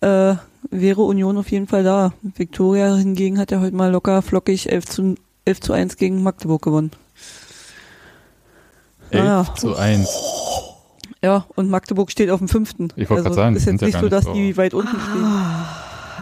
äh, 0.00 0.34
wäre 0.70 1.02
Union 1.02 1.38
auf 1.38 1.50
jeden 1.50 1.66
Fall 1.66 1.82
da. 1.84 2.12
Victoria 2.22 2.94
hingegen 2.96 3.38
hat 3.38 3.50
ja 3.50 3.60
heute 3.60 3.74
mal 3.76 3.90
locker 3.90 4.22
flockig 4.22 4.70
11 4.70 4.86
zu, 4.86 5.14
11 5.44 5.60
zu 5.60 5.72
1 5.72 5.96
gegen 5.96 6.22
Magdeburg 6.22 6.62
gewonnen. 6.62 6.90
11 9.10 9.24
Naja. 9.24 9.54
zu 9.56 9.76
1. 9.76 10.08
Ja, 11.22 11.46
und 11.54 11.70
Magdeburg 11.70 12.10
steht 12.10 12.30
auf 12.30 12.38
dem 12.38 12.48
fünften. 12.48 12.88
Ich 12.96 13.08
wollte 13.08 13.24
also 13.24 13.30
grad 13.30 13.34
sagen, 13.34 13.56
ist 13.56 13.66
jetzt 13.66 13.80
ja 13.80 13.86
nicht 13.86 13.96
so, 13.96 14.02
nicht 14.02 14.12
dass 14.12 14.24
so- 14.24 14.32
die 14.34 14.56
weit 14.56 14.74
unten 14.74 14.88
stehen. 15.00 15.24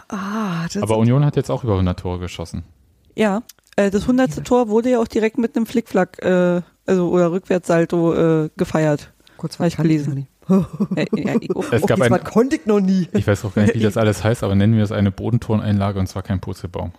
Ah, 0.08 0.66
das 0.72 0.82
Aber 0.82 0.98
Union 0.98 1.24
hat 1.24 1.36
jetzt 1.36 1.50
auch 1.50 1.64
über 1.64 1.74
100 1.74 1.98
Tore 1.98 2.18
geschossen. 2.18 2.62
Ja, 3.16 3.42
äh, 3.76 3.90
das 3.90 4.06
hundertste 4.06 4.42
Tor 4.42 4.68
wurde 4.68 4.90
ja 4.90 5.00
auch 5.00 5.08
direkt 5.08 5.38
mit 5.38 5.56
einem 5.56 5.66
Flickflack, 5.66 6.22
äh, 6.22 6.62
also 6.86 7.08
oder 7.10 7.32
Rückwärtssalto 7.32 8.14
äh, 8.44 8.50
gefeiert. 8.56 9.12
kurz 9.36 9.58
hab 9.58 9.66
ich 9.66 9.76
gelesen. 9.76 10.26
Äh, 10.48 10.54
ja, 11.16 11.34
ich 11.40 11.54
auch. 11.54 11.64
Es 11.72 11.82
Auf 11.82 11.88
gab 11.88 11.98
das 11.98 12.12
ein, 12.12 12.24
konnte 12.24 12.56
ich 12.56 12.66
noch 12.66 12.80
nie. 12.80 13.08
ich 13.12 13.26
weiß 13.26 13.44
auch 13.44 13.54
gar 13.54 13.62
nicht, 13.62 13.74
wie 13.74 13.80
das 13.80 13.96
alles 13.96 14.22
heißt, 14.24 14.42
aber 14.42 14.54
nennen 14.54 14.76
wir 14.76 14.84
es 14.84 14.92
eine 14.92 15.10
Bodenturneinlage 15.10 15.98
und 15.98 16.06
zwar 16.06 16.22
kein 16.22 16.40
Purzelbaum. 16.40 16.92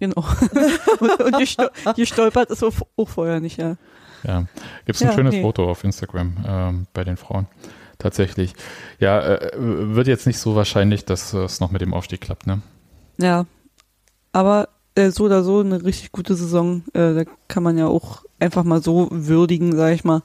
Genau. 0.00 0.24
und 1.00 1.20
und 1.20 1.38
gestol 1.38 1.70
gestolpert 1.96 2.50
ist 2.50 2.62
auch, 2.62 2.74
auch 2.96 3.08
vorher 3.08 3.40
nicht, 3.40 3.58
ja. 3.58 3.76
Ja, 4.24 4.46
gibt 4.84 4.96
es 4.96 5.02
ein 5.02 5.08
Ja, 5.08 5.14
schönes 5.14 5.34
nee. 5.34 5.42
Foto 5.42 5.70
auf 5.70 5.84
Instagram 5.84 6.36
ähm, 6.46 6.86
bei 6.92 7.04
den 7.04 7.16
Frauen. 7.16 7.46
Tatsächlich. 7.98 8.54
Ja, 9.00 9.20
äh, 9.20 9.50
wird 9.56 10.06
jetzt 10.06 10.26
nicht 10.26 10.38
so 10.38 10.54
wahrscheinlich, 10.54 11.04
dass 11.04 11.32
es 11.32 11.60
noch 11.60 11.70
mit 11.70 11.80
dem 11.80 11.94
Aufstieg 11.94 12.20
klappt, 12.20 12.46
ne? 12.46 12.60
Ja, 13.20 13.46
aber 14.32 14.68
äh, 14.94 15.10
so 15.10 15.24
oder 15.24 15.42
so 15.42 15.60
eine 15.60 15.84
richtig 15.84 16.12
gute 16.12 16.34
Saison, 16.34 16.82
äh, 16.94 17.14
da 17.14 17.24
kann 17.48 17.62
man 17.62 17.76
ja 17.78 17.86
auch 17.86 18.22
einfach 18.38 18.64
mal 18.64 18.82
so 18.82 19.08
würdigen, 19.10 19.76
sag 19.76 19.94
ich 19.94 20.04
mal, 20.04 20.22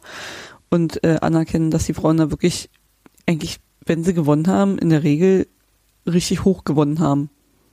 und 0.69 1.03
äh, 1.03 1.18
anerkennen, 1.22 1.72
dass 1.72 1.85
die 1.85 1.94
Frauen 1.94 2.18
da 2.18 2.31
wirklich 2.31 2.69
eigentlich, 3.26 3.60
wenn 3.85 4.03
sie 4.03 4.14
gewonnen 4.14 4.48
haben, 4.48 4.77
in 4.77 4.90
der 4.90 5.03
Regel 5.03 5.48
richtig 6.06 6.44
hoch 6.44 6.64
gewonnen 6.64 6.99
haben. 6.99 7.30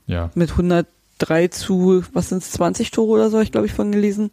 Ja. 0.07 0.31
Mit 0.35 0.51
103 0.51 1.47
zu, 1.49 2.03
was 2.13 2.29
sind 2.29 2.43
es, 2.43 2.51
20 2.51 2.91
Tore 2.91 3.11
oder 3.11 3.29
so, 3.29 3.39
ich 3.39 3.51
glaube 3.51 3.67
ich 3.67 3.73
von 3.73 3.91
gelesen. 3.91 4.31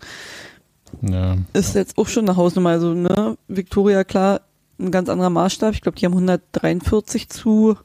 ja. 1.02 1.36
Ist 1.52 1.74
jetzt 1.74 1.98
auch 1.98 2.08
schon 2.08 2.28
eine 2.28 2.36
Hausnummer. 2.36 2.70
Also, 2.70 2.94
ne, 2.94 3.36
Victoria, 3.48 4.04
klar, 4.04 4.42
ein 4.78 4.90
ganz 4.90 5.08
anderer 5.08 5.30
Maßstab. 5.30 5.74
Ich 5.74 5.80
glaube, 5.80 5.98
die 5.98 6.06
haben 6.06 6.14
143 6.14 7.28
zu 7.28 7.76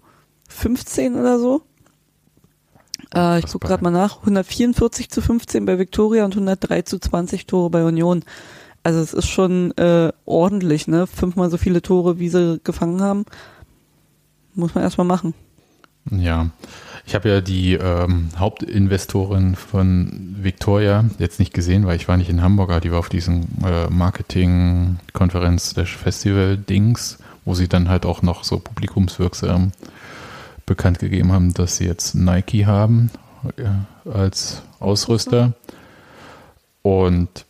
15 0.48 1.16
oder 1.16 1.40
so. 1.40 1.64
Äh, 3.14 3.40
ich 3.40 3.48
gucke 3.48 3.68
gerade 3.68 3.84
mal 3.84 3.92
nach. 3.92 4.20
144 4.20 5.10
zu 5.10 5.22
15 5.22 5.66
bei 5.66 5.80
Victoria 5.80 6.26
und 6.26 6.34
103 6.34 6.82
zu 6.84 7.00
20 7.00 7.46
Tore 7.46 7.70
bei 7.70 7.84
Union. 7.84 8.24
Also 8.84 9.00
es 9.00 9.14
ist 9.14 9.30
schon 9.30 9.72
äh, 9.78 10.12
ordentlich, 10.26 10.88
ne? 10.88 11.08
Fünfmal 11.08 11.50
so 11.50 11.58
viele 11.58 11.82
Tore, 11.82 12.20
wie 12.20 12.30
sie 12.30 12.60
gefangen 12.64 13.02
haben. 13.02 13.26
Muss 14.56 14.76
man 14.76 14.84
erstmal 14.84 15.08
machen. 15.08 15.34
Ja, 16.12 16.50
ich 17.06 17.16
habe 17.16 17.30
ja 17.30 17.42
die 17.42 17.76
ähm, 17.76 18.30
Hauptinvestorin 18.38 19.56
von 19.56 20.36
Victoria 20.38 21.06
jetzt 21.18 21.40
nicht 21.40 21.54
gesehen, 21.54 21.86
weil 21.86 21.96
ich 21.96 22.10
war 22.10 22.18
nicht 22.18 22.30
in 22.30 22.42
Hamburg, 22.42 22.72
aber 22.72 22.82
die 22.82 22.92
war 22.92 23.00
auf 23.00 23.08
diesem 23.08 23.48
äh, 23.66 23.90
Marketing-Konferenz 23.90 25.74
des 25.74 25.90
Festival-Dings, 25.90 27.20
wo 27.46 27.54
sie 27.54 27.70
dann 27.70 27.88
halt 27.88 28.06
auch 28.06 28.22
noch 28.22 28.44
so 28.44 28.60
publikumswirksam 28.60 29.72
bekannt 30.66 31.00
gegeben 31.00 31.32
haben, 31.32 31.54
dass 31.54 31.78
sie 31.78 31.86
jetzt 31.86 32.16
Nike 32.16 32.66
haben 32.66 33.12
äh, 33.58 34.10
als 34.10 34.62
Ausrüster 34.80 35.54
und 36.82 37.46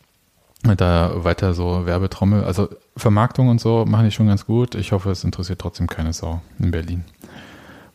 da 0.62 1.12
weiter 1.24 1.52
so 1.52 1.84
Werbetrommel, 1.84 2.44
also 2.44 2.68
Vermarktung 2.96 3.48
und 3.48 3.60
so 3.60 3.84
machen 3.84 4.06
die 4.06 4.12
schon 4.12 4.28
ganz 4.28 4.46
gut. 4.46 4.74
Ich 4.74 4.92
hoffe, 4.92 5.10
es 5.10 5.24
interessiert 5.24 5.60
trotzdem 5.60 5.88
keine 5.88 6.12
Sau 6.12 6.40
in 6.58 6.70
Berlin. 6.70 7.04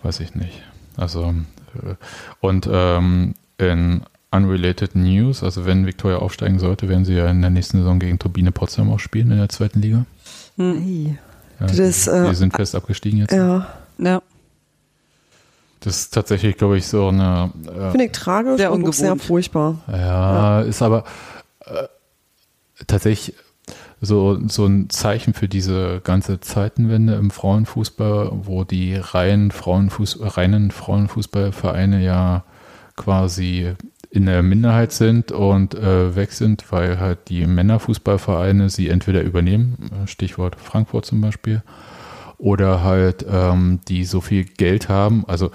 Weiß 0.03 0.19
ich 0.19 0.35
nicht. 0.35 0.61
Also, 0.95 1.33
äh, 1.83 1.95
und 2.41 2.69
ähm, 2.71 3.33
in 3.57 4.01
Unrelated 4.31 4.95
News, 4.95 5.41
also 5.41 5.65
wenn 5.65 5.87
Victoria 5.87 6.17
aufsteigen 6.17 6.59
sollte, 6.59 6.87
werden 6.87 7.05
sie 7.05 7.15
ja 7.15 7.27
in 7.29 7.41
der 7.41 7.49
nächsten 7.49 7.79
Saison 7.79 7.99
gegen 7.99 8.19
Turbine 8.19 8.51
Potsdam 8.51 8.91
auch 8.91 8.99
spielen 8.99 9.31
in 9.31 9.37
der 9.37 9.49
zweiten 9.49 9.81
Liga. 9.81 10.05
Hey. 10.57 11.17
Ja, 11.59 11.65
Das 11.67 11.79
ist, 11.79 12.07
die, 12.07 12.11
äh, 12.11 12.29
die 12.29 12.35
sind 12.35 12.55
fest 12.55 12.75
abgestiegen 12.75 13.19
jetzt. 13.19 13.33
Ja, 13.33 13.67
Ja, 13.97 14.21
Das 15.81 15.97
ist 15.97 16.13
tatsächlich, 16.13 16.57
glaube 16.57 16.77
ich, 16.77 16.87
so 16.87 17.07
eine. 17.07 17.51
Äh, 17.65 17.91
finde 17.91 18.05
ich 18.05 18.11
tragisch 18.11 18.57
Sehr 18.57 18.71
und 18.71 18.87
auch 18.87 18.93
sehr 18.93 19.15
furchtbar. 19.15 19.81
ja, 19.87 20.61
ist 20.61 20.81
aber 20.81 21.05
äh, 21.65 21.87
tatsächlich 22.85 23.35
so, 24.01 24.39
so 24.47 24.65
ein 24.65 24.89
Zeichen 24.89 25.33
für 25.33 25.47
diese 25.47 26.01
ganze 26.03 26.39
Zeitenwende 26.39 27.15
im 27.15 27.31
Frauenfußball, 27.31 28.31
wo 28.33 28.63
die 28.63 28.95
reinen, 28.95 29.51
Frauenfuß, 29.51 30.37
reinen 30.37 30.71
Frauenfußballvereine 30.71 32.03
ja 32.03 32.43
quasi 32.95 33.73
in 34.11 34.25
der 34.25 34.41
Minderheit 34.41 34.91
sind 34.91 35.31
und 35.31 35.75
äh, 35.75 36.15
weg 36.15 36.31
sind, 36.31 36.71
weil 36.71 36.99
halt 36.99 37.29
die 37.29 37.45
Männerfußballvereine 37.45 38.69
sie 38.69 38.89
entweder 38.89 39.21
übernehmen, 39.21 39.89
äh, 39.91 40.07
Stichwort 40.07 40.55
Frankfurt 40.55 41.05
zum 41.05 41.21
Beispiel, 41.21 41.61
oder 42.37 42.83
halt 42.83 43.25
ähm, 43.29 43.81
die 43.87 44.05
so 44.05 44.21
viel 44.21 44.45
Geld 44.45 44.89
haben, 44.89 45.25
also 45.27 45.51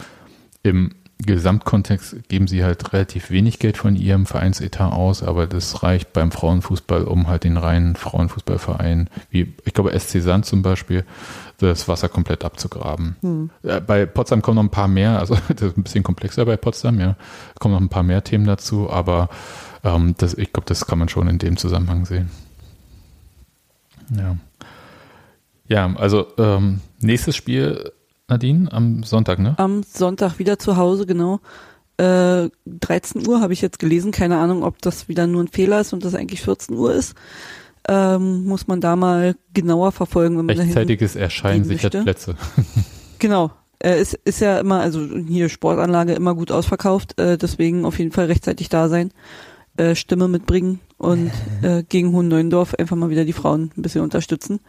im 0.65 0.91
Gesamtkontext 1.19 2.29
geben 2.29 2.49
sie 2.49 2.65
halt 2.65 2.93
relativ 2.93 3.31
wenig 3.31 3.61
Geld 3.61 3.77
von 3.79 3.95
ihrem 3.95 4.27
Vereinsetat 4.27 4.93
aus, 4.93 5.23
aber 5.23 5.47
das 5.47 5.85
reicht 5.85 6.13
beim 6.13 6.33
Frauenfußball, 6.33 7.05
um 7.05 7.29
halt 7.29 7.45
den 7.45 7.57
reinen 7.57 7.95
Frauenfußballverein, 7.95 9.09
wie 9.31 9.55
ich 9.65 9.75
glaube 9.75 9.99
SC 9.99 10.21
Sand 10.21 10.45
zum 10.45 10.63
Beispiel, 10.63 11.05
das 11.59 11.87
Wasser 11.87 12.09
komplett 12.09 12.45
abzugraben. 12.45 13.17
Äh, 13.63 13.81
Bei 13.81 14.07
Potsdam 14.07 14.43
kommen 14.43 14.57
noch 14.57 14.65
ein 14.65 14.71
paar 14.71 14.89
mehr, 14.89 15.21
also 15.21 15.35
das 15.49 15.71
ist 15.71 15.77
ein 15.77 15.85
bisschen 15.85 16.03
komplexer 16.03 16.45
bei 16.45 16.57
Potsdam, 16.57 16.99
ja, 16.99 17.17
kommen 17.61 17.75
noch 17.75 17.81
ein 17.81 17.89
paar 17.89 18.03
mehr 18.03 18.25
Themen 18.25 18.45
dazu, 18.45 18.91
aber 18.91 19.29
ähm, 19.85 20.15
das, 20.19 20.35
ich 20.35 20.53
glaube, 20.53 20.67
das 20.67 20.85
kann 20.87 20.99
man 20.99 21.09
schon 21.09 21.29
in 21.29 21.39
dem 21.39 21.57
Zusammenhang 21.57 22.07
sehen. 22.07 22.31
Ja. 24.11 24.37
Ja, 25.67 25.95
also 25.97 26.27
ähm, 26.37 26.81
nächstes 27.01 27.37
Spiel, 27.37 27.93
Nadine, 28.29 28.73
am 28.73 29.03
Sonntag, 29.03 29.39
ne? 29.39 29.55
am 29.59 29.83
Sonntag 29.83 30.39
wieder 30.39 30.59
zu 30.59 30.77
Hause, 30.77 31.07
genau. 31.07 31.41
Äh, 31.97 32.49
13 32.67 33.27
Uhr 33.29 33.41
habe 33.41 33.53
ich 33.53 33.61
jetzt 33.61 33.79
gelesen. 33.79 34.11
Keine 34.11 34.39
Ahnung, 34.39 34.65
ob 34.65 34.81
das 34.83 35.09
wieder 35.09 35.27
nur 35.27 35.45
ein 35.45 35.49
Fehler 35.49 35.81
ist 35.81 35.93
und 35.93 36.05
das 36.05 36.15
eigentlich 36.15 36.43
14 36.43 36.77
Uhr 36.77 36.93
ist. 36.93 37.15
Ähm, 37.87 38.45
muss 38.45 38.67
man 38.67 38.81
da 38.81 38.97
mal 38.97 39.37
genauer 39.53 39.93
verfolgen, 39.93 40.39
wenn 40.39 40.47
man 40.47 40.59
Rechtzeitiges 40.59 41.17
Erscheinen 41.17 41.65
sichert. 41.65 42.03
Plätze. 42.03 42.37
Genau. 43.21 43.53
Äh, 43.79 44.03
ist, 44.03 44.15
ist 44.25 44.41
ja 44.41 44.59
immer, 44.59 44.81
also 44.81 45.01
hier 45.01 45.49
Sportanlage 45.49 46.13
immer 46.13 46.35
gut 46.35 46.53
ausverkauft, 46.53 47.19
äh, 47.19 47.39
deswegen 47.39 47.87
auf 47.87 47.99
jeden 47.99 48.13
Fall 48.13 48.27
rechtzeitig 48.27 48.69
da 48.69 48.89
sein, 48.89 49.13
äh, 49.79 49.95
Stimme 49.95 50.29
mitbringen 50.29 50.81
und 50.99 51.31
äh, 51.63 51.83
gegen 51.89 52.13
Hohen 52.13 52.29
Neuendorf 52.29 52.75
einfach 52.75 52.97
mal 52.97 53.09
wieder 53.09 53.25
die 53.25 53.33
Frauen 53.33 53.71
ein 53.79 53.83
bisschen 53.83 54.03
unterstützen. 54.03 54.61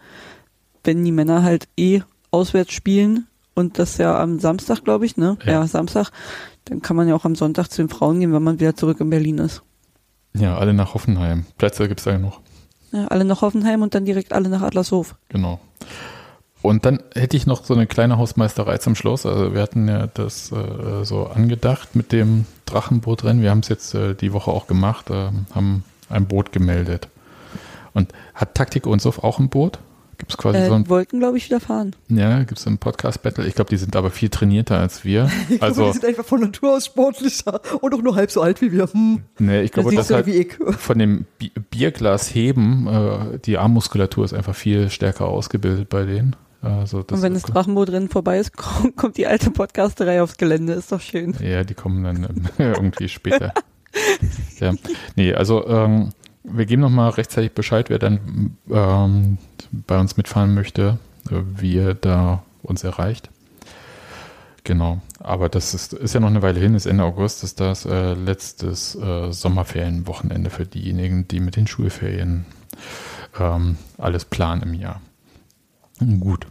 Wenn 0.86 1.04
die 1.04 1.12
Männer 1.12 1.44
halt 1.44 1.68
eh 1.76 2.02
auswärts 2.32 2.72
spielen 2.72 3.28
und 3.56 3.80
das 3.80 3.98
ja 3.98 4.20
am 4.20 4.40
Samstag, 4.40 4.84
glaube 4.84 5.06
ich, 5.06 5.18
ne? 5.18 5.38
Ja. 5.46 5.54
Ja. 5.54 5.68
Samstag, 5.68 6.12
dann 6.66 6.82
kann 6.82 6.96
man 6.96 7.08
ja 7.08 7.16
auch 7.16 7.26
am 7.26 7.36
Sonntag 7.36 7.70
zu 7.70 7.82
den 7.82 7.90
Frauen 7.90 8.20
gehen, 8.20 8.34
wenn 8.34 8.44
man 8.44 8.60
wieder 8.60 8.76
zurück 8.76 9.00
in 9.00 9.10
Berlin 9.10 9.40
ist. 9.40 9.64
Ja, 10.34 10.58
alle 10.58 10.74
nach 10.74 10.94
Hoffenheim. 10.94 11.46
Plätze 11.58 11.88
gibt 11.88 12.02
es 12.02 12.04
da 12.04 12.18
noch. 12.18 12.42
Ja, 12.92 13.08
alle 13.08 13.26
nach 13.26 13.42
Hoffenheim 13.42 13.82
und 13.82 13.96
dann 13.96 14.06
direkt 14.06 14.34
alle 14.34 14.50
nach 14.50 14.62
Adlershof. 14.62 15.16
Genau. 15.30 15.60
Und 16.62 16.84
dann 16.86 17.00
hätte 17.14 17.38
ich 17.38 17.46
noch 17.46 17.64
so 17.64 17.76
eine 17.76 17.86
kleine 17.86 18.18
Hausmeisterei 18.18 18.80
zum 18.80 18.96
Schluss. 18.96 19.26
Also 19.26 19.54
wir 19.54 19.62
hatten 19.62 19.88
ja 19.88 20.08
das 20.08 20.52
äh, 20.52 21.04
so 21.04 21.28
angedacht 21.28 21.96
mit 21.96 22.12
dem 22.12 22.46
Drachenbootrennen. 22.66 23.44
Wir 23.44 23.52
haben 23.52 23.60
es 23.60 23.70
jetzt 23.70 23.94
äh, 23.94 24.16
die 24.16 24.34
Woche 24.34 24.50
auch 24.50 24.66
gemacht, 24.66 25.12
äh, 25.12 25.30
haben 25.54 25.84
ein 26.10 26.26
Boot 26.26 26.52
gemeldet. 26.52 27.08
Und 27.94 28.12
hat 28.34 28.56
Taktik 28.56 28.88
und 28.88 29.02
Sof 29.02 29.24
auch 29.24 29.40
ein 29.40 29.50
Boot? 29.50 29.80
Gibt 30.18 30.32
es 30.32 30.38
quasi 30.38 30.58
Äh, 30.60 30.68
so 30.68 30.74
ein 30.74 30.90
wollten, 30.90 31.20
glaube 31.20 31.38
ich, 31.38 31.46
wieder 31.46 31.60
fahren. 31.60 31.96
ja, 32.10 32.40
gibt 32.44 32.60
es 32.60 32.66
ein 32.68 32.78
Podcast-Battle? 32.78 33.46
Ich 33.48 33.56
glaube, 33.56 33.70
die 33.70 33.78
sind 33.78 33.96
aber 33.96 34.12
viel 34.12 34.30
trainierter 34.30 34.80
als 34.80 35.04
wir. 35.04 35.30
Ich 35.50 35.60
glaube, 35.60 35.64
Also, 35.66 35.86
die 35.88 35.94
sind 35.94 36.06
einfach 36.06 36.26
von 36.26 36.42
Natur 36.42 36.76
aus 36.76 36.86
sportlicher 36.86 37.62
und 37.82 37.94
auch 37.94 38.02
nur 38.02 38.16
halb 38.16 38.32
so 38.32 38.42
alt 38.42 38.62
wie 38.62 38.72
wir. 38.72 38.92
Hm. 38.92 39.22
nee, 39.40 39.62
ich 39.62 39.72
Das 39.72 39.84
glaube, 39.84 39.96
dass 39.96 40.08
du 40.08 40.16
halt 40.16 40.26
wie 40.26 40.32
ich. 40.38 40.54
von 40.80 40.98
dem 41.00 41.26
Bi 41.38 41.52
Bierglas 41.70 42.34
heben, 42.34 42.88
äh, 42.88 43.40
die 43.40 43.58
Armmuskulatur 43.58 44.24
ist 44.26 44.34
einfach 44.34 44.56
viel 44.56 44.90
stärker 44.90 45.26
ausgebildet 45.28 45.90
bei 45.90 46.04
denen. 46.06 46.36
Also 46.62 47.04
das 47.04 47.18
Und 47.20 47.24
wenn 47.24 47.34
das 47.36 47.44
ist, 47.44 47.54
Drachenbootrennen 47.54 48.10
vorbei 48.10 48.40
ist, 48.40 48.54
kommt, 48.58 48.96
kommt 48.96 49.18
die 49.18 49.28
alte 49.28 49.52
Podcasterei 49.52 50.22
aufs 50.24 50.38
Gelände. 50.38 50.74
Ist 50.74 50.92
doch 50.92 51.02
schön. 51.02 51.36
ja, 51.42 51.64
die 51.64 51.76
kommen 51.76 52.04
dann 52.04 52.24
ähm, 52.24 52.46
irgendwie 52.58 53.08
später. 53.10 53.54
ja. 54.60 54.74
Nee, 55.16 55.34
also 55.34 55.68
ähm, 55.68 56.10
wir 56.48 56.66
geben 56.66 56.82
nochmal 56.82 57.10
rechtzeitig 57.12 57.54
Bescheid, 57.54 57.90
wer 57.90 58.00
dann 58.00 58.58
ähm, 58.70 59.38
bei 59.72 60.00
uns 60.00 60.18
mitfahren 60.18 60.54
möchte, 60.54 61.00
äh, 61.30 61.42
wie 61.56 61.78
er 61.78 61.94
da 61.94 62.44
uns 62.64 62.84
erreicht. 62.84 63.30
Genau, 64.64 65.00
aber 65.20 65.48
das 65.48 65.76
ist, 65.76 65.94
ist 65.94 66.14
ja 66.14 66.20
noch 66.20 66.30
eine 66.30 66.42
Weile 66.42 66.60
hin, 66.60 66.74
ist 66.74 66.88
Ende 66.88 67.04
August, 67.04 67.44
ist 67.44 67.60
das 67.60 67.86
äh, 67.86 68.14
letztes 68.14 68.96
äh, 68.96 69.32
Sommerferienwochenende 69.32 70.50
für 70.50 70.66
diejenigen, 70.66 71.28
die 71.28 71.40
mit 71.40 71.56
den 71.56 71.68
Schulferien 71.68 72.46
ähm, 73.40 73.78
alles 74.00 74.26
planen 74.26 74.64
im 74.64 74.74
Jahr. 74.74 75.02
Gut. 76.20 76.48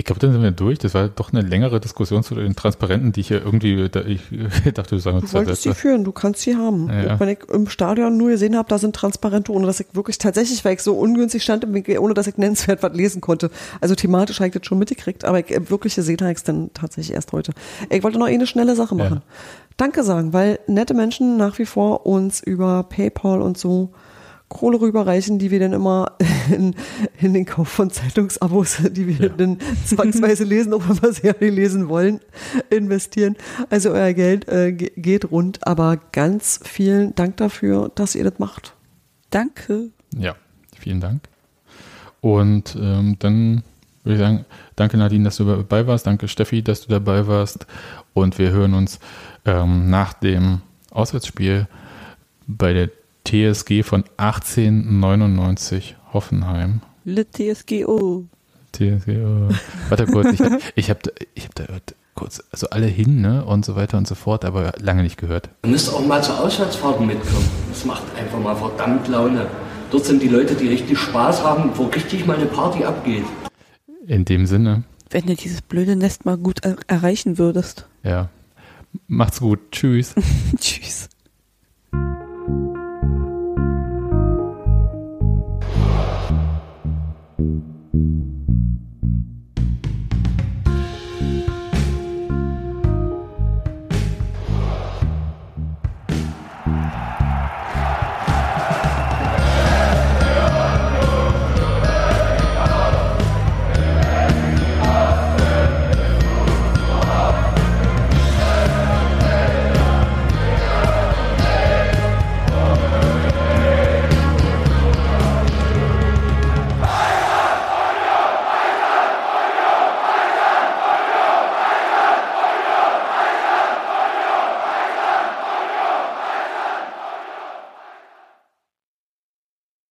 Ich 0.00 0.04
glaube, 0.04 0.20
dann 0.20 0.30
sind 0.30 0.42
wir 0.44 0.52
durch. 0.52 0.78
Das 0.78 0.94
war 0.94 1.08
doch 1.08 1.32
eine 1.32 1.42
längere 1.42 1.80
Diskussion 1.80 2.22
zu 2.22 2.36
den 2.36 2.54
Transparenten, 2.54 3.10
die 3.10 3.20
ich 3.20 3.28
hier 3.28 3.44
irgendwie, 3.44 3.88
da, 3.88 4.02
ich 4.02 4.20
dachte, 4.74 4.94
du 4.94 4.98
sagst 5.00 5.24
Du 5.24 5.32
wolltest 5.32 5.62
sie 5.62 5.74
führen, 5.74 6.04
du 6.04 6.12
kannst 6.12 6.42
sie 6.42 6.54
haben. 6.56 6.88
Ja. 6.88 7.18
Wenn 7.18 7.30
ich 7.30 7.40
im 7.52 7.68
Stadion 7.68 8.16
nur 8.16 8.28
gesehen 8.30 8.56
habe, 8.56 8.68
da 8.68 8.78
sind 8.78 8.94
Transparente, 8.94 9.50
ohne 9.50 9.66
dass 9.66 9.80
ich 9.80 9.88
wirklich 9.94 10.18
tatsächlich, 10.18 10.64
weil 10.64 10.74
ich 10.74 10.82
so 10.82 10.96
ungünstig 10.96 11.42
stand, 11.42 11.66
ohne 11.98 12.14
dass 12.14 12.28
ich 12.28 12.36
nennenswert 12.36 12.80
was 12.84 12.94
lesen 12.94 13.20
konnte. 13.20 13.50
Also 13.80 13.96
thematisch 13.96 14.38
habe 14.38 14.46
ich 14.46 14.54
das 14.54 14.64
schon 14.66 14.78
mitgekriegt, 14.78 15.24
aber 15.24 15.40
ich, 15.40 15.50
äh, 15.50 15.68
wirklich 15.68 15.96
gesehen 15.96 16.18
habe 16.20 16.30
ich 16.30 16.38
es 16.38 16.44
dann 16.44 16.70
tatsächlich 16.74 17.16
erst 17.16 17.32
heute. 17.32 17.52
Ich 17.90 18.04
wollte 18.04 18.20
noch 18.20 18.26
eine 18.28 18.46
schnelle 18.46 18.76
Sache 18.76 18.94
Ja. 18.96 19.02
machen. 19.02 19.22
Danke 19.78 20.04
sagen, 20.04 20.32
weil 20.32 20.60
nette 20.68 20.94
Menschen 20.94 21.36
nach 21.36 21.58
wie 21.58 21.66
vor 21.66 22.06
uns 22.06 22.40
über 22.40 22.84
PayPal 22.84 23.42
und 23.42 23.58
so 23.58 23.90
Kohle 24.48 24.80
rüberreichen, 24.80 25.38
die 25.38 25.50
wir 25.50 25.60
dann 25.60 25.72
immer 25.74 26.12
in, 26.50 26.74
in 27.20 27.34
den 27.34 27.44
Kauf 27.44 27.68
von 27.68 27.90
Zeitungsabos, 27.90 28.78
die 28.90 29.18
wir 29.18 29.28
dann 29.28 29.58
zwangsweise 29.84 30.44
lesen, 30.44 30.72
auch 30.72 30.88
wenn 30.88 31.02
wir 31.02 31.12
Serie 31.12 31.50
lesen 31.54 31.88
wollen, 31.88 32.20
investieren. 32.70 33.36
Also 33.70 33.90
euer 33.90 34.12
Geld 34.14 34.48
äh, 34.48 34.72
ge- 34.72 34.92
geht 34.96 35.30
rund, 35.30 35.66
aber 35.66 35.98
ganz 36.12 36.60
vielen 36.64 37.14
Dank 37.14 37.36
dafür, 37.36 37.90
dass 37.94 38.14
ihr 38.14 38.24
das 38.24 38.38
macht. 38.38 38.74
Danke. 39.30 39.90
Ja, 40.16 40.34
vielen 40.78 41.00
Dank. 41.00 41.22
Und 42.20 42.74
ähm, 42.80 43.16
dann 43.18 43.62
würde 44.02 44.14
ich 44.14 44.20
sagen, 44.20 44.44
danke 44.76 44.96
Nadine, 44.96 45.24
dass 45.24 45.36
du 45.36 45.44
dabei 45.44 45.86
warst. 45.86 46.06
Danke 46.06 46.26
Steffi, 46.28 46.62
dass 46.62 46.80
du 46.80 46.88
dabei 46.88 47.26
warst. 47.26 47.66
Und 48.14 48.38
wir 48.38 48.50
hören 48.50 48.72
uns 48.72 48.98
ähm, 49.44 49.90
nach 49.90 50.14
dem 50.14 50.62
Auswärtsspiel 50.90 51.68
bei 52.46 52.72
der 52.72 52.88
TSG 53.28 53.82
von 53.82 54.04
1899 54.16 55.96
Hoffenheim. 56.14 56.80
Le 57.04 57.26
TSGO. 57.30 58.24
TSG, 58.72 59.08
oh. 59.18 59.48
Warte 59.90 60.06
kurz, 60.06 60.32
ich, 60.32 60.40
ich 60.76 60.88
habe 60.88 61.00
ich 61.34 61.44
hab 61.44 61.54
da 61.54 61.64
kurz, 62.14 62.42
also 62.50 62.70
alle 62.70 62.86
hin 62.86 63.20
ne, 63.20 63.44
und 63.44 63.66
so 63.66 63.76
weiter 63.76 63.98
und 63.98 64.08
so 64.08 64.14
fort, 64.14 64.46
aber 64.46 64.72
lange 64.80 65.02
nicht 65.02 65.18
gehört. 65.18 65.50
Ihr 65.64 65.70
müsst 65.70 65.92
auch 65.92 66.06
mal 66.06 66.22
zu 66.22 66.32
Auswärtsfahrten 66.32 67.06
mitkommen. 67.06 67.46
Das 67.68 67.84
macht 67.84 68.02
einfach 68.16 68.40
mal 68.40 68.56
verdammt 68.56 69.08
Laune. 69.08 69.46
Dort 69.90 70.06
sind 70.06 70.22
die 70.22 70.28
Leute, 70.28 70.54
die 70.54 70.68
richtig 70.68 70.98
Spaß 70.98 71.44
haben, 71.44 71.70
wo 71.74 71.84
richtig 71.84 72.24
mal 72.24 72.36
eine 72.36 72.46
Party 72.46 72.84
abgeht. 72.84 73.24
In 74.06 74.24
dem 74.24 74.46
Sinne, 74.46 74.84
Wenn 75.10 75.26
du 75.26 75.34
dieses 75.34 75.60
blöde 75.60 75.96
Nest 75.96 76.24
mal 76.24 76.38
gut 76.38 76.64
er 76.64 76.76
erreichen 76.86 77.36
würdest. 77.36 77.86
ja, 78.04 78.30
macht's 79.06 79.40
gut, 79.40 79.60
tschüss. 79.70 80.14
Tschüss. 80.58 81.10
Thank 81.90 82.87
thank 83.00 83.12
you 83.12 83.27